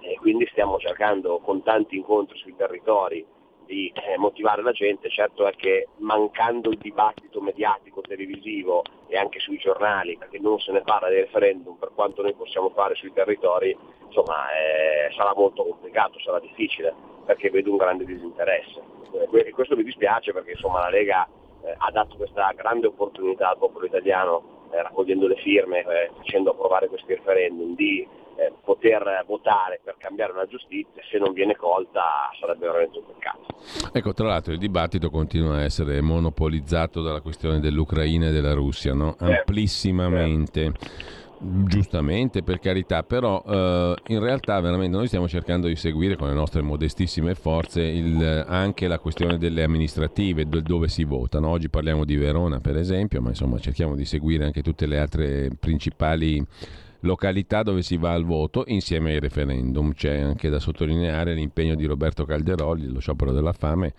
E 0.00 0.16
quindi 0.16 0.44
stiamo 0.50 0.76
cercando 0.78 1.38
con 1.38 1.62
tanti 1.62 1.96
incontri 1.96 2.36
sui 2.38 2.56
territori 2.56 3.24
di 3.70 3.92
eh, 3.94 4.18
motivare 4.18 4.62
la 4.62 4.72
gente, 4.72 5.08
certo 5.08 5.46
è 5.46 5.54
che 5.54 5.86
mancando 5.98 6.70
il 6.70 6.78
dibattito 6.78 7.40
mediatico 7.40 8.00
televisivo 8.00 8.82
e 9.06 9.16
anche 9.16 9.38
sui 9.38 9.58
giornali, 9.58 10.16
perché 10.16 10.40
non 10.40 10.58
se 10.58 10.72
ne 10.72 10.80
parla 10.80 11.08
del 11.08 11.26
referendum 11.26 11.76
per 11.76 11.92
quanto 11.94 12.20
noi 12.22 12.34
possiamo 12.34 12.70
fare 12.70 12.96
sui 12.96 13.12
territori, 13.12 13.76
insomma 14.04 14.50
eh, 14.50 15.12
sarà 15.14 15.32
molto 15.36 15.62
complicato, 15.62 16.18
sarà 16.18 16.40
difficile, 16.40 16.92
perché 17.24 17.48
vedo 17.50 17.70
un 17.70 17.76
grande 17.76 18.04
disinteresse. 18.04 18.82
E 19.44 19.50
questo 19.52 19.76
mi 19.76 19.84
dispiace 19.84 20.32
perché 20.32 20.52
insomma, 20.52 20.80
la 20.80 20.90
Lega 20.90 21.28
eh, 21.62 21.72
ha 21.78 21.90
dato 21.92 22.16
questa 22.16 22.52
grande 22.56 22.88
opportunità 22.88 23.50
al 23.50 23.58
popolo 23.58 23.86
italiano, 23.86 24.68
eh, 24.72 24.82
raccogliendo 24.82 25.28
le 25.28 25.36
firme, 25.36 25.84
eh, 25.84 26.10
facendo 26.16 26.50
approvare 26.50 26.88
questi 26.88 27.14
referendum, 27.14 27.76
di 27.76 28.04
eh, 28.40 28.52
poter 28.64 29.22
votare 29.26 29.80
per 29.84 29.96
cambiare 29.98 30.32
una 30.32 30.46
giustizia, 30.46 31.02
se 31.10 31.18
non 31.18 31.34
viene 31.34 31.56
colta 31.56 32.30
sarebbe 32.40 32.66
veramente 32.66 32.98
un 32.98 33.04
peccato. 33.04 33.90
Ecco, 33.92 34.14
tra 34.14 34.28
l'altro 34.28 34.52
il 34.54 34.58
dibattito 34.58 35.10
continua 35.10 35.56
a 35.56 35.62
essere 35.62 36.00
monopolizzato 36.00 37.02
dalla 37.02 37.20
questione 37.20 37.60
dell'Ucraina 37.60 38.28
e 38.28 38.32
della 38.32 38.54
Russia, 38.54 38.94
no? 38.94 39.14
amplissimamente. 39.18 40.72
Giustamente, 41.42 42.42
per 42.42 42.58
carità, 42.58 43.02
però 43.02 43.42
eh, 43.46 43.94
in 44.08 44.20
realtà 44.20 44.60
veramente 44.60 44.94
noi 44.94 45.06
stiamo 45.06 45.26
cercando 45.26 45.68
di 45.68 45.74
seguire 45.76 46.14
con 46.14 46.28
le 46.28 46.34
nostre 46.34 46.60
modestissime 46.60 47.34
forze 47.34 47.80
il, 47.80 48.44
anche 48.46 48.86
la 48.86 48.98
questione 48.98 49.38
delle 49.38 49.62
amministrative, 49.62 50.46
dove 50.46 50.88
si 50.88 51.04
votano. 51.04 51.48
Oggi 51.48 51.70
parliamo 51.70 52.04
di 52.04 52.16
Verona, 52.16 52.60
per 52.60 52.76
esempio, 52.76 53.22
ma 53.22 53.30
insomma 53.30 53.58
cerchiamo 53.58 53.94
di 53.94 54.04
seguire 54.04 54.44
anche 54.44 54.60
tutte 54.60 54.84
le 54.84 54.98
altre 54.98 55.48
principali 55.58 56.46
località 57.00 57.62
dove 57.62 57.82
si 57.82 57.96
va 57.96 58.12
al 58.12 58.24
voto 58.24 58.64
insieme 58.66 59.12
ai 59.12 59.20
referendum. 59.20 59.92
C'è 59.92 60.18
anche 60.18 60.48
da 60.48 60.58
sottolineare 60.58 61.34
l'impegno 61.34 61.74
di 61.74 61.86
Roberto 61.86 62.24
Calderoli, 62.24 62.86
lo 62.86 63.00
sciopero 63.00 63.32
della 63.32 63.52
fame 63.52 63.94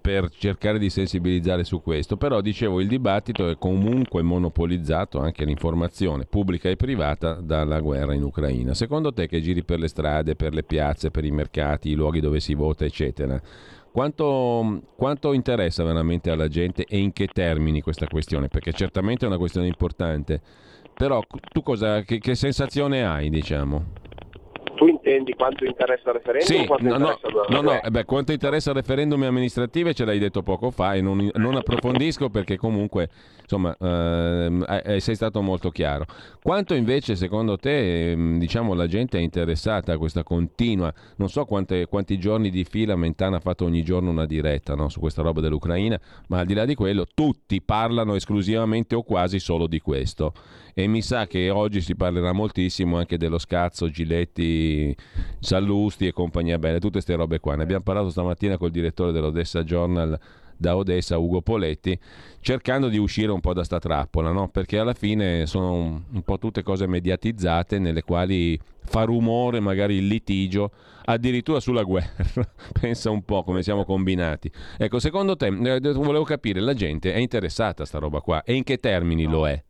per 0.00 0.30
cercare 0.30 0.78
di 0.78 0.88
sensibilizzare 0.88 1.64
su 1.64 1.82
questo, 1.82 2.16
però 2.16 2.40
dicevo 2.40 2.80
il 2.80 2.86
dibattito 2.86 3.48
è 3.48 3.56
comunque 3.58 4.22
monopolizzato 4.22 5.18
anche 5.18 5.44
l'informazione 5.44 6.26
pubblica 6.26 6.68
e 6.68 6.76
privata 6.76 7.34
dalla 7.34 7.80
guerra 7.80 8.14
in 8.14 8.22
Ucraina. 8.22 8.74
Secondo 8.74 9.12
te 9.12 9.26
che 9.26 9.40
giri 9.40 9.64
per 9.64 9.80
le 9.80 9.88
strade, 9.88 10.36
per 10.36 10.54
le 10.54 10.62
piazze, 10.62 11.10
per 11.10 11.24
i 11.24 11.30
mercati, 11.30 11.90
i 11.90 11.94
luoghi 11.94 12.20
dove 12.20 12.38
si 12.38 12.54
vota, 12.54 12.84
eccetera, 12.84 13.40
quanto, 13.90 14.82
quanto 14.94 15.32
interessa 15.32 15.82
veramente 15.82 16.30
alla 16.30 16.46
gente 16.46 16.84
e 16.88 16.98
in 16.98 17.12
che 17.12 17.26
termini 17.26 17.80
questa 17.80 18.06
questione? 18.06 18.46
Perché 18.46 18.72
certamente 18.72 19.24
è 19.24 19.28
una 19.28 19.38
questione 19.38 19.66
importante, 19.66 20.40
però 21.00 21.22
tu 21.50 21.62
cosa, 21.62 22.02
che, 22.02 22.18
che 22.18 22.34
sensazione 22.34 23.06
hai, 23.06 23.30
diciamo? 23.30 23.84
Tu 24.74 24.86
intendi 24.86 25.32
quanto 25.32 25.64
interessa 25.64 26.10
il 26.10 26.16
referendum? 26.16 26.76
Sì, 26.76 26.84
no, 26.84 26.98
no, 26.98 27.18
no, 27.48 27.60
no 27.62 27.82
eh 27.82 27.90
beh, 27.90 28.04
quanto 28.04 28.32
interessa 28.32 28.68
il 28.68 28.76
referendum 28.76 29.22
amministrative 29.22 29.94
ce 29.94 30.04
l'hai 30.04 30.18
detto 30.18 30.42
poco 30.42 30.70
fa 30.70 30.92
e 30.92 31.00
non, 31.00 31.30
non 31.36 31.56
approfondisco 31.56 32.28
perché 32.28 32.58
comunque 32.58 33.08
insomma 33.50 33.76
eh, 33.76 34.94
eh, 34.94 35.00
sei 35.00 35.16
stato 35.16 35.42
molto 35.42 35.70
chiaro. 35.70 36.06
Quanto 36.42 36.74
invece 36.74 37.16
secondo 37.16 37.56
te 37.56 38.12
ehm, 38.12 38.38
diciamo, 38.38 38.74
la 38.74 38.86
gente 38.86 39.18
è 39.18 39.20
interessata 39.20 39.92
a 39.92 39.98
questa 39.98 40.22
continua, 40.22 40.92
non 41.16 41.28
so 41.28 41.44
quante, 41.44 41.86
quanti 41.86 42.18
giorni 42.18 42.50
di 42.50 42.64
fila 42.64 42.94
Mentana 42.94 43.36
ha 43.36 43.40
fatto 43.40 43.64
ogni 43.64 43.82
giorno 43.82 44.10
una 44.10 44.26
diretta 44.26 44.74
no, 44.74 44.88
su 44.88 45.00
questa 45.00 45.22
roba 45.22 45.40
dell'Ucraina, 45.40 45.98
ma 46.28 46.38
al 46.38 46.46
di 46.46 46.54
là 46.54 46.64
di 46.64 46.74
quello 46.74 47.06
tutti 47.12 47.60
parlano 47.60 48.14
esclusivamente 48.14 48.94
o 48.94 49.02
quasi 49.02 49.40
solo 49.40 49.66
di 49.66 49.80
questo 49.80 50.32
e 50.72 50.86
mi 50.86 51.02
sa 51.02 51.26
che 51.26 51.50
oggi 51.50 51.80
si 51.80 51.96
parlerà 51.96 52.32
moltissimo 52.32 52.96
anche 52.96 53.18
dello 53.18 53.38
scazzo 53.38 53.90
Giletti, 53.90 54.94
Sallusti 55.40 56.06
e 56.06 56.12
compagnia 56.12 56.58
bella, 56.58 56.78
tutte 56.78 56.92
queste 56.92 57.14
robe 57.16 57.40
qua. 57.40 57.56
Ne 57.56 57.64
abbiamo 57.64 57.82
parlato 57.82 58.10
stamattina 58.10 58.56
col 58.56 58.70
direttore 58.70 59.10
dell'Odessa 59.10 59.64
Journal 59.64 60.18
da 60.60 60.76
Odessa, 60.76 61.16
Ugo 61.16 61.40
Poletti, 61.40 61.98
cercando 62.40 62.88
di 62.88 62.98
uscire 62.98 63.32
un 63.32 63.40
po' 63.40 63.54
da 63.54 63.64
sta 63.64 63.78
trappola, 63.78 64.30
no? 64.30 64.48
perché 64.48 64.78
alla 64.78 64.92
fine 64.92 65.46
sono 65.46 65.72
un, 65.72 66.02
un 66.12 66.22
po' 66.22 66.38
tutte 66.38 66.62
cose 66.62 66.86
mediatizzate 66.86 67.78
nelle 67.78 68.02
quali 68.02 68.60
fa 68.84 69.04
rumore 69.04 69.60
magari 69.60 69.96
il 69.96 70.06
litigio, 70.06 70.70
addirittura 71.06 71.60
sulla 71.60 71.82
guerra. 71.82 72.12
Pensa 72.78 73.10
un 73.10 73.24
po' 73.24 73.42
come 73.42 73.62
siamo 73.62 73.84
combinati. 73.84 74.52
Ecco, 74.76 74.98
secondo 74.98 75.34
te, 75.36 75.46
eh, 75.46 75.80
volevo 75.80 76.24
capire, 76.24 76.60
la 76.60 76.74
gente 76.74 77.12
è 77.14 77.18
interessata 77.18 77.84
a 77.84 77.86
sta 77.86 77.98
roba 77.98 78.20
qua 78.20 78.42
e 78.42 78.54
in 78.54 78.62
che 78.62 78.78
termini 78.78 79.24
lo 79.24 79.48
è? 79.48 79.64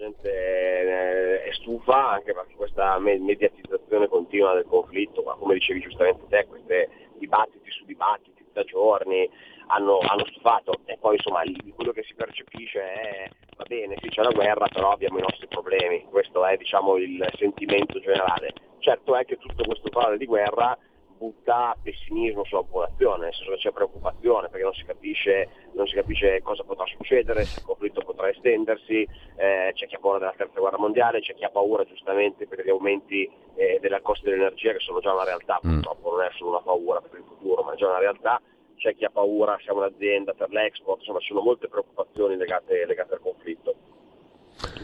gente 0.00 0.30
eh, 0.30 1.42
è 1.42 1.52
stufa 1.52 2.12
anche 2.12 2.32
perché 2.32 2.54
questa 2.54 2.98
mediatizzazione 2.98 4.08
continua 4.08 4.54
del 4.54 4.64
conflitto, 4.64 5.22
ma 5.22 5.34
come 5.34 5.54
dicevi 5.54 5.80
giustamente 5.80 6.24
te, 6.28 6.46
questi 6.48 6.88
dibattiti 7.18 7.70
su 7.70 7.84
dibattiti 7.84 8.39
da 8.52 8.64
giorni 8.64 9.28
hanno, 9.68 9.98
hanno 9.98 10.24
stufato 10.26 10.80
e 10.84 10.96
poi 10.98 11.16
insomma 11.16 11.42
quello 11.74 11.92
che 11.92 12.02
si 12.02 12.14
percepisce 12.14 12.80
è 12.80 13.28
va 13.56 13.64
bene, 13.66 13.96
sì 14.00 14.08
c'è 14.08 14.22
la 14.22 14.30
guerra, 14.30 14.66
però 14.68 14.90
abbiamo 14.90 15.18
i 15.18 15.22
nostri 15.22 15.46
problemi, 15.46 16.04
questo 16.10 16.44
è 16.46 16.56
diciamo 16.56 16.96
il 16.96 17.26
sentimento 17.36 18.00
generale. 18.00 18.52
Certo 18.78 19.14
è 19.14 19.24
che 19.26 19.36
tutto 19.36 19.64
questo 19.64 19.90
parlare 19.90 20.16
di 20.16 20.24
guerra 20.24 20.76
butta 21.20 21.76
pessimismo 21.82 22.44
sulla 22.44 22.62
popolazione, 22.62 23.24
nel 23.24 23.34
senso 23.34 23.50
che 23.50 23.58
c'è 23.58 23.72
preoccupazione 23.72 24.48
perché 24.48 24.64
non 24.64 24.72
si 24.72 24.84
capisce, 24.86 25.48
non 25.74 25.86
si 25.86 25.94
capisce 25.94 26.40
cosa 26.40 26.64
potrà 26.64 26.86
succedere, 26.86 27.44
se 27.44 27.60
il 27.60 27.66
conflitto 27.66 28.00
potrà 28.00 28.30
estendersi, 28.30 29.06
eh, 29.36 29.70
c'è 29.74 29.86
chi 29.86 29.96
ha 29.96 29.98
paura 29.98 30.18
della 30.18 30.32
terza 30.34 30.58
guerra 30.58 30.78
mondiale, 30.78 31.20
c'è 31.20 31.34
chi 31.34 31.44
ha 31.44 31.50
paura 31.50 31.84
giustamente 31.84 32.46
per 32.46 32.64
gli 32.64 32.70
aumenti 32.70 33.30
eh, 33.54 33.78
della 33.82 34.00
costi 34.00 34.24
dell'energia 34.24 34.72
che 34.72 34.78
sono 34.78 35.00
già 35.00 35.12
una 35.12 35.24
realtà, 35.24 35.60
mm. 35.64 35.74
purtroppo 35.74 36.10
non 36.12 36.22
è 36.22 36.30
solo 36.38 36.50
una 36.52 36.62
paura 36.62 37.00
per 37.02 37.18
il 37.18 37.24
futuro, 37.26 37.62
ma 37.64 37.74
è 37.74 37.76
già 37.76 37.88
una 37.88 37.98
realtà, 37.98 38.40
c'è 38.76 38.96
chi 38.96 39.04
ha 39.04 39.10
paura, 39.10 39.58
siamo 39.62 39.80
un'azienda 39.80 40.32
per 40.32 40.48
l'export, 40.48 41.00
insomma 41.00 41.20
ci 41.20 41.28
sono 41.28 41.42
molte 41.42 41.68
preoccupazioni 41.68 42.36
legate, 42.36 42.86
legate 42.86 43.12
al 43.12 43.20
conflitto. 43.20 43.74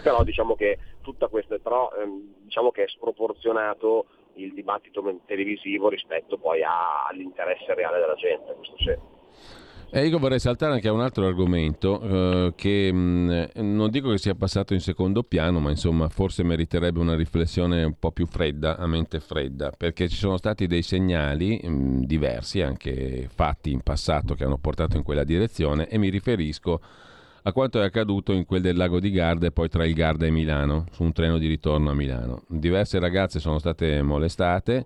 Però 0.02 0.22
diciamo 0.22 0.54
che 0.54 0.78
tutta 1.00 1.28
questa 1.28 1.56
però, 1.58 1.90
ehm, 1.98 2.34
diciamo 2.44 2.70
che 2.70 2.84
è 2.84 2.88
sproporzionato 2.88 4.06
il 4.36 4.52
dibattito 4.54 5.20
televisivo 5.26 5.88
rispetto 5.88 6.38
poi 6.38 6.62
a, 6.62 7.06
all'interesse 7.08 7.74
reale 7.74 7.98
della 7.98 8.14
gente, 8.14 8.54
questo 8.54 8.76
sì. 8.78 9.14
E 9.88 10.04
io 10.04 10.18
vorrei 10.18 10.40
saltare 10.40 10.74
anche 10.74 10.88
a 10.88 10.92
un 10.92 11.00
altro 11.00 11.26
argomento 11.26 12.00
eh, 12.00 12.52
che 12.56 12.92
mh, 12.92 13.50
non 13.54 13.88
dico 13.88 14.10
che 14.10 14.18
sia 14.18 14.34
passato 14.34 14.74
in 14.74 14.80
secondo 14.80 15.22
piano, 15.22 15.60
ma 15.60 15.70
insomma 15.70 16.08
forse 16.08 16.42
meriterebbe 16.42 16.98
una 16.98 17.14
riflessione 17.14 17.84
un 17.84 17.96
po' 17.96 18.10
più 18.10 18.26
fredda, 18.26 18.76
a 18.76 18.86
mente 18.88 19.20
fredda, 19.20 19.70
perché 19.70 20.08
ci 20.08 20.16
sono 20.16 20.38
stati 20.38 20.66
dei 20.66 20.82
segnali 20.82 21.60
mh, 21.62 22.04
diversi, 22.04 22.60
anche 22.62 23.28
fatti 23.32 23.70
in 23.70 23.80
passato, 23.82 24.34
che 24.34 24.44
hanno 24.44 24.58
portato 24.58 24.96
in 24.96 25.04
quella 25.04 25.24
direzione 25.24 25.88
e 25.88 25.98
mi 25.98 26.08
riferisco 26.08 26.80
a 27.46 27.52
quanto 27.52 27.80
è 27.80 27.84
accaduto 27.84 28.32
in 28.32 28.44
quel 28.44 28.60
del 28.60 28.76
lago 28.76 28.98
di 28.98 29.12
Garda 29.12 29.46
e 29.46 29.52
poi 29.52 29.68
tra 29.68 29.86
il 29.86 29.94
Garda 29.94 30.26
e 30.26 30.30
Milano, 30.30 30.86
su 30.90 31.04
un 31.04 31.12
treno 31.12 31.38
di 31.38 31.46
ritorno 31.46 31.90
a 31.90 31.94
Milano. 31.94 32.42
Diverse 32.48 32.98
ragazze 32.98 33.38
sono 33.38 33.60
state 33.60 34.02
molestate 34.02 34.84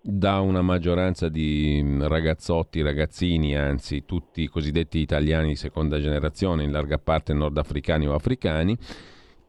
da 0.00 0.38
una 0.38 0.62
maggioranza 0.62 1.28
di 1.28 1.80
mm, 1.82 2.02
ragazzotti, 2.02 2.80
ragazzini, 2.80 3.56
anzi 3.56 4.04
tutti 4.04 4.42
i 4.42 4.46
cosiddetti 4.46 5.00
italiani 5.00 5.48
di 5.48 5.56
seconda 5.56 5.98
generazione, 5.98 6.62
in 6.62 6.70
larga 6.70 6.98
parte 6.98 7.32
nordafricani 7.32 8.06
o 8.06 8.14
africani, 8.14 8.78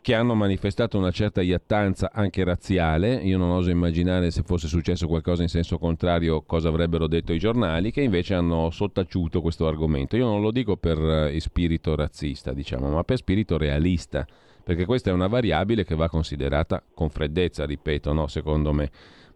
che 0.07 0.15
hanno 0.15 0.35
manifestato 0.35 0.97
una 0.97 1.11
certa 1.11 1.41
iattanza 1.41 2.11
anche 2.13 2.45
razziale. 2.45 3.15
Io 3.15 3.37
non 3.37 3.49
oso 3.49 3.71
immaginare 3.71 4.31
se 4.31 4.41
fosse 4.41 4.69
successo 4.69 5.05
qualcosa 5.05 5.41
in 5.41 5.49
senso 5.49 5.77
contrario 5.77 6.43
cosa 6.43 6.69
avrebbero 6.69 7.07
detto 7.07 7.33
i 7.33 7.37
giornali, 7.37 7.91
che 7.91 8.03
invece 8.03 8.33
hanno 8.33 8.69
sottaciuto 8.69 9.41
questo 9.41 9.67
argomento. 9.67 10.15
Io 10.15 10.23
non 10.23 10.39
lo 10.39 10.51
dico 10.51 10.77
per 10.77 10.97
eh, 10.97 11.37
spirito 11.41 11.93
razzista, 11.93 12.53
diciamo, 12.53 12.87
ma 12.87 13.03
per 13.03 13.17
spirito 13.17 13.57
realista, 13.57 14.25
perché 14.63 14.85
questa 14.85 15.09
è 15.09 15.13
una 15.13 15.27
variabile 15.27 15.83
che 15.83 15.95
va 15.95 16.07
considerata 16.07 16.81
con 16.93 17.09
freddezza, 17.09 17.65
ripeto, 17.65 18.13
no, 18.13 18.27
secondo 18.27 18.71
me 18.71 18.89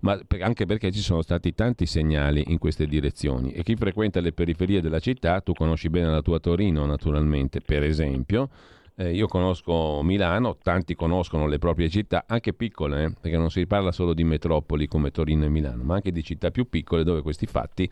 ma 0.03 0.17
anche 0.39 0.65
perché 0.65 0.91
ci 0.91 1.01
sono 1.01 1.21
stati 1.21 1.53
tanti 1.53 1.85
segnali 1.85 2.45
in 2.47 2.57
queste 2.57 2.87
direzioni 2.87 3.51
e 3.51 3.61
chi 3.61 3.75
frequenta 3.75 4.19
le 4.19 4.31
periferie 4.31 4.81
della 4.81 4.97
città, 4.97 5.41
tu 5.41 5.53
conosci 5.53 5.89
bene 5.89 6.09
la 6.09 6.21
tua 6.21 6.39
Torino 6.39 6.85
naturalmente, 6.87 7.59
per 7.59 7.83
esempio, 7.83 8.49
eh, 8.95 9.11
io 9.13 9.27
conosco 9.27 10.01
Milano, 10.03 10.57
tanti 10.61 10.95
conoscono 10.95 11.47
le 11.47 11.57
proprie 11.57 11.89
città, 11.89 12.25
anche 12.27 12.53
piccole, 12.53 13.03
eh, 13.03 13.13
perché 13.19 13.37
non 13.37 13.49
si 13.49 13.65
parla 13.65 13.91
solo 13.91 14.13
di 14.13 14.23
metropoli 14.23 14.87
come 14.87 15.11
Torino 15.11 15.45
e 15.45 15.49
Milano, 15.49 15.83
ma 15.83 15.95
anche 15.95 16.11
di 16.11 16.23
città 16.23 16.51
più 16.51 16.67
piccole 16.69 17.03
dove 17.03 17.21
questi 17.21 17.45
fatti 17.45 17.89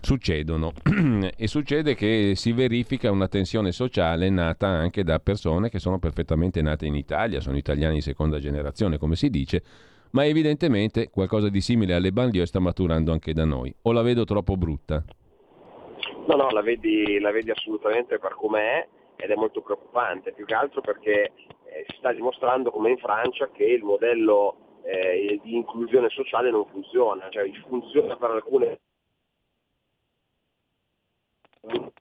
succedono. 0.00 0.72
e 1.36 1.46
succede 1.46 1.94
che 1.94 2.34
si 2.36 2.52
verifica 2.52 3.10
una 3.10 3.28
tensione 3.28 3.72
sociale 3.72 4.28
nata 4.30 4.66
anche 4.66 5.02
da 5.02 5.18
persone 5.18 5.70
che 5.70 5.78
sono 5.78 5.98
perfettamente 5.98 6.60
nate 6.62 6.86
in 6.86 6.94
Italia, 6.94 7.40
sono 7.40 7.56
italiani 7.56 7.94
di 7.94 8.00
seconda 8.02 8.38
generazione, 8.38 8.98
come 8.98 9.16
si 9.16 9.30
dice, 9.30 9.62
ma 10.10 10.26
evidentemente 10.26 11.08
qualcosa 11.10 11.48
di 11.48 11.60
simile 11.60 11.94
alle 11.94 12.12
banlieue 12.12 12.46
sta 12.46 12.60
maturando 12.60 13.12
anche 13.12 13.32
da 13.32 13.44
noi. 13.44 13.74
O 13.82 13.92
la 13.92 14.02
vedo 14.02 14.24
troppo 14.24 14.56
brutta? 14.56 15.02
No, 16.26 16.36
no, 16.36 16.50
la 16.50 16.62
vedi, 16.62 17.18
la 17.18 17.30
vedi 17.30 17.50
assolutamente 17.50 18.18
per 18.18 18.34
come 18.34 18.60
è 18.60 18.88
ed 19.22 19.30
è 19.30 19.36
molto 19.36 19.60
preoccupante, 19.62 20.32
più 20.32 20.44
che 20.44 20.54
altro 20.54 20.80
perché 20.80 21.32
eh, 21.64 21.84
si 21.86 21.96
sta 21.98 22.12
dimostrando 22.12 22.72
come 22.72 22.90
in 22.90 22.98
Francia 22.98 23.48
che 23.52 23.64
il 23.64 23.84
modello 23.84 24.80
eh, 24.82 25.38
di 25.42 25.54
inclusione 25.54 26.08
sociale 26.08 26.50
non 26.50 26.66
funziona, 26.66 27.28
cioè 27.30 27.48
funziona 27.68 28.16
per 28.16 28.30
alcune 28.30 28.80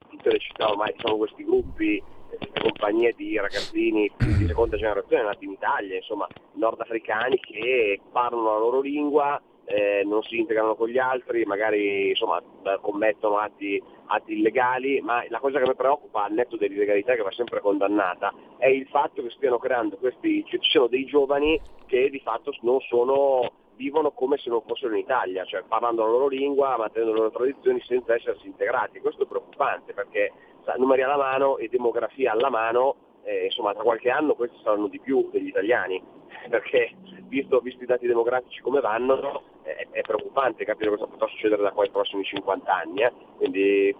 tutte 0.10 0.31
le 0.31 0.39
città 0.39 0.69
ormai 0.69 0.93
sono 0.98 1.18
questi 1.18 1.43
gruppi, 1.43 2.02
queste 2.27 2.60
compagnie 2.60 3.14
di 3.15 3.38
ragazzini 3.38 4.11
di 4.18 4.48
seconda 4.48 4.77
generazione 4.77 5.23
nati 5.23 5.45
in 5.45 5.52
Italia, 5.52 5.95
insomma 5.98 6.27
nordafricani 6.53 7.39
che 7.39 8.02
parlano 8.11 8.52
la 8.52 8.57
loro 8.57 8.81
lingua, 8.81 9.39
eh, 9.72 10.03
non 10.06 10.22
si 10.23 10.38
integrano 10.38 10.76
con 10.76 10.89
gli 10.89 10.98
altri, 10.98 11.45
magari 11.45 12.10
insomma, 12.10 12.41
commettono 12.81 13.38
atti, 13.38 13.81
atti, 14.07 14.34
illegali, 14.34 14.99
ma 15.02 15.23
la 15.30 15.39
cosa 15.39 15.60
che 15.60 15.68
mi 15.68 15.76
preoccupa 15.76 16.26
al 16.26 16.34
netto 16.34 16.57
dell'illegalità 16.57 17.15
che 17.15 17.22
va 17.22 17.31
sempre 17.31 17.61
condannata 17.61 18.34
è 18.57 18.68
il 18.68 18.85
fatto 18.88 19.23
che 19.23 19.30
stiano 19.30 19.57
creando 19.57 19.95
questi, 19.98 20.43
ci 20.45 20.60
sono 20.61 20.88
dei 20.88 21.06
giovani 21.06 21.60
che 21.85 22.10
di 22.10 22.19
fatto 22.19 22.52
non 22.61 22.80
sono 22.81 23.60
vivono 23.76 24.11
come 24.11 24.38
se 24.38 24.49
non 24.49 24.61
fossero 24.68 24.93
in 24.93 24.99
Italia, 24.99 25.43
cioè 25.45 25.64
parlando 25.68 26.03
la 26.03 26.11
loro 26.11 26.27
lingua, 26.27 26.77
mantenendo 26.77 27.14
le 27.14 27.19
loro 27.19 27.31
tradizioni 27.31 27.81
senza 27.81 28.14
essersi 28.14 28.45
integrati. 28.45 28.99
Questo 28.99 29.23
è 29.23 29.26
preoccupante 29.26 29.93
perché 29.93 30.31
numeri 30.77 31.02
alla 31.02 31.18
mano 31.18 31.57
e 31.57 31.68
demografia 31.68 32.31
alla 32.34 32.49
mano, 32.49 32.95
eh, 33.23 33.45
insomma 33.45 33.73
tra 33.73 33.84
qualche 33.84 34.10
anno 34.10 34.35
questi 34.35 34.57
saranno 34.64 34.88
di 34.88 34.99
più 34.99 35.30
degli 35.31 35.48
italiani, 35.48 36.02
perché 36.49 36.95
visto, 37.27 37.60
visto 37.60 37.84
i 37.84 37.88
dati 37.88 38.07
demografici 38.07 38.61
come 38.61 38.81
vanno 38.81 39.43
è, 39.64 39.88
è, 39.91 40.02
preoccupante 40.02 40.65
capire 40.65 40.89
cosa 40.89 41.06
potrà 41.06 41.27
succedere 41.27 41.61
da 41.61 41.72
qua 41.72 41.84
ai 41.84 41.89
prossimi 41.89 42.23
50 42.23 42.73
anni, 42.73 43.02
eh. 43.02 43.11
Quindi, 43.38 43.95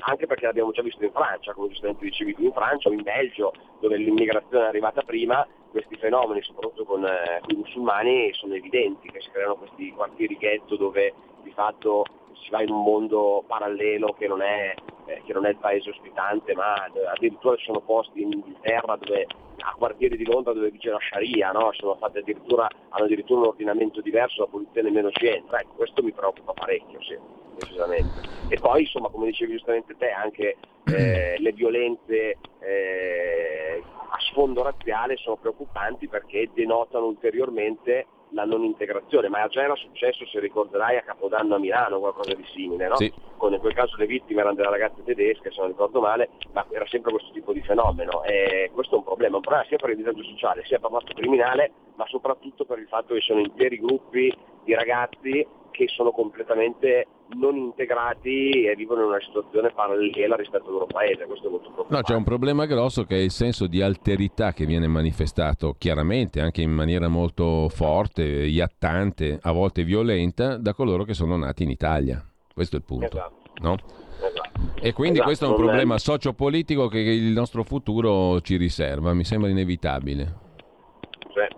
anche 0.00 0.26
perché 0.26 0.46
l'abbiamo 0.46 0.72
già 0.72 0.82
visto 0.82 1.04
in 1.04 1.12
Francia, 1.12 1.52
come 1.52 1.68
giustamente 1.68 2.04
dicevi 2.04 2.34
tu, 2.34 2.42
in 2.42 2.52
Francia 2.52 2.88
o 2.88 2.92
in 2.92 3.02
Belgio, 3.02 3.52
dove 3.80 3.96
l'immigrazione 3.96 4.64
è 4.64 4.68
arrivata 4.68 5.02
prima, 5.02 5.46
questi 5.70 5.96
fenomeni, 5.96 6.42
soprattutto 6.42 6.84
con, 6.84 7.04
eh, 7.04 7.40
con 7.40 7.56
i 7.56 7.58
musulmani, 7.58 8.32
sono 8.34 8.54
evidenti, 8.54 9.10
che 9.10 9.20
si 9.20 9.30
creano 9.30 9.56
questi 9.56 9.90
quartieri 9.90 10.36
ghetto 10.36 10.76
dove 10.76 11.12
di 11.42 11.50
fatto 11.50 12.04
si 12.42 12.50
va 12.50 12.62
in 12.62 12.70
un 12.70 12.82
mondo 12.82 13.44
parallelo 13.46 14.14
che 14.18 14.26
non 14.26 14.42
è, 14.42 14.74
eh, 15.06 15.22
che 15.24 15.32
non 15.32 15.46
è 15.46 15.50
il 15.50 15.56
paese 15.56 15.90
ospitante, 15.90 16.54
ma 16.54 16.86
eh, 16.86 17.06
addirittura 17.06 17.56
ci 17.56 17.64
sono 17.64 17.80
posti 17.80 18.22
in 18.22 18.32
Inghilterra 18.32 18.96
dove 18.96 19.26
a 19.58 19.74
quartieri 19.76 20.16
di 20.16 20.24
Londra 20.24 20.52
dove 20.52 20.70
vige 20.70 20.90
la 20.90 20.98
Sharia, 21.00 21.50
no? 21.52 21.70
addirittura, 22.00 22.68
hanno 22.90 23.04
addirittura 23.04 23.40
un 23.40 23.46
ordinamento 23.46 24.00
diverso, 24.00 24.42
la 24.42 24.48
polizia 24.48 24.82
nemmeno 24.82 25.10
ci 25.10 25.26
entra, 25.26 25.60
ecco, 25.60 25.74
questo 25.74 26.02
mi 26.02 26.12
preoccupa 26.12 26.52
parecchio, 26.52 27.00
sì, 27.02 27.16
decisamente. 27.56 28.20
E 28.48 28.58
poi, 28.58 28.82
insomma, 28.82 29.08
come 29.08 29.26
dicevi 29.26 29.52
giustamente 29.52 29.96
te, 29.96 30.10
anche 30.10 30.56
eh, 30.84 31.36
le 31.38 31.52
violenze 31.52 32.38
eh, 32.60 33.82
a 33.82 34.18
sfondo 34.30 34.62
razziale 34.62 35.16
sono 35.16 35.36
preoccupanti 35.36 36.08
perché 36.08 36.50
denotano 36.52 37.06
ulteriormente 37.06 38.06
la 38.34 38.44
non 38.44 38.64
integrazione, 38.64 39.28
ma 39.28 39.46
già 39.46 39.62
era 39.62 39.76
successo, 39.76 40.26
se 40.26 40.40
ricorderai, 40.40 40.96
a 40.96 41.02
Capodanno 41.02 41.54
a 41.54 41.58
Milano, 41.58 42.00
qualcosa 42.00 42.34
di 42.34 42.44
simile, 42.52 42.88
no? 42.88 42.96
Sì. 42.96 43.12
Con, 43.36 43.52
in 43.52 43.60
quel 43.60 43.74
caso 43.74 43.96
le 43.96 44.06
vittime 44.06 44.40
erano 44.40 44.56
delle 44.56 44.70
ragazze 44.70 45.04
tedesche, 45.04 45.50
se 45.50 45.60
non 45.60 45.68
ricordo 45.68 46.00
male, 46.00 46.30
ma 46.52 46.66
era 46.70 46.86
sempre 46.88 47.12
questo 47.12 47.30
tipo 47.32 47.52
di 47.52 47.62
fenomeno 47.62 48.22
e 48.24 48.70
questo 48.74 48.96
è 48.96 48.98
un 48.98 49.04
problema, 49.04 49.36
un 49.36 49.42
problema 49.42 49.66
sia 49.66 49.76
per 49.76 49.90
il 49.90 49.96
disagio 49.96 50.24
sociale, 50.24 50.64
sia 50.64 50.80
per 50.80 50.90
l'atto 50.90 51.14
criminale, 51.14 51.72
ma 51.94 52.06
soprattutto 52.08 52.64
per 52.64 52.78
il 52.78 52.88
fatto 52.88 53.14
che 53.14 53.20
sono 53.20 53.40
interi 53.40 53.78
gruppi 53.78 54.34
di 54.64 54.74
ragazzi 54.74 55.46
che 55.70 55.88
sono 55.88 56.10
completamente 56.10 57.06
non 57.36 57.56
integrati 57.56 58.64
e 58.64 58.74
vivono 58.76 59.02
in 59.02 59.08
una 59.08 59.20
situazione 59.20 59.72
parallela 59.72 60.36
rispetto 60.36 60.66
al 60.66 60.72
loro 60.72 60.86
paese. 60.86 61.24
Questo 61.24 61.46
è 61.46 61.50
molto 61.50 61.70
preoccupante. 61.70 61.96
No, 61.96 62.02
c'è 62.02 62.14
un 62.14 62.24
problema 62.24 62.66
grosso 62.66 63.04
che 63.04 63.16
è 63.16 63.20
il 63.20 63.30
senso 63.30 63.66
di 63.66 63.82
alterità 63.82 64.52
che 64.52 64.66
viene 64.66 64.86
manifestato 64.86 65.74
chiaramente, 65.78 66.40
anche 66.40 66.62
in 66.62 66.70
maniera 66.70 67.08
molto 67.08 67.68
forte, 67.68 68.22
iattante, 68.22 69.38
a 69.40 69.52
volte 69.52 69.84
violenta, 69.84 70.56
da 70.56 70.74
coloro 70.74 71.04
che 71.04 71.14
sono 71.14 71.36
nati 71.36 71.62
in 71.62 71.70
Italia. 71.70 72.22
Questo 72.52 72.76
è 72.76 72.78
il 72.78 72.84
punto. 72.84 73.06
Esatto. 73.06 73.42
No? 73.60 73.74
Esatto. 73.74 74.50
E 74.80 74.92
quindi 74.92 75.18
esatto. 75.18 75.24
questo 75.24 75.44
è 75.46 75.48
un 75.48 75.56
problema 75.56 75.98
sociopolitico 75.98 76.88
che 76.88 76.98
il 76.98 77.32
nostro 77.32 77.62
futuro 77.64 78.40
ci 78.40 78.56
riserva, 78.56 79.12
mi 79.12 79.24
sembra 79.24 79.50
inevitabile. 79.50 80.42
Cioè, 81.32 81.48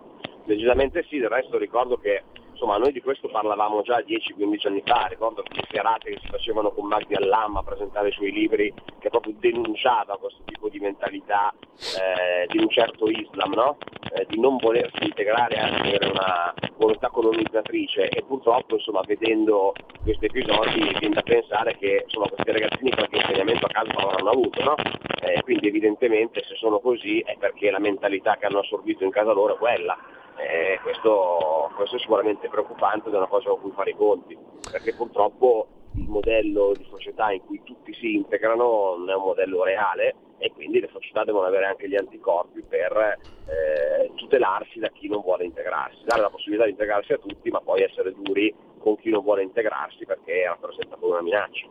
decisamente 0.46 1.04
sì, 1.08 1.18
del 1.18 1.28
resto 1.28 1.58
ricordo 1.58 1.98
che 1.98 2.22
insomma 2.56 2.78
noi 2.78 2.90
di 2.90 3.02
questo 3.02 3.28
parlavamo 3.28 3.82
già 3.82 3.98
10-15 4.00 4.66
anni 4.66 4.82
fa, 4.84 5.06
ricordo 5.08 5.42
le 5.46 5.64
serate 5.70 6.10
che 6.10 6.18
si 6.22 6.28
facevano 6.28 6.72
con 6.72 6.86
Magdi 6.86 7.14
Allam 7.14 7.56
a 7.56 7.62
presentare 7.62 8.08
i 8.08 8.12
suoi 8.12 8.32
libri 8.32 8.72
che 8.98 9.10
proprio 9.10 9.34
denunciava 9.38 10.16
questo 10.16 10.40
tipo 10.46 10.70
di 10.70 10.80
mentalità 10.80 11.52
eh, 11.52 12.46
di 12.48 12.58
un 12.58 12.70
certo 12.70 13.08
Islam, 13.08 13.52
no? 13.52 13.76
eh, 14.14 14.24
di 14.28 14.40
non 14.40 14.56
volersi 14.56 15.04
integrare 15.04 15.56
anche 15.58 15.80
avere 15.80 16.08
una 16.08 16.54
volontà 16.78 17.10
colonizzatrice 17.10 18.08
e 18.08 18.22
purtroppo 18.22 18.76
insomma 18.76 19.02
vedendo 19.06 19.74
questi 20.02 20.24
episodi 20.24 20.96
viene 20.98 21.14
da 21.14 21.22
pensare 21.22 21.76
che 21.76 22.04
insomma, 22.04 22.28
questi 22.28 22.52
ragazzini 22.52 22.90
qualche 22.90 23.16
insegnamento 23.16 23.66
a 23.66 23.68
casa 23.68 23.92
non 23.92 24.08
avranno 24.08 24.30
avuto, 24.30 24.64
no? 24.64 24.74
eh, 25.20 25.42
quindi 25.42 25.68
evidentemente 25.68 26.42
se 26.42 26.54
sono 26.54 26.80
così 26.80 27.20
è 27.20 27.36
perché 27.38 27.70
la 27.70 27.80
mentalità 27.80 28.36
che 28.36 28.46
hanno 28.46 28.60
assorbito 28.60 29.04
in 29.04 29.10
casa 29.10 29.32
loro 29.32 29.56
è 29.56 29.58
quella 29.58 29.98
eh, 30.36 30.78
questo, 30.82 31.70
questo, 31.74 31.96
è 31.96 31.98
sicuramente 31.98 32.48
preoccupante 32.48 33.08
ed 33.08 33.14
è 33.14 33.18
una 33.18 33.26
cosa 33.26 33.50
con 33.50 33.60
cui 33.60 33.72
fare 33.72 33.90
i 33.90 33.96
conti, 33.96 34.36
perché 34.70 34.94
purtroppo 34.94 35.68
il 35.96 36.08
modello 36.08 36.72
di 36.76 36.86
società 36.90 37.32
in 37.32 37.40
cui 37.44 37.62
tutti 37.62 37.94
si 37.94 38.14
integrano 38.14 38.96
non 38.96 39.10
è 39.10 39.14
un 39.14 39.22
modello 39.22 39.64
reale 39.64 40.14
e 40.38 40.52
quindi 40.52 40.80
le 40.80 40.90
società 40.92 41.24
devono 41.24 41.46
avere 41.46 41.66
anche 41.66 41.88
gli 41.88 41.96
anticorpi 41.96 42.62
per 42.62 43.18
eh, 43.46 44.10
tutelarsi 44.14 44.78
da 44.78 44.88
chi 44.88 45.08
non 45.08 45.22
vuole 45.22 45.44
integrarsi, 45.44 46.04
dare 46.04 46.20
la 46.20 46.30
possibilità 46.30 46.64
di 46.64 46.72
integrarsi 46.72 47.12
a 47.12 47.18
tutti 47.18 47.50
ma 47.50 47.60
poi 47.60 47.82
essere 47.82 48.12
duri 48.12 48.54
con 48.78 48.96
chi 48.96 49.10
non 49.10 49.22
vuole 49.22 49.42
integrarsi 49.42 50.04
perché 50.04 50.44
rappresenta 50.46 50.96
poi 50.96 51.10
una 51.10 51.22
minaccia. 51.22 51.66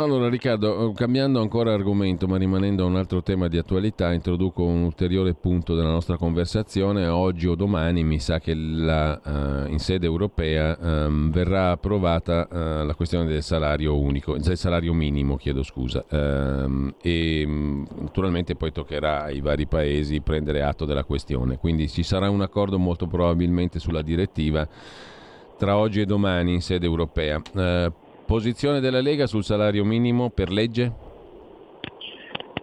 Allora 0.00 0.30
Riccardo, 0.30 0.92
cambiando 0.94 1.42
ancora 1.42 1.74
argomento 1.74 2.26
ma 2.26 2.38
rimanendo 2.38 2.84
a 2.84 2.86
un 2.86 2.96
altro 2.96 3.22
tema 3.22 3.48
di 3.48 3.58
attualità, 3.58 4.14
introduco 4.14 4.64
un 4.64 4.84
ulteriore 4.84 5.34
punto 5.34 5.74
della 5.74 5.90
nostra 5.90 6.16
conversazione. 6.16 7.06
Oggi 7.06 7.46
o 7.46 7.54
domani 7.54 8.02
mi 8.02 8.18
sa 8.18 8.38
che 8.40 8.54
la, 8.54 9.20
uh, 9.22 9.70
in 9.70 9.78
sede 9.78 10.06
europea 10.06 10.74
um, 10.80 11.30
verrà 11.30 11.72
approvata 11.72 12.48
uh, 12.50 12.86
la 12.86 12.94
questione 12.94 13.26
del 13.26 13.42
salario 13.42 13.98
unico, 13.98 14.38
del 14.38 14.56
salario 14.56 14.94
minimo, 14.94 15.36
chiedo 15.36 15.62
scusa, 15.62 16.02
um, 16.08 16.94
e 17.02 17.44
um, 17.46 17.86
naturalmente 17.98 18.54
poi 18.54 18.72
toccherà 18.72 19.24
ai 19.24 19.42
vari 19.42 19.66
paesi 19.66 20.22
prendere 20.22 20.62
atto 20.62 20.86
della 20.86 21.04
questione. 21.04 21.58
Quindi 21.58 21.90
ci 21.90 22.02
sarà 22.02 22.30
un 22.30 22.40
accordo 22.40 22.78
molto 22.78 23.06
probabilmente 23.06 23.78
sulla 23.78 24.00
direttiva 24.00 24.66
tra 25.58 25.76
oggi 25.76 26.00
e 26.00 26.06
domani 26.06 26.54
in 26.54 26.62
sede 26.62 26.86
europea. 26.86 27.38
Uh, 27.52 28.08
Posizione 28.30 28.78
della 28.78 29.00
Lega 29.00 29.26
sul 29.26 29.42
salario 29.42 29.84
minimo 29.84 30.30
per 30.30 30.50
legge? 30.50 30.92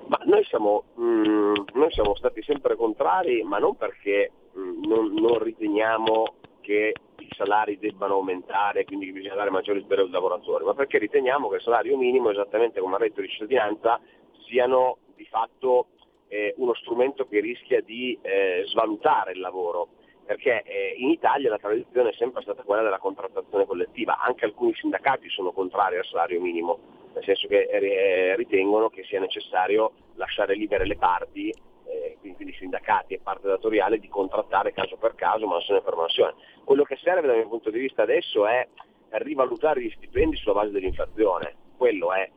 Ma 0.08 0.18
noi, 0.24 0.42
siamo, 0.46 0.86
mh, 0.96 1.04
mm, 1.04 1.54
noi 1.74 1.92
siamo 1.92 2.16
stati 2.16 2.42
sempre 2.42 2.78
contrari, 2.78 3.44
ma 3.44 3.58
non 3.58 3.76
perché 3.76 4.32
mh, 4.54 4.60
mm, 4.62 4.84
non, 4.86 5.14
non, 5.16 5.40
riteniamo 5.40 6.36
che 6.62 6.94
i 7.20 7.30
salari 7.36 7.78
debbano 7.80 8.14
aumentare, 8.14 8.86
quindi 8.86 9.12
bisogna 9.12 9.36
dare 9.36 9.50
maggiori 9.50 9.82
sbirri 9.82 10.04
ai 10.04 10.10
lavoratori, 10.10 10.64
ma 10.64 10.74
perché 10.74 11.00
riteniamo 11.00 11.50
che 11.50 11.58
il 11.58 11.62
salario 11.64 11.98
minimo, 11.98 12.30
esattamente 12.30 12.80
come 12.80 12.96
il 12.96 13.02
reddito 13.02 13.20
di 13.20 13.28
cittadinanza, 13.28 14.00
siano 14.48 15.00
di 15.18 15.26
fatto 15.26 15.88
eh, 16.30 16.54
uno 16.60 16.76
strumento 16.76 17.28
che 17.28 17.42
rischia 17.42 17.82
di 17.82 18.18
eh, 18.22 18.64
svalutare 18.68 19.34
il 19.34 19.42
lavoro 19.42 19.90
perché 20.28 20.62
eh, 20.64 20.96
in 20.98 21.10
Italia 21.10 21.50
la 21.50 21.58
tradizione 21.58 22.10
è 22.10 22.14
sempre 22.14 22.42
stata 22.42 22.62
quella 22.64 22.84
della 22.84 23.00
contrattazione 23.00 23.66
collettiva, 23.66 24.20
anche 24.20 24.44
alcuni 24.44 24.76
sindacati 24.76 25.30
sono 25.30 25.54
contrari 25.54 25.98
al 25.98 26.04
salario 26.04 26.42
minimo, 26.42 26.80
nel 27.14 27.24
senso 27.24 27.48
che 27.48 27.62
eh, 27.62 28.36
ritengono 28.36 28.90
che 28.90 29.06
sia 29.06 29.22
necessario 29.22 29.94
lasciare 30.16 30.54
libere 30.54 30.86
le 30.86 30.98
parti, 30.98 31.50
eh, 31.86 32.18
quindi 32.20 32.54
sindacati 32.54 33.14
e 33.14 33.22
parte 33.24 33.48
datoriale, 33.48 34.00
di 34.00 34.10
contrattare 34.10 34.74
caso 34.74 34.98
per 34.98 35.16
caso, 35.16 35.48
mansione 35.48 35.82
per 35.82 35.96
mansione. 35.96 36.34
Quello 36.66 36.84
che 36.84 36.98
serve 36.98 37.26
dal 37.26 37.38
mio 37.38 37.48
punto 37.48 37.70
di 37.70 37.80
vista 37.80 38.02
adesso 38.02 38.46
è 38.46 38.68
rivalutare 39.12 39.82
gli 39.82 39.94
stipendi 39.96 40.36
sulla 40.36 40.56
base 40.56 40.72
dell'inflazione, 40.72 41.56
quello 41.78 42.12
è 42.12 42.30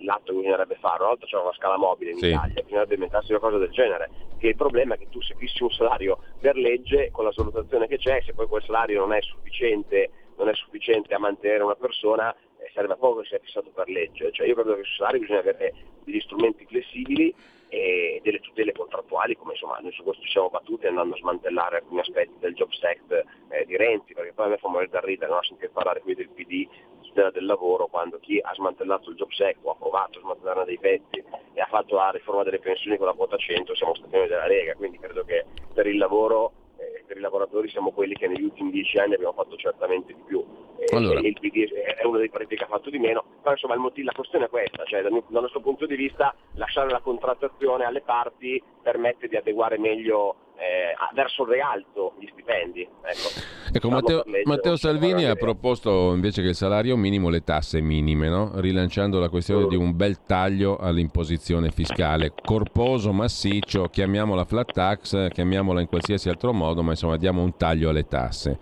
l'atto 0.00 0.32
che 0.32 0.38
bisognerebbe 0.38 0.76
fare. 0.80 1.00
Una 1.00 1.10
volta 1.10 1.26
c'era 1.26 1.42
una 1.42 1.52
scala 1.52 1.76
mobile 1.76 2.12
in 2.12 2.18
sì. 2.18 2.26
Italia, 2.28 2.62
bisognerebbe 2.62 2.94
inventarsi 2.94 3.30
una 3.30 3.40
cosa 3.40 3.58
del 3.58 3.70
genere. 3.70 4.10
Che 4.38 4.48
il 4.48 4.56
problema 4.56 4.94
è 4.94 4.98
che 4.98 5.08
tu 5.10 5.20
se 5.20 5.34
fissi 5.36 5.62
un 5.62 5.70
salario 5.70 6.18
per 6.40 6.56
legge, 6.56 7.10
con 7.10 7.24
la 7.24 7.32
valutazione 7.34 7.86
che 7.86 7.98
c'è, 7.98 8.22
se 8.24 8.32
poi 8.32 8.46
quel 8.46 8.62
salario 8.62 9.00
non 9.00 9.12
è 9.12 9.20
sufficiente, 9.20 10.10
non 10.36 10.48
è 10.48 10.54
sufficiente 10.54 11.14
a 11.14 11.18
mantenere 11.18 11.62
una 11.62 11.74
persona, 11.74 12.34
eh, 12.58 12.70
serve 12.72 12.94
a 12.94 12.96
poco 12.96 13.20
che 13.20 13.28
sia 13.28 13.38
fissato 13.38 13.70
per 13.70 13.88
legge. 13.88 14.32
Cioè 14.32 14.46
io 14.46 14.54
credo 14.54 14.74
che 14.74 14.84
sul 14.84 14.96
salario 14.96 15.20
bisogna 15.20 15.40
avere 15.40 15.74
degli 16.04 16.20
strumenti 16.20 16.64
flessibili 16.66 17.34
e 17.68 18.20
delle 18.22 18.40
tutele 18.40 18.72
contrattuali, 18.72 19.36
come 19.36 19.52
insomma 19.52 19.78
noi 19.78 19.92
su 19.92 20.02
questo 20.02 20.22
ci 20.22 20.30
siamo 20.30 20.48
battuti 20.48 20.86
andando 20.86 21.14
a 21.14 21.18
smantellare 21.18 21.76
alcuni 21.76 22.00
aspetti 22.00 22.32
del 22.38 22.54
Jobs 22.54 22.82
Act 22.82 23.24
eh, 23.50 23.66
di 23.66 23.76
Renzi, 23.76 24.14
perché 24.14 24.32
poi 24.32 24.46
a 24.46 24.48
me 24.48 24.56
fa 24.56 24.68
morire 24.68 24.90
da 24.90 25.00
ridere 25.00 25.30
no? 25.30 25.42
sentire 25.42 25.68
parlare 25.68 26.00
qui 26.00 26.14
del 26.14 26.30
PD 26.30 26.66
tutela 27.08 27.30
del 27.30 27.46
lavoro 27.46 27.86
quando 27.86 28.18
chi 28.18 28.38
ha 28.40 28.52
smantellato 28.54 29.10
il 29.10 29.16
Jobs 29.16 29.40
Act 29.40 29.58
o 29.62 29.70
ha 29.70 29.76
provato 29.76 30.18
a 30.18 30.22
smantellarne 30.22 30.64
dei 30.64 30.78
pezzi 30.78 31.24
e 31.54 31.60
ha 31.60 31.66
fatto 31.66 31.96
la 31.96 32.10
riforma 32.10 32.42
delle 32.44 32.58
pensioni 32.58 32.96
con 32.96 33.06
la 33.06 33.12
quota 33.12 33.36
100 33.36 33.74
siamo 33.74 33.94
stati 33.94 34.16
noi 34.16 34.28
della 34.28 34.46
Lega, 34.46 34.74
quindi 34.74 34.98
credo 34.98 35.24
che 35.24 35.44
per 35.74 35.86
il 35.86 35.98
lavoro 35.98 36.52
eh, 36.78 37.02
per 37.06 37.16
i 37.16 37.20
lavoratori 37.20 37.68
siamo 37.68 37.90
quelli 37.90 38.14
che 38.14 38.28
negli 38.28 38.44
ultimi 38.44 38.70
dieci 38.70 38.98
anni 38.98 39.14
abbiamo 39.14 39.32
fatto 39.32 39.56
certamente 39.56 40.14
di 40.14 40.22
più. 40.24 40.44
Eh, 40.78 40.96
allora. 40.96 41.18
il 41.18 41.32
PD 41.32 41.68
è 41.72 42.04
uno 42.04 42.18
dei 42.18 42.30
partiti 42.30 42.56
che 42.56 42.64
ha 42.64 42.68
fatto 42.68 42.88
di 42.88 42.98
meno, 42.98 43.24
però 43.40 43.52
insomma 43.52 43.74
motivo, 43.76 44.06
la 44.06 44.12
questione 44.12 44.44
è 44.44 44.48
questa, 44.48 44.84
cioè 44.84 45.02
dal, 45.02 45.22
dal, 45.26 45.42
nostro 45.42 45.60
punto 45.60 45.86
di 45.86 45.96
vista 45.96 46.32
lasciare 46.54 46.88
la 46.88 47.00
contrattazione 47.00 47.84
alle 47.84 48.02
parti 48.02 48.62
permette 48.80 49.26
di 49.26 49.36
adeguare 49.36 49.76
meglio 49.76 50.36
eh, 50.58 50.94
verso 51.14 51.44
il 51.44 51.50
rialto 51.50 52.14
gli 52.18 52.28
stipendi. 52.32 52.80
Ecco. 52.82 53.56
Ecco, 53.70 53.90
Matteo, 53.90 54.24
Matteo 54.44 54.76
Salvini 54.76 55.24
ha 55.24 55.34
proposto 55.34 56.12
invece 56.14 56.42
che 56.42 56.48
il 56.48 56.54
salario 56.54 56.96
minimo 56.96 57.28
le 57.28 57.44
tasse 57.44 57.80
minime, 57.80 58.28
no? 58.28 58.52
rilanciando 58.54 59.20
la 59.20 59.28
questione 59.28 59.66
di 59.68 59.76
un 59.76 59.94
bel 59.94 60.24
taglio 60.24 60.76
all'imposizione 60.76 61.70
fiscale, 61.70 62.32
corposo, 62.42 63.12
massiccio, 63.12 63.88
chiamiamola 63.88 64.44
flat 64.44 64.72
tax, 64.72 65.28
chiamiamola 65.28 65.80
in 65.80 65.86
qualsiasi 65.86 66.28
altro 66.28 66.52
modo, 66.52 66.82
ma 66.82 66.90
insomma 66.90 67.16
diamo 67.16 67.42
un 67.42 67.56
taglio 67.56 67.90
alle 67.90 68.06
tasse. 68.06 68.58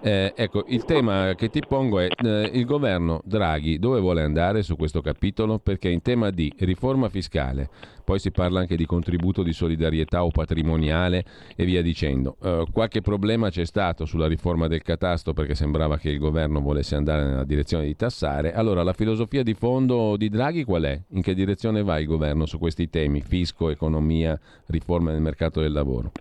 Eh, 0.00 0.32
ecco, 0.36 0.64
il 0.68 0.84
tema 0.84 1.34
che 1.34 1.48
ti 1.48 1.60
pongo 1.66 1.98
è 1.98 2.08
eh, 2.24 2.50
il 2.52 2.64
governo 2.64 3.20
Draghi 3.24 3.78
dove 3.78 3.98
vuole 3.98 4.22
andare 4.22 4.62
su 4.62 4.76
questo 4.76 5.00
capitolo? 5.00 5.58
Perché 5.58 5.88
in 5.88 6.00
tema 6.00 6.30
di 6.30 6.52
riforma 6.58 7.08
fiscale, 7.08 7.68
poi 8.06 8.20
si 8.20 8.30
parla 8.30 8.60
anche 8.60 8.76
di 8.76 8.86
contributo 8.86 9.42
di 9.42 9.52
solidarietà 9.52 10.22
o 10.22 10.30
patrimoniale 10.30 11.24
e 11.56 11.64
via 11.64 11.82
dicendo. 11.82 12.36
Eh, 12.40 12.64
qualche 12.72 13.00
problema 13.00 13.50
c'è 13.50 13.64
stato 13.64 14.04
sulla 14.04 14.28
riforma 14.28 14.68
del 14.68 14.82
catasto 14.82 15.32
perché 15.32 15.56
sembrava 15.56 15.98
che 15.98 16.10
il 16.10 16.20
governo 16.20 16.60
volesse 16.60 16.94
andare 16.94 17.24
nella 17.24 17.42
direzione 17.42 17.84
di 17.84 17.96
tassare. 17.96 18.52
Allora, 18.52 18.84
la 18.84 18.92
filosofia 18.92 19.42
di 19.42 19.54
fondo 19.54 20.16
di 20.16 20.28
Draghi 20.28 20.62
qual 20.62 20.84
è? 20.84 20.96
In 21.08 21.22
che 21.22 21.34
direzione 21.34 21.82
va 21.82 21.98
il 21.98 22.06
governo 22.06 22.46
su 22.46 22.60
questi 22.60 22.88
temi? 22.88 23.22
Fisco, 23.22 23.70
economia, 23.70 24.38
riforma 24.66 25.10
del 25.10 25.20
mercato 25.20 25.60
del 25.60 25.72
lavoro? 25.72 26.12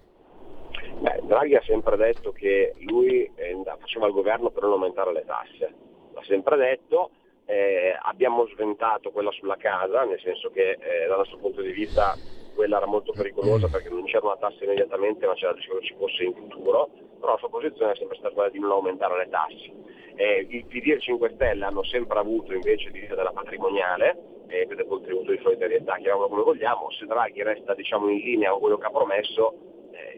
Beh, 1.02 1.22
Draghi 1.28 1.54
ha 1.54 1.62
sempre 1.68 1.98
detto 1.98 2.32
che 2.32 2.74
lui 2.80 3.30
eh, 3.36 3.62
faceva 3.80 4.08
il 4.08 4.14
governo 4.14 4.50
per 4.50 4.64
non 4.64 4.72
aumentare 4.72 5.14
le 5.14 5.24
tasse, 5.24 5.72
l'ha 6.16 6.24
sempre 6.24 6.58
detto, 6.58 7.12
eh, 7.46 7.96
abbiamo 8.02 8.48
sventato 8.48 9.12
quella 9.12 9.32
sulla 9.32 9.58
casa, 9.58 10.04
nel 10.04 10.20
senso 10.20 10.50
che 10.50 10.78
eh, 10.80 11.08
dal 11.08 11.18
nostro 11.18 11.38
punto 11.38 11.62
di 11.62 11.72
vista 11.72 12.16
quella 12.56 12.78
era 12.78 12.86
molto 12.86 13.12
pericolosa 13.12 13.68
perché 13.68 13.90
non 13.90 14.06
c'era 14.06 14.26
una 14.26 14.38
tassa 14.38 14.64
immediatamente 14.64 15.28
ma 15.28 15.34
c'era 15.34 15.52
il 15.52 15.58
rischio 15.58 15.78
che 15.78 15.86
ci 15.86 15.96
fosse 15.98 16.24
in 16.24 16.34
futuro, 16.34 16.90
però 17.20 17.34
la 17.34 17.38
sua 17.38 17.50
posizione 17.50 17.92
è 17.92 17.96
sempre 17.96 18.18
stata 18.18 18.34
quella 18.34 18.50
di 18.50 18.60
non 18.60 18.72
aumentare 18.72 19.18
le 19.18 19.30
tasse. 19.30 19.72
Eh, 20.16 20.48
il 20.50 20.66
PD 20.66 20.90
e 20.90 20.94
il 20.94 21.02
5 21.02 21.32
Stelle 21.36 21.66
hanno 21.66 21.84
sempre 21.84 22.18
avuto 22.18 22.54
invece 22.54 22.90
l'idea 22.90 23.16
della 23.16 23.32
patrimoniale 23.32 24.18
e 24.48 24.62
eh, 24.62 24.66
del 24.66 24.86
contributo 24.88 25.32
di 25.32 25.40
solidarietà, 25.42 25.96
chiamiamolo 25.96 26.30
come 26.30 26.44
vogliamo, 26.44 26.90
se 26.92 27.06
Draghi 27.06 27.44
resta 27.44 27.74
diciamo, 27.74 28.08
in 28.10 28.20
linea 28.20 28.52
con 28.52 28.60
quello 28.62 28.78
che 28.78 28.86
ha 28.86 28.92
promesso 28.92 29.75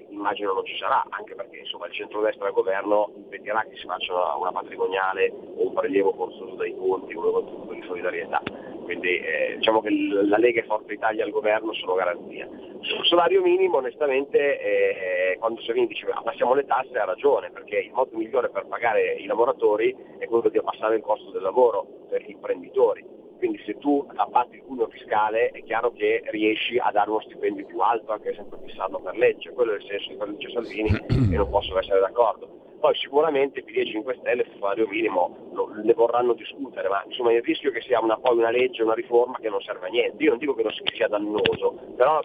immagino 0.10 0.54
non 0.54 0.66
ci 0.66 0.78
sarà, 0.78 1.06
anche 1.10 1.36
perché 1.36 1.60
insomma, 1.60 1.88
il 1.88 1.94
centrodestra 1.94 2.48
al 2.48 2.54
governo 2.54 3.12
impedirà 3.16 3.66
che 3.70 3.78
si 3.78 3.86
faccia 3.86 4.14
una, 4.14 4.36
una 4.36 4.52
patrimoniale 4.52 5.32
o 5.32 5.68
un 5.68 5.74
prelievo 5.74 6.14
forzoso 6.14 6.56
dai 6.56 6.76
conti, 6.76 7.14
un 7.14 7.32
contributo 7.32 7.74
di 7.74 7.84
solidarietà. 7.84 8.42
Quindi 8.84 9.18
eh, 9.20 9.56
diciamo 9.58 9.82
che 9.82 9.90
la 9.90 10.38
Lega 10.38 10.62
e 10.62 10.66
Forza 10.66 10.94
Italia 10.94 11.26
al 11.26 11.32
governo 11.32 11.74
sono 11.74 11.96
garanzia. 11.96 12.48
Sul 12.80 13.06
salario 13.06 13.42
minimo 13.42 13.78
onestamente 13.78 14.60
eh, 14.62 15.38
quando 15.40 15.60
Salvini 15.62 15.88
dice 15.88 16.08
abbassiamo 16.10 16.54
le 16.54 16.66
tasse 16.66 16.98
ha 16.98 17.04
ragione, 17.04 17.52
perché 17.52 17.80
il 17.80 17.92
modo 17.92 18.16
migliore 18.16 18.50
per 18.50 18.66
pagare 18.68 19.16
i 19.16 19.26
lavoratori 19.26 19.94
è 20.20 20.28
quello 20.28 20.48
di 20.48 20.58
abbassare 20.58 20.96
il 20.96 21.02
costo 21.02 21.32
del 21.32 21.42
lavoro 21.42 21.86
per 22.10 22.22
gli 22.22 22.32
imprenditori 22.32 23.18
quindi 23.38 23.62
se 23.66 23.78
tu 23.78 24.06
abbatti 24.16 24.58
il 24.58 24.64
cuneo 24.64 24.88
fiscale 24.88 25.50
è 25.50 25.64
chiaro 25.64 25.92
che 25.92 26.24
riesci 26.32 26.78
a 26.78 26.92
dare 26.92 27.10
uno 27.10 27.22
stipendio 27.22 27.66
più 27.66 27.80
alto, 27.80 28.12
anche 28.12 28.34
sempre 28.34 28.60
fissato 28.66 29.00
per 29.00 29.16
legge, 29.16 29.52
quello 29.52 29.74
è 29.74 29.76
il 29.76 29.86
senso 29.88 30.10
di 30.10 30.16
quello 30.18 30.32
che 30.34 30.38
dice 30.38 30.52
Salvini 30.52 30.90
e 31.34 31.38
non 31.38 31.50
posso 31.50 31.78
essere 31.78 32.00
d'accordo. 32.00 32.66
Poi 32.80 32.96
sicuramente 32.96 33.64
PD 33.64 33.78
e 33.78 33.86
5 33.86 34.18
Stelle 34.20 34.46
sul 34.46 34.60
salario 34.60 34.88
minimo 34.88 35.50
lo, 35.54 35.72
ne 35.84 35.94
vorranno 35.94 36.34
discutere, 36.34 36.88
ma 36.90 37.04
insomma 37.08 37.34
il 37.34 37.42
rischio 37.42 37.72
che 37.72 37.82
sia 37.82 38.00
una, 38.00 38.18
poi 38.18 38.38
una 38.38 38.52
legge, 38.52 38.84
una 38.84 38.94
riforma 38.94 39.40
che 39.40 39.50
non 39.50 39.62
serve 39.62 39.88
a 39.88 39.90
niente. 39.90 40.22
Io 40.24 40.30
non 40.30 40.40
dico 40.40 40.54
che 40.54 40.62
non 40.62 40.72
sia 40.72 41.08
dannoso, 41.08 41.74
però 41.96 42.22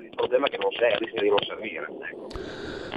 il 0.00 0.10
problema 0.14 0.46
è 0.46 0.50
che 0.50 0.58
non 0.58 0.72
serve, 0.72 0.98
rischia 0.98 1.22
di 1.22 1.28
non 1.28 1.38
servire. 1.46 1.86
Ecco. 2.10 2.26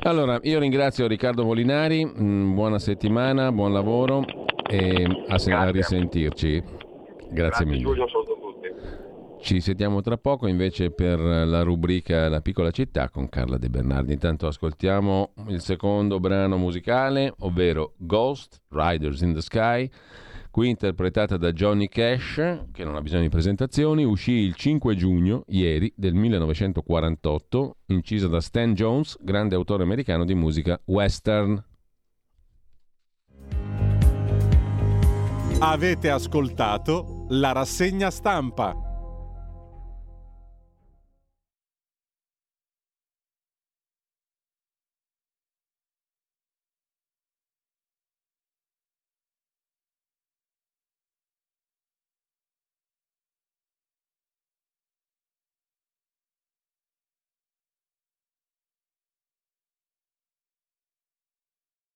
Allora, 0.04 0.40
io 0.42 0.60
ringrazio 0.60 1.08
Riccardo 1.08 1.44
Molinari, 1.44 2.06
mm, 2.06 2.54
buona 2.56 2.80
settimana, 2.80 3.52
buon 3.52 3.72
lavoro 3.72 4.24
e 4.68 5.06
a, 5.28 5.60
a 5.60 5.72
risentirci. 5.72 6.75
Grazie, 7.36 7.66
mille. 7.66 7.82
Giulio, 7.82 8.06
Ci 9.42 9.60
sentiamo 9.60 10.02
tra 10.02 10.18
poco 10.18 10.48
invece 10.48 10.92
per 10.92 11.20
la 11.20 11.64
rubrica 11.64 12.30
La 12.30 12.40
piccola 12.40 12.72
città 12.72 13.10
con 13.10 13.28
Carla 13.28 13.58
De 13.58 13.70
Bernardi. 13.70 14.14
Intanto 14.14 14.48
ascoltiamo 14.48 15.34
il 15.50 15.60
secondo 15.60 16.22
brano 16.22 16.56
musicale, 16.58 17.34
ovvero 17.40 17.94
Ghost 17.98 18.62
Riders 18.70 19.20
in 19.20 19.34
the 19.34 19.42
Sky, 19.42 19.90
qui 20.50 20.70
interpretata 20.70 21.36
da 21.36 21.52
Johnny 21.52 21.90
Cash, 21.90 22.68
che 22.72 22.86
non 22.86 22.96
ha 22.96 23.02
bisogno 23.02 23.24
di 23.24 23.30
presentazioni, 23.30 24.06
uscì 24.06 24.32
il 24.32 24.56
5 24.56 24.96
giugno, 24.96 25.44
ieri, 25.48 25.92
del 25.94 26.14
1948, 26.14 27.76
incisa 27.88 28.30
da 28.30 28.40
Stan 28.40 28.74
Jones, 28.74 29.18
grande 29.22 29.56
autore 29.56 29.84
americano 29.84 30.24
di 30.24 30.34
musica 30.34 30.80
western. 30.86 31.62
Avete 35.60 36.10
ascoltato 36.10 37.15
la 37.30 37.52
rassegna 37.54 38.12
stampa. 38.12 38.85